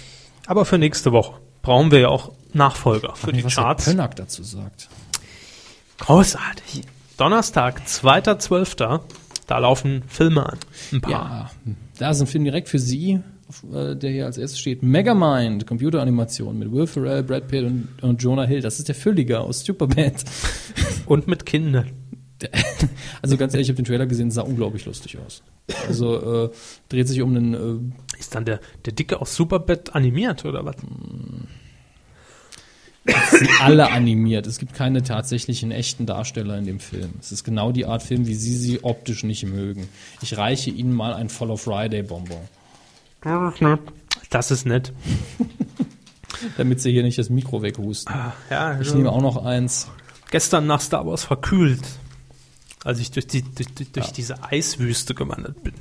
Aber 0.48 0.66
für 0.66 0.78
nächste 0.78 1.12
Woche 1.12 1.40
brauchen 1.62 1.92
wir 1.92 2.00
ja 2.00 2.08
auch 2.10 2.32
Nachfolger 2.54 3.16
für 3.16 3.34
die 3.34 3.44
was 3.44 3.56
Charts. 3.56 3.86
der 3.86 3.92
Pönnack 3.92 4.16
dazu 4.16 4.44
sagt. 4.44 4.88
Großartig. 6.00 6.84
Donnerstag, 7.18 7.82
2.12. 7.88 9.00
Da 9.48 9.58
laufen 9.60 10.04
Filme 10.08 10.46
an. 10.48 10.58
Ein 10.92 11.02
paar. 11.02 11.12
Ja, 11.12 11.52
da 12.00 12.10
ist 12.12 12.22
ein 12.22 12.28
Film 12.28 12.44
direkt 12.46 12.68
für 12.70 12.80
Sie, 12.80 13.20
äh, 13.74 13.96
der 13.96 14.10
hier 14.12 14.26
als 14.26 14.38
erstes 14.38 14.60
steht. 14.60 14.82
Megamind, 14.82 15.68
Computeranimation 15.68 16.58
mit 16.58 16.72
Will 16.72 16.88
Ferrell, 16.88 17.24
Brad 17.24 17.48
Pitt 17.48 17.64
und, 17.66 17.88
und 18.02 18.22
Jonah 18.24 18.46
Hill. 18.46 18.62
Das 18.62 18.80
ist 18.80 18.88
der 18.88 18.96
Fülliger 18.96 19.42
aus 19.42 19.64
Superbad. 19.64 20.24
Und 21.06 21.28
mit 21.28 21.46
Kindern. 21.46 21.92
Der- 22.42 22.50
Also 23.22 23.38
ganz 23.38 23.54
ehrlich, 23.54 23.68
ich 23.68 23.70
habe 23.74 23.82
den 23.82 23.86
Trailer 23.86 24.08
gesehen, 24.08 24.32
sah 24.32 24.42
unglaublich 24.42 24.86
lustig 24.86 25.18
aus. 25.24 25.44
Also 25.88 26.46
äh, 26.46 26.50
dreht 26.90 27.08
sich 27.08 27.22
um 27.22 27.36
einen 27.36 27.54
äh, 27.54 28.18
Ist 28.20 28.34
dann 28.34 28.46
der, 28.46 28.60
der 28.86 28.94
Dicke 28.94 29.22
aus 29.22 29.36
Superbad 29.36 29.94
animiert 29.96 30.46
oder 30.46 30.66
was? 30.66 30.76
Sind 33.30 33.50
alle 33.62 33.92
animiert. 33.92 34.48
Es 34.48 34.58
gibt 34.60 34.74
keine 34.74 35.04
tatsächlichen 35.04 35.72
echten 35.72 36.06
Darsteller 36.06 36.58
in 36.58 36.66
dem 36.66 36.80
Film. 36.80 37.14
Es 37.20 37.32
ist 37.32 37.44
genau 37.44 37.72
die 37.72 37.86
Art 37.86 38.04
Film, 38.04 38.26
wie 38.28 38.34
Sie 38.36 38.56
sie 38.56 38.84
optisch 38.84 39.24
nicht 39.24 39.46
mögen. 39.46 39.88
Ich 40.22 40.38
reiche 40.38 40.70
Ihnen 40.72 40.94
mal 40.94 41.14
ein 41.14 41.30
Follow 41.30 41.58
Friday 41.58 42.04
Bonbon, 42.04 42.38
Das 44.30 44.52
ist 44.52 44.66
nett. 44.66 44.92
damit 46.58 46.82
Sie 46.82 46.92
hier 46.92 47.04
nicht 47.04 47.18
das 47.18 47.30
Mikro 47.30 47.62
weghusten. 47.62 48.14
Ja, 48.50 48.80
Ich 48.80 48.94
nehme 48.94 49.12
auch 49.12 49.22
noch 49.22 49.44
eins. 49.46 49.88
gestern 50.32 50.68
nach 50.68 50.82
Star 50.82 51.06
Wars 51.06 51.24
verkühlt, 51.24 51.82
als 52.84 53.00
ich 53.00 53.12
durch, 53.12 53.28
die, 53.28 53.42
durch, 53.44 53.68
durch, 53.74 53.92
durch 53.92 54.12
diese 54.12 54.44
Eiswüste 54.44 55.14
gewandert 55.16 55.62
bin. 55.64 55.74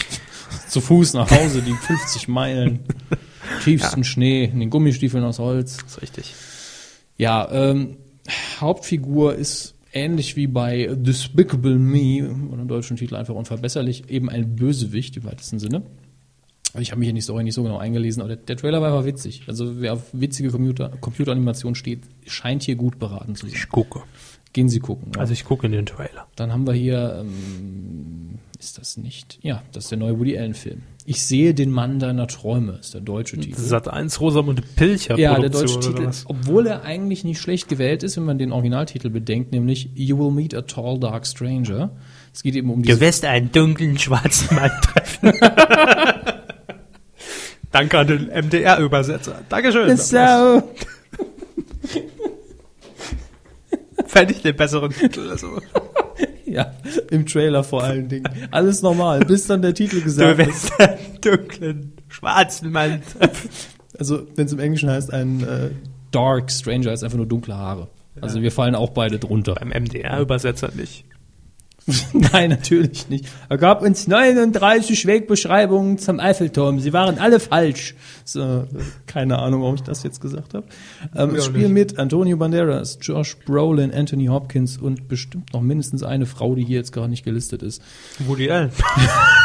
Zu 0.68 0.80
Fuß 0.82 1.14
nach 1.14 1.30
Hause, 1.30 1.62
die 1.62 1.72
50 1.74 2.28
Meilen, 2.28 2.80
tiefsten 3.64 4.04
Schnee, 4.04 4.44
in 4.44 4.60
den 4.60 4.68
Gummistiefeln 4.70 5.24
aus 5.24 5.38
Holz. 5.38 5.78
Das 5.78 5.92
ist 5.92 6.02
richtig. 6.02 6.34
Ja, 7.18 7.48
ähm, 7.50 7.96
Hauptfigur 8.60 9.34
ist 9.34 9.74
ähnlich 9.92 10.36
wie 10.36 10.46
bei 10.46 10.86
Despicable 10.94 11.78
Me, 11.78 12.30
oder 12.50 12.62
im 12.62 12.68
deutschen 12.68 12.96
Titel 12.96 13.16
einfach 13.16 13.34
unverbesserlich, 13.34 14.08
eben 14.08 14.30
ein 14.30 14.56
Bösewicht 14.56 15.16
im 15.16 15.24
weitesten 15.24 15.58
Sinne. 15.58 15.82
Also 16.74 16.80
Ich 16.82 16.90
habe 16.90 17.00
mich 17.00 17.08
in 17.08 17.14
die 17.14 17.20
Story 17.22 17.44
nicht 17.44 17.54
so 17.54 17.62
genau 17.62 17.78
eingelesen, 17.78 18.22
aber 18.22 18.36
der, 18.36 18.44
der 18.44 18.56
Trailer 18.56 18.80
war 18.80 18.92
einfach 18.92 19.06
witzig. 19.06 19.42
Also 19.46 19.80
wer 19.80 19.94
auf 19.94 20.02
witzige 20.12 20.50
Computer, 20.50 20.90
Computeranimation 21.00 21.74
steht, 21.74 22.02
scheint 22.26 22.62
hier 22.62 22.76
gut 22.76 22.98
beraten 22.98 23.34
zu 23.34 23.46
sein. 23.46 23.56
Ich 23.56 23.68
gucke. 23.68 24.02
Gehen 24.52 24.68
Sie 24.68 24.78
gucken. 24.78 25.12
ja. 25.14 25.20
Also 25.20 25.32
ich 25.32 25.44
gucke 25.44 25.66
in 25.66 25.72
den 25.72 25.86
Trailer. 25.86 26.26
Dann 26.36 26.52
haben 26.52 26.66
wir 26.66 26.74
hier, 26.74 27.20
ähm, 27.20 28.38
ist 28.58 28.78
das 28.78 28.96
nicht? 28.96 29.38
Ja, 29.42 29.62
das 29.72 29.84
ist 29.84 29.90
der 29.90 29.98
neue 29.98 30.18
Woody 30.18 30.38
Allen 30.38 30.54
Film. 30.54 30.82
Ich 31.10 31.24
sehe 31.24 31.54
den 31.54 31.70
Mann 31.70 31.98
deiner 31.98 32.26
Träume, 32.26 32.72
ist 32.72 32.92
der 32.92 33.00
deutsche 33.00 33.38
Titel. 33.38 33.58
Sat 33.58 33.88
1 33.88 34.20
Rosamunde 34.20 34.60
Pilcher 34.76 35.18
Ja, 35.18 35.38
der 35.40 35.48
deutsche 35.48 35.80
Titel, 35.80 36.10
obwohl 36.26 36.66
er 36.66 36.82
eigentlich 36.82 37.24
nicht 37.24 37.40
schlecht 37.40 37.70
gewählt 37.70 38.02
ist, 38.02 38.18
wenn 38.18 38.26
man 38.26 38.36
den 38.36 38.52
Originaltitel 38.52 39.08
bedenkt, 39.08 39.50
nämlich 39.50 39.88
You 39.94 40.18
Will 40.18 40.32
Meet 40.32 40.54
a 40.54 40.60
Tall 40.60 41.00
Dark 41.00 41.26
Stranger. 41.26 41.96
Es 42.34 42.42
geht 42.42 42.56
eben 42.56 42.68
um 42.68 42.82
Du 42.82 42.88
diese 42.88 43.00
wirst 43.00 43.24
einen 43.24 43.50
dunklen 43.50 43.98
schwarzen 43.98 44.54
Mann 44.54 44.70
treffen. 44.82 45.32
Danke 47.72 47.98
an 47.98 48.06
den 48.06 48.26
MDR-Übersetzer. 48.26 49.40
Dankeschön. 49.48 49.96
So. 49.96 50.62
Fände 54.04 54.34
ich 54.34 54.42
den 54.42 54.56
besseren 54.56 54.90
Titel. 54.92 55.30
Also. 55.30 55.62
Ja, 56.50 56.72
im 57.10 57.26
Trailer 57.26 57.62
vor 57.64 57.82
allen 57.84 58.08
Dingen. 58.08 58.28
Alles 58.50 58.82
normal, 58.82 59.20
bis 59.20 59.46
dann 59.46 59.62
der 59.62 59.74
Titel 59.74 59.96
Du 59.98 60.02
gesagt 60.04 60.38
ist. 60.40 60.48
wirst 60.48 60.80
einen 60.80 61.20
dunklen 61.20 61.92
schwarzen 62.08 62.72
Mann 62.72 63.02
treffen. 63.18 63.50
Also, 63.98 64.26
wenn 64.36 64.46
es 64.46 64.52
im 64.52 64.60
Englischen 64.60 64.90
heißt, 64.90 65.12
ein 65.12 65.42
äh, 65.42 65.70
Dark 66.10 66.50
Stranger 66.50 66.92
ist 66.92 67.02
einfach 67.04 67.16
nur 67.18 67.26
dunkle 67.26 67.56
Haare. 67.56 67.88
Also 68.20 68.42
wir 68.42 68.50
fallen 68.50 68.74
auch 68.74 68.90
beide 68.90 69.18
drunter. 69.18 69.54
Beim 69.54 69.68
MDR-Übersetzer 69.68 70.70
nicht. 70.74 71.04
Nein, 72.12 72.50
natürlich 72.50 73.08
nicht. 73.08 73.26
Er 73.48 73.56
gab 73.56 73.82
uns 73.82 74.06
39 74.06 75.06
Wegbeschreibungen 75.06 75.98
zum 75.98 76.20
Eiffelturm. 76.20 76.80
Sie 76.80 76.92
waren 76.92 77.18
alle 77.18 77.40
falsch. 77.40 77.94
So, 78.24 78.66
keine 79.06 79.38
Ahnung, 79.38 79.62
warum 79.62 79.74
ich 79.76 79.82
das 79.82 80.02
jetzt 80.02 80.20
gesagt 80.20 80.54
habe. 80.54 80.66
Ähm, 81.16 81.36
auch 81.36 81.42
spielen 81.42 81.72
mit 81.72 81.98
Antonio 81.98 82.36
Banderas, 82.36 82.98
Josh 83.00 83.36
Brolin, 83.44 83.92
Anthony 83.92 84.26
Hopkins 84.26 84.76
und 84.76 85.08
bestimmt 85.08 85.52
noch 85.54 85.62
mindestens 85.62 86.02
eine 86.02 86.26
Frau, 86.26 86.54
die 86.54 86.64
hier 86.64 86.76
jetzt 86.76 86.92
gar 86.92 87.08
nicht 87.08 87.24
gelistet 87.24 87.62
ist. 87.62 87.82
Woody 88.18 88.50
Allen. 88.50 88.70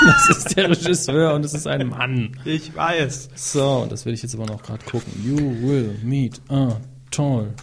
Das 0.06 0.38
ist 0.38 0.58
der 0.58 0.70
Regisseur 0.70 1.34
und 1.34 1.46
es 1.46 1.54
ist 1.54 1.66
ein 1.66 1.88
Mann. 1.88 2.36
Ich 2.44 2.76
weiß. 2.76 3.30
So, 3.36 3.88
das 3.89 4.06
werde 4.06 4.16
ich 4.16 4.24
jetzt 4.24 4.36
aber 4.36 4.46
noch 4.46 4.62
gerade 4.62 4.84
gucken. 4.84 5.14
You 5.24 5.38
will 5.38 5.96
meet 6.04 6.41
a 6.50 6.76
tall 7.10 7.54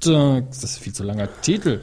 dark. 0.00 0.50
Das 0.50 0.64
ist 0.64 0.78
viel 0.78 0.92
zu 0.92 1.04
langer 1.04 1.28
Titel. 1.42 1.80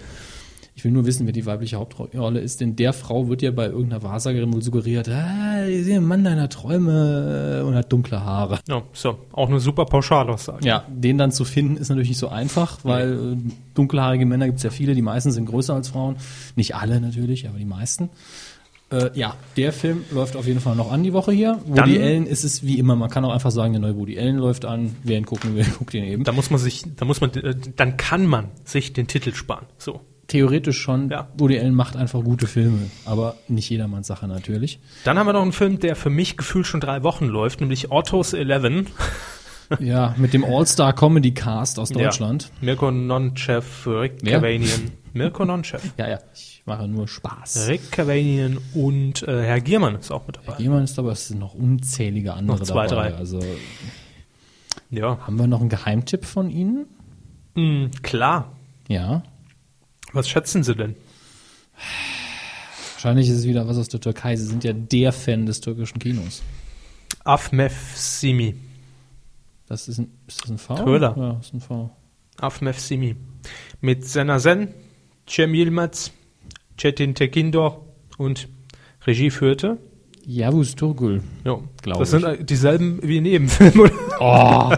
Ich 0.77 0.83
will 0.83 0.91
nur 0.91 1.05
wissen, 1.05 1.25
wer 1.25 1.31
die 1.31 1.45
weibliche 1.45 1.77
Hauptrolle 1.77 2.41
ist, 2.41 2.59
denn 2.59 2.75
der 2.75 2.91
Frau 2.91 3.29
wird 3.29 3.41
ja 3.41 3.51
bei 3.51 3.67
irgendeiner 3.67 4.03
Wahrsagerin 4.03 4.53
wohl 4.53 4.61
suggeriert, 4.61 5.07
ah, 5.07 5.63
ist 5.63 5.89
ein 5.89 6.03
Mann 6.03 6.25
deiner 6.25 6.49
Träume 6.49 7.63
und 7.65 7.75
hat 7.75 7.91
dunkle 7.93 8.23
Haare. 8.25 8.59
Ja, 8.67 8.83
so, 8.91 9.17
auch 9.31 9.47
eine 9.47 9.61
super 9.61 9.85
Pauschalaussage. 9.85 10.67
Ja, 10.67 10.83
den 10.89 11.17
dann 11.17 11.31
zu 11.31 11.45
finden 11.45 11.77
ist 11.77 11.87
natürlich 11.87 12.09
nicht 12.09 12.17
so 12.17 12.27
einfach, 12.27 12.79
weil 12.83 13.13
äh, 13.13 13.37
dunkelhaarige 13.73 14.25
Männer 14.25 14.47
gibt 14.47 14.57
es 14.57 14.63
ja 14.63 14.69
viele, 14.69 14.95
die 14.95 15.01
meisten 15.01 15.31
sind 15.31 15.45
größer 15.45 15.73
als 15.73 15.87
Frauen. 15.89 16.17
Nicht 16.57 16.75
alle 16.75 16.99
natürlich, 16.99 17.47
aber 17.47 17.57
die 17.57 17.63
meisten. 17.65 18.09
Äh, 18.91 19.11
ja, 19.17 19.35
der 19.57 19.71
Film 19.71 20.03
läuft 20.11 20.35
auf 20.35 20.45
jeden 20.45 20.59
Fall 20.59 20.75
noch 20.75 20.91
an 20.91 21.03
die 21.03 21.13
Woche 21.13 21.31
hier. 21.31 21.57
Woody 21.65 21.93
Dann- 21.95 22.03
Allen 22.03 22.27
ist 22.27 22.43
es 22.43 22.63
wie 22.63 22.77
immer, 22.77 22.95
man 22.97 23.09
kann 23.09 23.23
auch 23.25 23.33
einfach 23.33 23.51
sagen, 23.51 23.71
der 23.73 23.81
neue 23.81 23.95
Woody 23.95 24.19
Allen 24.19 24.35
läuft 24.37 24.65
an, 24.65 24.95
wer 25.03 25.17
ihn 25.17 25.25
gucken 25.25 25.55
will, 25.55 25.65
guckt 25.79 25.93
ihn 25.93 26.03
eben. 26.03 26.23
Da 26.25 26.33
muss 26.33 26.51
man 26.51 26.59
sich, 26.59 26.83
da 26.97 27.05
muss 27.05 27.21
man, 27.21 27.31
äh, 27.33 27.55
dann 27.77 27.95
kann 27.95 28.25
man 28.25 28.49
sich 28.65 28.91
den 28.93 29.07
Titel 29.07 29.33
sparen. 29.33 29.65
So. 29.77 30.01
Theoretisch 30.27 30.79
schon, 30.81 31.09
Ja. 31.09 31.27
Woody 31.37 31.59
Allen 31.59 31.75
macht 31.75 31.95
einfach 31.95 32.23
gute 32.23 32.47
Filme, 32.47 32.79
aber 33.05 33.35
nicht 33.47 33.69
jedermanns 33.69 34.07
Sache 34.07 34.27
natürlich. 34.27 34.79
Dann 35.03 35.19
haben 35.19 35.27
wir 35.27 35.33
noch 35.33 35.43
einen 35.43 35.51
Film, 35.51 35.79
der 35.79 35.95
für 35.95 36.09
mich 36.09 36.35
gefühlt 36.37 36.65
schon 36.65 36.79
drei 36.79 37.03
Wochen 37.03 37.25
läuft, 37.25 37.61
nämlich 37.61 37.91
Autos 37.91 38.33
11. 38.33 38.87
Ja, 39.79 40.13
mit 40.17 40.31
dem 40.35 40.43
All-Star-Comedy-Cast 40.45 41.79
aus 41.79 41.89
Deutschland. 41.89 42.43
Ja. 42.43 42.49
Mirko 42.61 42.91
Nonchev, 42.91 43.87
Rick 43.87 44.17
Wer? 44.21 44.33
Cavanian. 44.39 44.91
Mirko 45.13 45.43
Nonchev. 45.43 45.81
Ja, 45.97 46.07
ja, 46.07 46.19
ich 46.35 46.61
mache 46.67 46.87
nur 46.87 47.07
Spaß. 47.07 47.67
Rick 47.67 47.91
Cavanian 47.91 48.59
und 48.75 49.23
äh, 49.27 49.41
Herr 49.43 49.61
Giermann 49.61 49.95
ist 49.95 50.11
auch 50.11 50.27
mit 50.27 50.37
dabei. 50.37 50.59
Jemand 50.61 50.83
ist 50.87 50.99
aber, 50.99 51.13
es 51.13 51.29
sind 51.29 51.39
noch 51.39 51.55
unzählige 51.55 52.35
andere 52.35 52.59
Noch 52.59 52.63
zwei, 52.63 52.85
dabei. 52.85 53.09
drei. 53.09 53.17
Also 53.17 53.39
Ja, 54.91 55.17
haben 55.25 55.37
wir 55.39 55.47
noch 55.47 55.61
einen 55.61 55.69
Geheimtipp 55.69 56.25
von 56.25 56.51
Ihnen? 56.51 56.85
mm, 57.55 57.85
klar. 58.03 58.51
Ja. 58.87 59.23
Was 60.15 60.29
schätzen 60.29 60.63
Sie 60.63 60.75
denn? 60.75 60.95
Wahrscheinlich 62.93 63.27
ist 63.27 63.39
es 63.39 63.45
wieder 63.45 63.67
was 63.67 63.77
aus 63.77 63.89
der 63.89 63.99
Türkei. 63.99 64.37
Sie 64.37 64.45
sind 64.45 64.63
ja 64.63 64.71
der 64.71 65.11
Fan 65.11 65.45
des 65.45 65.59
türkischen 65.59 65.99
Kinos. 65.99 66.41
Afmef 67.25 67.97
Simi. 67.97 68.55
Das 69.67 69.89
ist 69.89 69.97
ein, 69.97 70.11
ist 70.25 70.41
das 70.41 70.51
ein 70.51 70.57
V? 70.57 70.75
Thriller. 70.75 71.13
Ja, 71.17 71.39
ist 71.41 71.53
ein 71.53 71.59
V. 71.59 71.89
Afmef 72.37 72.79
Simi. 72.79 73.17
Mit 73.81 74.05
Senazen, 74.05 74.69
Cem 75.27 75.53
Yilmaz, 75.53 76.11
Çetin 76.77 77.13
Tekindor 77.13 77.85
und 78.17 78.47
Regie 79.05 79.31
führte. 79.31 79.77
Yavuz 80.27 80.75
Turgul. 80.75 81.21
Ja, 81.43 81.59
Glaub 81.81 81.99
das 81.99 82.13
ich. 82.13 82.19
sind 82.21 82.23
äh, 82.25 82.43
dieselben 82.43 82.99
wie 83.03 83.17
in 83.17 83.25
jedem 83.25 83.49
Film, 83.49 83.79
oder? 83.79 83.91
Oh. 84.19 84.73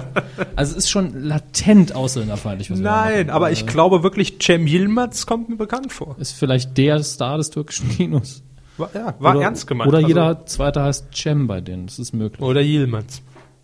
Also 0.55 0.71
es 0.73 0.77
ist 0.85 0.89
schon 0.89 1.23
latent 1.23 1.93
ausländerfeindlich. 1.95 2.69
Nein, 2.71 3.29
aber 3.29 3.51
ich 3.51 3.63
Äh, 3.63 3.65
glaube 3.67 4.03
wirklich, 4.03 4.37
Cem 4.41 4.67
Yilmaz 4.67 5.25
kommt 5.25 5.49
mir 5.49 5.55
bekannt 5.57 5.91
vor. 5.93 6.15
Ist 6.19 6.33
vielleicht 6.33 6.77
der 6.77 7.01
Star 7.03 7.37
des 7.37 7.49
türkischen 7.49 7.89
Kinos. 7.89 8.43
War, 8.77 8.89
ja, 8.93 9.15
war 9.19 9.35
oder, 9.35 9.43
ernst 9.45 9.67
gemeint. 9.67 9.87
Oder 9.87 9.97
Also- 9.99 10.07
jeder 10.09 10.45
zweite 10.45 10.83
heißt 10.83 11.07
Cem 11.15 11.47
bei 11.47 11.61
denen. 11.61 11.87
Das 11.87 11.97
ist 11.99 12.13
möglich. 12.13 12.41
Oder 12.41 12.61
Yilmaz. 12.61 13.21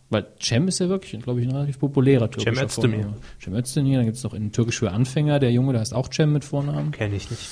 Weil 0.09 0.27
Cem 0.41 0.67
ist 0.67 0.79
ja 0.79 0.89
wirklich, 0.89 1.21
glaube 1.23 1.41
ich, 1.41 1.47
ein 1.47 1.53
relativ 1.53 1.79
populärer 1.79 2.29
türkischer 2.29 2.55
Cem 2.55 2.65
Özdemir. 2.93 3.13
Cem 3.43 3.53
Özdemir. 3.55 3.97
Dann 3.97 4.05
gibt 4.05 4.17
es 4.17 4.23
noch 4.23 4.33
einen 4.33 4.51
Türkisch 4.51 4.79
für 4.79 4.91
Anfänger. 4.91 5.39
Der 5.39 5.51
Junge, 5.51 5.73
der 5.73 5.81
heißt 5.81 5.93
auch 5.93 6.07
Cem 6.11 6.31
mit 6.33 6.45
Vornamen. 6.45 6.91
Kenne 6.91 7.15
ich 7.15 7.29
nicht. 7.31 7.47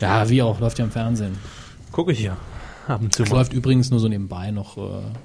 Ja, 0.00 0.28
wie 0.28 0.42
auch. 0.42 0.60
Läuft 0.60 0.78
ja 0.80 0.84
im 0.84 0.90
Fernsehen. 0.90 1.36
Gucke 1.92 2.12
ich 2.12 2.20
ja. 2.22 2.36
Ab 2.86 3.00
und 3.00 3.14
zu 3.14 3.22
Es 3.22 3.30
mal. 3.30 3.38
läuft 3.38 3.52
übrigens 3.52 3.90
nur 3.90 3.98
so 4.00 4.08
nebenbei 4.08 4.50
noch 4.50 4.76
äh, 4.76 4.80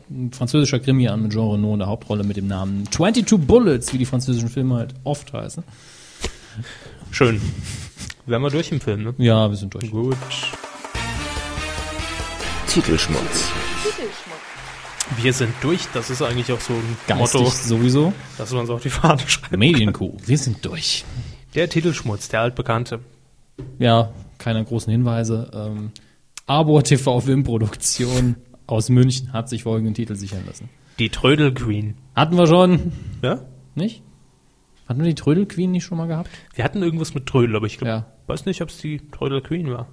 ein 0.09 0.31
französischer 0.31 0.79
Krimi 0.79 1.07
an 1.09 1.23
mit 1.23 1.33
Jean 1.33 1.51
Reno 1.51 1.73
in 1.73 1.79
der 1.79 1.87
Hauptrolle 1.87 2.23
mit 2.23 2.37
dem 2.37 2.47
Namen 2.47 2.89
22 2.91 3.39
Bullets, 3.45 3.91
wie 3.93 3.97
die 3.97 4.05
französischen 4.05 4.49
Filme 4.49 4.75
halt 4.75 4.93
oft 5.03 5.33
heißen. 5.33 5.63
Schön. 7.11 7.41
Wären 8.25 8.41
wir 8.41 8.49
durch 8.49 8.71
im 8.71 8.79
Film, 8.79 9.03
ne? 9.03 9.13
Ja, 9.17 9.49
wir 9.49 9.57
sind 9.57 9.73
durch. 9.73 9.89
Gut. 9.91 10.15
Titelschmutz. 12.67 13.51
Wir 15.17 15.33
sind 15.33 15.53
durch. 15.61 15.81
Das 15.93 16.09
ist 16.09 16.21
eigentlich 16.21 16.51
auch 16.51 16.59
so 16.61 16.73
ein 16.73 16.97
Geistig 17.07 17.41
Motto, 17.41 17.49
sowieso. 17.51 18.13
das 18.37 18.51
wir 18.51 18.59
uns 18.59 18.69
auf 18.69 18.81
die 18.83 18.89
Fahne 18.91 19.21
schreiben. 19.27 19.57
Medienkuh, 19.59 20.13
wir 20.25 20.37
sind 20.37 20.63
durch. 20.65 21.03
Der 21.55 21.67
Titelschmutz, 21.67 22.29
der 22.29 22.41
altbekannte. 22.41 22.99
Ja, 23.79 24.11
keine 24.37 24.63
großen 24.63 24.91
Hinweise. 24.91 25.49
Ähm, 25.53 25.91
Arbor 26.49 26.83
TV 26.83 27.19
Filmproduktion 27.21 28.35
aus 28.65 28.89
München 28.89 29.33
hat 29.33 29.49
sich 29.49 29.63
folgenden 29.63 29.93
Titel 29.93 30.15
sichern 30.15 30.43
lassen. 30.47 30.67
Die 30.97 31.09
Trödel 31.09 31.53
Queen. 31.53 31.95
Hatten 32.15 32.37
wir 32.37 32.47
schon, 32.47 32.91
Ja? 33.21 33.41
nicht? 33.75 34.01
Hatten 34.87 35.01
wir 35.01 35.07
die 35.07 35.13
Trödel 35.15 35.45
Queen 35.45 35.69
nicht 35.71 35.83
schon 35.83 35.99
mal 35.99 36.07
gehabt? 36.07 36.31
Wir 36.55 36.63
hatten 36.63 36.81
irgendwas 36.81 37.13
mit 37.13 37.27
Trödel, 37.27 37.55
aber 37.55 37.67
ich 37.67 37.77
glaub, 37.77 37.87
Ja. 37.87 38.05
weiß 38.25 38.45
nicht, 38.47 38.63
ob 38.63 38.69
es 38.69 38.79
die 38.79 38.99
Trödel 39.11 39.41
Queen 39.41 39.69
war. 39.69 39.89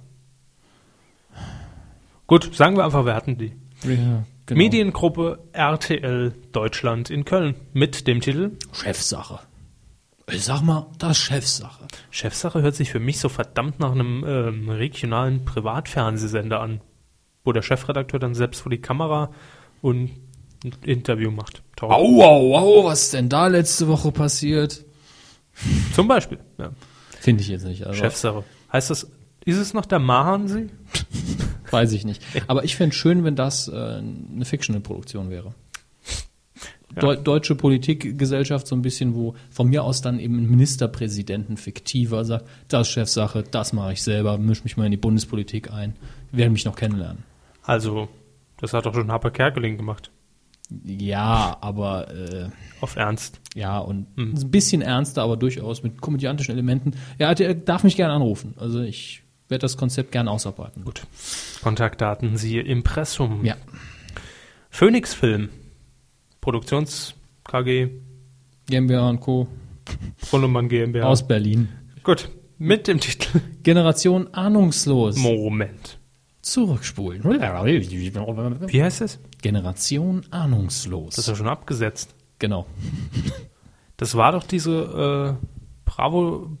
Gut, 2.25 2.49
sagen 2.55 2.75
wir 2.75 2.85
einfach, 2.85 3.05
wir 3.05 3.13
hatten 3.13 3.37
die. 3.37 3.53
Ja, 3.83 4.23
genau. 4.47 4.57
Mediengruppe 4.57 5.37
RTL 5.53 6.33
Deutschland 6.53 7.11
in 7.11 7.23
Köln 7.23 7.53
mit 7.73 8.07
dem 8.07 8.19
Titel 8.19 8.53
Chefsache. 8.73 9.39
Ich 10.29 10.43
sag 10.43 10.61
mal, 10.61 10.87
das 10.97 11.11
ist 11.11 11.23
Chefsache. 11.23 11.87
Chefsache 12.11 12.61
hört 12.61 12.75
sich 12.75 12.91
für 12.91 12.99
mich 12.99 13.19
so 13.19 13.29
verdammt 13.29 13.79
nach 13.79 13.93
einem 13.93 14.25
ähm, 14.27 14.69
regionalen 14.69 15.45
Privatfernsehsender 15.45 16.59
an, 16.59 16.81
wo 17.45 17.53
der 17.53 17.61
Chefredakteur 17.61 18.19
dann 18.19 18.35
selbst 18.35 18.61
vor 18.61 18.69
die 18.69 18.81
Kamera 18.81 19.31
und 19.81 20.11
ein 20.65 20.73
Interview 20.83 21.31
macht. 21.31 21.63
Toll. 21.77 21.91
Au, 21.91 22.21
au, 22.21 22.57
au, 22.57 22.83
was 22.83 23.03
ist 23.03 23.13
denn 23.13 23.29
da 23.29 23.47
letzte 23.47 23.87
Woche 23.87 24.11
passiert? 24.11 24.83
Zum 25.93 26.09
Beispiel. 26.09 26.39
Ja. 26.57 26.71
Finde 27.21 27.43
ich 27.43 27.47
jetzt 27.47 27.65
nicht. 27.65 27.87
Also, 27.87 27.97
Chefsache. 27.97 28.43
Heißt 28.73 28.89
das, 28.89 29.09
ist 29.45 29.57
es 29.57 29.73
noch 29.73 29.85
der 29.85 29.99
Mahansee? 29.99 30.67
Weiß 31.71 31.93
ich 31.93 32.03
nicht. 32.03 32.21
Aber 32.47 32.65
ich 32.65 32.75
fände 32.75 32.93
schön, 32.93 33.23
wenn 33.23 33.37
das 33.37 33.69
äh, 33.69 33.75
eine 33.75 34.43
Fictional-Produktion 34.43 35.29
wäre. 35.29 35.53
Deu 36.95 37.15
deutsche 37.15 37.53
Politikgesellschaft 37.55 38.65
so 38.65 38.75
ein 38.75 38.81
bisschen, 38.81 39.13
wo 39.13 39.35
von 39.49 39.67
mir 39.67 39.83
aus 39.83 40.01
dann 40.01 40.19
eben 40.19 40.37
ein 40.37 40.49
Ministerpräsidenten 40.49 41.57
fiktiver 41.57 42.23
sagt, 42.23 42.47
das 42.69 42.87
ist 42.87 42.93
Chefsache, 42.93 43.43
das 43.43 43.73
mache 43.73 43.93
ich 43.93 44.01
selber, 44.01 44.37
misch 44.37 44.63
mich 44.63 44.77
mal 44.77 44.85
in 44.85 44.91
die 44.91 44.97
Bundespolitik 44.97 45.71
ein, 45.71 45.95
werden 46.31 46.53
mich 46.53 46.65
noch 46.65 46.75
kennenlernen. 46.75 47.23
Also, 47.63 48.07
das 48.57 48.73
hat 48.73 48.85
doch 48.85 48.93
schon 48.93 49.11
Harper 49.11 49.31
Kerkeling 49.31 49.77
gemacht. 49.77 50.11
Ja, 50.85 51.57
aber 51.61 52.09
äh, 52.13 52.49
Auf 52.81 52.95
Ernst. 52.95 53.39
ja, 53.53 53.79
und 53.79 54.17
ein 54.17 54.51
bisschen 54.51 54.81
ernster, 54.81 55.23
aber 55.23 55.37
durchaus 55.37 55.83
mit 55.83 56.01
komödiantischen 56.01 56.53
Elementen. 56.53 56.93
Ja, 57.19 57.33
der 57.33 57.53
darf 57.53 57.83
mich 57.83 57.95
gerne 57.95 58.13
anrufen. 58.13 58.53
Also 58.57 58.81
ich 58.81 59.23
werde 59.47 59.61
das 59.61 59.77
Konzept 59.77 60.11
gerne 60.11 60.29
ausarbeiten. 60.29 60.83
Gut. 60.83 61.03
Kontaktdaten 61.61 62.35
siehe 62.37 62.61
Impressum. 62.61 63.45
Ja. 63.45 63.55
Phoenix 64.69 65.13
Film. 65.13 65.49
Produktions 66.47 67.13
KG 67.43 67.89
GmbH 68.67 69.09
und 69.09 69.19
Co. 69.19 69.49
Brunnemann 70.31 70.69
GmbH. 70.69 71.05
aus 71.05 71.27
Berlin. 71.27 71.67
Gut. 72.03 72.29
Mit 72.57 72.87
dem 72.87 73.01
Titel 73.01 73.41
Generation 73.63 74.33
ahnungslos. 74.33 75.17
Moment. 75.17 75.99
Zurückspulen. 76.41 77.21
Wie 77.25 78.81
heißt 78.81 79.01
es? 79.01 79.19
Generation 79.41 80.25
ahnungslos. 80.31 81.15
Das 81.15 81.25
ist 81.25 81.27
ja 81.27 81.35
schon 81.35 81.49
abgesetzt. 81.49 82.15
genau. 82.39 82.65
Das 83.97 84.15
war 84.15 84.31
doch 84.31 84.45
diese 84.45 85.37
äh, 85.41 85.47
Bravo 85.97 86.51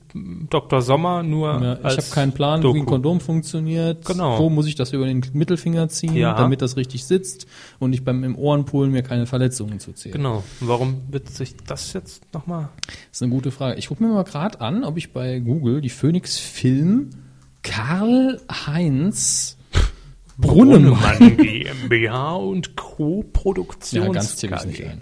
Dr. 0.49 0.81
Sommer 0.81 1.21
nur 1.21 1.61
Ja, 1.61 1.73
ich 1.91 1.97
habe 1.97 2.09
keinen 2.11 2.31
Plan, 2.31 2.59
Doku. 2.59 2.73
wie 2.75 2.79
ein 2.79 2.85
Kondom 2.87 3.19
funktioniert. 3.19 4.03
Genau. 4.03 4.39
Wo 4.39 4.49
muss 4.49 4.65
ich 4.65 4.73
das 4.73 4.93
über 4.93 5.05
den 5.05 5.23
Mittelfinger 5.33 5.89
ziehen, 5.89 6.15
Ja. 6.15 6.33
damit 6.33 6.63
das 6.63 6.75
richtig 6.75 7.05
sitzt 7.05 7.45
und 7.77 7.93
ich 7.93 8.03
beim 8.03 8.23
im 8.23 8.35
Ohrenpulen 8.35 8.91
mir 8.91 9.03
keine 9.03 9.27
Verletzungen 9.27 9.79
zuzähle. 9.79 10.13
Genau. 10.17 10.43
Warum 10.59 11.01
wird 11.11 11.29
sich 11.29 11.55
das 11.67 11.93
jetzt 11.93 12.23
nochmal? 12.33 12.69
Das 12.87 12.95
ist 13.13 13.21
eine 13.21 13.31
gute 13.31 13.51
Frage. 13.51 13.77
Ich 13.77 13.89
gucke 13.89 14.03
mir 14.03 14.11
mal 14.11 14.23
gerade 14.23 14.59
an, 14.59 14.83
ob 14.83 14.97
ich 14.97 15.13
bei 15.13 15.37
Google 15.39 15.81
die 15.81 15.89
Phoenix 15.89 16.37
Film 16.39 17.11
Karl 17.61 18.41
Heinz 18.65 19.55
Brunnemann. 20.39 21.37
GmbH 21.37 22.35
und 22.35 22.75
Co. 22.75 23.23
Produktions 23.33 23.91
Ja, 23.91 24.11
ganz 24.11 24.35
tippe 24.35 24.55
ich 24.55 24.61
KG. 24.61 24.67
nicht 24.69 24.83
ein. 24.85 25.01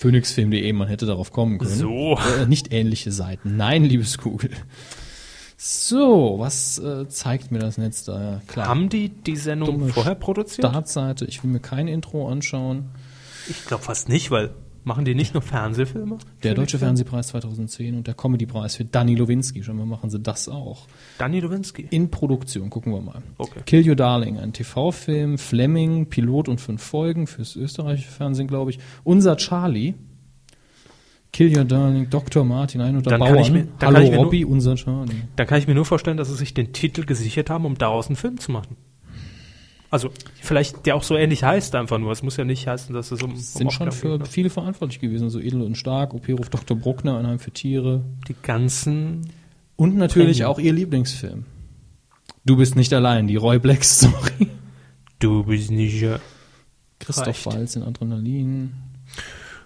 Phoenixfilm.de, 0.00 0.72
man 0.72 0.88
hätte 0.88 1.04
darauf 1.04 1.30
kommen 1.30 1.58
können. 1.58 1.74
So. 1.74 2.18
Äh, 2.40 2.46
nicht 2.46 2.72
ähnliche 2.72 3.12
Seiten. 3.12 3.58
Nein, 3.58 3.84
liebes 3.84 4.16
Google. 4.16 4.50
So, 5.58 6.36
was 6.38 6.78
äh, 6.78 7.06
zeigt 7.08 7.50
mir 7.50 7.58
das 7.58 7.76
Netz 7.76 8.04
da? 8.04 8.40
Klar. 8.46 8.66
Haben 8.66 8.88
die 8.88 9.10
die 9.10 9.36
Sendung 9.36 9.90
vorher 9.90 10.14
produziert? 10.14 10.66
Startseite. 10.66 11.26
Ich 11.26 11.44
will 11.44 11.50
mir 11.50 11.60
kein 11.60 11.86
Intro 11.86 12.30
anschauen. 12.30 12.86
Ich 13.46 13.66
glaube 13.66 13.84
fast 13.84 14.08
nicht, 14.08 14.30
weil 14.30 14.54
machen 14.84 15.04
die 15.04 15.14
nicht 15.14 15.34
nur 15.34 15.42
Fernsehfilme? 15.42 16.18
Der 16.42 16.54
Deutsche 16.54 16.78
Fernsehpreis 16.78 17.28
2010 17.28 17.94
und 17.96 18.06
der 18.06 18.14
Comedypreis 18.14 18.76
für 18.76 18.84
Danny 18.84 19.14
Lowinski. 19.14 19.62
Scheinbar 19.62 19.86
machen 19.86 20.10
sie 20.10 20.18
das 20.20 20.48
auch. 20.48 20.86
Danny 21.18 21.40
Lowinski. 21.40 21.86
In 21.90 22.10
Produktion, 22.10 22.70
gucken 22.70 22.92
wir 22.92 23.00
mal. 23.00 23.22
Okay. 23.38 23.60
Kill 23.66 23.88
Your 23.88 23.96
Darling, 23.96 24.38
ein 24.38 24.52
TV-Film, 24.52 25.38
Fleming, 25.38 26.06
Pilot 26.06 26.48
und 26.48 26.60
fünf 26.60 26.82
Folgen 26.82 27.26
fürs 27.26 27.56
österreichische 27.56 28.10
Fernsehen, 28.10 28.46
glaube 28.48 28.70
ich. 28.70 28.78
Unser 29.04 29.36
Charlie. 29.36 29.94
Kill 31.32 31.56
Your 31.56 31.64
Darling, 31.64 32.10
Dr. 32.10 32.44
Martin, 32.44 32.80
ein 32.80 32.94
Dann 32.94 33.04
kann 33.04 33.20
Bauern. 33.20 33.38
ich 33.38 33.52
mir- 33.52 33.68
Hallo 33.80 33.92
kann 33.94 34.02
ich 34.02 34.10
mir 34.10 34.16
nur- 34.16 34.24
Robby, 34.24 34.44
unser 34.44 34.74
Charlie. 34.74 35.14
Da 35.36 35.44
kann 35.44 35.58
ich 35.58 35.68
mir 35.68 35.74
nur 35.76 35.84
vorstellen, 35.84 36.16
dass 36.16 36.28
sie 36.28 36.34
sich 36.34 36.54
den 36.54 36.72
Titel 36.72 37.04
gesichert 37.04 37.50
haben, 37.50 37.66
um 37.66 37.78
daraus 37.78 38.08
einen 38.08 38.16
Film 38.16 38.38
zu 38.40 38.50
machen. 38.50 38.76
Also, 39.90 40.10
vielleicht 40.40 40.86
der 40.86 40.94
auch 40.94 41.02
so 41.02 41.16
ähnlich 41.16 41.42
heißt 41.42 41.74
einfach 41.74 41.98
nur. 41.98 42.12
Es 42.12 42.22
muss 42.22 42.36
ja 42.36 42.44
nicht 42.44 42.66
heißen, 42.66 42.94
dass 42.94 43.10
es 43.10 43.22
um, 43.22 43.32
um 43.32 43.36
Sind 43.36 43.72
schon 43.72 43.88
Aufgaben 43.88 43.92
für 43.92 44.18
geht, 44.18 44.20
ne? 44.20 44.26
viele 44.26 44.50
verantwortlich 44.50 45.00
gewesen, 45.00 45.30
so 45.30 45.40
Edel 45.40 45.62
und 45.62 45.76
Stark, 45.76 46.14
OP-Ruf 46.14 46.48
Dr. 46.48 46.76
Bruckner, 46.76 47.18
ein 47.18 47.26
Heim 47.26 47.38
für 47.40 47.50
Tiere. 47.50 48.04
Die 48.28 48.36
ganzen. 48.40 49.32
Und 49.76 49.96
natürlich 49.96 50.38
Prämien. 50.38 50.52
auch 50.52 50.58
ihr 50.58 50.72
Lieblingsfilm. 50.72 51.44
Du 52.44 52.56
bist 52.56 52.76
nicht 52.76 52.92
allein, 52.92 53.26
die 53.26 53.36
Roy 53.36 53.58
Black 53.58 53.84
Story. 53.84 54.48
Du 55.18 55.44
bist 55.44 55.70
nicht. 55.70 56.02
Äh 56.02 56.18
Christoph. 57.00 57.46
Walz 57.46 57.76
in 57.76 57.82
Adrenalin. 57.82 58.72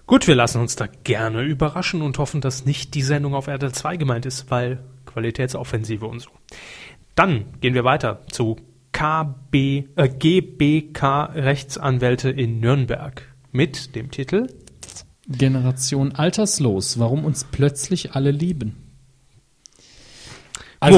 Gut, 0.07 0.27
wir 0.27 0.35
lassen 0.35 0.61
uns 0.61 0.77
da 0.77 0.87
gerne 0.87 1.43
überraschen 1.43 2.03
und 2.03 2.18
hoffen, 2.18 2.41
dass 2.41 2.64
nicht 2.64 2.95
die 2.95 3.03
Sendung 3.03 3.35
auf 3.35 3.47
RTL 3.47 3.72
2 3.72 3.97
gemeint 3.97 4.27
ist, 4.27 4.51
weil 4.51 4.83
Qualitätsoffensive 5.07 6.07
und 6.07 6.20
so. 6.20 6.31
Dann 7.14 7.47
gehen 7.61 7.75
wir 7.75 7.85
weiter 7.85 8.20
zu 8.31 8.57
KB, 8.95 9.88
äh, 9.97 10.09
GBK 10.09 11.24
Rechtsanwälte 11.34 12.30
in 12.30 12.61
Nürnberg 12.61 13.22
mit 13.51 13.97
dem 13.97 14.11
Titel 14.11 14.47
Generation 15.28 16.12
alterslos, 16.12 16.99
warum 16.99 17.24
uns 17.24 17.45
plötzlich 17.45 18.12
alle 18.12 18.30
lieben. 18.30 18.76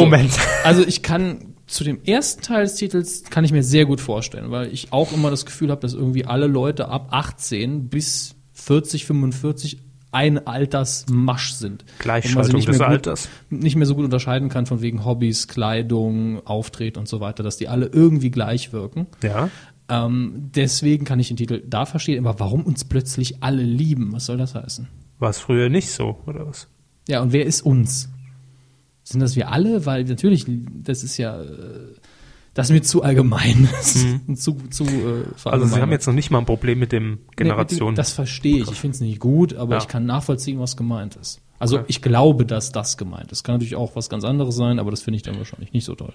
Moment. 0.00 0.32
Also 0.62 0.82
ich 0.86 1.02
kann 1.02 1.54
zu 1.66 1.84
dem 1.84 2.02
ersten 2.04 2.42
Teil 2.42 2.64
des 2.64 2.74
Titels 2.74 3.24
kann 3.24 3.44
ich 3.44 3.52
mir 3.52 3.62
sehr 3.62 3.86
gut 3.86 4.00
vorstellen, 4.00 4.50
weil 4.50 4.72
ich 4.72 4.92
auch 4.92 5.12
immer 5.12 5.30
das 5.30 5.46
Gefühl 5.46 5.70
habe, 5.70 5.80
dass 5.80 5.94
irgendwie 5.94 6.26
alle 6.26 6.48
Leute 6.48 6.88
ab 6.88 7.08
18 7.12 7.88
bis 7.88 8.36
40, 8.52 9.06
45 9.06 9.78
ein 10.16 10.46
Altersmasch 10.46 11.52
sind. 11.52 11.84
Gleichschaltung 11.98 12.30
Und 12.30 12.36
man 12.36 12.44
sie 12.50 12.56
nicht 12.56 12.68
des 12.68 12.78
mehr 12.78 12.88
gut, 12.88 12.94
Alters. 12.94 13.28
Nicht 13.50 13.76
mehr 13.76 13.86
so 13.86 13.94
gut 13.94 14.04
unterscheiden 14.04 14.48
kann 14.48 14.64
von 14.64 14.80
wegen 14.80 15.04
Hobbys, 15.04 15.46
Kleidung, 15.46 16.44
Auftritt 16.46 16.96
und 16.96 17.06
so 17.06 17.20
weiter, 17.20 17.42
dass 17.42 17.58
die 17.58 17.68
alle 17.68 17.86
irgendwie 17.86 18.30
gleich 18.30 18.72
wirken. 18.72 19.06
Ja. 19.22 19.50
Ähm, 19.90 20.50
deswegen 20.54 21.04
kann 21.04 21.20
ich 21.20 21.28
den 21.28 21.36
Titel 21.36 21.62
da 21.66 21.84
verstehen, 21.84 22.26
aber 22.26 22.40
warum 22.40 22.62
uns 22.62 22.86
plötzlich 22.86 23.42
alle 23.42 23.62
lieben? 23.62 24.12
Was 24.12 24.24
soll 24.24 24.38
das 24.38 24.54
heißen? 24.54 24.88
War 25.18 25.30
es 25.30 25.38
früher 25.38 25.68
nicht 25.68 25.90
so, 25.90 26.22
oder 26.26 26.46
was? 26.46 26.68
Ja, 27.08 27.20
und 27.20 27.32
wer 27.32 27.44
ist 27.44 27.60
uns? 27.60 28.08
Sind 29.02 29.20
das 29.20 29.36
wir 29.36 29.52
alle? 29.52 29.84
Weil 29.84 30.04
natürlich, 30.04 30.46
das 30.82 31.04
ist 31.04 31.18
ja, 31.18 31.40
äh, 31.42 31.94
das 32.56 32.66
ist 32.68 32.72
mir 32.72 32.80
zu 32.82 33.02
allgemein. 33.02 33.68
Ist 33.80 34.42
zu, 34.42 34.54
zu 34.70 34.84
äh, 34.84 34.88
Mhm. 34.88 35.24
Also 35.44 35.66
Sie 35.66 35.80
haben 35.80 35.92
jetzt 35.92 36.06
noch 36.06 36.14
nicht 36.14 36.30
mal 36.30 36.38
ein 36.38 36.46
Problem 36.46 36.78
mit 36.78 36.90
dem 36.90 37.18
Generation. 37.36 37.92
Nee, 37.92 37.96
das 37.96 38.12
verstehe 38.12 38.62
ich. 38.62 38.70
Ich 38.72 38.80
finde 38.80 38.94
es 38.94 39.00
nicht 39.00 39.20
gut, 39.20 39.54
aber 39.54 39.74
Ja. 39.76 39.78
ich 39.82 39.88
kann 39.88 40.06
nachvollziehen, 40.06 40.58
was 40.58 40.76
gemeint 40.76 41.16
ist. 41.16 41.40
Also 41.58 41.76
Okay. 41.76 41.84
ich 41.88 42.00
glaube, 42.02 42.46
dass 42.46 42.72
das 42.72 42.96
gemeint 42.96 43.30
ist. 43.30 43.44
Kann 43.44 43.56
natürlich 43.56 43.76
auch 43.76 43.94
was 43.94 44.08
ganz 44.08 44.24
anderes 44.24 44.56
sein, 44.56 44.78
aber 44.78 44.90
das 44.90 45.02
finde 45.02 45.16
ich 45.16 45.22
dann 45.22 45.36
wahrscheinlich 45.38 45.72
nicht 45.74 45.84
so 45.84 45.94
toll. 45.94 46.14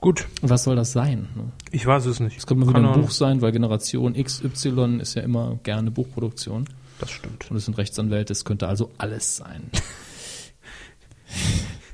Gut, 0.00 0.26
was 0.42 0.62
soll 0.62 0.76
das 0.76 0.92
sein? 0.92 1.28
ne? 1.34 1.50
ich 1.72 1.84
weiß 1.84 2.06
es 2.06 2.20
nicht. 2.20 2.36
Das 2.36 2.46
könnte 2.46 2.64
mal 2.64 2.70
wieder 2.70 2.80
Keine 2.82 2.94
ein. 2.94 3.00
Buch 3.00 3.10
sein, 3.10 3.42
weil 3.42 3.50
Generation 3.50 4.14
XY 4.14 4.98
ist 5.00 5.14
ja 5.14 5.22
immer 5.22 5.58
gerne 5.64 5.90
Buchproduktion. 5.90 6.68
Das 7.00 7.10
stimmt. 7.10 7.50
Und 7.50 7.56
es 7.56 7.64
sind 7.64 7.76
Rechtsanwälte, 7.78 8.32
es 8.32 8.44
könnte 8.44 8.68
also 8.68 8.92
alles 8.96 9.36
sein. 9.36 9.70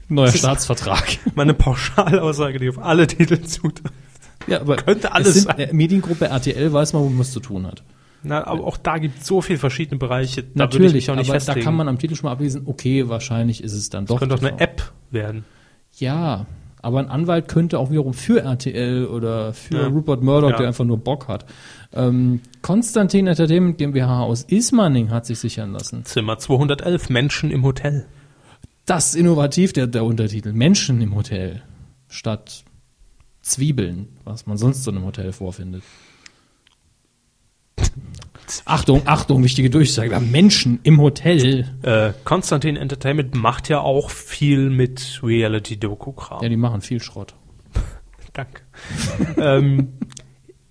Neuer 0.09 0.33
Staatsvertrag. 0.33 1.19
Meine 1.35 1.55
Pauschalaussage, 1.55 2.59
die 2.59 2.69
auf 2.69 2.79
alle 2.79 3.07
Titel 3.07 3.41
zutrifft. 3.43 3.93
Ja, 4.47 4.61
aber 4.61 4.77
Könnte 4.77 5.13
alles 5.13 5.29
es 5.29 5.35
sind, 5.45 5.47
sein. 5.57 5.59
äh, 5.71 5.73
Mediengruppe 5.73 6.27
RTL 6.27 6.73
weiß 6.73 6.93
man, 6.93 7.03
womit 7.03 7.15
man 7.15 7.23
es 7.23 7.33
zu 7.33 7.41
tun 7.41 7.67
hat. 7.67 7.83
Na, 8.23 8.47
aber 8.47 8.65
auch 8.65 8.77
da 8.77 8.99
gibt 8.99 9.21
es 9.21 9.27
so 9.27 9.41
viele 9.43 9.59
verschiedene 9.59 9.99
Bereiche. 9.99 10.43
Da 10.43 10.49
Natürlich, 10.55 11.11
aber 11.11 11.25
festlegen. 11.25 11.61
da 11.61 11.65
kann 11.65 11.75
man 11.75 11.89
am 11.89 11.99
Titel 11.99 12.15
schon 12.15 12.27
mal 12.29 12.33
ablesen, 12.33 12.63
okay, 12.67 13.09
wahrscheinlich 13.09 13.63
ist 13.63 13.73
es 13.75 13.91
dann 13.91 14.07
doch. 14.07 14.19
das 14.21 14.29
könnte 14.29 14.35
auch 14.47 14.49
eine. 14.53 14.61
App 14.61 14.93
werden. 15.11 15.45
Ja, 15.99 16.47
aber 16.83 16.99
ein 17.01 17.09
Anwalt 17.09 17.49
könnte 17.49 17.79
auch 17.79 17.91
wiederum 17.91 18.13
für 18.15 18.41
RTL 18.43 19.07
oder 19.07 19.53
für 19.55 19.75
Ja. 19.83 19.87
Rupert 19.87 20.23
Murdoch, 20.23 20.51
Ja. 20.51 20.57
der 20.59 20.67
einfach 20.69 20.85
nur 20.85 20.99
Bock 20.99 21.29
hat. 21.29 21.45
Ähm, 21.95 22.41
Konstantin 22.63 23.27
Entertainment 23.27 23.79
GmbH 23.79 24.23
aus 24.23 24.43
Ismaning 24.43 25.11
hat 25.11 25.25
sich 25.27 25.39
sichern 25.39 25.73
lassen. 25.73 26.05
Zimmer 26.05 26.39
211, 26.39 27.09
Menschen 27.11 27.51
im 27.51 27.63
Hotel. 27.63 28.05
Das 28.87 29.09
ist 29.09 29.15
innovativ, 29.15 29.73
der, 29.73 29.87
der 29.87 30.05
Untertitel. 30.05 30.53
Menschen 30.53 31.01
im 31.01 31.15
Hotel 31.15 31.63
statt 32.09 32.65
Zwiebeln, 33.41 34.09
was 34.25 34.47
man 34.47 34.57
sonst 34.57 34.85
so 34.85 34.91
in 34.91 34.99
einem 34.99 35.07
Hotel 35.07 35.33
vorfindet. 35.33 35.83
Achtung, 38.67 39.03
Achtung, 39.07 39.43
wichtige 39.43 39.71
Durchsage. 39.71 40.11
Wir 40.11 40.17
haben 40.17 40.31
Menschen 40.31 40.81
im 40.83 41.01
Hotel. 41.01 41.67
Äh, 41.83 42.13
Konstantin 42.25 42.77
Entertainment 42.77 43.35
macht 43.35 43.71
ja 43.71 43.81
auch 43.81 44.11
viel 44.11 44.71
mit 44.71 45.21
Reality-Doku-Kram. 45.23 46.43
Ja, 46.43 46.49
die 46.49 46.57
machen 46.57 46.81
viel 46.83 47.03
Schrott. 47.03 47.35
Danke. 48.35 48.63
ähm, 49.39 49.95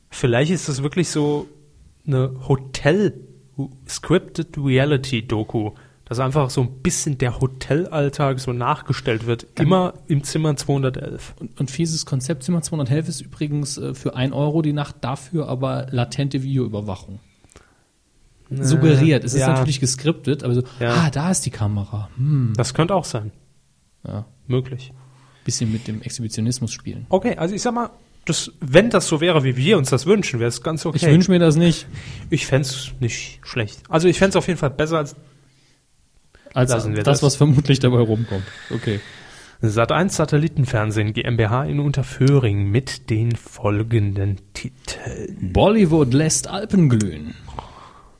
vielleicht 0.09 0.51
ist 0.51 0.69
das 0.69 0.83
wirklich 0.83 1.09
so 1.09 1.47
eine 2.05 2.47
Hotel-Scripted 2.47 4.57
Reality-Doku, 4.57 5.71
dass 6.13 6.23
einfach 6.23 6.51
so 6.51 6.61
ein 6.61 6.81
bisschen 6.83 7.17
der 7.17 7.39
Hotelalltag 7.39 8.39
so 8.39 8.53
nachgestellt 8.53 9.25
wird. 9.25 9.47
Immer 9.59 9.95
im 10.05 10.23
Zimmer 10.23 10.55
211. 10.55 11.33
Und, 11.39 11.59
und 11.59 11.71
fieses 11.71 12.05
Konzept, 12.05 12.43
Zimmer 12.43 12.61
211 12.61 13.07
ist 13.07 13.21
übrigens 13.21 13.79
äh, 13.79 13.95
für 13.95 14.15
1 14.15 14.31
Euro 14.31 14.61
die 14.61 14.73
Nacht, 14.73 14.97
dafür 15.01 15.47
aber 15.47 15.87
latente 15.89 16.43
Videoüberwachung. 16.43 17.19
Suggeriert. 18.51 19.23
Es 19.23 19.33
ist 19.33 19.41
ja. 19.41 19.53
natürlich 19.53 19.79
geskriptet, 19.79 20.43
aber 20.43 20.53
so, 20.53 20.63
Ja. 20.79 20.93
ah, 20.93 21.09
da 21.09 21.31
ist 21.31 21.47
die 21.47 21.49
Kamera. 21.49 22.09
Hm. 22.17 22.53
Das 22.55 22.75
könnte 22.75 22.93
auch 22.93 23.05
sein. 23.05 23.31
Ja. 24.07 24.25
Möglich. 24.45 24.93
Bisschen 25.45 25.71
mit 25.71 25.87
dem 25.87 26.03
Exhibitionismus 26.03 26.71
spielen. 26.71 27.07
Okay, 27.09 27.37
also 27.37 27.55
ich 27.55 27.63
sag 27.63 27.73
mal, 27.73 27.89
das, 28.25 28.51
wenn 28.59 28.91
das 28.91 29.07
so 29.07 29.19
wäre, 29.19 29.43
wie 29.43 29.57
wir 29.57 29.79
uns 29.79 29.89
das 29.89 30.05
wünschen, 30.05 30.39
wäre 30.39 30.49
es 30.49 30.61
ganz 30.61 30.85
okay. 30.85 30.97
Ich 30.97 31.07
wünsche 31.07 31.31
mir 31.31 31.39
das 31.39 31.55
nicht. 31.55 31.87
Ich 32.29 32.45
fände 32.45 32.67
es 32.67 32.91
nicht 32.99 33.39
schlecht. 33.41 33.81
Also 33.89 34.07
ich 34.07 34.19
fände 34.19 34.29
es 34.29 34.35
auf 34.35 34.47
jeden 34.47 34.59
Fall 34.59 34.69
besser 34.69 34.99
als 34.99 35.15
Als 36.53 36.71
das, 36.71 36.87
das. 37.03 37.23
was 37.23 37.35
vermutlich 37.35 37.79
dabei 37.79 37.99
rumkommt. 37.99 38.43
Okay. 38.73 38.99
Sat1 39.63 40.09
Satellitenfernsehen 40.09 41.13
GmbH 41.13 41.63
in 41.63 41.79
Unterföhring 41.79 42.69
mit 42.69 43.09
den 43.09 43.33
folgenden 43.35 44.41
Titeln. 44.53 45.53
Bollywood 45.53 46.13
lässt 46.13 46.49
Alpen 46.49 46.89
glühen. 46.89 47.33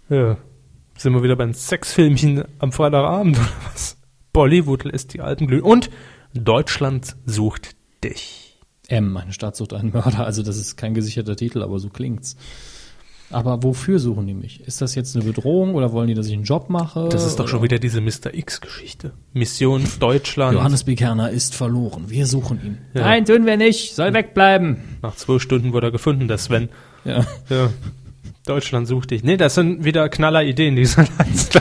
Ja. 0.09 0.37
Sind 0.97 1.13
wir 1.13 1.21
wieder 1.21 1.35
beim 1.35 1.53
Sexfilmchen 1.53 2.45
am 2.59 2.71
Freitagabend 2.71 3.37
oder 3.37 3.49
was? 3.71 3.97
Bollywood 4.31 4.85
lässt 4.85 5.13
die 5.13 5.21
alten 5.21 5.47
glühen. 5.47 5.63
Und 5.63 5.89
Deutschland 6.33 7.15
sucht 7.25 7.75
dich. 8.03 8.59
M, 8.87 9.11
meine 9.11 9.33
Stadt 9.33 9.55
sucht 9.55 9.73
einen 9.73 9.91
Mörder. 9.91 10.25
Also 10.25 10.43
das 10.43 10.57
ist 10.57 10.77
kein 10.77 10.93
gesicherter 10.93 11.35
Titel, 11.35 11.61
aber 11.61 11.79
so 11.79 11.89
klingt's. 11.89 12.37
Aber 13.33 13.63
wofür 13.63 13.99
suchen 13.99 14.27
die 14.27 14.33
mich? 14.33 14.61
Ist 14.61 14.81
das 14.81 14.95
jetzt 14.95 15.15
eine 15.15 15.25
Bedrohung 15.25 15.75
oder 15.75 15.91
wollen 15.91 16.07
die, 16.07 16.13
dass 16.13 16.27
ich 16.27 16.33
einen 16.33 16.43
Job 16.43 16.69
mache? 16.69 17.09
Das 17.09 17.25
ist 17.25 17.39
doch 17.39 17.47
schon 17.47 17.63
wieder 17.63 17.79
diese 17.79 17.99
Mr. 17.99 18.33
X-Geschichte. 18.33 19.13
Mission 19.33 19.83
Deutschland. 19.99 20.53
Johannes 20.53 20.83
Bekerner 20.83 21.31
ist 21.31 21.55
verloren. 21.55 22.09
Wir 22.09 22.27
suchen 22.27 22.59
ihn. 22.63 22.77
Ja. 22.93 23.01
Nein, 23.01 23.25
tun 23.25 23.45
wir 23.45 23.57
nicht. 23.57 23.95
Soll 23.95 24.13
wegbleiben. 24.13 24.77
Nach 25.01 25.15
zwölf 25.15 25.41
Stunden 25.41 25.73
wurde 25.73 25.87
er 25.87 25.91
gefunden, 25.91 26.27
der 26.27 26.37
Sven. 26.37 26.69
Ja. 27.05 27.25
Ja. 27.49 27.69
Deutschland 28.45 28.87
sucht 28.87 29.11
dich. 29.11 29.23
Nee, 29.23 29.37
das 29.37 29.55
sind 29.55 29.85
wieder 29.85 30.09
Knaller-Ideen, 30.09 30.75
die 30.75 30.85
sind 30.85 31.09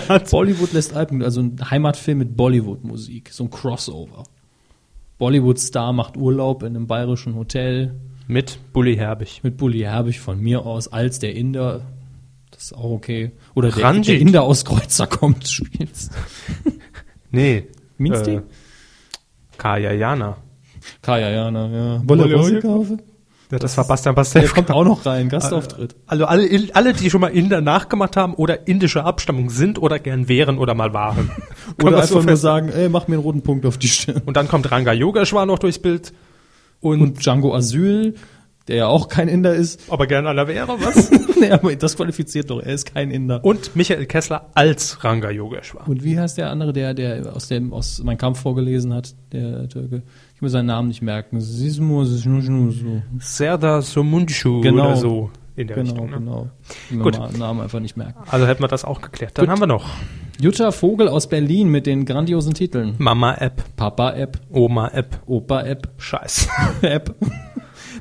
halt 0.09 0.28
Bollywood 0.31 0.73
lässt 0.73 0.94
Alpen, 0.94 1.23
also 1.23 1.40
ein 1.40 1.59
Heimatfilm 1.70 2.19
mit 2.19 2.36
Bollywood-Musik, 2.36 3.31
so 3.32 3.44
ein 3.44 3.51
Crossover. 3.51 4.24
Bollywood-Star 5.19 5.93
macht 5.93 6.16
Urlaub 6.16 6.65
in 6.65 6.74
einem 6.74 6.89
bayerischen 6.89 7.36
Hotel 7.36 7.94
mit 8.32 8.59
Bully 8.72 8.96
Herbig. 8.96 9.40
mit 9.42 9.56
Bully 9.56 9.80
Herbig 9.80 10.20
von 10.20 10.40
mir 10.40 10.64
aus 10.64 10.88
als 10.88 11.18
der 11.18 11.34
Inder. 11.34 11.82
Das 12.50 12.64
ist 12.64 12.74
auch 12.74 12.90
okay. 12.90 13.32
Oder 13.54 13.70
der, 13.70 13.92
der 13.92 14.18
Inder 14.18 14.42
aus 14.42 14.64
Kreuzer 14.64 15.06
kommt, 15.06 15.48
spielst. 15.48 16.12
Nee. 17.30 17.68
Minst 17.98 18.26
äh. 18.26 18.42
Kaya 21.02 21.30
Jana, 21.30 21.68
ja. 21.68 22.02
Wolle 22.04 22.34
Rose 22.34 22.60
kaufen? 22.60 23.02
Ja, 23.52 23.59
das, 23.59 23.76
war 23.76 23.86
Bastian 23.86 24.14
Der 24.14 24.22
Pastewka. 24.22 24.54
kommt 24.54 24.70
auch 24.70 24.82
noch 24.82 25.04
rein, 25.04 25.28
Gastauftritt. 25.28 25.94
Also 26.06 26.24
alle, 26.24 26.70
alle, 26.72 26.94
die 26.94 27.10
schon 27.10 27.20
mal 27.20 27.28
Inder 27.28 27.60
nachgemacht 27.60 28.16
haben 28.16 28.32
oder 28.32 28.66
indische 28.66 29.04
Abstammung 29.04 29.50
sind 29.50 29.78
oder 29.78 29.98
gern 29.98 30.26
wären 30.26 30.56
oder 30.56 30.74
mal 30.74 30.94
waren. 30.94 31.30
Oder 31.82 31.98
man 31.98 32.06
so 32.06 32.16
einfach 32.16 32.26
nur 32.28 32.36
sagen, 32.38 32.70
ey, 32.70 32.88
mach 32.88 33.09
mir 33.09 33.16
einen 33.16 33.22
roten 33.22 33.42
Punkt 33.42 33.66
auf 33.66 33.76
die 33.76 33.88
Stirn. 33.88 34.22
Und 34.24 34.38
dann 34.38 34.48
kommt 34.48 34.70
Ranga 34.70 34.92
Yogeshwar 34.92 35.44
noch 35.44 35.59
durchs 35.59 35.78
Bild. 35.78 36.14
Und, 36.82 37.00
Und 37.00 37.24
Django 37.24 37.54
Asyl, 37.54 38.14
der 38.68 38.76
ja 38.76 38.86
auch 38.88 39.09
kein 39.09 39.28
Inder 39.28 39.54
ist. 39.54 39.90
aber 39.90 40.06
gern 40.06 40.26
aller 40.26 40.46
wäre, 40.48 40.68
was? 40.80 41.10
nee, 41.40 41.50
aber 41.50 41.74
das 41.74 41.96
qualifiziert 41.96 42.50
doch, 42.50 42.60
er 42.60 42.74
ist 42.74 42.92
kein 42.92 43.10
Inder. 43.10 43.44
Und 43.44 43.74
Michael 43.74 44.04
Kessler 44.06 44.50
als 44.54 45.02
Ranga 45.02 45.30
Yogeshwar. 45.30 45.88
Und 45.88 46.04
wie 46.04 46.18
heißt 46.18 46.38
der 46.38 46.50
andere, 46.50 46.72
der, 46.74 46.92
der 46.94 47.34
aus 47.34 47.48
dem, 47.48 47.72
aus 47.72 48.02
Mein 48.04 48.18
Kampf 48.18 48.40
vorgelesen 48.40 48.92
hat, 48.92 49.14
der 49.32 49.68
Türke? 49.68 50.02
Ich 50.34 50.42
will 50.42 50.48
seinen 50.50 50.66
Namen 50.66 50.88
nicht 50.88 51.02
merken. 51.02 51.40
Sismo, 51.40 52.04
Sismo, 52.04 52.70
so. 52.70 53.02
Serdar 53.18 53.82
Somuncu 53.82 54.60
Genau. 54.60 54.86
oder 54.88 54.96
so 54.96 55.30
in 55.57 55.66
der 55.69 55.77
Genau, 55.77 55.91
Richtung. 55.91 56.11
Ne? 56.11 56.16
genau. 56.19 56.51
Will 56.91 56.99
Gut. 57.01 57.16
den 57.33 57.39
Namen 57.39 57.61
einfach 57.61 57.81
nicht 57.81 57.97
merken. 57.97 58.23
Also 58.29 58.47
hätten 58.47 58.62
wir 58.62 58.69
das 58.69 58.85
auch 58.85 59.01
geklärt. 59.01 59.37
Dann 59.37 59.47
Gut. 59.47 59.53
haben 59.53 59.61
wir 59.61 59.66
noch 59.66 59.89
Jutta 60.41 60.73
Vogel 60.73 61.09
aus 61.09 61.29
Berlin 61.29 61.69
mit 61.69 61.87
den 61.87 62.05
grandiosen 62.05 62.55
Titeln. 62.55 62.95
Mama-App, 62.99 63.62
Papa-App, 63.77 64.41
Oma-App. 64.51 65.20
Opa-App, 65.27 65.89
Scheiß. 65.99 66.49
App. 66.83 67.15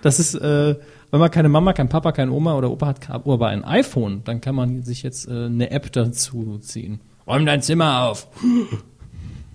Das 0.02 0.19
ist, 0.19 0.36
äh, 0.36 0.76
wenn 1.11 1.19
man 1.19 1.30
keine 1.30 1.49
Mama, 1.49 1.73
kein 1.73 1.90
Papa, 1.90 2.11
kein 2.14 2.30
Oma 2.30 2.56
oder 2.56 2.72
Opa 2.72 2.88
hat, 2.88 3.10
aber 3.10 3.48
ein 3.48 3.64
iPhone, 3.65 4.22
dann 4.23 4.40
kann 4.41 4.56
man 4.56 4.82
sich 4.84 5.03
jetzt 5.03 5.28
äh, 5.28 5.45
eine 5.45 5.69
App 5.72 5.91
dazu 5.91 6.57
ziehen. 6.60 7.02
Räum 7.28 7.45
dein 7.45 7.61
Zimmer 7.61 8.07
auf. 8.10 8.28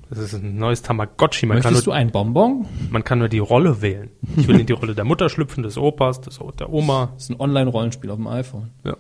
Das 0.09 0.19
ist 0.21 0.35
ein 0.35 0.57
neues 0.57 0.83
Tamagotchi. 0.83 1.47
Man 1.47 1.61
kann, 1.61 1.73
Möchtest 1.73 1.87
du 1.87 1.91
nur, 1.91 1.97
ein 1.97 2.11
Bonbon? 2.13 2.67
man 2.91 3.03
kann 3.03 3.19
nur 3.19 3.29
die 3.29 3.39
Rolle 3.41 3.83
wählen. 3.83 4.11
Ich 4.37 4.47
will 4.47 4.61
in 4.61 4.67
die 4.67 4.73
Rolle 4.73 4.95
der 4.95 5.05
Mutter 5.05 5.29
schlüpfen, 5.29 5.63
des 5.65 5.77
Opas, 5.77 6.21
des, 6.21 6.39
der 6.59 6.73
Oma. 6.73 7.11
Das 7.15 7.25
ist 7.25 7.31
ein 7.31 7.41
Online-Rollenspiel 7.41 8.11
auf 8.11 8.17
dem 8.17 8.29
iPhone. 8.29 8.71
Ja. 8.85 8.97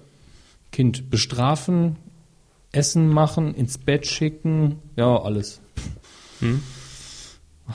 Kind 0.72 1.08
bestrafen, 1.10 1.96
Essen 2.72 3.08
machen, 3.08 3.54
ins 3.54 3.78
Bett 3.78 4.06
schicken, 4.06 4.80
ja, 4.96 5.16
alles. 5.22 5.60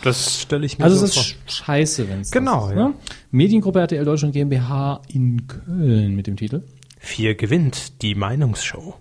Das 0.03 0.41
stelle 0.41 0.65
ich 0.65 0.77
mir 0.77 0.85
Also 0.85 0.97
so 0.97 1.05
es 1.05 1.09
ist 1.11 1.15
vor. 1.15 1.23
sch- 1.23 1.35
scheiße, 1.65 2.09
wenn 2.09 2.21
es 2.21 2.31
Genau, 2.31 2.67
ist, 2.69 2.75
ja. 2.75 2.87
Ne? 2.89 2.93
Mediengruppe 3.31 3.79
RTL 3.81 4.05
Deutschland 4.05 4.33
GmbH 4.33 5.01
in 5.09 5.47
Köln 5.47 6.15
mit 6.15 6.27
dem 6.27 6.37
Titel. 6.37 6.63
Vier 6.99 7.35
gewinnt 7.35 8.01
die 8.01 8.15
Meinungsshow. 8.15 8.95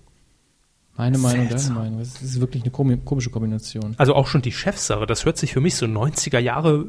Meine 1.01 1.17
Meinung, 1.19 1.49
deine. 1.49 1.71
Meinung. 1.71 1.99
Das 1.99 2.21
ist 2.21 2.41
wirklich 2.41 2.63
eine 2.63 2.71
komi- 2.73 3.03
komische 3.03 3.31
Kombination. 3.31 3.95
Also 3.97 4.15
auch 4.15 4.27
schon 4.27 4.43
die 4.43 4.53
Chefsache, 4.53 5.07
das 5.07 5.25
hört 5.25 5.39
sich 5.39 5.55
für 5.55 5.61
mich 5.63 5.75
so 5.77 5.87
90er 5.87 6.39
Jahre, 6.39 6.81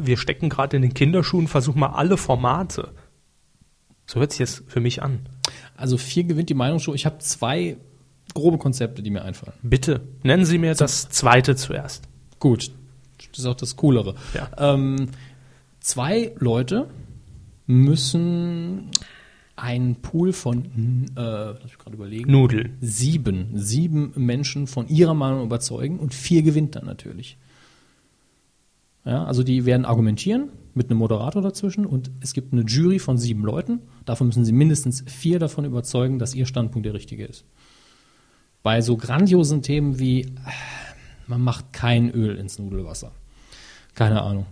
äh, 0.00 0.06
wir 0.06 0.16
stecken 0.16 0.48
gerade 0.48 0.76
in 0.76 0.82
den 0.82 0.94
Kinderschuhen, 0.94 1.48
versuchen 1.48 1.78
mal 1.80 1.90
alle 1.90 2.16
Formate. 2.16 2.92
So 4.06 4.20
hört 4.20 4.32
sich 4.32 4.38
das 4.40 4.62
für 4.66 4.80
mich 4.80 5.02
an. 5.02 5.20
Also 5.76 5.98
vier 5.98 6.24
gewinnt 6.24 6.48
die 6.48 6.54
Meinungsshow. 6.54 6.94
Ich 6.94 7.04
habe 7.04 7.18
zwei 7.18 7.76
grobe 8.34 8.56
Konzepte, 8.56 9.02
die 9.02 9.10
mir 9.10 9.22
einfallen. 9.22 9.52
Bitte, 9.62 10.00
nennen 10.22 10.46
Sie 10.46 10.56
mir 10.56 10.74
das 10.74 11.10
zweite 11.10 11.54
zuerst. 11.54 12.08
Gut, 12.38 12.70
das 13.32 13.40
ist 13.40 13.46
auch 13.46 13.54
das 13.54 13.76
Coolere. 13.76 14.14
Ja. 14.32 14.48
Ähm, 14.56 15.10
zwei 15.80 16.32
Leute 16.38 16.88
müssen 17.66 18.90
einen 19.58 19.96
Pool 19.96 20.32
von, 20.32 20.64
äh, 21.16 21.20
lass 21.20 21.64
mich 21.64 21.78
gerade 21.78 21.96
überlegen, 21.96 22.30
Nudeln. 22.30 22.76
sieben, 22.80 23.50
sieben 23.54 24.12
Menschen 24.16 24.66
von 24.66 24.88
ihrer 24.88 25.14
Meinung 25.14 25.44
überzeugen 25.44 25.98
und 25.98 26.14
vier 26.14 26.42
gewinnt 26.42 26.76
dann 26.76 26.86
natürlich. 26.86 27.36
Ja, 29.04 29.24
also 29.24 29.42
die 29.42 29.64
werden 29.64 29.84
argumentieren 29.84 30.50
mit 30.74 30.90
einem 30.90 30.98
Moderator 30.98 31.42
dazwischen 31.42 31.86
und 31.86 32.10
es 32.20 32.34
gibt 32.34 32.52
eine 32.52 32.62
Jury 32.62 32.98
von 32.98 33.18
sieben 33.18 33.42
Leuten. 33.42 33.80
Davon 34.04 34.28
müssen 34.28 34.44
sie 34.44 34.52
mindestens 34.52 35.04
vier 35.06 35.38
davon 35.38 35.64
überzeugen, 35.64 36.18
dass 36.18 36.34
ihr 36.34 36.46
Standpunkt 36.46 36.86
der 36.86 36.94
richtige 36.94 37.24
ist. 37.24 37.44
Bei 38.62 38.80
so 38.80 38.96
grandiosen 38.96 39.62
Themen 39.62 39.98
wie 39.98 40.22
äh, 40.22 40.26
man 41.26 41.40
macht 41.40 41.72
kein 41.72 42.10
Öl 42.10 42.36
ins 42.36 42.58
Nudelwasser. 42.58 43.12
Keine 43.94 44.22
Ahnung. 44.22 44.46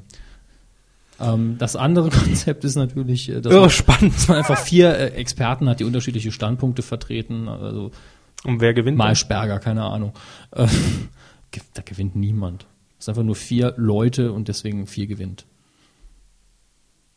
Ähm, 1.20 1.56
das 1.59 1.76
andere 1.76 2.10
Konzept 2.24 2.64
ist 2.64 2.74
natürlich, 2.76 3.28
äh, 3.28 3.40
dass, 3.40 3.52
Irre 3.52 3.60
man, 3.62 3.70
spannend. 3.70 4.14
dass 4.14 4.28
man 4.28 4.38
einfach 4.38 4.59
vier 4.59 4.90
äh, 4.97 5.06
Experten 5.12 5.68
hat, 5.68 5.80
die 5.80 5.84
unterschiedliche 5.84 6.30
Standpunkte 6.32 6.82
vertreten. 6.82 7.48
Also 7.48 7.90
Und 8.44 8.60
wer 8.60 8.74
gewinnt? 8.74 8.98
Maischberger, 8.98 9.59
keine 9.59 9.84
Ahnung. 9.84 10.12
Äh, 10.52 10.66
da 11.74 11.82
gewinnt 11.82 12.16
niemand. 12.16 12.66
Es 12.98 13.06
sind 13.06 13.12
einfach 13.12 13.24
nur 13.24 13.36
vier 13.36 13.74
Leute 13.76 14.32
und 14.32 14.48
deswegen 14.48 14.86
vier 14.86 15.06
gewinnt. 15.06 15.47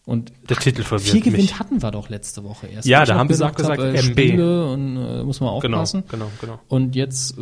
Und 0.05 0.31
Der 0.49 0.57
Titel 0.57 0.81
verwirrt 0.81 1.11
vier 1.11 1.21
gewinnt 1.21 1.43
mich. 1.43 1.59
hatten 1.59 1.81
wir 1.83 1.91
doch 1.91 2.09
letzte 2.09 2.43
Woche 2.43 2.67
erst. 2.67 2.87
Ja, 2.87 3.05
da 3.05 3.15
haben 3.15 3.29
wir 3.29 3.37
noch 3.37 3.53
gesagt, 3.53 3.79
äh, 3.79 3.91
MB. 3.93 4.01
Spiele 4.01 4.71
und 4.71 4.97
äh, 4.97 5.23
muss 5.23 5.39
man 5.39 5.59
Genau, 5.59 5.77
aufpassen. 5.77 6.03
genau, 6.09 6.31
genau. 6.41 6.59
Und 6.67 6.95
jetzt 6.95 7.37
äh, 7.37 7.41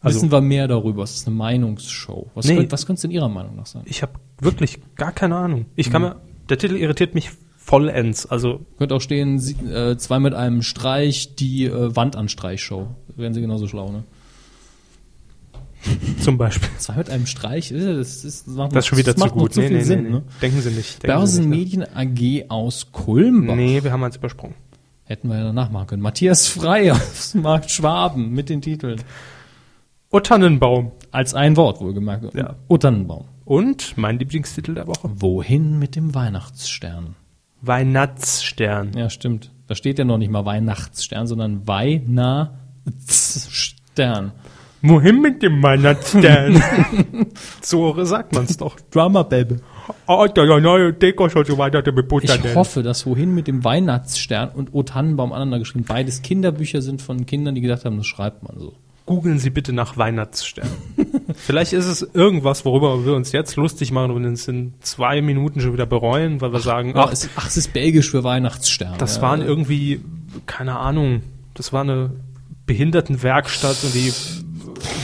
Also- 0.00 0.16
wissen 0.16 0.30
wir 0.32 0.40
mehr 0.42 0.68
darüber. 0.68 1.04
Es 1.04 1.14
ist 1.14 1.26
eine 1.26 1.36
Meinungsshow. 1.36 2.30
Was, 2.34 2.46
Nee. 2.46 2.56
könnt, 2.56 2.72
was 2.72 2.84
könnte 2.84 2.98
es 3.00 3.04
in 3.04 3.12
Ihrer 3.12 3.30
Meinung 3.30 3.56
nach 3.56 3.66
sein? 3.66 3.82
Ich 3.86 4.02
habe 4.02 4.12
wirklich 4.40 4.78
gar 4.96 5.12
keine 5.12 5.36
Ahnung. 5.36 5.66
Ich 5.76 5.88
Mhm. 5.88 5.92
kann 5.92 6.02
mir, 6.02 6.16
der 6.48 6.58
Titel 6.58 6.76
irritiert 6.76 7.14
mich 7.14 7.30
vollends. 7.56 8.26
Also 8.26 8.60
Könnte 8.78 8.94
auch 8.94 9.00
stehen, 9.00 9.38
sie, 9.38 9.54
äh, 9.64 9.96
zwei 9.96 10.18
mit 10.18 10.34
einem 10.34 10.62
Streich, 10.62 11.34
die 11.36 11.64
äh, 11.66 11.96
Wandanstreichshow. 11.96 12.88
Wären 13.16 13.32
Sie 13.34 13.40
genauso 13.40 13.66
schlau, 13.68 13.90
ne? 13.90 14.04
zum 16.20 16.38
Beispiel. 16.38 16.68
Zwei 16.78 16.96
mit 16.96 17.10
einem 17.10 17.26
Streich, 17.26 17.68
das, 17.70 18.24
ist, 18.24 18.46
das 18.46 18.54
macht, 18.54 18.74
Das 18.74 18.84
ist 18.84 18.88
schon 18.88 18.98
wieder 18.98 19.12
das 19.14 19.22
zu 19.22 19.30
gut. 19.30 19.52
zu 19.54 19.62
viel 19.62 19.82
Sinn, 19.84 20.10
ne? 20.10 20.22
Denken 20.40 20.60
Sie 20.60 20.70
nicht. 20.70 21.02
Denken. 21.02 21.16
Börsenmedien 21.16 21.84
AG 21.94 22.46
aus 22.48 22.90
Kulmbach. 22.92 23.54
Nee, 23.54 23.82
wir 23.84 23.92
haben 23.92 24.02
eins 24.02 24.16
übersprungen. 24.16 24.54
Hätten 25.04 25.28
wir 25.28 25.36
ja 25.36 25.44
danach 25.44 25.70
machen 25.70 25.86
können. 25.88 26.02
Matthias 26.02 26.46
Frey 26.46 26.90
aus 26.90 27.34
Markt 27.34 27.70
Schwaben 27.70 28.30
mit 28.30 28.48
den 28.48 28.62
Titeln. 28.62 29.00
O 30.10 30.20
Tannenbaum. 30.20 30.92
Als 31.10 31.34
ein 31.34 31.56
Wort 31.56 31.80
wohlgemerkt. 31.80 32.34
Ja. 32.34 32.56
Tannenbaum. 32.78 33.26
Und 33.44 33.96
mein 33.96 34.18
Lieblingstitel 34.18 34.74
der 34.74 34.86
Woche. 34.86 35.10
Wohin 35.16 35.78
mit 35.78 35.96
dem 35.96 36.14
Weihnachtsstern? 36.14 37.16
Weihnachtsstern. 37.60 38.92
Ja, 38.96 39.10
stimmt. 39.10 39.50
Da 39.66 39.74
steht 39.74 39.98
ja 39.98 40.04
noch 40.04 40.18
nicht 40.18 40.30
mal 40.30 40.44
Weihnachtsstern, 40.44 41.26
sondern 41.26 41.66
Weihnachtsstern. 41.66 44.32
Wohin 44.82 45.22
mit 45.22 45.42
dem 45.42 45.62
Weihnachtsstern? 45.62 46.62
so 47.62 48.04
sagt 48.04 48.34
man's 48.34 48.58
doch. 48.58 48.76
Drummer 48.90 49.24
Baby. 49.24 49.56
Oh, 50.06 50.26
der 50.26 50.60
neue 50.60 50.92
Deko 50.92 51.30
schon 51.30 51.46
so 51.46 51.56
weiter 51.56 51.82
mit. 51.90 52.12
Ich 52.12 52.54
hoffe, 52.54 52.82
dass 52.82 53.06
Wohin 53.06 53.34
mit 53.34 53.46
dem 53.46 53.64
Weihnachtsstern 53.64 54.50
und 54.50 54.74
O 54.74 54.82
Tannenbaum 54.82 55.32
aneinander 55.32 55.58
geschrieben. 55.58 55.86
Beides 55.86 56.20
Kinderbücher 56.20 56.82
sind 56.82 57.00
von 57.00 57.24
Kindern, 57.24 57.54
die 57.54 57.62
gedacht 57.62 57.86
haben, 57.86 57.96
das 57.96 58.06
schreibt 58.06 58.42
man 58.42 58.58
so. 58.58 58.74
Googeln 59.06 59.38
Sie 59.38 59.50
bitte 59.50 59.72
nach 59.72 59.96
Weihnachtsstern. 59.98 60.68
Vielleicht 61.34 61.72
ist 61.74 61.86
es 61.86 62.02
irgendwas, 62.14 62.64
worüber 62.64 63.04
wir 63.04 63.14
uns 63.14 63.32
jetzt 63.32 63.56
lustig 63.56 63.92
machen 63.92 64.10
und 64.12 64.24
uns 64.24 64.48
in 64.48 64.74
zwei 64.80 65.20
Minuten 65.20 65.60
schon 65.60 65.72
wieder 65.74 65.86
bereuen, 65.86 66.40
weil 66.40 66.52
wir 66.52 66.60
sagen, 66.60 66.92
Ach, 66.94 67.06
ach, 67.08 67.12
es, 67.12 67.28
ach, 67.36 67.46
es 67.46 67.56
ist 67.56 67.72
belgisch 67.74 68.10
für 68.10 68.24
Weihnachtsstern. 68.24 68.94
das 68.98 69.16
ja. 69.16 69.22
waren 69.22 69.42
irgendwie, 69.42 70.00
keine 70.46 70.78
Ahnung, 70.78 71.22
das 71.54 71.72
war 71.72 71.82
eine 71.82 72.12
Behindertenwerkstatt 72.66 73.76
und 73.84 73.94
die 73.94 74.12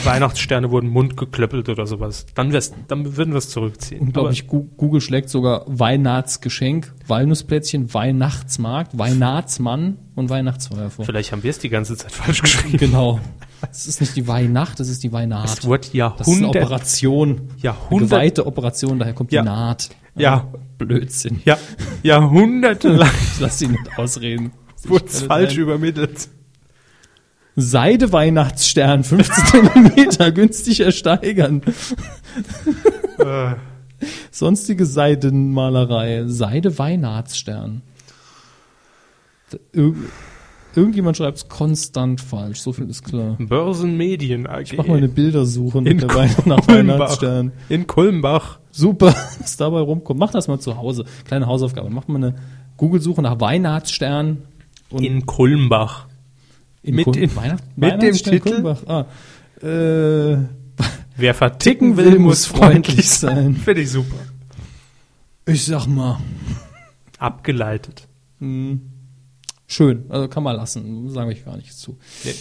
Weihnachtssterne 0.04 0.70
wurden 0.70 0.88
mundgeklöppelt 0.88 1.68
oder 1.68 1.86
sowas. 1.86 2.26
Dann, 2.34 2.52
wär's, 2.52 2.72
dann 2.88 3.16
würden 3.16 3.32
wir 3.32 3.38
es 3.38 3.48
zurückziehen. 3.50 4.00
Unglaublich, 4.00 4.46
Gu- 4.46 4.66
Google 4.76 5.00
schlägt 5.00 5.28
sogar 5.30 5.64
Weihnachtsgeschenk, 5.66 6.92
Walnussplätzchen, 7.06 7.92
Weihnachtsmarkt, 7.92 8.96
Weihnachtsmann 8.98 9.96
und 10.14 10.30
Weihnachtsfeuer 10.30 10.90
vor. 10.90 11.04
Vielleicht 11.04 11.32
haben 11.32 11.42
wir 11.42 11.50
es 11.50 11.58
die 11.58 11.68
ganze 11.68 11.96
Zeit 11.96 12.12
falsch 12.12 12.42
geschrieben. 12.42 12.78
Genau. 12.78 13.20
Es 13.70 13.86
ist 13.86 14.00
nicht 14.00 14.16
die 14.16 14.26
Weihnacht, 14.26 14.80
das 14.80 14.88
ist 14.88 15.02
die 15.02 15.12
Weihnacht. 15.12 15.58
Es 15.58 15.64
wurde 15.64 15.80
Das 15.80 15.88
ist 15.88 15.94
eine 15.94 15.98
Jahrhundert, 15.98 16.56
Operation. 16.64 17.28
Eine 17.30 17.40
Jahrhundert, 17.60 18.08
geweihte 18.10 18.46
Operation, 18.46 18.98
daher 18.98 19.12
kommt 19.14 19.32
Ja. 19.32 19.42
die 19.42 19.46
Naht. 19.48 19.90
Ja. 20.16 20.48
Blödsinn. 20.78 21.40
ja, 21.44 21.58
jahrhundertelang 22.02 23.10
Ich 23.34 23.40
lass 23.40 23.58
sie 23.58 23.68
nicht 23.68 23.98
ausreden. 23.98 24.52
wurde 24.84 25.04
es 25.06 25.22
falsch 25.22 25.50
sein. 25.54 25.60
übermittelt. 25.62 26.28
Seide 27.56 28.12
Weihnachtsstern, 28.12 29.04
15 29.04 29.44
Zentimeter, 29.46 30.30
günstig 30.32 30.80
ersteigern. 30.80 31.62
Äh, 33.18 33.54
Sonstige 34.30 34.86
Seidenmalerei, 34.86 36.24
Seide 36.26 36.78
Weihnachtsstern. 36.78 37.82
Ir 40.72 40.78
irgendjemand 40.78 41.16
schreibt 41.16 41.38
es 41.38 41.48
konstant 41.48 42.20
falsch, 42.20 42.60
so 42.60 42.72
viel 42.72 42.88
ist 42.88 43.02
klar. 43.04 43.36
Börsenmedien 43.40 44.46
AG. 44.46 44.62
Ich 44.72 44.76
mach 44.76 44.86
mal 44.86 44.98
eine 44.98 45.08
Bildersuche 45.08 45.78
in 45.78 45.98
der 45.98 46.08
Weihn 46.14 46.30
nach. 46.44 46.66
Weihnachtsstern. 46.68 47.52
In 47.68 47.86
Kulmbach. 47.88 48.60
Super, 48.70 49.08
was 49.40 49.56
dabei 49.56 49.80
rumkommt. 49.80 50.20
Mach 50.20 50.30
das 50.30 50.46
mal 50.46 50.60
zu 50.60 50.76
Hause. 50.76 51.04
Kleine 51.24 51.46
Hausaufgabe. 51.46 51.90
Mach 51.90 52.06
mal 52.06 52.16
eine 52.16 52.34
Google-Suche 52.76 53.20
nach 53.20 53.40
Weihnachtsstern. 53.40 54.38
In 54.92 55.26
Kulmbach. 55.26 56.06
in 56.82 56.94
mit 56.94 57.04
Kul- 57.06 57.14
den- 57.14 57.34
Weihnacht 57.36 57.64
mit 57.76 58.02
dem 58.02 58.14
Titel? 58.14 58.38
Kulmbach. 58.50 58.82
Ah, 58.86 59.06
äh, 59.64 60.36
Wer 61.16 61.34
Ticken 61.34 61.34
verticken 61.34 61.96
will, 61.96 62.18
muss 62.18 62.46
freundlich 62.46 63.10
sein. 63.10 63.54
Finde 63.64 63.82
ich 63.82 63.90
super. 63.90 64.16
ich 65.46 65.64
sag 65.64 65.86
mal, 65.86 66.18
Abgeleitet. 67.18 68.08
Schön. 69.72 70.06
Also 70.08 70.28
kann 70.28 70.42
man 70.42 70.56
lassen. 70.56 71.08
Sagen 71.10 71.30
wir 71.30 71.36
gar 71.36 71.56
nichts 71.56 71.78
zu. 71.78 71.98
Nee. 72.24 72.34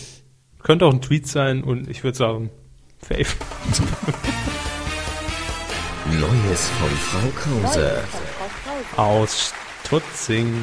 Könnte 0.62 0.86
auch 0.86 0.94
ein 0.94 1.02
Tweet 1.02 1.28
sein 1.28 1.64
und 1.64 1.90
ich 1.90 2.04
würde 2.04 2.18
sagen, 2.18 2.50
Fave. 2.98 3.24
Neues 6.20 6.70
von 6.70 6.90
Frau 6.90 7.30
Krause. 7.36 8.04
Aus 8.98 9.54
Tutzing. 9.90 10.54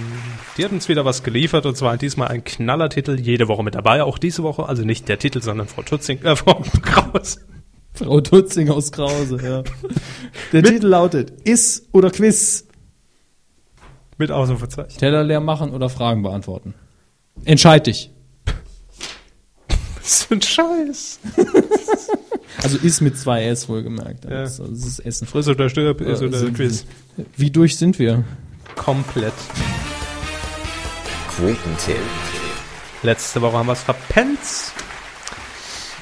Die 0.56 0.64
hat 0.64 0.72
uns 0.72 0.88
wieder 0.88 1.04
was 1.04 1.22
geliefert 1.22 1.66
und 1.66 1.76
zwar 1.76 1.96
diesmal 1.96 2.28
ein 2.28 2.44
Knallertitel, 2.44 3.18
jede 3.18 3.48
Woche 3.48 3.64
mit 3.64 3.74
dabei, 3.74 4.02
auch 4.02 4.18
diese 4.18 4.42
Woche, 4.42 4.66
also 4.68 4.84
nicht 4.84 5.08
der 5.08 5.18
Titel, 5.18 5.42
sondern 5.42 5.66
Frau 5.66 5.82
Tutzing, 5.82 6.22
äh, 6.22 6.36
Frau 6.36 6.62
Kraus. 6.82 7.38
Frau 7.94 8.20
Tutzing 8.20 8.70
aus 8.70 8.92
Krause, 8.92 9.38
ja. 9.42 9.64
Der 10.52 10.62
Titel 10.62 10.86
lautet 10.86 11.32
Is 11.44 11.88
oder 11.92 12.10
Quiz? 12.10 12.65
Mit 14.18 14.30
Ausrufezeichen. 14.30 14.98
Teller 14.98 15.22
leer 15.24 15.40
machen 15.40 15.70
oder 15.70 15.88
Fragen 15.88 16.22
beantworten? 16.22 16.74
Entscheid 17.44 17.86
dich. 17.86 18.10
Das 20.02 20.20
ist 20.22 20.32
ein 20.32 20.42
Scheiß. 20.42 21.20
Also 22.62 22.78
ist 22.78 23.02
mit 23.02 23.18
zwei 23.18 23.44
S 23.44 23.68
wohlgemerkt. 23.68 24.24
Ja. 24.24 24.30
Das, 24.42 24.56
das 24.56 24.68
ist 24.70 24.98
Essen. 25.00 25.26
Friss 25.26 25.46
oder 25.46 25.68
stirb, 25.68 26.00
ist 26.00 26.22
Äh, 26.22 26.26
oder 26.26 26.38
sind- 26.38 26.54
Quiz. 26.56 26.86
Wie 27.36 27.50
durch 27.50 27.76
sind 27.76 27.98
wir? 27.98 28.24
Komplett. 28.76 29.34
Quotentipp. 31.36 31.96
Letzte 33.02 33.42
Woche 33.42 33.58
haben 33.58 33.66
wir 33.66 33.72
es 33.74 33.82
verpennt. 33.82 34.38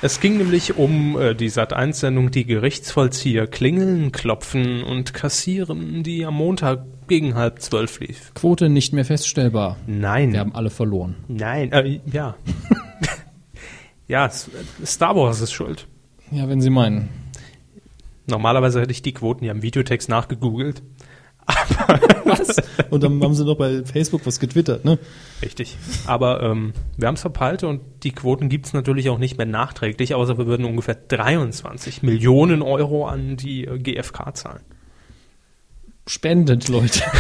Es 0.01 0.20
ging 0.20 0.36
nämlich 0.36 0.77
um 0.77 1.19
äh, 1.20 1.35
die 1.35 1.51
Sat1-Sendung 1.51 2.31
Die 2.31 2.45
Gerichtsvollzieher 2.45 3.47
klingeln, 3.47 4.12
klopfen 4.12 4.85
und 4.85 5.12
kassieren, 5.12 6.03
die 6.03 6.24
am 6.24 6.35
Montag 6.35 6.85
gegen 7.09 7.35
halb 7.35 7.60
zwölf 7.60 8.01
lief. 8.01 8.32
Quote 8.35 8.68
nicht 8.68 8.93
mehr 8.93 9.05
feststellbar. 9.05 9.76
Nein. 9.86 10.32
Wir 10.32 10.40
haben 10.40 10.55
alle 10.55 10.70
verloren. 10.70 11.16
Nein, 11.28 11.72
äh, 11.72 12.01
ja. 12.10 12.36
ja, 14.09 14.28
Star 14.31 15.16
Wars 15.16 15.40
ist 15.40 15.52
schuld. 15.52 15.86
Ja, 16.31 16.48
wenn 16.48 16.60
Sie 16.60 16.70
meinen. 16.70 17.09
Normalerweise 18.26 18.81
hätte 18.81 18.93
ich 18.93 19.02
die 19.02 19.12
Quoten 19.12 19.44
ja 19.44 19.52
im 19.52 19.62
Videotext 19.62 20.09
nachgegoogelt. 20.09 20.82
was? 22.24 22.56
Und 22.90 23.02
dann 23.02 23.22
haben 23.22 23.35
sie 23.35 23.44
noch 23.44 23.56
bei 23.56 23.85
Facebook 23.85 24.26
was 24.26 24.40
getwittert, 24.40 24.85
ne? 24.85 24.98
Richtig. 25.43 25.76
Aber 26.06 26.43
ähm, 26.43 26.72
wir 26.97 27.09
haben 27.09 27.16
es 27.16 27.20
verpeilt 27.20 27.64
und 27.64 27.82
die 28.02 28.12
Quoten 28.12 28.48
gibt's 28.48 28.72
natürlich 28.72 29.10
auch 29.10 29.18
nicht 29.18 29.36
mehr 29.36 29.47
nachträglich, 29.47 30.14
außer 30.14 30.39
wir 30.39 30.47
würden 30.47 30.64
ungefähr 30.64 30.94
23 30.94 32.02
Millionen 32.02 32.62
Euro 32.62 33.06
an 33.06 33.36
die 33.36 33.64
äh, 33.64 33.78
GfK 33.78 34.35
zahlen. 34.35 34.62
Spendet, 36.06 36.68
Leute. 36.68 37.02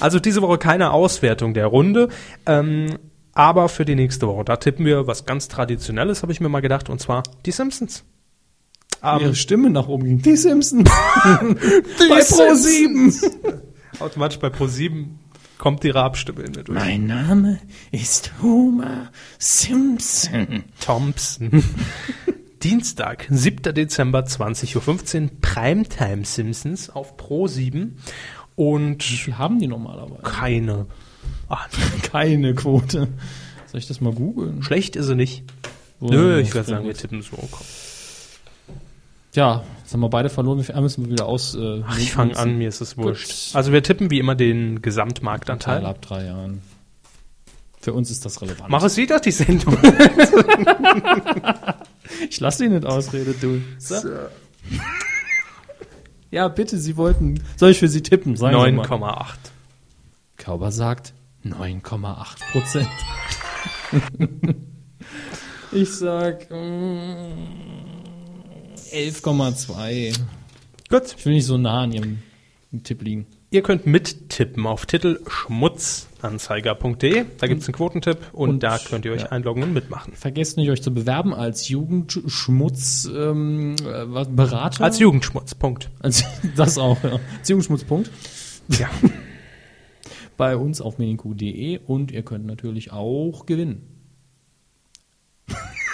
Also 0.00 0.20
diese 0.20 0.42
Woche 0.42 0.58
keine 0.58 0.92
Auswertung 0.92 1.54
der 1.54 1.66
Runde, 1.66 2.08
ähm, 2.46 2.98
aber 3.32 3.68
für 3.68 3.84
die 3.84 3.94
nächste 3.94 4.26
Woche, 4.26 4.44
da 4.44 4.56
tippen 4.56 4.84
wir 4.84 5.06
was 5.06 5.24
ganz 5.24 5.48
Traditionelles, 5.48 6.22
habe 6.22 6.32
ich 6.32 6.40
mir 6.40 6.48
mal 6.48 6.60
gedacht, 6.60 6.88
und 6.88 7.00
zwar 7.00 7.22
die 7.46 7.52
Simpsons. 7.52 8.04
Ähm, 9.02 9.20
Ihre 9.20 9.34
Stimme 9.34 9.70
nach 9.70 9.88
oben 9.88 10.04
ging. 10.04 10.22
Die 10.22 10.36
Simpsons. 10.36 10.88
bei 11.24 12.22
Pro 12.22 12.54
7. 12.54 13.14
automatisch 14.00 14.38
bei 14.38 14.48
Pro7 14.48 15.06
kommt 15.56 15.82
die 15.82 15.90
Rabstimme 15.90 16.42
in 16.42 16.52
mir 16.52 16.64
durch. 16.64 16.78
Mein 16.78 17.06
Name 17.06 17.60
ist 17.90 18.32
Homer 18.42 19.10
Simpson. 19.38 20.64
Thompson. 20.80 21.62
Dienstag, 22.62 23.26
7. 23.30 23.74
Dezember, 23.74 24.20
20.15 24.24 25.22
Uhr, 25.22 25.30
Primetime 25.40 26.24
Simpsons 26.24 26.90
auf 26.90 27.16
Pro7 27.16 27.90
und 28.56 29.26
Wie 29.26 29.34
haben 29.34 29.58
die 29.60 29.68
normalerweise? 29.68 30.22
keine 30.22 30.86
Ahnung. 31.48 31.68
Keine 32.02 32.54
Quote. 32.54 33.08
Soll 33.66 33.78
ich 33.80 33.86
das 33.86 34.00
mal 34.00 34.12
googeln? 34.12 34.62
Schlecht 34.62 34.96
ist 34.96 35.06
sie 35.06 35.14
nicht. 35.14 35.44
Wo- 36.00 36.08
Nö, 36.10 36.40
ich 36.40 36.54
werde 36.54 36.68
sagen, 36.70 36.84
wir 36.86 36.94
tippen 36.94 37.22
so. 37.22 37.36
Komm. 37.50 37.66
Ja, 39.34 39.62
jetzt 39.82 39.92
haben 39.92 40.00
wir 40.00 40.08
beide 40.08 40.28
verloren. 40.30 40.58
Wie 40.58 40.64
viel 40.64 40.78
müssen 40.80 41.04
wir 41.04 41.12
wieder 41.12 41.26
aus? 41.26 41.54
Äh, 41.54 41.82
Ach, 41.86 41.98
ich 41.98 42.12
fange 42.12 42.36
an, 42.36 42.56
mir 42.58 42.68
ist 42.68 42.80
es 42.80 42.96
wurscht. 42.96 43.54
Also 43.54 43.72
wir 43.72 43.82
tippen 43.82 44.10
wie 44.10 44.18
immer 44.18 44.34
den 44.34 44.82
Gesamtmarktanteil. 44.82 45.78
Teil 45.80 45.86
ab 45.86 46.00
drei 46.02 46.24
Jahren. 46.26 46.60
Für 47.80 47.92
uns 47.92 48.10
ist 48.10 48.24
das 48.24 48.42
relevant. 48.42 48.68
Mach 48.70 48.82
es 48.82 48.96
wieder, 48.96 49.20
die 49.20 49.30
Sendung. 49.30 49.76
Ich 52.30 52.40
lass 52.40 52.58
dich 52.58 52.70
nicht 52.70 52.86
ausreden, 52.86 53.34
du. 53.40 53.62
So. 53.78 53.96
Ja, 56.30 56.48
bitte, 56.48 56.76
Sie 56.76 56.98
wollten. 56.98 57.42
Soll 57.56 57.70
ich 57.70 57.78
für 57.78 57.88
Sie 57.88 58.02
tippen? 58.02 58.36
Sagen 58.36 58.54
Sie 58.62 58.72
mal. 58.72 58.86
9,8. 58.86 59.34
Kauber 60.36 60.70
sagt 60.72 61.14
9,8 61.42 62.52
Prozent. 62.52 62.88
ich 65.72 65.90
sag 65.90 66.50
mm, 66.50 67.48
11,2. 68.92 70.18
Gut. 70.90 71.14
Ich 71.16 71.24
will 71.24 71.32
nicht 71.32 71.46
so 71.46 71.56
nah 71.56 71.84
an 71.84 71.92
Ihrem 71.92 72.18
Tipp 72.82 73.00
liegen. 73.00 73.26
Ihr 73.50 73.62
könnt 73.62 73.86
mittippen 73.86 74.66
auf 74.66 74.84
Titel 74.84 75.20
schmutzanzeiger.de. 76.18 77.24
Da 77.38 77.46
gibt's 77.46 77.66
einen 77.66 77.74
Quotentipp 77.74 78.18
und, 78.32 78.50
Und- 78.50 78.62
da 78.62 78.78
könnt 78.78 79.04
ihr 79.04 79.12
euch 79.12 79.22
ja. 79.22 79.28
einloggen 79.28 79.62
und 79.62 79.72
mitmachen. 79.72 80.12
Vergesst 80.14 80.56
nicht, 80.56 80.70
euch 80.70 80.82
zu 80.82 80.92
bewerben 80.92 81.34
als 81.34 81.68
Jugendschmutz 81.68 83.08
ähm, 83.14 83.76
äh, 83.80 84.24
Berater. 84.26 84.84
Als 84.84 84.98
Jugendschmutz, 84.98 85.54
Punkt. 85.54 85.90
Als, 86.00 86.24
das 86.56 86.78
auch, 86.78 87.02
ja. 87.02 87.18
Als 87.38 87.48
Jugendschmutzpunkt. 87.48 88.10
Ja. 88.78 88.88
Bei 90.36 90.56
uns 90.56 90.80
auf 90.80 90.98
medienq.de 90.98 91.78
und 91.86 92.12
ihr 92.12 92.22
könnt 92.22 92.46
natürlich 92.46 92.92
auch 92.92 93.44
gewinnen. 93.46 93.82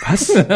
Was? 0.06 0.36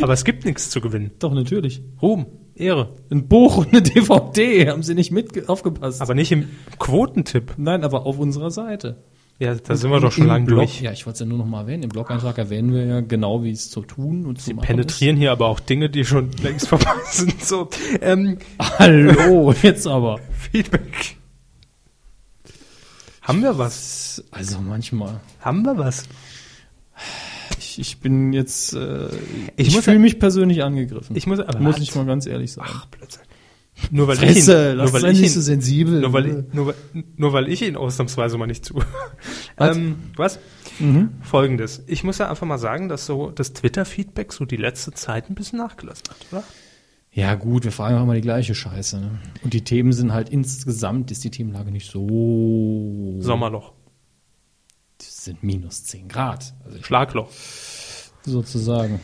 Aber 0.00 0.14
es 0.14 0.24
gibt 0.24 0.46
nichts 0.46 0.70
zu 0.70 0.80
gewinnen. 0.80 1.10
Doch, 1.18 1.34
natürlich. 1.34 1.82
Ruhm, 2.00 2.24
Ehre. 2.60 2.90
Ein 3.10 3.26
Buch 3.28 3.58
und 3.58 3.68
eine 3.68 3.82
DVD. 3.82 4.68
Haben 4.68 4.82
Sie 4.82 4.94
nicht 4.94 5.10
mit 5.10 5.48
aufgepasst? 5.48 6.00
Aber 6.00 6.14
nicht 6.14 6.30
im 6.32 6.48
Quotentipp. 6.78 7.54
Nein, 7.56 7.84
aber 7.84 8.06
auf 8.06 8.18
unserer 8.18 8.50
Seite. 8.50 8.96
Ja, 9.40 9.54
da 9.54 9.74
sind 9.74 9.90
wir 9.90 10.00
doch 10.00 10.12
schon 10.12 10.24
Im 10.24 10.28
lang 10.28 10.44
Blog, 10.44 10.58
durch. 10.58 10.82
Ja, 10.82 10.92
ich 10.92 11.06
wollte 11.06 11.14
es 11.14 11.20
ja 11.20 11.26
nur 11.26 11.38
noch 11.38 11.46
mal 11.46 11.62
erwähnen. 11.62 11.84
Im 11.84 11.88
Blog-Eintrag 11.88 12.36
erwähnen 12.36 12.74
wir 12.74 12.84
ja 12.84 13.00
genau, 13.00 13.42
wie 13.42 13.50
es 13.52 13.70
zu 13.70 13.80
tun 13.80 14.26
und 14.26 14.38
zu 14.38 14.52
machen 14.52 14.66
Penetrieren 14.66 15.16
hier 15.16 15.32
aber 15.32 15.46
auch 15.46 15.60
Dinge, 15.60 15.88
die 15.88 16.04
schon 16.04 16.30
längst 16.42 16.68
vorbei 16.68 16.92
sind. 17.06 17.42
So, 17.42 17.70
ähm, 18.02 18.36
ist. 18.58 18.78
Hallo, 18.78 19.54
jetzt 19.62 19.86
aber. 19.86 20.20
Feedback. 20.52 21.16
Haben 23.22 23.42
wir 23.42 23.56
was? 23.56 24.22
Also 24.30 24.60
manchmal. 24.60 25.20
Haben 25.40 25.62
wir 25.62 25.78
was? 25.78 26.04
Ich, 27.70 27.78
ich 27.78 28.00
bin 28.00 28.32
jetzt. 28.32 28.74
Äh, 28.74 29.08
Ich 29.56 29.68
ich 29.68 29.80
fühle 29.80 29.98
mich 29.98 30.18
persönlich 30.18 30.62
angegriffen. 30.62 31.14
Ich 31.16 31.26
muss, 31.26 31.38
aber 31.40 31.58
muss 31.60 31.78
ich 31.78 31.94
mal 31.94 32.06
ganz 32.06 32.26
ehrlich 32.26 32.52
sagen. 32.52 32.70
Ach, 32.72 32.86
Blödsinn. 32.86 33.22
Nur 33.90 34.08
weil 34.08 34.16
Fresse, 34.16 34.66
ich 34.66 34.72
ihn, 34.72 34.76
lass 34.76 34.92
nur 34.92 35.02
weil 35.02 35.12
ich 35.12 35.20
nicht 35.20 35.30
ihn, 35.30 35.34
so 35.34 35.40
sensibel. 35.40 36.00
nur 36.00 36.12
weil, 36.12 36.26
ich, 36.26 36.54
nur, 36.54 36.74
nur 37.16 37.32
weil 37.32 37.48
ich 37.48 37.62
ihn 37.62 37.76
ausnahmsweise 37.76 38.36
mal 38.36 38.46
nicht 38.46 38.64
zu. 38.64 38.74
Was? 39.56 39.76
Ähm, 39.76 39.96
was? 40.16 40.38
Mhm. 40.78 41.10
Folgendes. 41.22 41.82
Ich 41.86 42.04
muss 42.04 42.18
ja 42.18 42.28
einfach 42.28 42.46
mal 42.46 42.58
sagen, 42.58 42.88
dass 42.88 43.06
so 43.06 43.30
das 43.30 43.52
Twitter-Feedback 43.52 44.32
so 44.32 44.44
die 44.44 44.56
letzte 44.56 44.92
Zeit 44.92 45.30
ein 45.30 45.34
bisschen 45.34 45.58
nachgelassen 45.58 46.04
hat, 46.10 46.16
oder? 46.32 46.44
Ja 47.12 47.34
gut, 47.34 47.64
wir 47.64 47.72
fragen 47.72 47.96
auch 47.98 48.02
immer 48.04 48.14
die 48.14 48.20
gleiche 48.20 48.54
Scheiße. 48.54 49.00
Ne? 49.00 49.18
Und 49.42 49.52
die 49.52 49.62
Themen 49.62 49.92
sind 49.92 50.12
halt 50.12 50.28
insgesamt, 50.28 51.10
ist 51.10 51.24
die 51.24 51.30
Themenlage 51.30 51.70
nicht 51.70 51.90
so... 51.90 53.16
Sommerloch, 53.20 53.72
sind 55.24 55.42
minus 55.42 55.84
10 55.84 56.08
Grad, 56.08 56.54
also 56.64 56.82
Schlagloch. 56.82 57.30
sozusagen. 58.22 59.00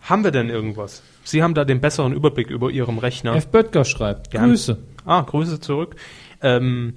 Haben 0.00 0.22
wir 0.22 0.30
denn 0.30 0.48
irgendwas? 0.48 1.02
Sie 1.24 1.42
haben 1.42 1.54
da 1.54 1.64
den 1.64 1.80
besseren 1.80 2.12
Überblick 2.12 2.50
über 2.50 2.70
Ihrem 2.70 2.98
Rechner. 2.98 3.34
F. 3.34 3.48
Böttger 3.48 3.84
schreibt, 3.84 4.30
Gern. 4.30 4.50
Grüße. 4.50 4.78
Ah, 5.04 5.22
Grüße 5.22 5.58
zurück. 5.58 5.96
Ähm, 6.40 6.94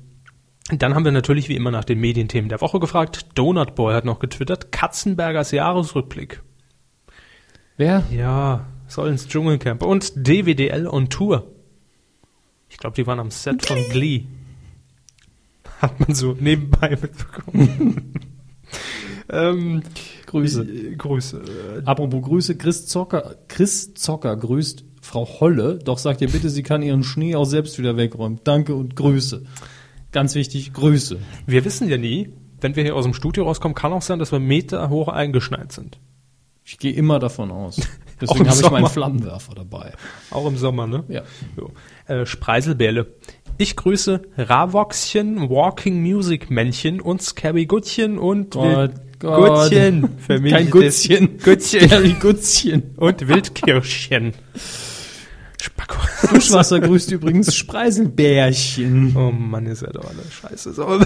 dann 0.72 0.94
haben 0.94 1.04
wir 1.04 1.12
natürlich 1.12 1.50
wie 1.50 1.56
immer 1.56 1.72
nach 1.72 1.84
den 1.84 2.00
Medienthemen 2.00 2.50
der 2.50 2.62
Woche 2.62 2.80
gefragt. 2.80 3.26
Donut 3.34 3.74
Boy 3.74 3.96
hat 3.96 4.06
noch 4.06 4.20
getwittert. 4.20 4.72
Katzenbergers 4.72 5.50
Jahresrückblick. 5.52 6.44
Wer? 7.78 8.04
Ja, 8.12 8.68
soll 8.88 9.10
ins 9.10 9.28
Dschungelcamp. 9.28 9.82
Und 9.82 10.14
DWDL 10.16 10.86
on 10.86 11.10
Tour. 11.10 11.48
Ich 12.70 12.78
glaube, 12.78 12.96
die 12.96 13.08
waren 13.08 13.20
am 13.20 13.32
Set 13.32 13.66
von 13.66 13.80
Glee. 13.90 14.26
Hat 15.82 16.00
man 16.00 16.14
so 16.14 16.38
nebenbei 16.40 16.90
mitbekommen. 16.92 18.14
ähm, 19.30 19.84
Grüße. 20.26 20.64
äh, 20.64 20.96
Grüße. 20.96 21.38
Äh, 21.78 21.82
Apropos 21.86 22.22
Grüße, 22.22 22.58
Chris 22.58 22.88
Zocker, 22.88 23.36
Chris 23.48 23.94
Zocker 23.94 24.36
grüßt 24.36 24.86
Frau 25.02 25.28
Holle, 25.40 25.80
doch 25.84 25.98
sagt 25.98 26.22
ihr 26.22 26.30
bitte, 26.30 26.50
sie 26.50 26.64
kann 26.64 26.82
ihren 26.82 27.04
Schnee 27.04 27.36
auch 27.36 27.46
selbst 27.46 27.80
wieder 27.80 27.98
wegräumen. 27.98 28.40
Danke 28.44 28.76
und 28.76 28.96
Grüße. 28.96 29.44
Ganz 30.12 30.36
wichtig, 30.36 30.74
Grüße. 30.74 31.18
Wir 31.46 31.66
wissen 31.66 31.88
ja 31.90 31.98
nie, 31.98 32.34
wenn 32.62 32.76
wir 32.76 32.84
hier 32.84 32.96
aus 32.96 33.06
dem 33.06 33.14
Studio 33.14 33.46
rauskommen, 33.46 33.76
kann 33.76 33.94
auch 33.94 34.02
sein, 34.02 34.20
dass 34.20 34.32
wir 34.32 34.40
Meter 34.40 34.90
hoch 34.90 35.08
eingeschneit 35.08 35.72
sind. 35.72 36.00
Ich 36.64 36.78
gehe 36.78 36.94
immer 36.94 37.18
davon 37.18 37.50
aus. 37.52 37.78
Deswegen 38.22 38.48
habe 38.48 38.62
ich 38.62 38.70
meinen. 38.70 38.86
Flammenwerfer 38.86 39.56
dabei. 39.56 39.94
Auch 40.30 40.46
im 40.46 40.58
Sommer, 40.58 40.86
ne? 40.86 41.04
Ja. 41.08 41.24
Jo. 41.58 41.72
Äh, 42.06 42.26
Spreiselbärle. 42.26 43.16
Ich 43.62 43.76
grüße 43.76 44.22
Ravoxchen, 44.38 45.50
Walking 45.50 46.02
Music 46.02 46.50
Männchen 46.50 47.02
und 47.02 47.22
Scary 47.22 47.66
Guttchen 47.66 48.18
und 48.18 48.52
Gott, 48.52 48.64
Wild 48.64 49.20
Gott. 49.20 49.70
Guttchen. 49.70 50.18
Für 50.18 50.40
mich 50.40 50.54
Kein 50.54 50.68
ist 50.68 50.72
Gutzchen. 50.72 51.38
Guttchen 51.44 51.82
Scary 51.90 52.14
Gutzchen. 52.14 52.84
und 52.96 53.28
Wildkirschchen. 53.28 54.32
Spacko. 55.62 55.98
Duschwasser 56.34 56.80
grüßt 56.88 57.12
übrigens 57.12 57.54
Spreiselbärchen. 57.54 59.14
Oh 59.18 59.30
Mann, 59.34 59.66
ist 59.66 59.82
ja 59.82 59.92
doch 59.92 60.06
alle 60.06 60.24
scheiße. 60.32 60.72
So. 60.72 60.88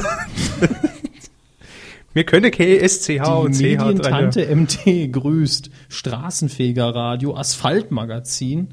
Mir 2.14 2.24
könne 2.24 2.52
KSCH 2.52 3.28
und 3.30 3.60
Die 3.60 3.76
CH 3.76 3.80
dran. 3.80 3.88
Medientante 3.88 4.56
MT 4.56 5.12
grüßt 5.12 5.72
Straßenfeger 5.90 6.94
Radio, 6.94 7.36
Asphaltmagazin 7.36 8.68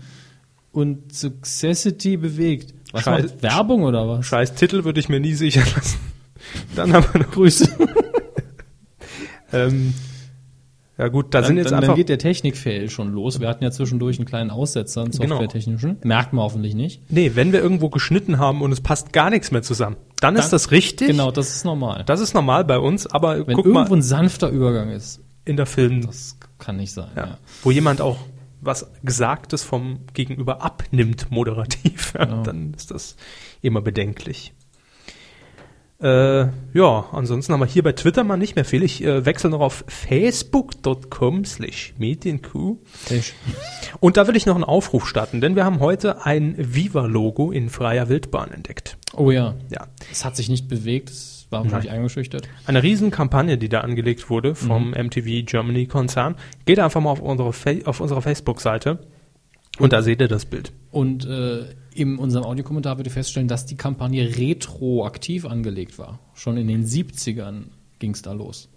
und 0.73 1.15
Successity 1.15 2.19
bewegt. 2.19 2.75
Was 2.93 3.05
Scheiß- 3.05 3.23
macht 3.23 3.43
Werbung 3.43 3.83
oder 3.83 4.09
was? 4.09 4.27
Scheiß 4.27 4.55
Titel 4.55 4.85
würde 4.85 5.01
ich 5.01 5.09
mir 5.09 5.21
nie 5.21 5.35
sichern 5.35 5.67
lassen. 5.75 5.99
Dann 6.77 6.93
haben 6.93 7.07
wir 7.13 7.21
noch. 7.23 7.31
Grüße. 7.31 7.69
Ähm, 9.53 9.95
ja 10.99 11.09
gut, 11.09 11.35
da 11.35 11.39
Dann, 11.41 11.49
sind 11.49 11.57
jetzt 11.57 11.67
dann, 11.67 11.77
dann 11.81 11.85
einfach. 11.85 11.97
geht 11.97 12.09
der 12.09 12.19
Technikfail 12.19 12.91
schon 12.91 13.13
los. 13.13 13.41
Wir 13.41 13.49
hatten 13.49 13.65
ja 13.65 13.71
zwischendurch 13.71 14.19
einen 14.19 14.27
kleinen 14.27 14.51
Aussetzer, 14.51 15.01
einen 15.03 15.11
Genau. 15.13 15.37
softwaretechnischen. 15.37 15.97
Merkt 16.05 16.33
man 16.33 16.45
hoffentlich 16.45 16.75
nicht. 16.75 17.01
Nee, 17.11 17.33
wenn 17.35 17.53
wir 17.53 17.61
irgendwo 17.61 17.89
geschnitten 17.89 18.39
haben 18.39 18.61
und 18.63 18.71
es 18.71 18.81
passt 18.81 19.13
gar 19.13 19.31
nichts 19.31 19.51
mehr 19.51 19.63
zusammen, 19.63 19.97
dann, 20.21 20.37
ist 20.37 20.45
Dann- 20.45 20.51
das 20.53 20.71
richtig. 20.71 21.09
Genau, 21.09 21.31
das 21.31 21.57
ist 21.57 21.65
normal. 21.65 22.05
Das 22.07 22.21
ist 22.21 22.35
normal 22.35 22.65
bei 22.65 22.79
uns, 22.79 23.07
aber 23.07 23.47
Wenn 23.47 23.57
guck 23.57 23.67
irgendwo 23.67 23.91
mal 23.91 23.97
ein 23.99 24.03
sanfter 24.03 24.51
Übergang 24.51 24.91
ist, 24.91 25.21
in 25.45 25.57
der 25.57 25.67
Film, 25.67 26.03
das 26.07 26.37
kann 26.59 26.77
nicht 26.77 26.93
sein. 26.93 27.09
ja, 27.17 27.23
Ja. 27.27 27.39
wo 27.63 27.71
jemand 27.71 28.01
auch 28.03 28.19
was 28.61 28.91
Gesagtes 29.03 29.63
vom 29.63 30.01
Gegenüber 30.15 30.63
abnimmt, 30.63 31.31
moderativ, 31.31 32.15
ja, 32.19 32.27
Ja. 32.29 32.43
dann 32.43 32.75
ist 32.75 32.91
das 32.91 33.17
immer 33.63 33.81
bedenklich. 33.81 34.53
Äh, 36.03 36.47
ja, 36.73 37.05
ansonsten 37.13 37.53
haben 37.53 37.61
wir 37.61 37.67
hier 37.67 37.83
bei 37.83 37.93
Twitter 37.93 38.25
mal 38.25 38.39
nicht 38.39 38.57
mehr 38.57 38.65
viel. 38.65 38.83
Ich 38.83 39.05
äh, 39.05 39.27
wechsle 39.27 39.51
noch 39.51 39.61
auf 39.61 39.85
facebook.com 39.87 41.45
slash 41.45 41.93
medienq. 41.99 42.55
Und 44.01 44.17
da 44.17 44.27
will 44.27 44.35
ich 44.35 44.47
noch 44.47 44.55
einen 44.55 44.65
Aufruf 44.65 45.07
starten, 45.07 45.43
denn 45.43 45.57
wir 45.57 45.67
haben 45.67 45.79
heute 45.81 46.25
ein 46.25 46.55
Viva-Logo 46.57 47.51
in 47.53 47.69
freier 47.69 48.09
Wildbahn 48.09 48.51
entdeckt. 48.51 48.97
Oh 49.15 49.31
ja. 49.31 49.57
Ja. 49.71 49.89
Es 50.11 50.25
hat 50.25 50.37
sich 50.37 50.49
nicht 50.49 50.69
bewegt, 50.69 51.11
war 51.51 51.65
wahrscheinlich 51.65 51.91
eingeschüchtert. 51.91 52.49
Eine 52.67 52.83
Riesenkampagne, 52.83 53.59
die 53.59 53.69
da 53.69 53.81
angelegt 53.81 54.31
wurde 54.31 54.55
vom 54.55 54.91
MTV 54.91 55.45
Germany 55.45 55.87
Konzern. 55.87 56.37
Geht 56.65 56.79
einfach 56.79 57.01
mal 57.01 57.11
auf 57.11 57.21
unsere, 57.21 57.53
Fa 57.53 57.73
auf 57.85 58.01
unsere 58.01 58.23
Facebook-Seite 58.23 59.01
und 59.79 59.93
da 59.93 60.03
seht 60.03 60.21
ihr 60.21 60.29
das 60.29 60.45
Bild. 60.45 60.73
Und 60.91 61.25
äh, 61.27 61.75
in 61.95 62.19
unserem 62.19 62.45
Audiokommentar 62.45 62.99
würde 62.99 63.11
feststellen, 63.11 63.49
dass 63.49 63.67
die 63.67 63.77
Kampagne 63.77 64.37
retroaktiv 64.37 65.45
angelegt 65.45 65.99
war. 65.99 66.19
Schon 66.35 66.57
in 66.57 66.69
den 66.69 66.85
70ern 66.85 67.65
ging 67.99 68.13
es 68.13 68.23
da 68.23 68.33
los. 68.33 68.69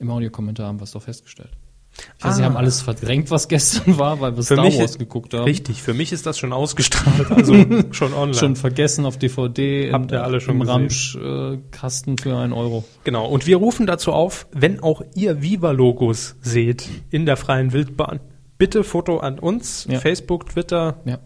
Im 0.00 0.10
Audiokommentar 0.10 0.66
haben 0.66 0.80
wir 0.80 0.84
es 0.84 0.92
doch 0.92 1.02
festgestellt. 1.02 1.50
Ich 2.18 2.24
weiß, 2.24 2.36
Sie 2.36 2.42
Ah. 2.42 2.46
haben 2.46 2.56
alles 2.56 2.82
verdrängt, 2.82 3.30
was 3.30 3.48
gestern 3.48 3.98
war, 3.98 4.20
weil 4.20 4.36
wir 4.36 4.42
Star 4.42 4.58
Wars 4.58 4.98
geguckt 4.98 5.32
haben. 5.34 5.44
Richtig, 5.44 5.82
für 5.82 5.94
mich 5.94 6.12
ist 6.12 6.26
das 6.26 6.38
schon 6.38 6.52
ausgestrahlt, 6.52 7.30
also 7.30 7.54
schon 7.92 8.12
online. 8.14 8.34
Schon 8.34 8.56
vergessen 8.56 9.06
auf 9.06 9.16
DVD 9.18 9.92
Habt 9.92 10.10
ihr 10.12 10.22
alle 10.24 10.40
schon 10.40 10.56
im. 10.60 10.62
Ramsch-Kasten 10.62 12.18
für 12.18 12.36
einen 12.36 12.52
Euro. 12.52 12.84
Genau, 13.04 13.26
und 13.26 13.46
wir 13.46 13.56
rufen 13.58 13.86
dazu 13.86 14.12
auf, 14.12 14.46
wenn 14.52 14.80
auch 14.82 15.02
ihr 15.14 15.42
Viva-Logos 15.42 16.36
seht 16.40 16.88
in 17.10 17.26
der 17.26 17.36
freien 17.36 17.72
Wildbahn, 17.72 18.20
bitte 18.58 18.84
Foto 18.84 19.18
an 19.18 19.38
uns, 19.38 19.86
Ja. 19.88 20.00
Facebook, 20.00 20.48
Twitter, 20.50 20.96
Ja. 21.04 21.18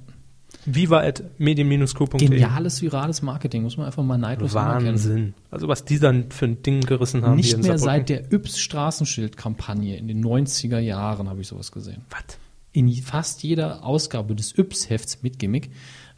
viva.medien-q.de. 0.74 2.19
Geniales, 2.19 2.82
virales 2.82 3.23
Marketing, 3.23 3.62
muss 3.62 3.77
man 3.77 3.86
einfach 3.86 4.03
mal 4.03 4.19
neidlos 4.19 4.55
anerkennen. 4.55 4.95
Wahnsinn. 4.95 5.35
Also 5.51 5.69
was 5.69 5.85
die 5.85 5.99
dann 5.99 6.31
für 6.31 6.47
ein 6.47 6.62
Ding 6.62 6.81
gerissen 6.82 7.23
haben. 7.23 7.36
Nicht 7.36 7.57
mehr 7.59 7.78
seit 7.78 8.09
der 8.09 8.32
Yps-Straßenschild-Kampagne 8.32 9.97
in 9.97 10.09
den 10.09 10.24
90er 10.24 10.78
Jahren 10.78 11.28
habe 11.28 11.40
ich 11.40 11.49
sowas 11.49 11.73
gesehen. 11.73 12.03
Was? 12.11 12.39
In 12.73 12.93
fast 12.93 13.43
jeder 13.43 13.85
Ausgabe 13.85 14.35
des 14.35 14.57
Yps-Hefts 14.57 15.23
mit 15.23 15.39
Gimmick 15.39 15.70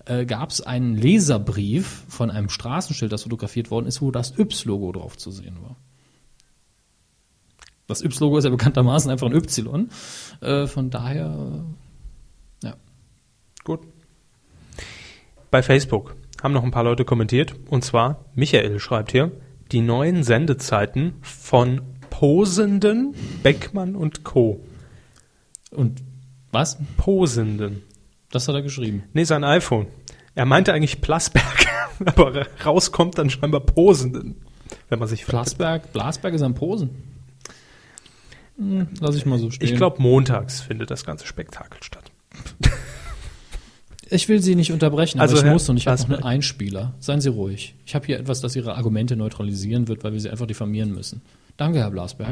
äh, 0.07 0.27
gab 0.27 0.51
es 0.51 0.61
einen 0.61 0.97
Leserbrief 0.97 2.05
von 2.09 2.31
einem 2.31 2.49
Straßenschild, 2.49 3.13
das 3.13 3.23
fotografiert 3.23 3.71
worden 3.71 3.87
ist, 3.87 4.03
wo 4.03 4.11
das 4.11 4.37
Yps-Logo 4.39 4.93
drauf 4.93 5.17
zu 5.17 5.31
sehen 5.31 5.57
war. 5.63 5.77
Das 7.87 8.03
Yps-Logo 8.03 8.39
ist 8.39 8.45
ja 8.45 8.51
bekanntermaßen 8.51 9.11
einfach 9.11 9.27
ein 9.27 9.35
Y. 9.35 9.91
Äh, 10.41 10.67
von 10.67 10.91
daher, 10.91 11.65
äh, 12.63 12.67
ja. 12.67 12.77
Gut. 13.65 13.81
Bei 15.51 15.63
Facebook 15.63 16.17
haben 16.43 16.55
noch 16.55 16.65
ein 16.65 16.71
paar 16.71 16.85
Leute 16.85 17.05
kommentiert. 17.05 17.55
Und 17.69 17.85
zwar, 17.85 18.25
Michael 18.35 18.79
schreibt 18.79 19.13
hier, 19.13 19.33
die 19.73 19.81
neuen 19.81 20.23
Sendezeiten 20.23 21.15
von 21.23 21.83
Posenden, 22.09 23.15
Beckmann 23.43 23.97
und 23.97 24.25
Co. 24.25 24.65
Und 25.71 26.03
was? 26.53 26.79
Posenden. 26.97 27.83
Das 28.31 28.49
hat 28.49 28.55
er 28.55 28.63
geschrieben. 28.63 29.05
Nee, 29.13 29.25
sein 29.25 29.45
iPhone. 29.45 29.87
Er 30.35 30.47
meinte 30.47 30.73
eigentlich 30.73 31.01
Plasberg, 31.01 31.67
aber 32.05 32.47
rauskommt 32.65 33.19
dann 33.19 33.31
scheinbar 33.31 33.61
Posenden, 33.61 34.37
wenn 34.89 34.99
man 34.99 35.09
sich 35.09 35.25
fragt. 35.25 35.59
Blasberg, 35.59 35.93
Blasberg 35.93 36.35
ist 36.35 36.43
am 36.43 36.55
Posen. 36.55 36.91
Hm, 38.57 38.89
lass 39.01 39.17
ich 39.17 39.27
mal 39.27 39.39
so 39.39 39.51
stehen. 39.51 39.69
Ich 39.69 39.75
glaube, 39.77 40.01
montags 40.03 40.61
findet 40.61 40.91
das 40.91 41.05
ganze 41.05 41.27
Spektakel 41.27 41.83
statt. 41.83 42.11
Ich 44.11 44.29
will 44.29 44.43
Sie 44.43 44.57
nicht 44.57 44.73
unterbrechen, 44.73 45.21
Also, 45.21 45.35
aber 45.35 45.41
ich 45.41 45.47
Herr 45.47 45.53
muss 45.53 45.69
und 45.69 45.77
ich 45.77 45.87
habe 45.87 46.01
noch 46.03 46.11
einen 46.11 46.23
Einspieler. 46.25 46.95
Seien 46.99 47.21
Sie 47.21 47.29
ruhig. 47.29 47.75
Ich 47.87 47.95
habe 47.95 48.07
hier 48.07 48.19
etwas, 48.19 48.41
das 48.41 48.57
Ihre 48.57 48.75
Argumente 48.75 49.15
neutralisieren 49.15 49.87
wird, 49.87 50.03
weil 50.03 50.13
wir 50.13 50.21
sie 50.21 50.31
einfach 50.31 50.47
diffamieren 50.47 50.93
müssen. 50.93 51.23
Danke, 51.57 51.79
Herr 51.79 51.91
Blasberg. 51.91 52.31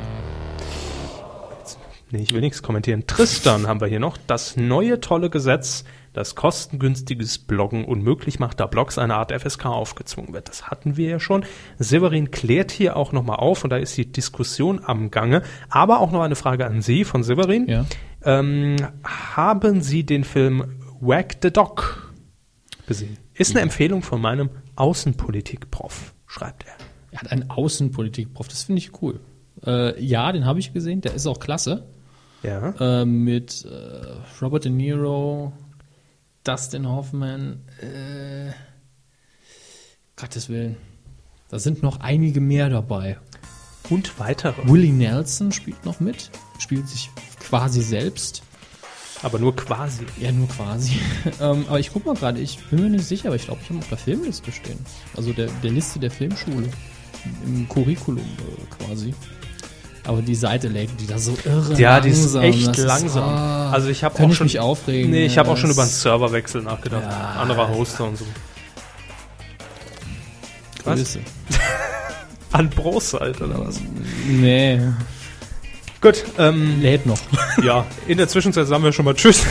Nee, 2.10 2.22
ich 2.22 2.32
will 2.32 2.40
nichts 2.40 2.62
kommentieren. 2.62 3.06
Tristan 3.06 3.66
haben 3.66 3.80
wir 3.80 3.86
hier 3.86 4.00
noch. 4.00 4.16
Das 4.26 4.56
neue 4.56 5.00
tolle 5.00 5.28
Gesetz, 5.28 5.84
das 6.14 6.34
kostengünstiges 6.34 7.38
Bloggen 7.38 7.84
unmöglich 7.84 8.38
macht, 8.38 8.60
da 8.60 8.66
Blogs 8.66 8.96
eine 8.96 9.14
Art 9.16 9.30
FSK 9.30 9.66
aufgezwungen 9.66 10.32
wird. 10.32 10.48
Das 10.48 10.68
hatten 10.68 10.96
wir 10.96 11.08
ja 11.08 11.20
schon. 11.20 11.44
Severin 11.78 12.30
klärt 12.30 12.70
hier 12.72 12.96
auch 12.96 13.12
nochmal 13.12 13.36
auf 13.36 13.62
und 13.62 13.70
da 13.70 13.76
ist 13.76 13.96
die 13.96 14.10
Diskussion 14.10 14.80
am 14.82 15.10
Gange. 15.10 15.42
Aber 15.68 16.00
auch 16.00 16.10
noch 16.10 16.22
eine 16.22 16.34
Frage 16.34 16.66
an 16.66 16.80
Sie 16.80 17.04
von 17.04 17.22
Severin. 17.22 17.68
Ja. 17.68 17.84
Ähm, 18.24 18.76
haben 19.04 19.82
Sie 19.82 20.04
den 20.04 20.24
Film 20.24 20.77
Whack 21.00 21.38
the 21.42 21.50
Dog 21.50 22.12
gesehen? 22.86 23.18
Ist 23.34 23.52
eine 23.52 23.60
Empfehlung 23.60 24.02
von 24.02 24.20
meinem 24.20 24.50
Außenpolitik-Prof, 24.76 26.14
schreibt 26.26 26.66
er. 26.66 26.74
Er 27.10 27.20
hat 27.20 27.32
einen 27.32 27.50
Außenpolitik-Prof, 27.50 28.48
das 28.48 28.64
finde 28.64 28.80
ich 28.80 29.02
cool. 29.02 29.20
Äh, 29.64 30.02
ja, 30.02 30.30
den 30.32 30.44
habe 30.44 30.58
ich 30.58 30.72
gesehen, 30.72 31.00
der 31.00 31.14
ist 31.14 31.26
auch 31.26 31.40
klasse. 31.40 31.86
Ja. 32.42 33.00
Äh, 33.00 33.04
mit 33.04 33.64
äh, 33.64 34.42
Robert 34.42 34.64
De 34.64 34.70
Niro, 34.70 35.52
Dustin 36.44 36.88
Hoffman, 36.88 37.62
äh, 37.80 38.52
Gottes 40.16 40.48
Willen. 40.48 40.76
Da 41.48 41.58
sind 41.58 41.82
noch 41.82 42.00
einige 42.00 42.40
mehr 42.40 42.68
dabei. 42.68 43.18
Und 43.90 44.18
weitere. 44.18 44.68
Willie 44.68 44.92
Nelson 44.92 45.50
spielt 45.50 45.84
noch 45.84 45.98
mit, 45.98 46.30
spielt 46.58 46.88
sich 46.88 47.10
quasi 47.40 47.80
selbst. 47.80 48.42
Aber 49.22 49.38
nur 49.38 49.54
quasi. 49.56 50.04
Ja, 50.18 50.30
nur 50.32 50.48
quasi. 50.48 50.92
ähm, 51.40 51.64
aber 51.68 51.80
ich 51.80 51.92
guck 51.92 52.06
mal 52.06 52.14
gerade, 52.14 52.38
ich 52.40 52.58
bin 52.70 52.82
mir 52.82 52.90
nicht 52.90 53.04
sicher, 53.06 53.28
aber 53.28 53.36
ich 53.36 53.44
glaube, 53.46 53.60
ich 53.62 53.68
habe 53.68 53.80
auf 53.80 53.88
der 53.88 53.98
Filmliste 53.98 54.52
stehen. 54.52 54.78
Also 55.16 55.32
der, 55.32 55.48
der 55.62 55.70
Liste 55.72 55.98
der 55.98 56.10
Filmschule. 56.10 56.68
Im 57.44 57.68
Curriculum 57.68 58.18
äh, 58.24 58.84
quasi. 58.84 59.12
Aber 60.04 60.22
die 60.22 60.36
Seite 60.36 60.68
lädt 60.68 60.88
die 61.00 61.06
da 61.06 61.18
so 61.18 61.36
irre 61.44 61.78
Ja, 61.78 62.00
die 62.00 62.08
ist 62.10 62.32
langsam. 62.32 62.42
echt 62.44 62.68
Das 62.68 62.78
langsam. 62.78 63.24
ah, 63.28 63.70
also 63.72 63.88
ich 63.88 64.04
habe 64.04 64.22
auch 64.22 64.32
schon 64.32 64.46
mich 64.46 64.58
aufregen. 64.60 65.10
Nee, 65.10 65.26
ich 65.26 65.36
habe 65.36 65.50
auch 65.50 65.56
schon 65.56 65.70
über 65.70 65.82
einen 65.82 65.90
Serverwechsel 65.90 66.62
nachgedacht. 66.62 67.02
Ja. 67.02 67.32
Anderer 67.40 67.68
Hoster 67.68 68.04
und 68.04 68.16
so. 68.16 68.24
Was? 70.84 70.98
Grüße. 70.98 71.20
An 72.52 72.70
Brostseite 72.70 73.44
oder 73.44 73.66
was? 73.66 73.80
Nee, 74.26 74.80
Gut, 76.00 76.24
ähm, 76.38 76.80
lädt 76.80 77.06
noch. 77.06 77.18
ja, 77.62 77.84
in 78.06 78.18
der 78.18 78.28
Zwischenzeit 78.28 78.66
sagen 78.68 78.84
wir 78.84 78.92
schon 78.92 79.04
mal 79.04 79.14
Tschüss. 79.14 79.42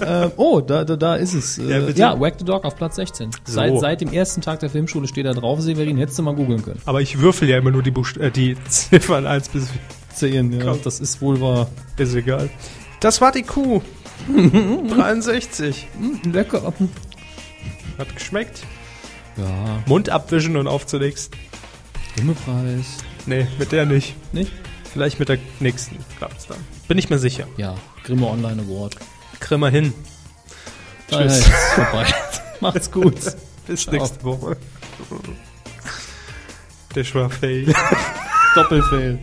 ähm, 0.00 0.30
oh, 0.36 0.60
da, 0.60 0.84
da, 0.84 0.96
da 0.96 1.16
ist 1.16 1.32
es. 1.34 1.56
Ja, 1.56 1.78
Äh, 1.78 1.80
bitte. 1.86 1.98
ja, 2.00 2.20
Whack 2.20 2.34
the 2.38 2.44
Dog 2.44 2.64
auf 2.64 2.76
Platz 2.76 2.96
16. 2.96 3.30
So. 3.32 3.52
Seit, 3.52 3.78
seit 3.80 4.00
dem 4.02 4.12
ersten 4.12 4.40
Tag 4.42 4.60
der 4.60 4.68
Filmschule 4.70 5.08
steht 5.08 5.24
da 5.26 5.32
drauf, 5.32 5.60
Severin, 5.60 5.96
hättest 5.96 6.18
du 6.18 6.22
mal 6.22 6.34
googeln 6.34 6.62
können. 6.62 6.80
Aber 6.84 7.00
ich 7.00 7.18
würfel 7.20 7.48
ja 7.48 7.56
immer 7.58 7.70
nur 7.70 7.82
die, 7.82 7.90
Buchst 7.90 8.18
äh, 8.18 8.30
die 8.30 8.56
Ziffern 8.68 9.26
1 9.26 9.48
bis 9.48 9.68
10, 10.14 10.52
ja, 10.52 10.64
Komm. 10.64 10.80
das 10.84 11.00
ist 11.00 11.22
wohl 11.22 11.40
wahr. 11.40 11.68
Ist 11.96 12.14
egal. 12.14 12.50
Das 13.00 13.20
war 13.20 13.32
die 13.32 13.42
Kuh. 13.44 13.80
63. 14.94 15.86
Lecker. 16.30 16.74
Hat 17.98 18.14
geschmeckt. 18.14 18.64
Ja, 19.36 19.44
Mund 19.86 20.10
abwischen 20.10 20.56
und 20.56 20.66
auf 20.66 20.86
zur 20.86 21.00
nächsten. 21.00 21.36
Nee, 23.26 23.46
mit 23.58 23.72
der 23.72 23.86
nicht. 23.86 24.14
Nicht? 24.32 24.52
Vielleicht 24.92 25.18
mit 25.18 25.28
der 25.28 25.38
nächsten 25.60 25.96
klappt's 26.16 26.46
dann. 26.46 26.58
Bin 26.88 26.98
ich 26.98 27.10
mir 27.10 27.18
sicher. 27.18 27.46
Ja, 27.56 27.74
Grimme 28.04 28.26
Online 28.26 28.62
Award. 28.62 28.96
Wir 29.50 29.68
hin. 29.70 29.92
Tschüss. 31.10 31.44
Tschüss. 31.44 31.54
vorbei. 31.74 32.06
Macht's 32.60 32.90
gut. 32.90 33.14
Bis 33.66 33.82
Ciao. 33.82 33.94
nächste 33.94 34.24
Woche. 34.24 34.56
Der 36.94 37.14
war 37.14 37.30
fail. 37.30 37.74
Doppelfail. 38.54 39.18